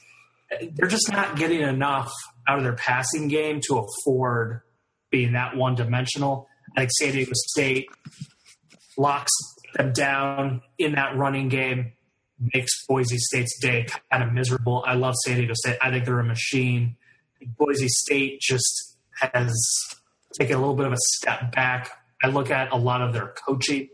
They're 0.74 0.88
just 0.88 1.10
not 1.10 1.36
getting 1.36 1.60
enough 1.60 2.10
out 2.46 2.58
of 2.58 2.64
their 2.64 2.74
passing 2.74 3.28
game 3.28 3.60
to 3.68 3.78
afford 3.78 4.62
being 5.10 5.32
that 5.32 5.56
one 5.56 5.74
dimensional. 5.74 6.48
I 6.76 6.80
think 6.80 6.90
San 6.98 7.12
Diego 7.12 7.32
State 7.34 7.88
locks 8.96 9.32
them 9.74 9.92
down 9.92 10.62
in 10.78 10.92
that 10.92 11.16
running 11.16 11.48
game, 11.48 11.92
makes 12.54 12.86
Boise 12.86 13.18
State's 13.18 13.58
day 13.60 13.86
kind 14.10 14.22
of 14.22 14.32
miserable. 14.32 14.84
I 14.86 14.94
love 14.94 15.14
San 15.24 15.36
Diego 15.36 15.54
State. 15.54 15.78
I 15.80 15.90
think 15.90 16.04
they're 16.04 16.18
a 16.18 16.24
machine. 16.24 16.96
Boise 17.56 17.88
State 17.88 18.40
just 18.40 18.96
has 19.20 19.54
taken 20.38 20.56
a 20.56 20.58
little 20.58 20.74
bit 20.74 20.86
of 20.86 20.92
a 20.92 20.98
step 21.16 21.52
back. 21.52 21.90
I 22.22 22.28
look 22.28 22.50
at 22.50 22.72
a 22.72 22.76
lot 22.76 23.02
of 23.02 23.12
their 23.12 23.34
coaching 23.46 23.88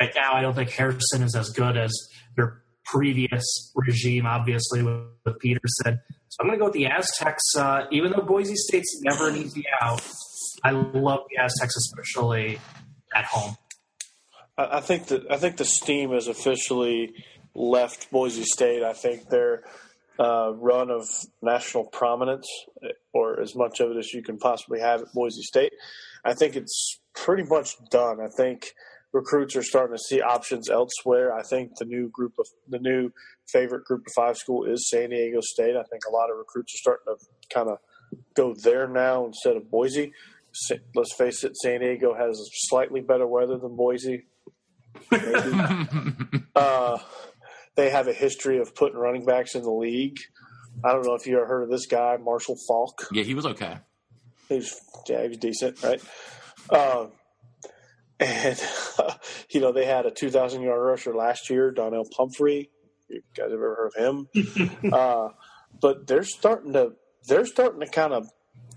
right 0.00 0.12
now. 0.14 0.34
I 0.34 0.42
don't 0.42 0.54
think 0.54 0.70
Harsin 0.70 1.22
is 1.22 1.34
as 1.34 1.50
good 1.50 1.76
as 1.76 1.92
their 2.36 2.62
previous 2.84 3.72
regime, 3.74 4.26
obviously, 4.26 4.82
with, 4.82 5.38
Petersen. 5.40 6.00
So 6.28 6.38
I'm 6.40 6.48
going 6.48 6.58
to 6.58 6.58
go 6.58 6.64
with 6.64 6.74
the 6.74 6.86
Aztecs. 6.86 7.42
Uh, 7.56 7.86
even 7.92 8.10
though 8.10 8.22
Boise 8.22 8.56
State's 8.56 9.00
never 9.04 9.28
an 9.28 9.36
easy 9.36 9.64
out, 9.80 10.02
I 10.62 10.70
love 10.70 11.20
the 11.30 11.42
Aztecs, 11.42 11.76
especially 11.76 12.58
at 13.14 13.24
home. 13.24 13.56
I 14.56 14.80
think 14.80 15.06
that 15.06 15.30
I 15.30 15.38
think 15.38 15.56
the 15.56 15.64
steam 15.64 16.12
has 16.12 16.28
officially 16.28 17.14
left 17.54 18.10
Boise 18.10 18.44
State. 18.44 18.82
I 18.82 18.92
think 18.92 19.28
their 19.28 19.64
uh, 20.18 20.52
run 20.54 20.90
of 20.90 21.08
national 21.40 21.86
prominence, 21.86 22.46
or 23.12 23.40
as 23.40 23.54
much 23.56 23.80
of 23.80 23.90
it 23.90 23.96
as 23.96 24.12
you 24.12 24.22
can 24.22 24.38
possibly 24.38 24.80
have 24.80 25.00
at 25.00 25.12
Boise 25.14 25.42
State, 25.42 25.72
I 26.24 26.34
think 26.34 26.54
it's 26.56 27.00
pretty 27.14 27.44
much 27.44 27.76
done. 27.90 28.20
I 28.20 28.28
think 28.36 28.72
recruits 29.12 29.56
are 29.56 29.62
starting 29.62 29.96
to 29.96 30.02
see 30.02 30.20
options 30.20 30.68
elsewhere. 30.70 31.34
I 31.34 31.42
think 31.42 31.76
the 31.78 31.84
new 31.84 32.08
group 32.10 32.34
of 32.38 32.46
the 32.68 32.78
new 32.78 33.10
favorite 33.48 33.84
group 33.84 34.02
of 34.06 34.12
five 34.14 34.36
school 34.36 34.64
is 34.64 34.88
San 34.88 35.10
Diego 35.10 35.40
State. 35.40 35.76
I 35.76 35.84
think 35.84 36.02
a 36.08 36.12
lot 36.12 36.30
of 36.30 36.36
recruits 36.36 36.74
are 36.74 36.78
starting 36.78 37.06
to 37.06 37.54
kind 37.54 37.68
of 37.68 37.78
go 38.34 38.54
there 38.62 38.88
now 38.88 39.26
instead 39.26 39.56
of 39.56 39.70
Boise. 39.70 40.12
Let's 40.94 41.14
face 41.14 41.44
it, 41.44 41.56
San 41.56 41.80
Diego 41.80 42.14
has 42.14 42.38
slightly 42.68 43.00
better 43.00 43.26
weather 43.26 43.58
than 43.58 43.76
Boise. 43.76 44.24
Uh, 46.54 46.98
they 47.76 47.88
have 47.88 48.08
a 48.08 48.12
history 48.12 48.58
of 48.58 48.74
putting 48.74 48.98
running 48.98 49.24
backs 49.24 49.54
in 49.54 49.62
the 49.62 49.70
league. 49.70 50.18
I 50.84 50.92
don't 50.92 51.06
know 51.06 51.14
if 51.14 51.26
you 51.26 51.36
ever 51.36 51.46
heard 51.46 51.62
of 51.62 51.70
this 51.70 51.86
guy, 51.86 52.18
Marshall 52.18 52.58
Faulk. 52.68 53.06
Yeah, 53.10 53.22
he 53.22 53.32
was 53.34 53.46
okay. 53.46 53.78
He's 54.50 54.78
yeah, 55.08 55.22
he 55.22 55.28
was 55.28 55.38
decent, 55.38 55.82
right? 55.82 56.02
Uh, 56.68 57.06
and 58.20 58.60
you 59.50 59.60
know 59.60 59.72
they 59.72 59.86
had 59.86 60.06
a 60.06 60.10
2,000 60.10 60.62
yard 60.62 60.80
rusher 60.80 61.14
last 61.14 61.50
year, 61.50 61.70
Donnel 61.70 62.06
Pumphrey. 62.14 62.70
You 63.08 63.22
guys 63.36 63.44
have 63.44 63.52
ever 63.52 63.74
heard 63.74 63.92
of 63.96 64.26
him? 64.84 64.92
uh, 64.92 65.28
but 65.80 66.06
they're 66.06 66.24
starting 66.24 66.72
to 66.74 66.92
they're 67.26 67.46
starting 67.46 67.80
to 67.80 67.86
kind 67.86 68.12
of 68.12 68.28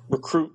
recruit 0.10 0.52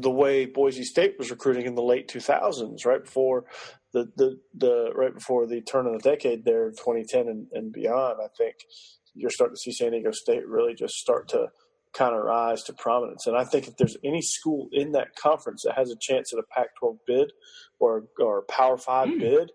the 0.00 0.10
way 0.10 0.46
Boise 0.46 0.84
State 0.84 1.16
was 1.18 1.30
recruiting 1.30 1.66
in 1.66 1.74
the 1.74 1.82
late 1.82 2.08
2000s, 2.08 2.86
right 2.86 3.04
before 3.04 3.44
the 3.92 4.10
the, 4.16 4.38
the 4.54 4.92
right 4.94 5.14
before 5.14 5.46
the 5.46 5.60
turn 5.62 5.86
of 5.86 5.92
the 5.92 6.08
decade, 6.10 6.44
there, 6.44 6.70
2010 6.70 7.28
and, 7.28 7.46
and 7.52 7.72
beyond. 7.72 8.18
I 8.22 8.28
think 8.36 8.56
you're 9.14 9.30
starting 9.30 9.56
to 9.56 9.60
see 9.60 9.72
San 9.72 9.92
Diego 9.92 10.12
State 10.12 10.46
really 10.46 10.74
just 10.74 10.94
start 10.94 11.28
to 11.28 11.48
kind 11.92 12.14
of 12.14 12.22
rise 12.22 12.62
to 12.64 12.72
prominence. 12.72 13.26
And 13.26 13.36
I 13.36 13.44
think 13.44 13.66
if 13.66 13.76
there's 13.76 13.96
any 14.04 14.22
school 14.22 14.68
in 14.72 14.92
that 14.92 15.16
conference 15.16 15.62
that 15.64 15.76
has 15.76 15.90
a 15.90 15.96
chance 16.00 16.32
at 16.32 16.38
a 16.38 16.44
Pac-12 16.54 16.98
bid 17.06 17.32
or 17.78 18.04
or 18.18 18.38
a 18.38 18.42
Power 18.42 18.78
Five 18.78 19.08
hmm. 19.08 19.18
bid, 19.18 19.52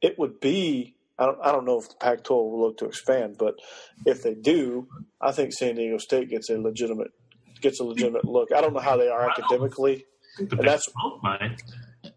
it 0.00 0.18
would 0.18 0.40
be. 0.40 0.96
I 1.18 1.26
don't, 1.26 1.38
I 1.44 1.52
don't 1.52 1.66
know 1.66 1.78
if 1.78 1.88
the 1.88 1.94
Pac-12 2.00 2.30
will 2.30 2.60
look 2.62 2.78
to 2.78 2.86
expand, 2.86 3.36
but 3.38 3.54
if 4.06 4.22
they 4.22 4.34
do, 4.34 4.88
I 5.20 5.30
think 5.30 5.52
San 5.52 5.76
Diego 5.76 5.98
State 5.98 6.30
gets 6.30 6.48
a 6.48 6.58
legitimate 6.58 7.10
gets 7.62 7.80
a 7.80 7.84
legitimate 7.84 8.24
look. 8.24 8.52
I 8.54 8.60
don't 8.60 8.74
know 8.74 8.80
how 8.80 8.96
they 8.96 9.08
are 9.08 9.30
academically, 9.30 10.04
The 10.38 10.42
And 10.56 10.60
that's- 10.60 10.86
Big 10.86 10.94
12 11.00 11.22
might. 11.22 11.62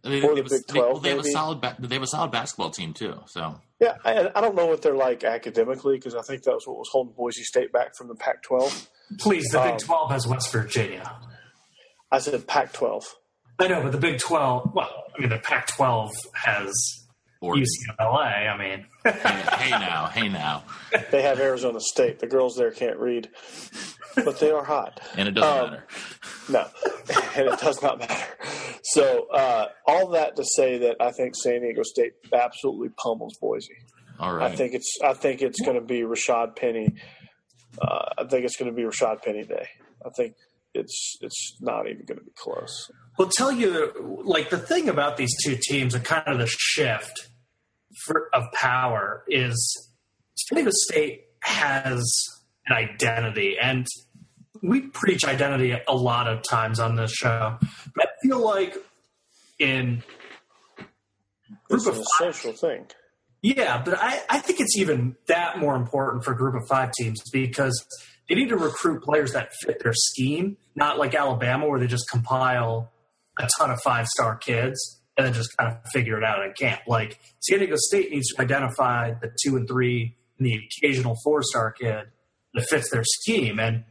They, 0.04 0.22
Or 0.22 0.36
the 0.36 0.42
have 0.42 0.46
a- 0.48 0.50
Big 0.50 0.68
they- 0.68 0.80
well, 0.80 0.90
12, 0.90 1.04
they 1.04 1.10
have 1.10 1.20
a 1.20 1.24
solid. 1.24 1.62
Ba- 1.62 1.76
they 1.80 1.96
have 1.96 2.04
a 2.04 2.08
solid 2.08 2.32
basketball 2.32 2.72
team 2.72 2.94
too. 2.94 3.20
So 3.28 3.56
Yeah, 3.80 3.96
I, 4.04 4.32
I 4.36 4.42
don't 4.42 4.56
know 4.56 4.66
what 4.66 4.82
they're 4.82 4.96
like 4.96 5.24
academically 5.24 5.98
because 5.98 6.16
I 6.16 6.22
think 6.22 6.44
that 6.44 6.54
was 6.54 6.66
what 6.68 6.78
was 6.78 6.90
holding 6.92 7.14
Boise 7.14 7.44
State 7.44 7.72
back 7.72 7.96
from 7.98 8.08
the 8.08 8.16
Pac-12. 8.16 8.88
Please, 9.20 9.48
the 9.52 9.62
Um, 9.62 9.72
Big 9.72 9.80
12 9.80 10.12
has 10.12 10.28
West 10.28 10.52
Virginia. 10.52 11.20
I 12.12 12.20
said 12.20 12.48
Pac-12. 12.48 13.04
I 13.60 13.68
know, 13.68 13.82
but 13.84 13.92
the 13.92 13.98
Big 14.00 14.20
12, 14.20 14.72
well, 14.74 15.04
I 15.16 15.20
mean, 15.22 15.30
the 15.30 15.38
Pac 15.38 15.68
12 15.76 16.12
has 16.34 16.74
Oregon. 17.46 17.66
UCLA. 18.00 18.50
I 18.54 18.58
mean, 18.58 18.86
hey, 19.04 19.12
hey 19.64 19.70
now, 19.72 20.06
hey 20.08 20.30
now, 20.30 20.64
They 21.12 21.22
have 21.22 21.40
Arizona 21.40 21.80
State. 21.80 22.20
The 22.20 22.28
girls 22.28 22.56
there 22.56 22.72
can't 22.72 22.98
read, 22.98 23.30
but 24.16 24.40
they 24.40 24.52
are 24.52 24.64
hot. 24.64 25.00
and 25.18 25.28
it 25.28 25.32
doesn't 25.32 25.64
Um, 25.66 25.72
matter. 25.72 25.84
No, 26.50 26.68
and 27.36 27.48
it 27.50 27.60
does 27.60 27.82
not 27.82 28.00
matter. 28.00 28.34
So 28.84 29.28
uh, 29.30 29.68
all 29.88 30.10
that 30.10 30.36
to 30.36 30.44
say 30.46 30.78
that 30.80 30.98
I 31.00 31.12
think 31.12 31.36
San 31.36 31.62
Diego 31.62 31.82
State 31.84 32.14
absolutely 32.34 32.90
pummels 33.02 33.38
Boise. 33.42 33.74
All 34.20 34.34
right. 34.34 34.52
I 34.52 34.56
think 34.56 34.74
it's 34.74 34.98
I 35.04 35.14
think 35.14 35.42
it's 35.42 35.60
going 35.62 35.76
to 35.76 35.86
be 35.86 36.02
Rashad 36.02 36.56
Penny. 36.56 36.96
Uh, 37.82 38.06
I 38.18 38.24
think 38.26 38.46
it's 38.46 38.56
going 38.56 38.72
to 38.72 38.76
be 38.76 38.84
Rashad 38.84 39.22
Penny 39.24 39.44
day. 39.44 39.68
I 40.06 40.10
think 40.16 40.36
it's 40.74 41.18
it's 41.22 41.58
not 41.60 41.88
even 41.90 42.06
going 42.06 42.20
to 42.20 42.24
be 42.24 42.32
close. 42.38 42.90
We'll 43.18 43.30
tell 43.30 43.52
you, 43.52 44.22
like 44.24 44.50
the 44.50 44.58
thing 44.58 44.88
about 44.88 45.18
these 45.18 45.34
two 45.44 45.58
teams, 45.62 45.94
and 45.96 46.04
kind 46.06 46.24
of 46.28 46.38
the 46.38 46.48
shift 46.48 47.30
for, 48.06 48.30
of 48.34 48.44
power 48.54 49.24
is 49.28 49.90
San 50.36 50.58
Diego 50.58 50.72
State 50.74 51.26
has 51.42 52.04
an 52.68 52.76
identity, 52.76 53.58
and 53.62 53.86
we 54.62 54.82
preach 54.82 55.24
identity 55.24 55.76
a 55.88 55.96
lot 55.96 56.28
of 56.28 56.42
times 56.44 56.80
on 56.80 56.96
this 56.96 57.12
show. 57.12 57.58
But 57.96 58.06
I 58.08 58.28
feel 58.28 58.44
like 58.44 58.76
in 59.60 60.04
It's 61.70 61.86
group 61.86 61.94
an 61.96 62.00
of 62.02 62.06
five, 62.20 62.30
essential 62.30 62.54
thing. 62.54 62.88
yeah, 63.42 63.82
but 63.84 63.98
I, 63.98 64.22
I 64.30 64.40
think 64.40 64.60
it's 64.60 64.78
even 64.78 65.16
that 65.28 65.60
more 65.60 65.76
important 65.76 66.24
for 66.24 66.34
group 66.34 66.56
of 66.56 66.68
five 66.68 66.92
teams 66.94 67.22
because 67.32 67.86
they 68.28 68.36
need 68.36 68.50
to 68.50 68.58
recruit 68.58 69.04
players 69.04 69.34
that 69.34 69.52
fit 69.62 69.82
their 69.84 69.94
scheme, 69.94 70.58
not 70.76 70.98
like 70.98 71.14
Alabama 71.14 71.68
where 71.68 71.80
they 71.80 71.88
just 71.88 72.10
compile 72.10 72.92
a 73.38 73.48
ton 73.60 73.70
of 73.70 73.80
five 73.82 74.08
star 74.08 74.36
kids 74.36 75.00
and 75.18 75.26
then 75.26 75.34
just 75.34 75.56
kind 75.58 75.72
of 75.72 75.78
figure 75.92 76.18
it 76.18 76.24
out 76.24 76.44
in 76.44 76.54
camp. 76.54 76.82
Like 76.88 77.20
San 77.40 77.60
Diego 77.60 77.76
State 77.78 78.12
needs 78.12 78.34
to 78.34 78.42
identify 78.42 79.14
the 79.14 79.32
two 79.44 79.56
and 79.56 79.68
three 79.68 80.16
and 80.38 80.46
the 80.46 80.62
occasional 80.82 81.16
four 81.24 81.42
star 81.44 81.72
kid 81.72 82.08
that 82.54 82.66
fits 82.70 82.90
their 82.92 83.04
scheme. 83.04 83.60
And 83.60 83.84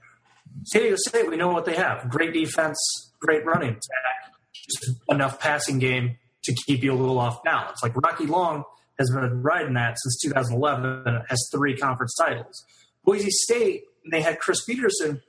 San 0.65 0.83
Diego 0.83 0.97
State, 0.99 1.29
we 1.29 1.37
know 1.37 1.49
what 1.49 1.65
they 1.65 1.77
have: 1.77 2.09
great 2.11 2.33
defense, 2.33 2.79
great 3.21 3.45
running 3.45 3.71
attack, 3.71 4.35
just 4.53 4.91
enough 5.09 5.41
passing 5.41 5.79
game 5.79 6.17
to 6.45 6.55
keep 6.67 6.83
you 6.83 6.93
a 6.93 6.97
little 6.97 7.19
off 7.19 7.43
balance. 7.43 7.83
Like 7.83 7.97
Rocky 7.97 8.27
Long 8.27 8.65
has 8.99 9.11
been 9.11 9.43
riding 9.43 9.75
that 9.75 9.97
since 9.99 10.21
2011 10.23 11.03
and 11.07 11.25
has 11.29 11.49
three 11.53 11.77
conference 11.77 12.15
titles. 12.21 12.65
Boise 13.05 13.31
State, 13.31 13.85
they 14.11 14.21
had 14.21 14.39
Chris 14.39 14.65
Petersen. 14.65 15.23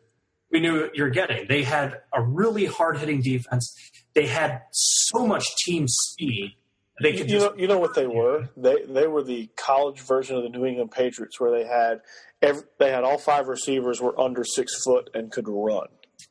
We 0.55 0.61
knew 0.61 0.83
what 0.83 0.95
you're 0.95 1.09
getting. 1.09 1.47
They 1.49 1.63
had 1.63 1.99
a 2.13 2.21
really 2.21 2.65
hard 2.65 2.97
hitting 2.97 3.21
defense. 3.21 3.75
They 4.13 4.25
had 4.25 4.61
so 4.71 5.27
much 5.27 5.43
team 5.65 5.85
speed. 5.89 6.55
They 7.03 7.11
could 7.11 7.29
you 7.29 7.39
just 7.39 7.51
know, 7.51 7.61
you 7.61 7.67
know 7.67 7.77
what 7.77 7.93
they 7.93 8.07
were? 8.07 8.47
They 8.55 8.77
they 8.87 9.05
were 9.05 9.21
the 9.21 9.49
college 9.57 9.99
version 9.99 10.37
of 10.37 10.43
the 10.43 10.49
New 10.49 10.65
England 10.65 10.91
Patriots, 10.91 11.41
where 11.41 11.51
they 11.51 11.67
had 11.67 11.99
every, 12.41 12.63
they 12.79 12.89
had 12.89 13.03
all 13.03 13.17
five 13.17 13.49
receivers 13.49 13.99
were 13.99 14.17
under 14.17 14.45
six 14.45 14.81
foot 14.81 15.09
and 15.13 15.29
could 15.29 15.45
run. 15.49 15.87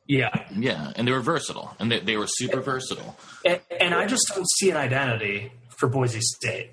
yeah. 0.07 0.33
yeah, 0.57 0.91
and 0.95 1.07
they 1.07 1.11
were 1.11 1.21
versatile, 1.21 1.75
and 1.79 1.91
they, 1.91 1.99
they 1.99 2.17
were 2.17 2.25
super 2.27 2.61
versatile. 2.61 3.15
And, 3.45 3.61
and 3.79 3.93
I 3.93 4.07
just 4.07 4.31
don't 4.33 4.49
see 4.57 4.71
an 4.71 4.77
identity 4.77 5.51
for 5.77 5.87
Boise 5.87 6.21
State. 6.21 6.71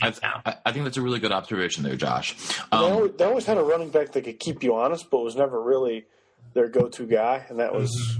I, 0.00 0.14
I, 0.46 0.56
I 0.66 0.72
think 0.72 0.84
that's 0.84 0.96
a 0.96 1.02
really 1.02 1.18
good 1.18 1.32
observation 1.32 1.82
there, 1.82 1.96
Josh. 1.96 2.36
they, 2.70 2.76
Um, 2.76 2.84
always, 2.92 3.12
they 3.18 3.24
always 3.24 3.44
had 3.44 3.58
a 3.58 3.62
running 3.64 3.90
back 3.90 4.12
that 4.12 4.22
could 4.22 4.38
keep 4.38 4.62
you 4.62 4.76
honest, 4.76 5.10
but 5.10 5.18
was 5.18 5.34
never 5.34 5.60
really 5.60 6.04
their 6.54 6.68
go 6.68 6.88
to 6.88 7.06
guy, 7.06 7.44
and 7.48 7.58
that 7.60 7.74
was 7.74 8.18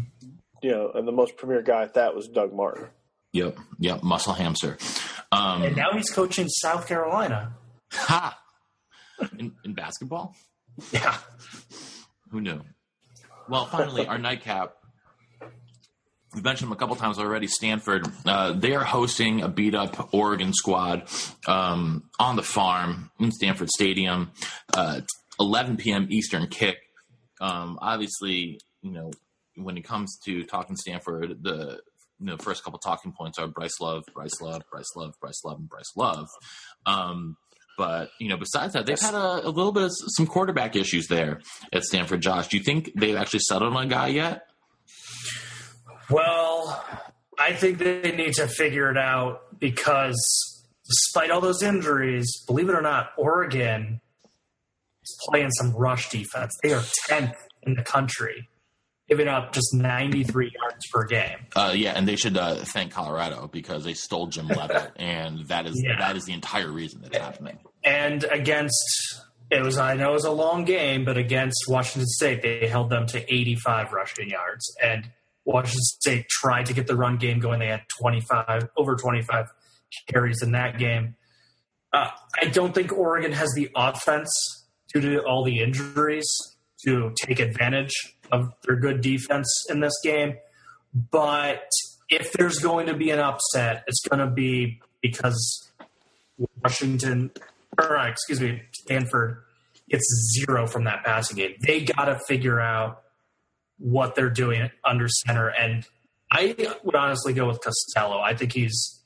you 0.63 0.71
know, 0.71 0.91
and 0.95 1.07
the 1.09 1.13
most 1.13 1.37
premier 1.37 1.63
guy 1.63 1.83
at 1.83 1.95
that 1.95 2.15
was 2.15 2.29
Doug 2.29 2.53
Martin. 2.53 2.89
yep, 3.33 3.57
yep, 3.79 4.03
muscle 4.03 4.35
hamster. 4.35 4.77
Um, 5.33 5.63
And 5.63 5.77
now 5.77 5.93
he's 5.93 6.11
coaching 6.11 6.49
South 6.49 6.87
Carolina. 6.89 7.55
ha! 7.93 8.39
In, 9.39 9.53
in 9.65 9.75
basketball, 9.75 10.35
Yeah. 10.93 11.17
who 12.31 12.41
knew? 12.41 12.61
Well, 13.49 13.67
finally, 13.67 14.07
our 14.07 14.19
nightcap. 14.19 14.75
We've 16.35 16.45
mentioned 16.45 16.69
them 16.71 16.77
a 16.77 16.77
couple 16.77 16.95
times 16.97 17.19
already. 17.19 17.49
Stanford, 17.49 18.07
uh, 18.25 18.53
they 18.53 18.75
are 18.77 18.85
hosting 18.85 19.43
a 19.43 19.49
beat 19.49 19.75
up 19.75 20.15
Oregon 20.15 20.53
squad 20.53 21.09
um, 21.49 22.05
on 22.21 22.37
the 22.37 22.43
farm 22.43 23.11
in 23.19 23.33
Stanford 23.33 23.69
Stadium. 23.71 24.31
Uh, 24.73 25.01
11 25.41 25.77
p.m. 25.79 26.07
Eastern 26.11 26.47
kick. 26.47 26.77
Um, 27.41 27.79
obviously, 27.81 28.61
you 28.83 28.93
know, 28.93 29.11
when 29.57 29.77
it 29.77 29.83
comes 29.83 30.19
to 30.25 30.45
talking 30.45 30.77
Stanford, 30.77 31.43
the 31.43 31.81
you 32.19 32.27
know, 32.27 32.37
first 32.37 32.63
couple 32.63 32.79
talking 32.79 33.13
points 33.13 33.39
are 33.39 33.47
Bryce 33.47 33.81
Love, 33.81 34.05
Bryce 34.15 34.41
Love, 34.41 34.63
Bryce 34.71 34.95
Love, 34.95 35.15
Bryce 35.21 35.43
Love, 35.45 35.59
and 35.59 35.69
Bryce 35.69 35.93
Love. 35.97 36.29
Um, 36.85 37.37
but 37.79 38.11
you 38.19 38.29
know, 38.29 38.37
besides 38.37 38.75
that, 38.75 38.85
they've 38.85 39.01
had 39.01 39.15
a, 39.15 39.47
a 39.47 39.49
little 39.49 39.73
bit 39.73 39.85
of 39.85 39.93
some 39.95 40.27
quarterback 40.27 40.77
issues 40.77 41.07
there 41.09 41.41
at 41.73 41.83
Stanford. 41.83 42.21
Josh, 42.21 42.49
do 42.49 42.59
you 42.59 42.63
think 42.63 42.91
they've 42.95 43.17
actually 43.17 43.41
settled 43.41 43.75
on 43.75 43.85
a 43.85 43.89
guy 43.89 44.09
yet? 44.09 44.43
Well, 46.11 46.85
I 47.39 47.55
think 47.55 47.79
they 47.79 48.13
need 48.13 48.35
to 48.35 48.49
figure 48.49 48.91
it 48.91 48.99
out 48.99 49.59
because 49.59 50.19
despite 50.87 51.31
all 51.31 51.41
those 51.41 51.63
injuries, 51.63 52.45
believe 52.47 52.69
it 52.69 52.75
or 52.75 52.83
not, 52.83 53.13
Oregon 53.17 54.01
playing 55.29 55.51
some 55.53 55.75
rush 55.75 56.09
defense. 56.11 56.57
They 56.63 56.73
are 56.73 56.83
10th 57.09 57.35
in 57.63 57.75
the 57.75 57.83
country, 57.83 58.49
giving 59.09 59.29
up 59.29 59.53
just 59.53 59.75
93 59.75 60.53
yards 60.55 60.87
per 60.93 61.05
game. 61.07 61.39
Uh, 61.57 61.73
yeah, 61.77 61.93
and 61.97 62.07
they 62.09 62.17
should 62.17 62.37
uh, 62.37 62.57
thank 62.57 62.93
Colorado 62.93 63.49
because 63.53 63.85
they 63.85 63.95
stole 63.95 64.27
Jim 64.29 64.49
Leavitt, 64.49 64.93
and 64.97 65.47
that 65.49 65.67
is 65.67 65.81
Yeah. 65.85 65.99
that 65.99 66.17
is 66.17 66.25
the 66.25 66.33
entire 66.33 66.71
reason 66.71 67.03
that's 67.03 67.17
happening. 67.17 67.59
And 67.85 68.25
against, 68.25 69.23
it 69.51 69.63
was, 69.63 69.79
I 69.79 69.95
know 69.95 70.11
it 70.11 70.15
was 70.15 70.25
a 70.25 70.31
long 70.31 70.65
game, 70.65 71.05
but 71.05 71.17
against 71.17 71.65
Washington 71.69 72.07
State, 72.07 72.43
they 72.43 72.67
held 72.69 72.91
them 72.91 73.07
to 73.09 73.35
85 73.35 73.93
rushing 73.93 74.31
yards. 74.31 74.75
And 74.83 75.11
Washington 75.45 75.81
State 75.83 76.29
tried 76.29 76.67
to 76.67 76.75
get 76.75 76.87
the 76.87 76.95
run 76.95 77.17
game 77.17 77.41
going. 77.41 77.59
They 77.59 77.69
had 77.69 77.83
25, 78.01 78.69
over 78.77 78.97
25 78.97 79.47
carries 80.13 80.43
in 80.43 80.53
that 80.53 80.79
game. 80.79 81.17
Uh, 81.93 82.09
I 82.41 82.45
don't 82.47 82.73
think 82.73 82.93
Oregon 82.93 83.33
has 83.33 83.51
the 83.57 83.69
offense 83.75 84.31
due 84.93 85.01
to 85.01 85.23
all 85.23 85.45
the 85.45 85.61
injuries 85.61 86.27
to 86.85 87.13
take 87.17 87.41
advantage 87.41 87.93
of 88.33 88.53
their 88.65 88.77
good 88.77 89.01
defense 89.01 89.67
in 89.69 89.81
this 89.81 89.95
game. 90.03 90.35
But 90.95 91.69
if 92.09 92.33
there's 92.33 92.59
going 92.59 92.87
to 92.87 92.95
be 92.95 93.11
an 93.11 93.21
upset, 93.21 93.85
it's 93.87 94.01
going 94.09 94.21
to 94.21 94.33
be 94.33 94.81
because 95.01 95.71
Washington, 96.63 97.31
or 97.79 97.97
uh, 97.97 98.09
excuse 98.09 98.41
me, 98.41 98.63
Stanford 98.73 99.43
gets 99.89 100.35
zero 100.35 100.67
from 100.67 100.85
that 100.85 101.05
passing 101.05 101.37
game. 101.37 101.55
They 101.67 101.85
got 101.85 102.07
to 102.07 102.19
figure 102.27 102.61
out 102.61 103.03
what 103.79 104.15
they're 104.15 104.31
doing 104.31 104.71
under 104.85 105.09
center. 105.09 105.49
And 105.49 105.87
I 106.31 106.55
would 106.85 106.95
honestly 106.95 107.33
go 107.33 107.47
with 107.47 107.61
Costello. 107.61 108.21
I 108.21 108.35
think 108.35 108.53
he's 108.53 109.01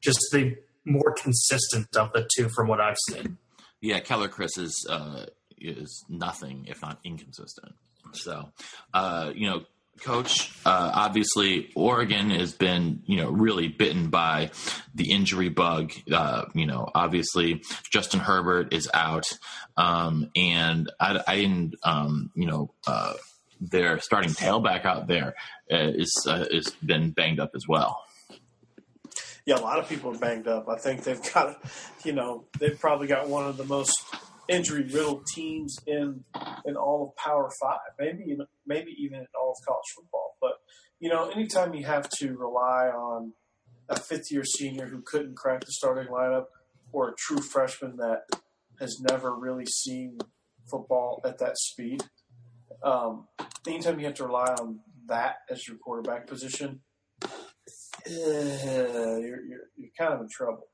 just 0.00 0.18
the 0.32 0.56
more 0.84 1.14
consistent 1.20 1.96
of 1.96 2.12
the 2.12 2.28
two 2.36 2.48
from 2.48 2.68
what 2.68 2.80
I've 2.80 2.96
seen. 3.10 3.38
Yeah, 3.80 4.00
Keller 4.00 4.28
Chryst 4.28 4.58
is 4.58 4.86
uh, 4.88 5.26
is 5.60 6.04
nothing 6.08 6.66
if 6.68 6.82
not 6.82 6.98
inconsistent. 7.04 7.74
So, 8.12 8.50
uh, 8.94 9.32
you 9.34 9.48
know, 9.48 9.64
coach, 10.00 10.52
uh, 10.64 10.90
obviously 10.94 11.70
Oregon 11.74 12.30
has 12.30 12.52
been 12.52 13.02
you 13.06 13.16
know 13.16 13.30
really 13.30 13.68
bitten 13.68 14.08
by 14.10 14.50
the 14.94 15.12
injury 15.12 15.48
bug. 15.48 15.92
Uh, 16.10 16.46
you 16.54 16.66
know, 16.66 16.88
obviously 16.94 17.62
Justin 17.90 18.20
Herbert 18.20 18.72
is 18.72 18.88
out, 18.92 19.26
um, 19.76 20.30
and 20.36 20.90
I, 20.98 21.22
I 21.26 21.36
didn't 21.36 21.74
um, 21.82 22.30
you 22.34 22.46
know. 22.46 22.72
Uh, 22.86 23.14
their 23.60 23.98
starting 23.98 24.30
tailback 24.30 24.84
out 24.84 25.08
there 25.08 25.34
uh, 25.72 25.76
is 25.76 26.12
uh, 26.28 26.44
is 26.48 26.70
been 26.80 27.10
banged 27.10 27.40
up 27.40 27.50
as 27.56 27.66
well. 27.66 28.04
Yeah, 29.48 29.60
a 29.60 29.64
lot 29.64 29.78
of 29.78 29.88
people 29.88 30.14
are 30.14 30.18
banged 30.18 30.46
up. 30.46 30.68
I 30.68 30.76
think 30.76 31.04
they've 31.04 31.32
got, 31.32 31.58
you 32.04 32.12
know, 32.12 32.44
they've 32.60 32.78
probably 32.78 33.06
got 33.06 33.30
one 33.30 33.46
of 33.46 33.56
the 33.56 33.64
most 33.64 33.98
injury 34.46 34.82
riddled 34.82 35.24
teams 35.34 35.78
in 35.86 36.22
in 36.66 36.76
all 36.76 37.08
of 37.08 37.16
Power 37.16 37.50
Five, 37.58 37.78
maybe 37.98 38.36
maybe 38.66 38.94
even 38.98 39.20
in 39.20 39.26
all 39.40 39.52
of 39.52 39.66
college 39.66 39.86
football. 39.96 40.36
But 40.38 40.52
you 41.00 41.08
know, 41.08 41.30
anytime 41.30 41.72
you 41.72 41.86
have 41.86 42.10
to 42.18 42.36
rely 42.36 42.88
on 42.88 43.32
a 43.88 43.98
fifth 43.98 44.30
year 44.30 44.44
senior 44.44 44.84
who 44.84 45.00
couldn't 45.00 45.38
crack 45.38 45.60
the 45.60 45.72
starting 45.72 46.12
lineup, 46.12 46.48
or 46.92 47.08
a 47.08 47.14
true 47.16 47.40
freshman 47.40 47.96
that 47.96 48.24
has 48.80 49.00
never 49.00 49.34
really 49.34 49.64
seen 49.64 50.18
football 50.70 51.22
at 51.24 51.38
that 51.38 51.56
speed, 51.56 52.02
um, 52.84 53.28
anytime 53.66 53.98
you 53.98 54.04
have 54.04 54.14
to 54.16 54.26
rely 54.26 54.54
on 54.60 54.80
that 55.06 55.36
as 55.48 55.66
your 55.66 55.78
quarterback 55.78 56.26
position, 56.26 56.82
you're, 58.10 59.44
you're 59.44 59.66
you're 59.76 59.90
kind 59.98 60.14
of 60.14 60.20
in 60.20 60.28
trouble. 60.28 60.68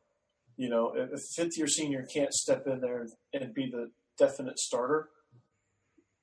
You 0.56 0.68
know, 0.68 0.92
if 0.94 1.12
a 1.12 1.18
fifth 1.36 1.58
year 1.58 1.66
senior 1.66 2.06
can't 2.12 2.32
step 2.32 2.66
in 2.66 2.80
there 2.80 3.06
and 3.32 3.54
be 3.54 3.70
the 3.70 3.90
definite 4.18 4.58
starter, 4.58 5.08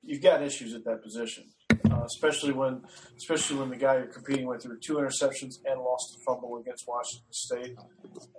you've 0.02 0.22
got 0.22 0.42
issues 0.42 0.74
at 0.74 0.84
that 0.84 1.02
position. 1.02 1.44
Uh, 1.90 2.04
especially 2.04 2.52
when, 2.52 2.82
especially 3.16 3.58
when 3.58 3.68
the 3.68 3.76
guy 3.76 3.96
you're 3.96 4.06
competing 4.06 4.46
with 4.46 4.62
threw 4.62 4.78
two 4.78 4.94
interceptions 4.94 5.54
and 5.64 5.80
lost 5.80 6.16
a 6.16 6.24
fumble 6.24 6.56
against 6.58 6.84
Washington 6.88 7.32
State 7.32 7.76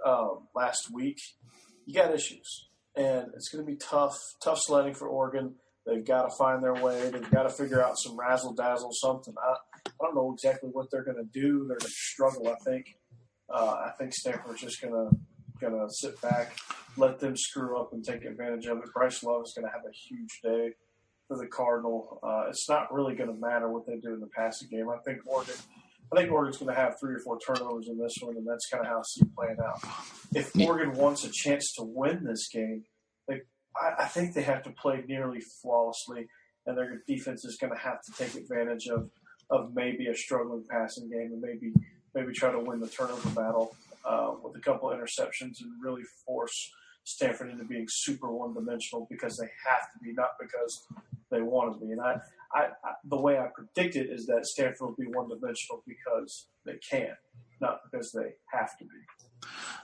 um, 0.06 0.48
last 0.56 0.92
week, 0.92 1.20
you 1.86 1.94
got 1.94 2.14
issues, 2.14 2.70
and 2.96 3.28
it's 3.36 3.50
going 3.50 3.64
to 3.64 3.72
be 3.72 3.78
tough, 3.78 4.18
tough 4.44 4.60
sledding 4.62 4.94
for 4.94 5.08
Oregon. 5.08 5.56
They've 5.86 6.06
got 6.06 6.24
to 6.24 6.36
find 6.38 6.64
their 6.64 6.74
way. 6.74 7.10
They've 7.10 7.30
got 7.30 7.44
to 7.44 7.50
figure 7.50 7.84
out 7.84 7.98
some 7.98 8.18
razzle 8.18 8.54
dazzle, 8.54 8.92
something. 8.94 9.34
I, 9.38 9.56
I 10.02 10.06
don't 10.06 10.16
know 10.16 10.34
exactly 10.34 10.70
what 10.72 10.88
they're 10.92 11.04
going 11.04 11.18
to 11.18 11.40
do. 11.40 11.66
They're 11.68 11.78
going 11.78 11.80
to 11.80 11.88
struggle, 11.90 12.48
I 12.50 12.56
think. 12.64 12.98
Uh, 13.50 13.86
I 13.88 13.92
think 13.98 14.14
Stanford's 14.14 14.62
just 14.62 14.82
going 14.82 14.94
to 14.94 15.18
going 15.60 15.80
to 15.80 15.94
sit 15.94 16.20
back, 16.22 16.58
let 16.98 17.20
them 17.20 17.38
screw 17.38 17.80
up, 17.80 17.94
and 17.94 18.04
take 18.04 18.26
advantage 18.26 18.66
of 18.66 18.80
it. 18.80 18.86
Bryce 18.94 19.24
Love 19.24 19.44
is 19.46 19.54
going 19.56 19.66
to 19.66 19.72
have 19.72 19.84
a 19.86 19.94
huge 19.94 20.40
day 20.44 20.74
for 21.28 21.38
the 21.38 21.48
Cardinal. 21.48 22.20
Uh, 22.24 22.50
it's 22.50 22.68
not 22.70 22.94
really 22.94 23.16
going 23.16 23.30
to 23.30 23.40
matter 23.40 23.72
what 23.72 23.86
they 23.86 23.98
do 23.98 24.14
in 24.14 24.20
the 24.20 24.30
passing 24.36 24.68
game. 24.70 24.90
I 24.90 24.98
think 25.06 25.20
Oregon. 25.26 25.56
I 26.12 26.18
think 26.18 26.32
Oregon's 26.32 26.58
going 26.58 26.74
to 26.76 26.80
have 26.80 26.96
three 27.00 27.16
or 27.16 27.20
four 27.20 27.40
turnovers 27.40 27.88
in 27.88 27.98
this 27.98 28.14
one, 28.22 28.36
and 28.36 28.46
that's 28.46 28.68
kind 28.68 28.86
of 28.86 28.88
how 28.88 29.00
I 29.00 29.02
see 29.08 29.22
it 29.22 29.36
playing 29.36 29.58
out. 29.66 29.80
If 30.36 30.52
Oregon 30.68 30.94
wants 30.94 31.24
a 31.24 31.32
chance 31.32 31.74
to 31.78 31.84
win 31.84 32.24
this 32.24 32.50
game, 32.50 32.84
they, 33.28 33.42
I, 33.76 34.04
I 34.04 34.06
think 34.06 34.36
they 34.36 34.44
have 34.44 34.62
to 34.64 34.72
play 34.72 35.04
nearly 35.08 35.40
flawlessly, 35.62 36.28
and 36.68 36.78
their 36.78 37.02
defense 37.08 37.46
is 37.46 37.58
going 37.60 37.74
to 37.74 37.80
have 37.80 38.00
to 38.02 38.12
take 38.24 38.36
advantage 38.36 38.88
of 38.92 39.10
of 39.54 39.74
maybe 39.76 40.08
a 40.08 40.16
struggling 40.16 40.66
passing 40.70 41.10
game 41.10 41.32
and 41.32 41.42
maybe 41.42 41.74
maybe 42.16 42.34
try 42.34 42.52
to 42.52 42.60
win 42.60 42.80
the 42.80 42.88
turnover 42.88 43.30
battle 43.30 43.76
uh, 44.06 44.34
with 44.44 44.56
a 44.56 44.60
couple 44.60 44.90
interceptions 44.90 45.62
and 45.62 45.72
really 45.82 46.04
force 46.26 46.72
Stanford 47.06 47.50
into 47.52 47.64
being 47.64 47.88
super 47.90 48.32
one 48.32 48.54
dimensional 48.54 49.08
because 49.10 49.38
they 49.38 49.50
have 49.68 49.92
to 49.94 50.00
be, 50.04 50.14
not 50.14 50.32
because 50.40 50.86
they 51.32 51.42
want 51.42 51.74
to 51.74 51.86
be. 51.86 51.92
And 51.92 52.02
I, 52.02 52.16
I, 52.54 52.62
I 52.84 52.94
the 53.06 53.20
way 53.20 53.38
I 53.38 53.48
predict 53.54 53.96
it 53.96 54.10
is 54.10 54.26
that 54.28 54.46
Stanford 54.46 54.82
will 54.82 54.96
be 54.96 55.08
one 55.08 55.30
dimensional 55.30 55.84
because 55.88 56.48
they 56.66 56.78
can, 56.90 57.16
not 57.62 57.80
because 57.90 58.12
they 58.12 58.34
have 58.52 58.78
to 58.78 58.86
be. 58.86 59.23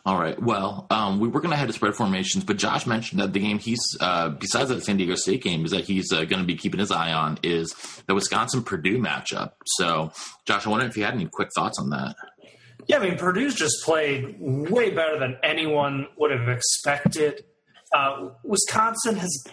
All 0.06 0.18
right. 0.18 0.41
Well, 0.41 0.88
um, 0.90 1.19
we 1.19 1.27
were 1.27 1.41
going 1.41 1.52
to 1.52 1.57
head 1.57 1.68
to 1.68 1.73
spread 1.73 1.94
formations, 1.94 2.44
but 2.44 2.57
Josh 2.57 2.86
mentioned 2.88 3.22
that 3.22 3.34
the 3.34 3.40
game 3.40 3.60
he's, 3.60 3.80
uh, 3.99 4.30
besides 4.30 4.69
that 4.69 4.84
San 4.84 4.98
Diego 4.98 5.15
State 5.15 5.44
game, 5.44 5.65
is 5.65 5.72
that 5.72 5.86
he's 5.86 6.11
uh, 6.11 6.23
going 6.23 6.41
to 6.41 6.45
be 6.45 6.56
keeping 6.56 6.80
his 6.80 6.91
eye 6.91 7.11
on 7.11 7.38
is 7.44 7.73
the 8.07 8.15
Wisconsin 8.15 8.64
Purdue 8.64 8.98
matchup. 8.98 9.52
So, 9.65 10.11
Josh, 10.45 10.65
I 10.65 10.69
wonder 10.69 10.86
if 10.86 10.95
you 10.95 11.03
had 11.03 11.14
any 11.14 11.27
quick 11.27 11.49
thoughts 11.53 11.77
on 11.80 11.90
that. 11.90 12.15
Yeah, 12.88 12.98
I 12.98 13.10
mean, 13.10 13.18
Purdue's 13.18 13.56
just 13.56 13.84
played 13.84 14.38
way 14.40 14.90
better 14.90 15.19
than 15.19 15.38
anyone 15.44 16.07
would 16.18 16.31
have 16.31 16.48
expected. 16.48 17.44
Uh, 17.94 18.30
Wisconsin 18.44 19.15
has 19.15 19.44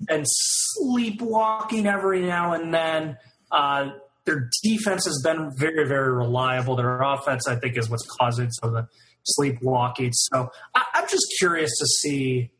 been 0.00 0.24
sleepwalking 0.26 1.86
every 1.86 2.20
now 2.20 2.52
and 2.52 2.74
then. 2.74 3.16
Uh, 3.50 3.92
their 4.24 4.50
defense 4.62 5.06
has 5.06 5.22
been 5.24 5.50
very, 5.56 5.86
very 5.88 6.12
reliable. 6.12 6.76
Their 6.76 7.00
offense, 7.00 7.48
I 7.48 7.56
think, 7.56 7.76
is 7.76 7.88
what's 7.88 8.06
causing 8.18 8.50
some 8.50 8.74
of 8.74 8.74
the 8.74 8.88
sleepwalking. 9.24 10.12
So 10.12 10.50
I, 10.74 10.84
I'm 10.94 11.08
just 11.08 11.26
curious 11.38 11.70
to 11.78 11.86
see 11.86 12.50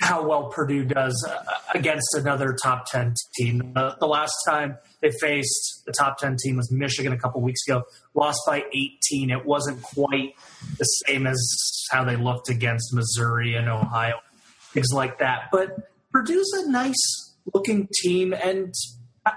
how 0.00 0.26
well 0.26 0.50
Purdue 0.50 0.84
does 0.84 1.26
uh, 1.28 1.42
against 1.74 2.14
another 2.14 2.56
top 2.62 2.84
10 2.90 3.14
team. 3.36 3.72
Uh, 3.74 3.94
the 3.98 4.06
last 4.06 4.34
time 4.46 4.76
they 5.00 5.10
faced 5.20 5.82
the 5.86 5.92
top 5.92 6.18
10 6.18 6.36
team 6.42 6.56
was 6.56 6.70
Michigan 6.70 7.12
a 7.12 7.18
couple 7.18 7.40
weeks 7.40 7.60
ago, 7.66 7.84
lost 8.14 8.40
by 8.46 8.64
18. 8.74 9.30
It 9.30 9.46
wasn't 9.46 9.82
quite 9.82 10.34
the 10.78 10.84
same 10.84 11.26
as 11.26 11.86
how 11.90 12.04
they 12.04 12.16
looked 12.16 12.50
against 12.50 12.92
Missouri 12.92 13.54
and 13.54 13.68
Ohio, 13.68 14.16
things 14.72 14.92
like 14.92 15.18
that. 15.18 15.48
But 15.50 15.90
Purdue's 16.12 16.52
a 16.54 16.70
nice 16.70 17.34
looking 17.54 17.88
team, 18.02 18.34
and 18.34 18.74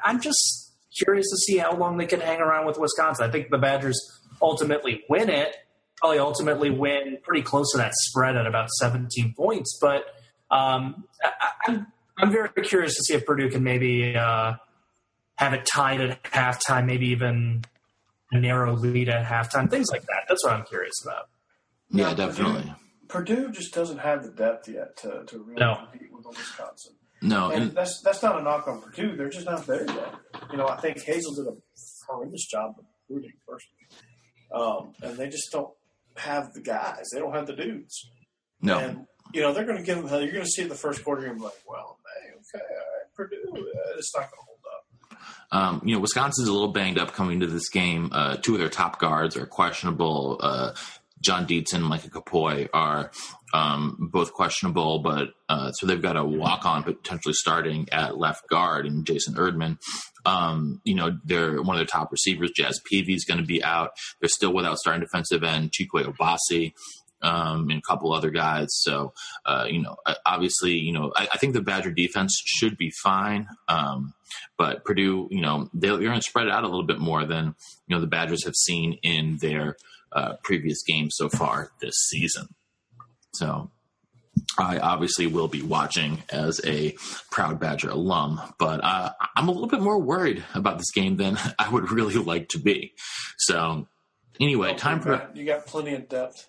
I'm 0.04 0.20
just 0.20 0.74
curious 0.98 1.30
to 1.30 1.38
see 1.38 1.58
how 1.58 1.76
long 1.76 1.98
they 1.98 2.06
can 2.06 2.20
hang 2.20 2.42
around 2.42 2.66
with 2.66 2.78
Wisconsin. 2.78 3.26
I 3.26 3.32
think 3.32 3.50
the 3.50 3.58
Badgers 3.58 4.00
ultimately 4.42 5.04
win 5.10 5.30
it, 5.30 5.56
probably 6.00 6.20
ultimately 6.20 6.70
win 6.70 7.18
pretty 7.24 7.42
close 7.42 7.72
to 7.72 7.78
that 7.78 7.94
spread 7.94 8.36
at 8.36 8.48
about 8.48 8.70
17 8.70 9.34
points, 9.38 9.78
but– 9.82 10.04
um, 10.52 11.06
I, 11.24 11.52
am 11.68 11.88
I'm 12.18 12.32
very 12.32 12.50
curious 12.64 12.96
to 12.96 13.04
see 13.04 13.14
if 13.14 13.26
Purdue 13.26 13.50
can 13.50 13.64
maybe 13.64 14.16
uh, 14.16 14.54
have 15.36 15.54
it 15.54 15.66
tied 15.66 16.02
at 16.02 16.24
halftime, 16.24 16.86
maybe 16.86 17.08
even 17.08 17.64
a 18.32 18.40
narrow 18.40 18.76
lead 18.76 19.10
at 19.10 19.26
halftime, 19.26 19.70
things 19.70 19.88
like 19.92 20.02
that. 20.02 20.26
That's 20.28 20.44
what 20.44 20.54
I'm 20.54 20.66
curious 20.66 21.04
about. 21.04 21.30
Yeah, 21.92 22.14
definitely. 22.14 22.74
Purdue, 23.08 23.36
Purdue, 23.36 23.52
just 23.52 23.74
doesn't 23.74 24.00
have 24.00 24.24
the 24.24 24.32
depth 24.32 24.68
yet 24.68 24.98
to, 24.98 25.24
to 25.26 25.40
really 25.40 25.60
no. 25.60 25.76
compete 25.76 26.12
with 26.12 26.26
Wisconsin. 26.26 26.94
No, 27.22 27.50
and, 27.52 27.64
and, 27.64 27.72
that's 27.74 28.02
that's 28.02 28.24
not 28.24 28.40
a 28.40 28.44
knock 28.44 28.68
on 28.68 28.82
Purdue. 28.82 29.18
They're 29.18 29.30
just 29.30 29.46
not 29.46 29.68
there 29.68 29.86
yet. 29.86 30.14
You 30.52 30.58
know, 30.58 30.68
I 30.68 30.78
think 30.78 31.00
Hazell 31.00 31.36
did 31.36 31.48
a 31.48 31.58
horrendous 32.08 32.48
job 32.48 32.76
of 32.80 32.86
recruiting 33.10 33.34
personally, 33.46 33.88
um, 34.54 34.94
and 35.02 35.18
they 35.18 35.28
just 35.28 35.52
don't 35.52 35.70
have 36.20 36.54
the 36.54 36.62
guys. 36.62 37.10
They 37.12 37.20
don't 37.20 37.34
have 37.34 37.48
the 37.48 37.56
dudes. 37.56 38.10
No, 38.62 38.80
and 38.80 39.06
you 39.34 39.42
know, 39.42 39.54
they're 39.54 39.66
going 39.66 39.78
to 39.78 39.84
give 39.84 39.98
them 39.98 40.08
hell. 40.08 40.22
You're 40.22 40.34
going 40.34 40.46
to 40.46 40.50
see 40.50 40.64
the 40.64 40.76
first 40.76 41.04
quarter 41.04 41.26
and 41.26 41.38
be 41.38 41.44
like, 41.44 41.54
well, 41.68 41.98
hey, 42.22 42.32
okay, 42.32 42.66
all 42.66 42.78
right, 42.78 43.14
Purdue, 43.16 43.38
uh, 43.54 43.98
it's 43.98 44.16
not 44.16 44.22
going 44.22 44.32
to 44.32 44.46
hold 44.46 44.60
up. 44.66 45.20
Um, 45.52 45.82
you 45.88 45.96
know, 45.96 46.02
Wisconsin's 46.02 46.48
a 46.48 46.54
little 46.54 46.72
banged 46.72 46.98
up 47.00 47.14
coming 47.14 47.40
to 47.40 47.48
this 47.48 47.70
game. 47.70 48.10
Uh, 48.12 48.38
two 48.38 48.54
of 48.54 48.60
their 48.60 48.70
top 48.70 49.00
guards 49.00 49.36
are 49.36 49.46
questionable. 49.46 50.40
Uh, 50.42 50.74
John 51.22 51.46
Dietz 51.46 51.74
and 51.74 51.84
Micah 51.84 52.10
Kapoi 52.10 52.70
are 52.74 53.12
um, 53.54 54.10
both 54.12 54.34
questionable, 54.34 55.00
but 55.00 55.30
uh, 55.50 55.72
so 55.72 55.86
they've 55.86 56.02
got 56.02 56.18
a 56.18 56.24
walk 56.24 56.66
on 56.66 56.84
potentially 56.84 57.34
starting 57.34 57.88
at 57.92 58.18
left 58.18 58.48
guard 58.48 58.86
and 58.86 59.06
Jason 59.06 59.36
Erdmann. 59.36 59.78
Um, 60.26 60.82
you 60.84 60.96
know, 60.96 61.18
they're 61.24 61.62
one 61.62 61.76
of 61.76 61.80
their 61.80 61.86
top 61.86 62.12
receivers. 62.12 62.52
Jazz 62.56 62.80
Peavy 62.86 63.14
is 63.14 63.26
going 63.26 63.40
to 63.40 63.46
be 63.46 63.64
out. 63.64 63.92
They're 64.22 64.30
still 64.30 64.54
without 64.54 64.78
starting 64.78 65.02
defensive 65.02 65.44
end 65.44 65.72
Chikwe 65.72 66.04
Obasih 66.04 66.74
um, 67.22 67.70
and 67.70 67.80
a 67.80 67.88
couple 67.88 68.14
other 68.14 68.30
guys. 68.30 68.68
So, 68.70 69.14
uh, 69.46 69.66
you 69.70 69.82
know, 69.82 69.98
obviously, 70.26 70.74
you 70.74 70.94
know, 70.94 71.12
I, 71.16 71.28
I, 71.34 71.38
think 71.38 71.54
the 71.54 71.62
Badger 71.62 71.92
defense 71.92 72.42
should 72.46 72.78
be 72.78 72.92
fine. 73.04 73.48
Um, 73.68 74.14
but 74.58 74.86
Purdue, 74.86 75.28
you 75.30 75.42
know, 75.42 75.70
they, 75.74 75.90
are 75.90 75.98
going 75.98 76.20
to 76.20 76.22
spread 76.22 76.48
it 76.48 76.54
out 76.54 76.64
a 76.64 76.68
little 76.68 76.86
bit 76.86 77.00
more 77.00 77.26
than, 77.26 77.56
you 77.88 77.96
know, 77.96 78.02
the 78.02 78.08
Badgers 78.08 78.46
have 78.46 78.56
seen 78.56 79.00
in 79.04 79.38
their 79.42 79.76
uh, 80.12 80.34
previous 80.44 80.84
games 80.84 81.16
so 81.16 81.30
far 81.30 81.72
this 81.82 81.96
season. 82.10 82.48
So, 83.34 83.70
I 84.58 84.78
obviously 84.78 85.28
will 85.28 85.48
be 85.48 85.62
watching 85.62 86.24
as 86.30 86.62
a 86.66 86.96
proud 87.32 87.60
Badger 87.60 87.90
alum, 87.90 88.42
but 88.58 88.84
uh, 88.84 89.12
I'm 89.36 89.48
a 89.48 89.52
little 89.52 89.68
bit 89.68 89.82
more 89.82 90.00
worried 90.00 90.44
about 90.54 90.78
this 90.78 90.92
game 90.92 91.18
than 91.18 91.38
I 91.60 91.70
would 91.70 91.92
really 91.92 92.16
like 92.16 92.50
to 92.50 92.60
be. 92.60 92.94
So, 93.38 93.88
anyway, 94.40 94.76
time 94.76 95.02
for 95.02 95.30
you 95.34 95.46
got 95.46 95.66
plenty 95.66 95.94
of 95.94 96.10
depth. 96.10 96.48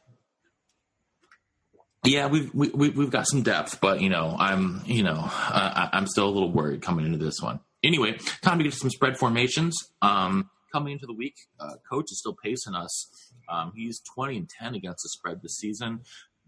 Yeah, 2.04 2.28
we've 2.28 2.52
we, 2.54 2.68
have 2.68 2.96
we 2.96 3.06
got 3.08 3.28
some 3.28 3.42
depth, 3.42 3.80
but 3.80 4.00
you 4.00 4.08
know, 4.08 4.34
I'm 4.38 4.82
you 4.86 5.02
know 5.02 5.20
I, 5.22 5.90
am 5.92 6.06
still 6.06 6.28
a 6.28 6.30
little 6.30 6.50
worried 6.50 6.82
coming 6.82 7.04
into 7.04 7.18
this 7.18 7.40
one. 7.40 7.60
Anyway, 7.82 8.18
time 8.42 8.58
to 8.58 8.64
get 8.64 8.74
some 8.74 8.90
spread 8.90 9.18
formations. 9.18 9.76
Um, 10.00 10.50
coming 10.72 10.92
into 10.94 11.06
the 11.06 11.12
week, 11.12 11.34
uh, 11.58 11.74
coach 11.90 12.06
is 12.10 12.18
still 12.18 12.36
pacing 12.42 12.74
us. 12.74 13.10
Um, 13.50 13.72
he's 13.74 14.00
20 14.14 14.36
and 14.36 14.48
10 14.48 14.74
against 14.74 15.02
the 15.02 15.08
spread 15.10 15.42
this 15.42 15.56
season. 15.56 16.00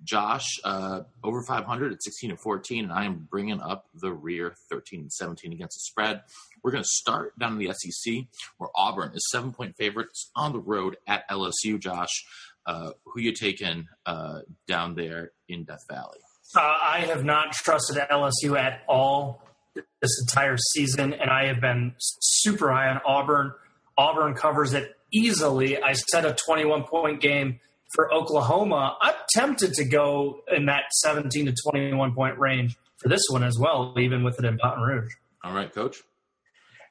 Josh 0.04 0.58
uh, 0.64 1.02
over 1.22 1.42
500 1.42 1.92
at 1.92 2.02
16 2.02 2.30
and 2.30 2.40
14, 2.40 2.84
and 2.84 2.92
I 2.92 3.04
am 3.04 3.28
bringing 3.30 3.60
up 3.60 3.86
the 3.94 4.12
rear 4.12 4.54
13 4.70 5.00
and 5.00 5.12
17 5.12 5.52
against 5.52 5.76
the 5.76 5.80
spread. 5.80 6.22
We're 6.62 6.72
going 6.72 6.82
to 6.82 6.88
start 6.88 7.38
down 7.38 7.52
in 7.52 7.58
the 7.58 7.72
SEC, 7.72 8.24
where 8.58 8.70
Auburn 8.74 9.12
is 9.14 9.28
seven 9.30 9.52
point 9.52 9.76
favorites 9.76 10.30
on 10.34 10.52
the 10.52 10.58
road 10.58 10.96
at 11.06 11.28
LSU. 11.28 11.78
Josh, 11.78 12.24
uh, 12.66 12.92
who 13.04 13.20
you 13.20 13.32
taking 13.32 13.86
uh, 14.06 14.40
down 14.66 14.94
there 14.94 15.32
in 15.48 15.64
Death 15.64 15.84
Valley? 15.88 16.18
Uh, 16.56 16.60
I 16.60 17.00
have 17.08 17.24
not 17.24 17.52
trusted 17.52 17.96
LSU 17.96 18.58
at 18.58 18.82
all 18.88 19.42
this 19.74 20.24
entire 20.28 20.56
season, 20.74 21.14
and 21.14 21.30
I 21.30 21.46
have 21.46 21.60
been 21.60 21.94
super 21.98 22.70
high 22.72 22.88
on 22.88 23.00
Auburn. 23.06 23.52
Auburn 23.96 24.34
covers 24.34 24.74
it 24.74 24.96
easily. 25.12 25.82
I 25.82 25.93
set 25.93 26.24
a 26.24 26.34
21 26.34 26.84
point 26.84 27.20
game 27.20 27.60
for 27.94 28.12
Oklahoma. 28.12 28.97
I'm 29.01 29.14
tempted 29.34 29.74
to 29.74 29.84
go 29.84 30.40
in 30.55 30.66
that 30.66 30.84
17 30.93 31.47
to 31.47 31.55
21 31.70 32.14
point 32.14 32.39
range 32.39 32.76
for 32.98 33.09
this 33.09 33.22
one 33.30 33.43
as 33.43 33.59
well, 33.59 33.94
even 33.98 34.24
with 34.24 34.39
it 34.39 34.44
in 34.44 34.56
Baton 34.56 34.82
Rouge. 34.82 35.12
All 35.44 35.55
right, 35.55 35.72
coach. 35.72 36.02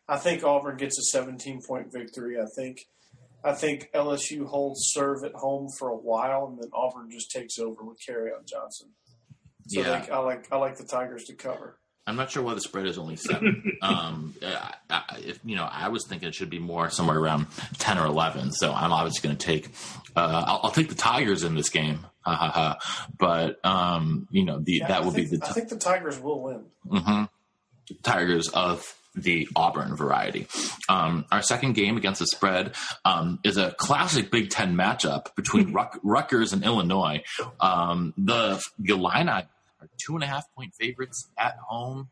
I 0.07 0.18
think 0.18 0.43
Auburn 0.43 0.77
gets 0.77 0.99
a 0.99 1.03
17 1.03 1.61
point 1.68 1.91
victory. 1.91 2.39
I 2.39 2.45
think 2.56 2.80
I 3.43 3.53
think 3.53 3.89
LSU 3.93 4.45
holds 4.45 4.91
serve 4.93 5.23
at 5.23 5.34
home 5.34 5.68
for 5.80 5.89
a 5.89 5.95
while, 5.95 6.48
and 6.48 6.60
then 6.60 6.69
Auburn 6.73 7.10
just 7.10 7.31
takes 7.31 7.57
over 7.57 7.84
with 7.84 7.98
Kerryon 8.07 8.45
Johnson. 8.45 8.89
So 9.68 9.81
yeah. 9.81 10.06
I 10.11 10.18
like 10.19 10.52
I 10.52 10.57
like 10.57 10.77
the 10.77 10.84
Tigers 10.84 11.23
to 11.26 11.34
cover. 11.34 11.80
I'm 12.07 12.15
not 12.15 12.32
sure 12.32 12.41
why 12.41 12.56
the 12.56 12.61
spread 12.61 12.88
is 12.88 12.98
only 12.98 13.15
seven. 13.15 13.78
um, 13.82 14.34
I, 14.41 14.73
I, 14.90 15.03
if 15.19 15.40
you 15.45 15.56
know, 15.56 15.68
I 15.69 15.90
was 15.90 16.06
thinking 16.07 16.30
it 16.30 16.36
should 16.36 16.49
be 16.49 16.60
more 16.60 16.90
somewhere 16.90 17.18
around 17.18 17.48
ten 17.78 17.98
or 17.98 18.06
eleven. 18.06 18.52
So 18.52 18.73
I'm 18.73 18.91
obviously 18.91 19.28
going 19.28 19.38
to 19.38 19.45
take. 19.45 19.69
Uh, 20.15 20.44
I'll, 20.48 20.60
I'll, 20.64 20.72
take 20.72 20.90
the 20.90 20.95
Tigers 20.95 21.44
in 21.44 21.56
this 21.56 21.69
game. 21.69 22.06
Ha 22.22 22.36
ha 22.36 22.49
ha! 22.49 23.07
But 23.18 23.64
um, 23.65 24.28
you 24.32 24.45
know, 24.45 24.60
the 24.60 24.73
Yeah, 24.73 24.88
that 24.88 25.02
I 25.02 25.06
will 25.06 25.11
think, 25.11 25.30
be 25.32 25.38
the. 25.38 25.45
I 25.45 25.49
think 25.53 25.69
the 25.69 25.78
Tigers 25.78 26.19
will 26.19 26.41
win. 26.41 26.65
hmm 26.90 27.23
Tigers 28.03 28.48
of 28.49 28.95
the 29.15 29.48
Auburn 29.56 29.95
variety. 29.95 30.48
Um, 30.88 31.26
our 31.32 31.41
second 31.41 31.73
game 31.73 31.98
against 31.98 32.19
the 32.19 32.28
spread 32.28 32.76
um, 33.03 33.40
is 33.44 33.57
a 33.57 33.72
classic 33.72 34.32
Big 34.32 34.49
Ten 34.49 34.76
matchup 34.76 35.36
between 35.36 35.73
Ruck- 35.73 35.99
Rutgers 36.03 36.53
and 36.53 36.64
Illinois. 36.64 37.23
Um, 37.60 38.14
the 38.18 38.61
Illini 38.84 39.44
are 39.81 39.89
two 40.05 40.15
and 40.15 40.23
a 40.23 40.27
half 40.27 40.43
point 40.55 40.73
favorites 40.79 41.29
at 41.37 41.55
home. 41.67 42.09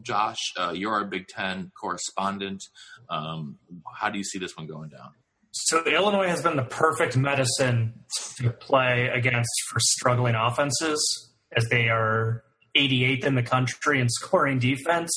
Josh, 0.00 0.38
uh, 0.56 0.72
you're 0.74 0.92
our 0.92 1.04
Big 1.04 1.26
Ten 1.28 1.72
correspondent. 1.80 2.62
Um, 3.10 3.58
how 3.92 4.10
do 4.10 4.18
you 4.18 4.24
see 4.24 4.38
this 4.38 4.56
one 4.56 4.66
going 4.66 4.90
down? 4.90 5.10
So 5.50 5.84
Illinois 5.84 6.28
has 6.28 6.42
been 6.42 6.56
the 6.56 6.62
perfect 6.62 7.16
medicine 7.16 7.94
to 8.36 8.50
play 8.50 9.08
against 9.12 9.50
for 9.68 9.80
struggling 9.80 10.34
offenses, 10.34 11.32
as 11.56 11.66
they 11.68 11.88
are 11.88 12.44
88th 12.76 13.24
in 13.24 13.34
the 13.34 13.42
country 13.42 14.00
in 14.00 14.08
scoring 14.08 14.58
defense. 14.58 15.10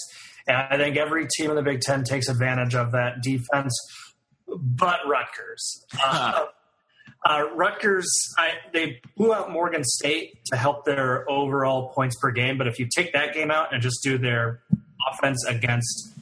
And 0.47 0.57
I 0.57 0.77
think 0.77 0.97
every 0.97 1.27
team 1.37 1.51
in 1.51 1.55
the 1.55 1.61
Big 1.61 1.81
Ten 1.81 2.03
takes 2.03 2.27
advantage 2.27 2.73
of 2.73 2.93
that 2.93 3.21
defense, 3.21 3.77
but 4.47 4.99
Rutgers. 5.07 5.85
Uh, 6.03 6.45
uh, 7.27 7.43
Rutgers, 7.55 8.09
I, 8.37 8.51
they 8.73 9.01
blew 9.15 9.33
out 9.33 9.51
Morgan 9.51 9.83
State 9.83 10.39
to 10.51 10.57
help 10.57 10.85
their 10.85 11.29
overall 11.29 11.89
points 11.89 12.15
per 12.19 12.31
game. 12.31 12.57
But 12.57 12.67
if 12.67 12.79
you 12.79 12.87
take 12.93 13.13
that 13.13 13.33
game 13.33 13.51
out 13.51 13.73
and 13.73 13.81
just 13.81 14.01
do 14.03 14.17
their 14.17 14.61
offense 15.11 15.45
against 15.47 16.13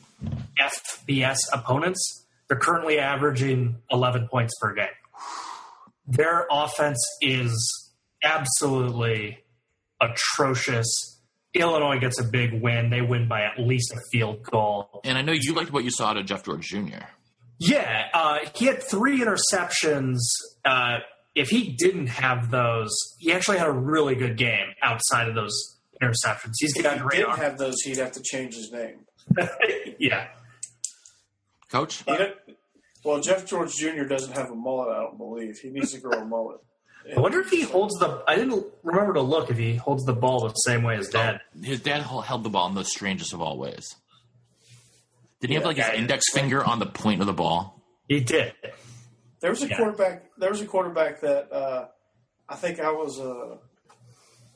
FBS 0.59 1.37
opponents, 1.53 2.25
they're 2.47 2.57
currently 2.57 2.99
averaging 2.99 3.77
11 3.91 4.27
points 4.27 4.53
per 4.59 4.73
game. 4.73 4.87
Their 6.07 6.47
offense 6.51 6.99
is 7.21 7.91
absolutely 8.23 9.39
atrocious. 10.01 11.19
Illinois 11.53 11.99
gets 11.99 12.19
a 12.19 12.23
big 12.23 12.61
win. 12.61 12.89
They 12.89 13.01
win 13.01 13.27
by 13.27 13.43
at 13.43 13.59
least 13.59 13.93
a 13.93 13.99
field 14.11 14.43
goal. 14.43 15.01
And 15.03 15.17
I 15.17 15.21
know 15.21 15.33
you 15.33 15.53
liked 15.53 15.71
what 15.71 15.83
you 15.83 15.91
saw 15.91 16.09
out 16.09 16.17
of 16.17 16.25
Jeff 16.25 16.43
George 16.43 16.67
Jr. 16.67 17.05
Yeah, 17.59 18.07
uh, 18.13 18.39
he 18.55 18.65
had 18.67 18.81
three 18.81 19.19
interceptions. 19.19 20.17
Uh, 20.69 20.99
if 21.33 21.49
he 21.49 21.75
didn't 21.79 22.07
have 22.07 22.51
those, 22.51 22.91
he 23.17 23.31
actually 23.31 23.57
had 23.57 23.67
a 23.67 23.71
really 23.71 24.13
good 24.13 24.37
game 24.37 24.67
outside 24.83 25.27
of 25.27 25.33
those 25.33 25.79
interceptions. 26.01 26.53
He's 26.59 26.79
got 26.79 26.93
he 26.93 26.99
great 26.99 27.17
didn't 27.17 27.37
have 27.37 27.57
those, 27.57 27.81
he'd 27.81 27.97
have 27.97 28.11
to 28.11 28.21
change 28.21 28.53
his 28.53 28.71
name. 28.71 28.99
yeah. 29.99 30.27
Coach? 31.71 32.03
He 32.05 32.17
well, 33.03 33.19
Jeff 33.19 33.47
George 33.47 33.73
Jr. 33.73 34.03
doesn't 34.03 34.33
have 34.33 34.51
a 34.51 34.55
mullet. 34.55 34.89
I 34.89 35.01
don't 35.01 35.17
believe 35.17 35.57
he 35.57 35.69
needs 35.69 35.93
to 35.93 35.99
grow 35.99 36.19
a 36.19 36.25
mullet. 36.25 36.59
I 37.15 37.19
wonder 37.19 37.39
if 37.39 37.49
he 37.49 37.61
holds 37.63 37.95
the. 37.95 38.21
I 38.27 38.35
didn't 38.35 38.65
remember 38.83 39.13
to 39.13 39.21
look 39.21 39.49
if 39.49 39.57
he 39.57 39.75
holds 39.75 40.03
the 40.03 40.13
ball 40.13 40.47
the 40.47 40.53
same 40.53 40.83
way 40.83 40.97
as 40.97 41.07
dad. 41.07 41.39
His 41.63 41.79
dad 41.79 42.03
held 42.03 42.43
the 42.43 42.49
ball 42.49 42.67
in 42.67 42.75
the 42.75 42.83
strangest 42.83 43.33
of 43.33 43.41
all 43.41 43.57
ways. 43.57 43.95
Did 45.41 45.49
he 45.49 45.55
have 45.55 45.63
like 45.63 45.77
his 45.77 45.97
index 45.97 46.31
finger 46.31 46.63
on 46.63 46.77
the 46.77 46.85
point 46.85 47.21
of 47.21 47.27
the 47.27 47.33
ball? 47.33 47.81
He 48.07 48.19
did. 48.19 48.53
There 49.41 49.49
was 49.51 49.63
a 49.63 49.67
Yeah. 49.69 49.77
quarterback. 49.77 50.23
There 50.37 50.49
was 50.49 50.61
a 50.61 50.65
quarterback 50.65 51.21
that 51.21 51.51
uh, 51.51 51.87
I 52.47 52.55
think 52.55 52.79
I 52.79 52.91
was. 52.91 53.19
Uh, 53.19 53.57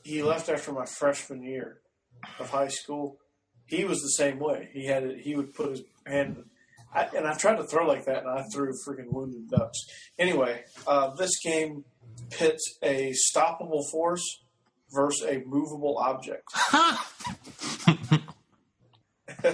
he 0.02 0.22
left 0.22 0.48
after 0.48 0.72
my 0.72 0.84
freshman 0.86 1.42
year 1.42 1.80
of 2.38 2.50
high 2.50 2.68
school. 2.68 3.18
He 3.66 3.84
was 3.84 4.00
the 4.02 4.10
same 4.10 4.38
way. 4.38 4.68
He 4.72 4.86
had 4.86 5.04
it. 5.04 5.20
He 5.20 5.34
would 5.34 5.54
put 5.54 5.70
his 5.70 5.82
hand, 6.06 6.44
I, 6.94 7.04
and 7.16 7.26
I 7.26 7.32
tried 7.34 7.56
to 7.56 7.64
throw 7.64 7.86
like 7.86 8.04
that, 8.04 8.18
and 8.18 8.28
I 8.28 8.42
threw 8.52 8.72
freaking 8.86 9.10
wounded 9.10 9.48
ducks. 9.48 9.78
Anyway, 10.18 10.64
uh, 10.86 11.14
this 11.14 11.30
game 11.42 11.84
pits 12.30 12.76
a 12.82 13.14
stoppable 13.34 13.88
force 13.90 14.22
versus 14.94 15.26
a 15.26 15.42
movable 15.46 15.96
object. 15.98 16.44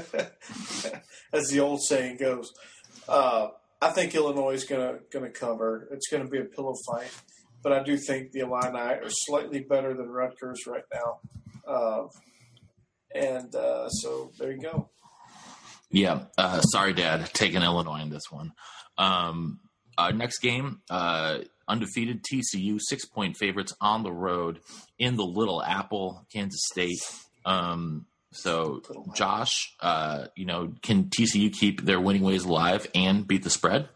As 1.33 1.49
the 1.49 1.61
old 1.61 1.83
saying 1.83 2.17
goes. 2.19 2.53
Uh, 3.09 3.49
I 3.83 3.91
think 3.91 4.15
Illinois 4.15 4.53
is 4.53 4.65
gonna 4.65 4.99
gonna 5.11 5.31
cover. 5.31 5.89
It's 5.91 6.09
gonna 6.09 6.29
be 6.29 6.39
a 6.39 6.45
pillow 6.45 6.75
fight, 6.87 7.11
but 7.63 7.73
I 7.73 7.83
do 7.83 7.97
think 7.97 8.33
the 8.33 8.41
Illini 8.41 8.79
are 8.79 9.09
slightly 9.09 9.61
better 9.61 9.95
than 9.95 10.09
Rutgers 10.09 10.67
right 10.67 10.85
now, 10.93 11.21
uh, 11.67 12.07
and 13.15 13.55
uh, 13.55 13.89
so 13.89 14.33
there 14.39 14.53
you 14.53 14.61
go. 14.61 14.91
Yeah. 15.91 16.25
Uh, 16.39 16.61
sorry, 16.61 16.93
Dad, 16.93 17.31
taking 17.33 17.63
Illinois 17.63 18.01
in 18.03 18.11
this 18.11 18.31
one. 18.31 18.53
Um, 18.97 19.61
uh, 19.99 20.11
next 20.13 20.39
game, 20.39 20.81
uh, 20.89 21.39
undefeated 21.67 22.23
TCU, 22.23 22.79
six 22.81 23.05
point 23.07 23.37
favorites 23.37 23.75
on 23.81 24.03
the 24.03 24.13
road 24.13 24.61
in 24.99 25.17
the 25.17 25.25
Little 25.25 25.63
Apple, 25.63 26.27
Kansas 26.33 26.61
State. 26.71 27.01
Um, 27.45 28.07
so, 28.33 28.83
Josh, 29.15 29.75
uh, 29.81 30.27
you 30.37 30.47
know, 30.47 30.73
can 30.83 31.05
TCU 31.05 31.53
keep 31.53 31.83
their 31.83 32.01
winning 32.01 32.23
ways 32.23 32.45
alive 32.45 32.87
and 32.95 33.27
beat 33.27 33.43
the 33.43 33.51
spread? 33.51 33.89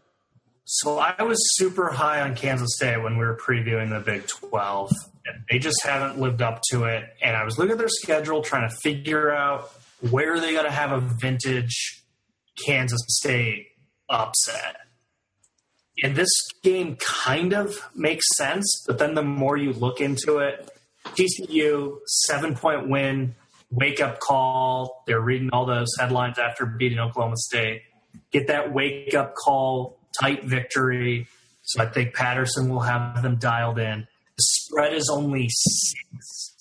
So 0.65 0.97
I 0.97 1.21
was 1.21 1.37
super 1.57 1.89
high 1.89 2.21
on 2.21 2.35
Kansas 2.35 2.75
State 2.75 3.01
when 3.01 3.17
we 3.17 3.25
were 3.25 3.37
previewing 3.37 3.91
the 3.91 3.99
Big 3.99 4.27
12. 4.27 4.91
They 5.49 5.59
just 5.59 5.77
haven't 5.83 6.19
lived 6.19 6.41
up 6.41 6.61
to 6.71 6.85
it. 6.85 7.05
And 7.21 7.37
I 7.37 7.43
was 7.43 7.57
looking 7.57 7.73
at 7.73 7.77
their 7.77 7.87
schedule, 7.87 8.41
trying 8.41 8.67
to 8.69 8.75
figure 8.77 9.31
out 9.31 9.71
where 10.09 10.39
they 10.39 10.53
going 10.53 10.65
to 10.65 10.71
have 10.71 10.91
a 10.91 10.99
vintage 10.99 12.03
Kansas 12.65 13.01
State 13.07 13.67
upset. 14.09 14.77
And 16.03 16.15
this 16.15 16.29
game 16.63 16.97
kind 16.97 17.53
of 17.53 17.77
makes 17.95 18.25
sense, 18.35 18.83
but 18.85 18.97
then 18.97 19.13
the 19.13 19.23
more 19.23 19.55
you 19.55 19.71
look 19.71 20.01
into 20.01 20.39
it, 20.39 20.69
TCU 21.05 21.99
seven 22.05 22.55
point 22.55 22.89
win, 22.89 23.35
wake 23.75 24.01
up 24.01 24.19
call. 24.19 25.03
They're 25.05 25.21
reading 25.21 25.49
all 25.51 25.65
those 25.65 25.89
headlines 25.99 26.39
after 26.39 26.65
beating 26.65 26.99
Oklahoma 26.99 27.35
State. 27.37 27.81
Get 28.31 28.47
that 28.47 28.73
wake 28.73 29.13
up 29.13 29.35
call, 29.35 29.97
tight 30.19 30.45
victory. 30.45 31.27
So 31.63 31.83
I 31.83 31.87
think 31.87 32.13
Patterson 32.13 32.69
will 32.69 32.81
have 32.81 33.21
them 33.21 33.37
dialed 33.37 33.79
in. 33.79 34.07
The 34.37 34.43
spread 34.43 34.93
is 34.93 35.09
only 35.11 35.47
six. 35.49 36.53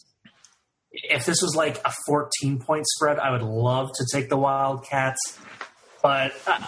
If 0.92 1.26
this 1.26 1.42
was 1.42 1.54
like 1.56 1.80
a 1.84 1.92
14 2.06 2.60
point 2.60 2.86
spread, 2.86 3.18
I 3.18 3.30
would 3.30 3.42
love 3.42 3.90
to 3.94 4.06
take 4.12 4.28
the 4.28 4.36
Wildcats, 4.36 5.38
but 6.02 6.32
uh, 6.46 6.60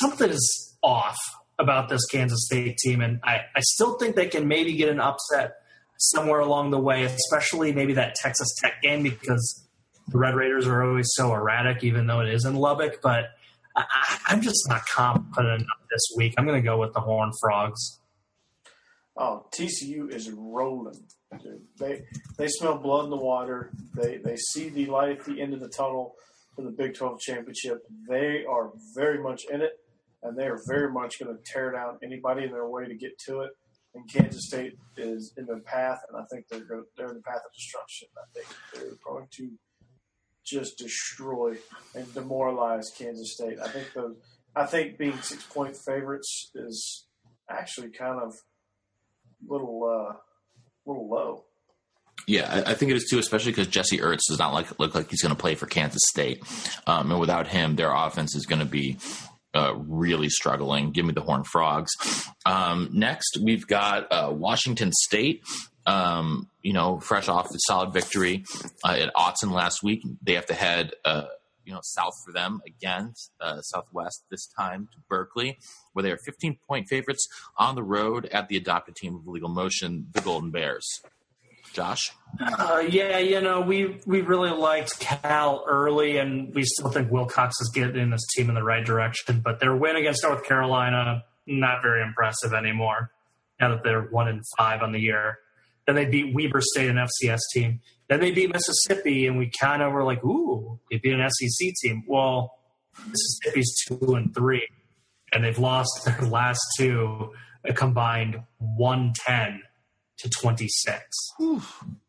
something 0.00 0.28
is 0.28 0.76
off 0.82 1.16
about 1.58 1.88
this 1.88 2.04
Kansas 2.06 2.44
State 2.46 2.76
team, 2.78 3.00
and 3.00 3.20
I, 3.22 3.42
I 3.54 3.60
still 3.60 3.96
think 3.98 4.16
they 4.16 4.26
can 4.26 4.48
maybe 4.48 4.74
get 4.74 4.88
an 4.88 5.00
upset 5.00 5.54
somewhere 5.96 6.40
along 6.40 6.72
the 6.72 6.78
way, 6.78 7.04
especially 7.04 7.72
maybe 7.72 7.94
that 7.94 8.16
Texas 8.16 8.48
Tech 8.60 8.82
game 8.82 9.04
because 9.04 9.61
the 10.08 10.18
Red 10.18 10.34
Raiders 10.34 10.66
are 10.66 10.82
always 10.84 11.10
so 11.14 11.32
erratic, 11.32 11.84
even 11.84 12.06
though 12.06 12.20
it 12.20 12.28
is 12.28 12.44
in 12.44 12.54
Lubbock. 12.54 13.00
But 13.02 13.30
I, 13.76 14.18
I'm 14.26 14.40
just 14.40 14.68
not 14.68 14.86
confident 14.86 15.62
enough 15.62 15.88
this 15.90 16.02
week. 16.16 16.34
I'm 16.36 16.46
going 16.46 16.60
to 16.60 16.66
go 16.66 16.78
with 16.78 16.92
the 16.92 17.00
Horned 17.00 17.34
Frogs. 17.40 18.00
Oh, 19.16 19.46
TCU 19.52 20.10
is 20.10 20.30
rolling. 20.30 21.04
Dude. 21.42 21.62
They 21.78 22.02
they 22.38 22.48
smell 22.48 22.78
blood 22.78 23.04
in 23.04 23.10
the 23.10 23.16
water. 23.16 23.72
They 23.94 24.18
they 24.18 24.36
see 24.36 24.68
the 24.68 24.86
light 24.86 25.20
at 25.20 25.24
the 25.24 25.40
end 25.40 25.54
of 25.54 25.60
the 25.60 25.68
tunnel 25.68 26.14
for 26.54 26.62
the 26.62 26.70
Big 26.70 26.94
Twelve 26.94 27.20
championship. 27.20 27.78
They 28.08 28.44
are 28.44 28.70
very 28.94 29.22
much 29.22 29.42
in 29.50 29.60
it, 29.62 29.72
and 30.22 30.36
they 30.36 30.46
are 30.46 30.60
very 30.68 30.90
much 30.90 31.18
going 31.18 31.34
to 31.34 31.42
tear 31.44 31.72
down 31.72 31.98
anybody 32.02 32.44
in 32.44 32.52
their 32.52 32.68
way 32.68 32.86
to 32.86 32.94
get 32.94 33.18
to 33.26 33.40
it. 33.40 33.50
And 33.94 34.10
Kansas 34.10 34.46
State 34.46 34.74
is 34.96 35.34
in 35.36 35.44
their 35.44 35.60
path, 35.60 35.98
and 36.08 36.18
I 36.18 36.24
think 36.30 36.46
they're 36.48 36.84
they're 36.96 37.08
in 37.08 37.16
the 37.16 37.22
path 37.22 37.40
of 37.44 37.52
destruction. 37.54 38.08
I 38.16 38.26
think 38.34 38.46
they're 38.74 38.98
going 39.04 39.26
to 39.38 39.50
just 40.44 40.78
destroy 40.78 41.56
and 41.94 42.12
demoralize 42.14 42.90
Kansas 42.96 43.34
State. 43.34 43.58
I 43.62 43.68
think 43.68 43.92
the 43.94 44.16
I 44.54 44.66
think 44.66 44.98
being 44.98 45.20
six 45.22 45.44
point 45.44 45.76
favorites 45.76 46.50
is 46.54 47.06
actually 47.50 47.90
kind 47.90 48.20
of 48.20 48.34
little 49.46 49.84
uh 49.84 50.16
little 50.86 51.08
low. 51.08 51.44
Yeah, 52.26 52.62
I, 52.66 52.74
think 52.74 52.92
it 52.92 52.96
is 52.96 53.08
too, 53.10 53.18
especially 53.18 53.50
because 53.50 53.66
Jesse 53.66 53.98
Ertz 53.98 54.20
does 54.28 54.38
not 54.38 54.52
like 54.52 54.78
look 54.78 54.94
like 54.94 55.10
he's 55.10 55.22
going 55.22 55.34
to 55.34 55.40
play 55.40 55.56
for 55.56 55.66
Kansas 55.66 56.02
State, 56.06 56.40
um, 56.86 57.10
and 57.10 57.18
without 57.18 57.48
him, 57.48 57.74
their 57.74 57.92
offense 57.92 58.36
is 58.36 58.46
going 58.46 58.60
to 58.60 58.64
be 58.66 58.98
uh, 59.54 59.74
really 59.76 60.28
struggling. 60.28 60.92
Give 60.92 61.04
me 61.04 61.14
the 61.14 61.20
Horned 61.20 61.46
Frogs. 61.46 61.90
Um, 62.46 62.90
next, 62.92 63.38
we've 63.42 63.66
got 63.66 64.12
uh, 64.12 64.30
Washington 64.32 64.92
State. 64.92 65.42
Um, 65.84 66.48
you 66.62 66.72
know, 66.72 67.00
fresh 67.00 67.28
off 67.28 67.50
a 67.50 67.58
solid 67.66 67.92
victory 67.92 68.44
uh, 68.84 68.92
at 68.92 69.14
Autzen 69.14 69.50
last 69.50 69.82
week, 69.82 70.02
they 70.22 70.34
have 70.34 70.46
to 70.46 70.54
head. 70.54 70.92
Uh, 71.04 71.24
you 71.64 71.72
know, 71.72 71.80
south 71.82 72.14
for 72.24 72.32
them 72.32 72.60
again, 72.66 73.14
uh, 73.40 73.60
southwest 73.60 74.24
this 74.30 74.48
time 74.58 74.88
to 74.92 74.98
Berkeley, 75.08 75.58
where 75.92 76.02
they 76.02 76.10
are 76.10 76.18
15 76.24 76.58
point 76.66 76.88
favorites 76.88 77.26
on 77.56 77.76
the 77.76 77.84
road 77.84 78.26
at 78.26 78.48
the 78.48 78.56
adopted 78.56 78.96
team 78.96 79.14
of 79.14 79.28
Legal 79.28 79.48
Motion, 79.48 80.08
the 80.12 80.20
Golden 80.20 80.50
Bears. 80.50 80.84
Josh? 81.72 82.12
Uh, 82.40 82.82
yeah, 82.88 83.18
you 83.18 83.40
know, 83.40 83.60
we 83.60 84.00
we 84.06 84.20
really 84.20 84.50
liked 84.50 85.00
Cal 85.00 85.64
early, 85.66 86.18
and 86.18 86.54
we 86.54 86.64
still 86.64 86.90
think 86.90 87.10
Wilcox 87.10 87.54
is 87.60 87.70
getting 87.74 88.10
this 88.10 88.26
team 88.36 88.48
in 88.48 88.54
the 88.54 88.62
right 88.62 88.84
direction. 88.84 89.40
But 89.40 89.60
their 89.60 89.74
win 89.74 89.96
against 89.96 90.22
North 90.22 90.44
Carolina, 90.44 91.24
not 91.46 91.82
very 91.82 92.02
impressive 92.02 92.52
anymore. 92.52 93.10
Now 93.60 93.70
that 93.70 93.84
they're 93.84 94.02
one 94.02 94.28
in 94.28 94.42
five 94.58 94.82
on 94.82 94.92
the 94.92 95.00
year, 95.00 95.38
then 95.86 95.96
they 95.96 96.04
beat 96.06 96.34
Weber 96.34 96.60
State, 96.60 96.88
an 96.88 96.96
FCS 96.96 97.40
team. 97.52 97.80
Then 98.08 98.20
they 98.20 98.30
beat 98.30 98.52
Mississippi, 98.52 99.26
and 99.26 99.38
we 99.38 99.50
kind 99.50 99.82
of 99.82 99.92
were 99.92 100.04
like, 100.04 100.22
"Ooh, 100.24 100.78
they 100.90 100.98
beat 100.98 101.14
an 101.14 101.28
SEC 101.30 101.72
team." 101.82 102.04
Well, 102.06 102.52
Mississippi's 103.08 103.74
two 103.86 104.14
and 104.14 104.34
three, 104.34 104.68
and 105.32 105.42
they've 105.44 105.58
lost 105.58 105.90
their 106.04 106.20
last 106.28 106.60
two, 106.78 107.32
a 107.64 107.72
combined 107.72 108.42
one 108.58 109.12
ten 109.26 109.62
to 110.18 110.30
twenty 110.30 110.68
six. 110.68 111.04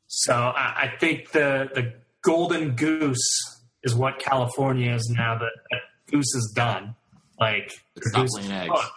So 0.07 0.33
I, 0.33 0.83
I 0.83 0.93
think 0.99 1.31
the 1.31 1.69
the 1.73 1.93
golden 2.21 2.75
goose 2.75 3.61
is 3.83 3.95
what 3.95 4.19
California 4.19 4.93
is 4.93 5.09
now. 5.15 5.37
That, 5.37 5.51
that 5.71 5.81
goose 6.11 6.33
is 6.35 6.53
done. 6.55 6.95
Like 7.39 7.71
the 7.95 8.01
Stop 8.09 8.21
goose 8.21 8.35
laying 8.35 8.51
is 8.51 8.51
eggs. 8.51 8.69
cooked. 8.71 8.91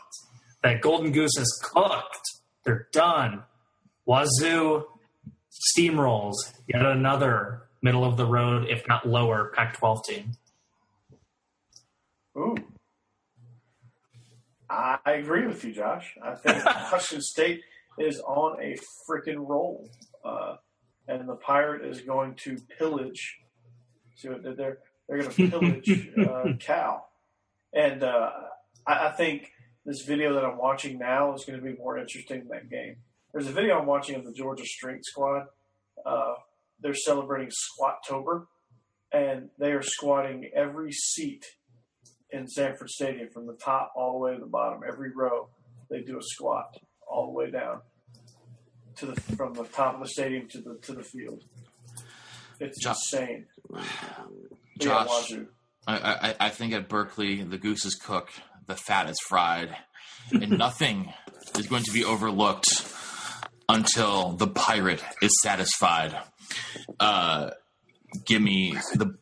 That 0.62 0.80
golden 0.80 1.12
goose 1.12 1.36
is 1.38 1.62
cooked. 1.64 2.20
They're 2.64 2.88
done. 2.92 3.44
Wazoo 4.06 4.84
steamrolls 5.50 6.34
yet 6.68 6.84
another 6.84 7.62
middle 7.82 8.04
of 8.04 8.16
the 8.16 8.26
road, 8.26 8.66
if 8.68 8.86
not 8.88 9.06
lower, 9.06 9.52
Pac-12 9.54 10.04
team. 10.04 10.32
Ooh. 12.36 12.56
I 14.68 14.98
agree 15.06 15.46
with 15.46 15.64
you, 15.64 15.72
Josh. 15.72 16.14
I 16.22 16.34
think 16.34 16.64
Washington 16.92 17.22
State 17.22 17.60
is 17.98 18.20
on 18.20 18.60
a 18.60 18.76
freaking 19.08 19.46
roll, 19.48 19.88
uh, 20.24 20.56
and 21.06 21.28
the 21.28 21.36
pirate 21.36 21.84
is 21.88 22.00
going 22.00 22.34
to 22.44 22.58
pillage. 22.78 23.38
See 24.16 24.28
what 24.28 24.42
they 24.42 24.50
did 24.50 24.58
there? 24.58 24.78
They're 25.08 25.22
going 25.22 25.30
to 25.30 25.50
pillage 25.50 26.10
uh, 26.18 26.56
Cal, 26.58 27.08
and 27.72 28.02
uh, 28.02 28.30
I, 28.86 29.08
I 29.08 29.10
think 29.12 29.52
this 29.84 30.02
video 30.02 30.34
that 30.34 30.44
I'm 30.44 30.58
watching 30.58 30.98
now 30.98 31.32
is 31.34 31.44
going 31.44 31.58
to 31.58 31.64
be 31.64 31.76
more 31.76 31.96
interesting 31.96 32.40
than 32.40 32.48
that 32.48 32.68
game. 32.68 32.96
There's 33.32 33.48
a 33.48 33.52
video 33.52 33.78
I'm 33.78 33.86
watching 33.86 34.16
of 34.16 34.24
the 34.24 34.32
Georgia 34.32 34.64
Strength 34.64 35.04
Squad. 35.04 35.46
Uh, 36.04 36.34
they're 36.80 36.94
celebrating 36.94 37.50
Squattober, 37.50 38.46
and 39.12 39.50
they 39.58 39.72
are 39.72 39.82
squatting 39.82 40.50
every 40.54 40.92
seat 40.92 41.44
in 42.30 42.46
Sanford 42.48 42.90
Stadium 42.90 43.28
from 43.32 43.46
the 43.46 43.54
top 43.54 43.92
all 43.96 44.12
the 44.12 44.18
way 44.18 44.34
to 44.34 44.40
the 44.40 44.46
bottom. 44.46 44.80
Every 44.86 45.10
row, 45.10 45.48
they 45.90 46.00
do 46.00 46.18
a 46.18 46.22
squat 46.22 46.76
all 47.06 47.26
the 47.26 47.32
way 47.32 47.50
down 47.50 47.80
to 48.96 49.06
the 49.06 49.20
from 49.36 49.54
the 49.54 49.64
top 49.64 49.94
of 49.94 50.00
the 50.00 50.08
stadium 50.08 50.48
to 50.48 50.60
the 50.60 50.78
to 50.82 50.92
the 50.92 51.02
field. 51.02 51.44
It's 52.60 52.82
Jo- 52.82 52.90
insane. 52.90 53.46
Josh. 54.78 55.30
Yeah, 55.30 55.38
I, 55.86 55.96
I, 55.96 56.34
I 56.40 56.48
think 56.50 56.72
at 56.72 56.88
Berkeley, 56.88 57.42
the 57.42 57.58
goose 57.58 57.84
is 57.84 57.94
cooked, 57.94 58.40
the 58.66 58.74
fat 58.74 59.08
is 59.08 59.16
fried, 59.28 59.74
and 60.32 60.50
nothing 60.58 61.12
is 61.56 61.66
going 61.66 61.84
to 61.84 61.92
be 61.92 62.04
overlooked 62.04 62.68
until 63.68 64.32
the 64.32 64.46
pirate 64.46 65.02
is 65.22 65.32
satisfied. 65.42 66.16
Uh, 67.00 67.50
give 68.24 68.42
me 68.42 68.76
the 68.94 69.16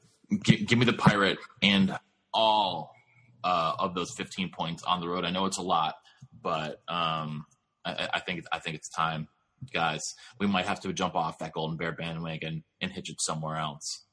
gi- 0.45 0.65
give 0.65 0.79
me 0.79 0.85
the 0.85 0.93
pirate 0.93 1.39
and 1.63 1.97
all 2.33 2.95
uh, 3.43 3.75
of 3.79 3.95
those 3.95 4.11
15 4.17 4.51
points 4.51 4.83
on 4.85 5.01
the 5.01 5.09
road. 5.09 5.25
I 5.25 5.31
know 5.31 5.47
it's 5.47 5.59
a 5.59 5.63
lot, 5.63 5.95
but 6.43 6.83
um, 6.89 7.47
I, 7.85 8.09
I 8.15 8.21
think 8.21 8.45
I 8.53 8.59
think 8.59 8.77
it's 8.77 8.89
time, 8.89 9.29
guys. 9.73 10.03
We 10.39 10.47
might 10.47 10.67
have 10.67 10.81
to 10.81 10.93
jump 10.93 11.15
off 11.15 11.39
that 11.39 11.53
Golden 11.53 11.77
Bear 11.77 11.93
bandwagon 11.93 12.65
and 12.81 12.93
hitch 12.93 13.11
it 13.11 13.17
somewhere 13.21 13.57
else. 13.57 14.05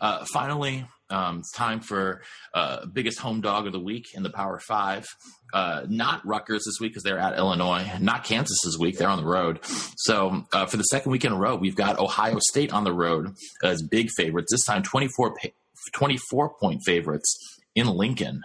Uh, 0.00 0.24
finally, 0.32 0.86
um, 1.10 1.38
it's 1.38 1.52
time 1.52 1.80
for 1.80 2.22
uh, 2.54 2.86
biggest 2.86 3.18
home 3.18 3.40
dog 3.40 3.66
of 3.66 3.72
the 3.72 3.80
week 3.80 4.14
in 4.14 4.22
the 4.22 4.30
Power 4.30 4.58
Five. 4.58 5.06
Uh, 5.52 5.82
not 5.88 6.24
Rutgers 6.24 6.62
this 6.64 6.78
week 6.80 6.92
because 6.92 7.02
they're 7.02 7.18
at 7.18 7.36
Illinois. 7.36 7.90
Not 8.00 8.24
Kansas 8.24 8.58
this 8.64 8.76
week; 8.78 8.98
they're 8.98 9.08
on 9.08 9.18
the 9.18 9.28
road. 9.28 9.58
So 9.96 10.46
uh, 10.52 10.66
for 10.66 10.76
the 10.76 10.84
second 10.84 11.12
week 11.12 11.24
in 11.24 11.32
a 11.32 11.36
row, 11.36 11.56
we've 11.56 11.76
got 11.76 11.98
Ohio 11.98 12.38
State 12.50 12.72
on 12.72 12.84
the 12.84 12.92
road 12.92 13.34
as 13.62 13.82
big 13.82 14.10
favorites. 14.16 14.52
This 14.52 14.64
time, 14.64 14.82
24, 14.82 15.34
pa- 15.34 15.48
24 15.92 16.54
point 16.60 16.82
favorites 16.84 17.58
in 17.74 17.86
Lincoln. 17.88 18.42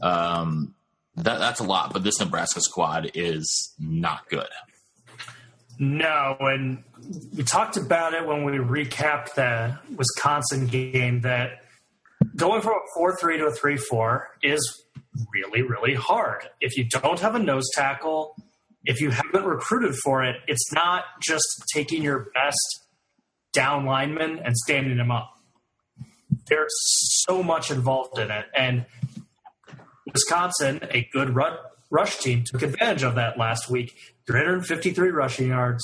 Um, 0.00 0.74
that, 1.16 1.38
that's 1.38 1.60
a 1.60 1.64
lot, 1.64 1.92
but 1.92 2.04
this 2.04 2.18
Nebraska 2.18 2.60
squad 2.60 3.10
is 3.14 3.74
not 3.78 4.28
good. 4.28 4.48
No, 5.78 6.36
and 6.40 6.84
we 7.34 7.42
talked 7.42 7.76
about 7.76 8.12
it 8.12 8.26
when 8.26 8.44
we 8.44 8.52
recapped 8.52 9.34
the 9.34 9.78
Wisconsin 9.96 10.66
game 10.66 11.22
that 11.22 11.64
going 12.36 12.62
from 12.62 12.72
a 12.72 12.80
4 12.94 13.16
3 13.16 13.38
to 13.38 13.46
a 13.46 13.52
3 13.52 13.76
4 13.76 14.28
is 14.42 14.84
really, 15.32 15.62
really 15.62 15.94
hard. 15.94 16.48
If 16.60 16.76
you 16.76 16.84
don't 16.84 17.20
have 17.20 17.34
a 17.34 17.38
nose 17.38 17.68
tackle, 17.74 18.36
if 18.84 19.00
you 19.00 19.10
haven't 19.10 19.44
recruited 19.44 19.94
for 19.96 20.24
it, 20.24 20.36
it's 20.46 20.72
not 20.72 21.04
just 21.22 21.46
taking 21.74 22.02
your 22.02 22.30
best 22.34 22.86
down 23.52 23.84
lineman 23.84 24.38
and 24.38 24.56
standing 24.56 24.98
him 24.98 25.10
up. 25.10 25.38
There's 26.46 26.74
so 27.26 27.42
much 27.42 27.70
involved 27.70 28.18
in 28.18 28.30
it. 28.30 28.46
And 28.54 28.86
Wisconsin, 30.12 30.80
a 30.90 31.08
good 31.12 31.34
ru- 31.34 31.58
rush 31.90 32.18
team, 32.18 32.44
took 32.44 32.62
advantage 32.62 33.02
of 33.02 33.16
that 33.16 33.38
last 33.38 33.68
week. 33.68 33.94
353 34.26 35.10
rushing 35.10 35.48
yards, 35.48 35.82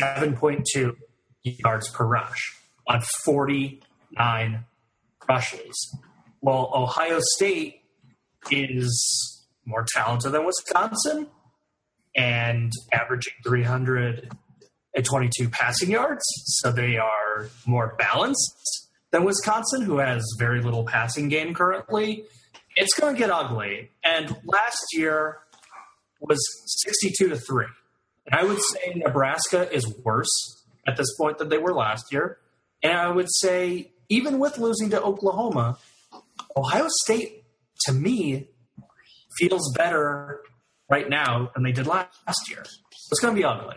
7.2 0.00 0.94
yards 1.42 1.88
per 1.90 2.04
rush 2.04 2.56
on 2.86 3.00
49 3.24 4.64
rushes. 5.28 5.96
Well, 6.40 6.70
Ohio 6.74 7.20
State 7.36 7.82
is 8.50 9.46
more 9.64 9.86
talented 9.94 10.32
than 10.32 10.44
Wisconsin 10.44 11.28
and 12.16 12.72
averaging 12.92 13.34
322 13.44 15.48
passing 15.48 15.90
yards. 15.90 16.24
So 16.60 16.72
they 16.72 16.98
are 16.98 17.48
more 17.66 17.94
balanced 17.98 18.88
than 19.10 19.24
Wisconsin, 19.24 19.82
who 19.82 19.98
has 19.98 20.24
very 20.38 20.62
little 20.62 20.84
passing 20.84 21.28
game 21.28 21.54
currently. 21.54 22.24
It's 22.74 22.94
going 22.94 23.14
to 23.14 23.18
get 23.18 23.30
ugly. 23.30 23.90
And 24.04 24.34
last 24.44 24.84
year 24.94 25.38
was 26.20 26.38
62 26.84 27.28
to 27.28 27.36
3. 27.36 27.66
And 28.26 28.40
I 28.40 28.44
would 28.44 28.60
say 28.60 28.94
Nebraska 28.96 29.72
is 29.72 29.86
worse 30.04 30.64
at 30.86 30.96
this 30.96 31.14
point 31.16 31.38
than 31.38 31.48
they 31.48 31.58
were 31.58 31.74
last 31.74 32.12
year. 32.12 32.38
And 32.82 32.92
I 32.92 33.10
would 33.10 33.28
say, 33.30 33.91
even 34.12 34.38
with 34.38 34.58
losing 34.58 34.90
to 34.90 35.00
Oklahoma, 35.02 35.78
Ohio 36.54 36.86
State, 37.02 37.44
to 37.86 37.94
me, 37.94 38.48
feels 39.38 39.72
better 39.74 40.42
right 40.90 41.08
now 41.08 41.50
than 41.54 41.62
they 41.64 41.72
did 41.72 41.86
last 41.86 42.10
year. 42.50 42.62
It's 43.10 43.20
going 43.20 43.34
to 43.34 43.40
be 43.40 43.44
ugly. 43.44 43.76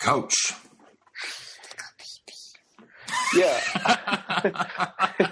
Coach. 0.00 0.34
Yeah. 3.36 3.60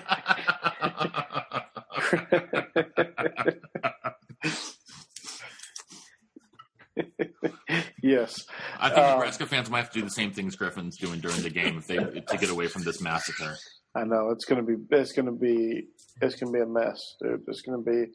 yes. 8.02 8.44
I 8.80 8.88
think 8.88 8.98
Um, 9.06 9.10
Nebraska 9.18 9.46
fans 9.46 9.70
might 9.70 9.78
have 9.80 9.90
to 9.90 9.98
do 10.00 10.04
the 10.04 10.10
same 10.10 10.30
things 10.32 10.56
Griffin's 10.56 10.96
doing 10.96 11.20
during 11.20 11.42
the 11.42 11.50
game 11.50 11.78
if 11.78 11.86
they 11.86 11.96
to 11.96 12.36
get 12.38 12.50
away 12.50 12.66
from 12.68 12.82
this 12.82 13.00
massacre. 13.00 13.54
I 13.94 14.04
know 14.04 14.30
it's 14.30 14.44
gonna 14.44 14.62
be 14.62 14.76
it's 14.90 15.12
gonna 15.12 15.32
be 15.32 15.86
it's 16.22 16.36
gonna 16.36 16.52
be 16.52 16.60
a 16.60 16.66
mess, 16.66 17.16
dude. 17.20 17.42
It's 17.48 17.62
gonna 17.62 17.82
be 17.82 18.06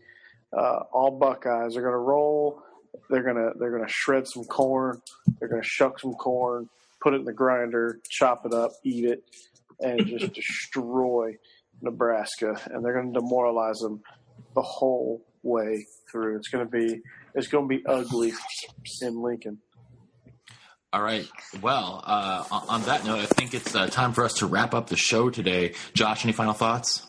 uh, 0.57 0.79
all 0.91 1.11
Buckeyes. 1.19 1.73
They're 1.73 1.83
gonna 1.83 1.97
roll. 1.97 2.61
They're 3.09 3.23
gonna 3.23 3.51
they're 3.59 3.71
gonna 3.71 3.89
shred 3.89 4.27
some 4.27 4.45
corn. 4.45 5.01
They're 5.39 5.49
gonna 5.49 5.63
shuck 5.63 5.99
some 5.99 6.13
corn, 6.13 6.69
put 7.01 7.13
it 7.13 7.17
in 7.17 7.25
the 7.25 7.33
grinder, 7.33 7.99
chop 8.09 8.45
it 8.45 8.53
up, 8.53 8.71
eat 8.83 9.05
it, 9.05 9.23
and 9.81 10.05
just 10.07 10.33
destroy 10.41 11.35
Nebraska. 11.81 12.59
And 12.71 12.83
they're 12.83 12.93
gonna 12.93 13.13
demoralize 13.13 13.79
them 13.79 14.01
the 14.55 14.61
whole 14.61 15.25
way 15.43 15.85
through. 16.09 16.37
It's 16.37 16.47
gonna 16.47 16.65
be 16.65 17.01
it's 17.33 17.47
gonna 17.47 17.67
be 17.67 17.85
ugly 17.85 18.31
in 19.01 19.21
Lincoln. 19.21 19.59
All 20.95 21.01
right. 21.01 21.27
Well, 21.61 22.01
uh, 22.05 22.45
on 22.69 22.83
that 22.83 23.03
note, 23.03 23.19
I 23.19 23.25
think 23.25 23.53
it's 23.53 23.75
uh, 23.75 23.87
time 23.87 24.13
for 24.13 24.23
us 24.23 24.35
to 24.35 24.45
wrap 24.45 24.73
up 24.73 24.87
the 24.87 24.95
show 24.95 25.29
today. 25.29 25.73
Josh, 25.93 26.23
any 26.23 26.31
final 26.31 26.53
thoughts? 26.53 27.05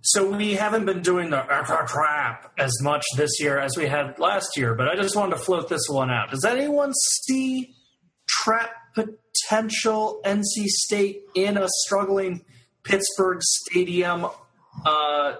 So 0.00 0.34
we 0.34 0.54
haven't 0.54 0.86
been 0.86 1.02
doing 1.02 1.28
the 1.28 1.42
crap 1.42 2.54
as 2.58 2.72
much 2.80 3.04
this 3.18 3.38
year 3.38 3.58
as 3.58 3.76
we 3.76 3.86
had 3.86 4.18
last 4.18 4.56
year, 4.56 4.74
but 4.74 4.88
I 4.88 4.96
just 4.96 5.14
wanted 5.14 5.36
to 5.36 5.42
float 5.42 5.68
this 5.68 5.82
one 5.90 6.10
out. 6.10 6.30
Does 6.30 6.46
anyone 6.46 6.94
see 6.94 7.74
trap 8.26 8.70
potential 8.94 10.22
NC 10.24 10.64
State 10.64 11.24
in 11.34 11.58
a 11.58 11.68
struggling 11.84 12.46
Pittsburgh 12.82 13.42
stadium 13.42 14.24
uh, 14.86 15.32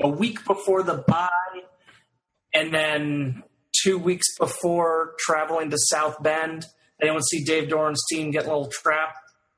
a 0.00 0.08
week 0.08 0.46
before 0.46 0.82
the 0.82 1.04
bye, 1.06 1.28
and 2.54 2.72
then 2.72 3.42
two 3.82 3.98
weeks 3.98 4.34
before 4.38 5.12
traveling 5.18 5.68
to 5.68 5.76
South 5.76 6.22
Bend? 6.22 6.64
Anyone 7.00 7.22
see 7.22 7.44
Dave 7.44 7.68
Doeren's 7.68 8.02
team 8.10 8.30
get 8.30 8.44
a 8.44 8.48
little 8.48 8.70
trap 8.70 9.14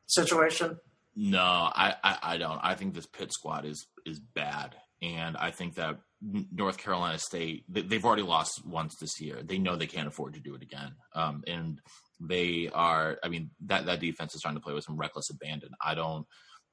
situation? 0.06 0.78
No, 1.15 1.40
I, 1.40 1.94
I, 2.02 2.19
I 2.23 2.36
don't. 2.39 2.60
I 2.62 2.74
think 2.74 2.94
this 2.94 3.06
Pitt 3.06 3.32
squad 3.32 3.65
is 3.65 3.86
is 4.06 4.20
bad, 4.20 4.77
and 5.02 5.36
I 5.36 5.51
think 5.51 5.74
that 5.74 5.98
North 6.20 6.78
Carolina 6.78 7.19
State 7.19 7.65
they've 7.69 8.05
already 8.05 8.23
lost 8.23 8.65
once 8.65 8.97
this 9.01 9.20
year. 9.20 9.43
They 9.43 9.59
know 9.59 9.77
they 9.77 9.86
can't 9.86 10.09
afford 10.09 10.35
to 10.35 10.40
do 10.40 10.55
it 10.55 10.62
again, 10.62 10.94
um, 11.15 11.43
and 11.47 11.81
they 12.20 12.70
are. 12.73 13.19
I 13.23 13.28
mean 13.28 13.51
that 13.66 13.86
that 13.86 14.01
defense 14.01 14.35
is 14.35 14.43
trying 14.43 14.55
to 14.55 14.60
play 14.60 14.74
with 14.74 14.85
some 14.85 14.97
reckless 14.97 15.31
abandon. 15.31 15.70
I 15.85 15.94
don't. 15.94 16.27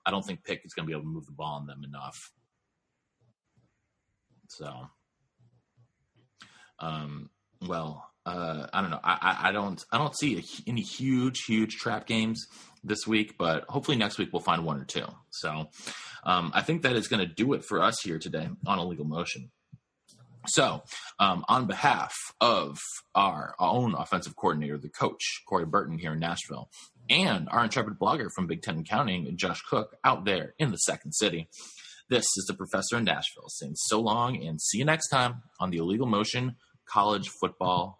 I 0.05 0.11
don't 0.11 0.23
think 0.23 0.43
Pitt 0.43 0.61
is 0.63 0.73
going 0.73 0.85
to 0.85 0.87
be 0.87 0.93
able 0.93 1.03
to 1.03 1.13
move 1.13 1.25
the 1.25 1.31
ball 1.31 1.55
on 1.55 1.65
them 1.65 1.83
enough. 1.83 2.31
So, 4.49 4.71
um, 6.79 7.31
well, 7.67 8.11
uh, 8.25 8.67
I 8.73 8.81
don't 8.81 8.89
know. 8.89 8.99
I, 9.03 9.37
I, 9.43 9.51
don't 9.51 9.83
I 9.91 9.97
don't 9.97 10.17
see 10.17 10.37
a, 10.37 10.69
any 10.69 10.81
huge 10.81 11.43
huge 11.45 11.75
trap 11.75 12.07
games 12.07 12.47
this 12.83 13.05
week, 13.05 13.37
but 13.37 13.65
hopefully 13.69 13.97
next 13.97 14.17
week 14.17 14.29
we'll 14.31 14.41
find 14.41 14.65
one 14.65 14.79
or 14.79 14.85
two. 14.85 15.05
So 15.29 15.69
um, 16.23 16.51
I 16.53 16.61
think 16.61 16.81
that 16.81 16.95
is 16.95 17.07
going 17.07 17.27
to 17.27 17.33
do 17.33 17.53
it 17.53 17.63
for 17.63 17.81
us 17.81 18.01
here 18.03 18.19
today 18.19 18.49
on 18.65 18.79
Illegal 18.79 19.05
Motion. 19.05 19.51
So, 20.47 20.83
um, 21.19 21.43
on 21.47 21.65
behalf 21.65 22.13
of 22.39 22.77
our 23.15 23.55
own 23.59 23.95
offensive 23.95 24.35
coordinator, 24.35 24.77
the 24.77 24.89
coach, 24.89 25.41
Corey 25.47 25.65
Burton 25.65 25.97
here 25.97 26.13
in 26.13 26.19
Nashville, 26.19 26.69
and 27.09 27.49
our 27.49 27.63
intrepid 27.63 27.97
blogger 27.99 28.29
from 28.35 28.45
Big 28.45 28.61
Ten 28.61 28.83
Counting, 28.83 29.35
Josh 29.37 29.61
Cook, 29.61 29.95
out 30.03 30.25
there 30.25 30.53
in 30.59 30.69
the 30.69 30.77
second 30.77 31.13
city, 31.13 31.49
this 32.09 32.25
is 32.37 32.45
the 32.47 32.53
professor 32.53 32.97
in 32.97 33.05
Nashville 33.05 33.49
saying 33.49 33.73
so 33.75 33.99
long 33.99 34.43
and 34.43 34.61
see 34.61 34.77
you 34.77 34.85
next 34.85 35.09
time 35.09 35.41
on 35.59 35.71
the 35.71 35.77
Illegal 35.77 36.05
Motion 36.05 36.55
College 36.87 37.29
Football 37.41 37.99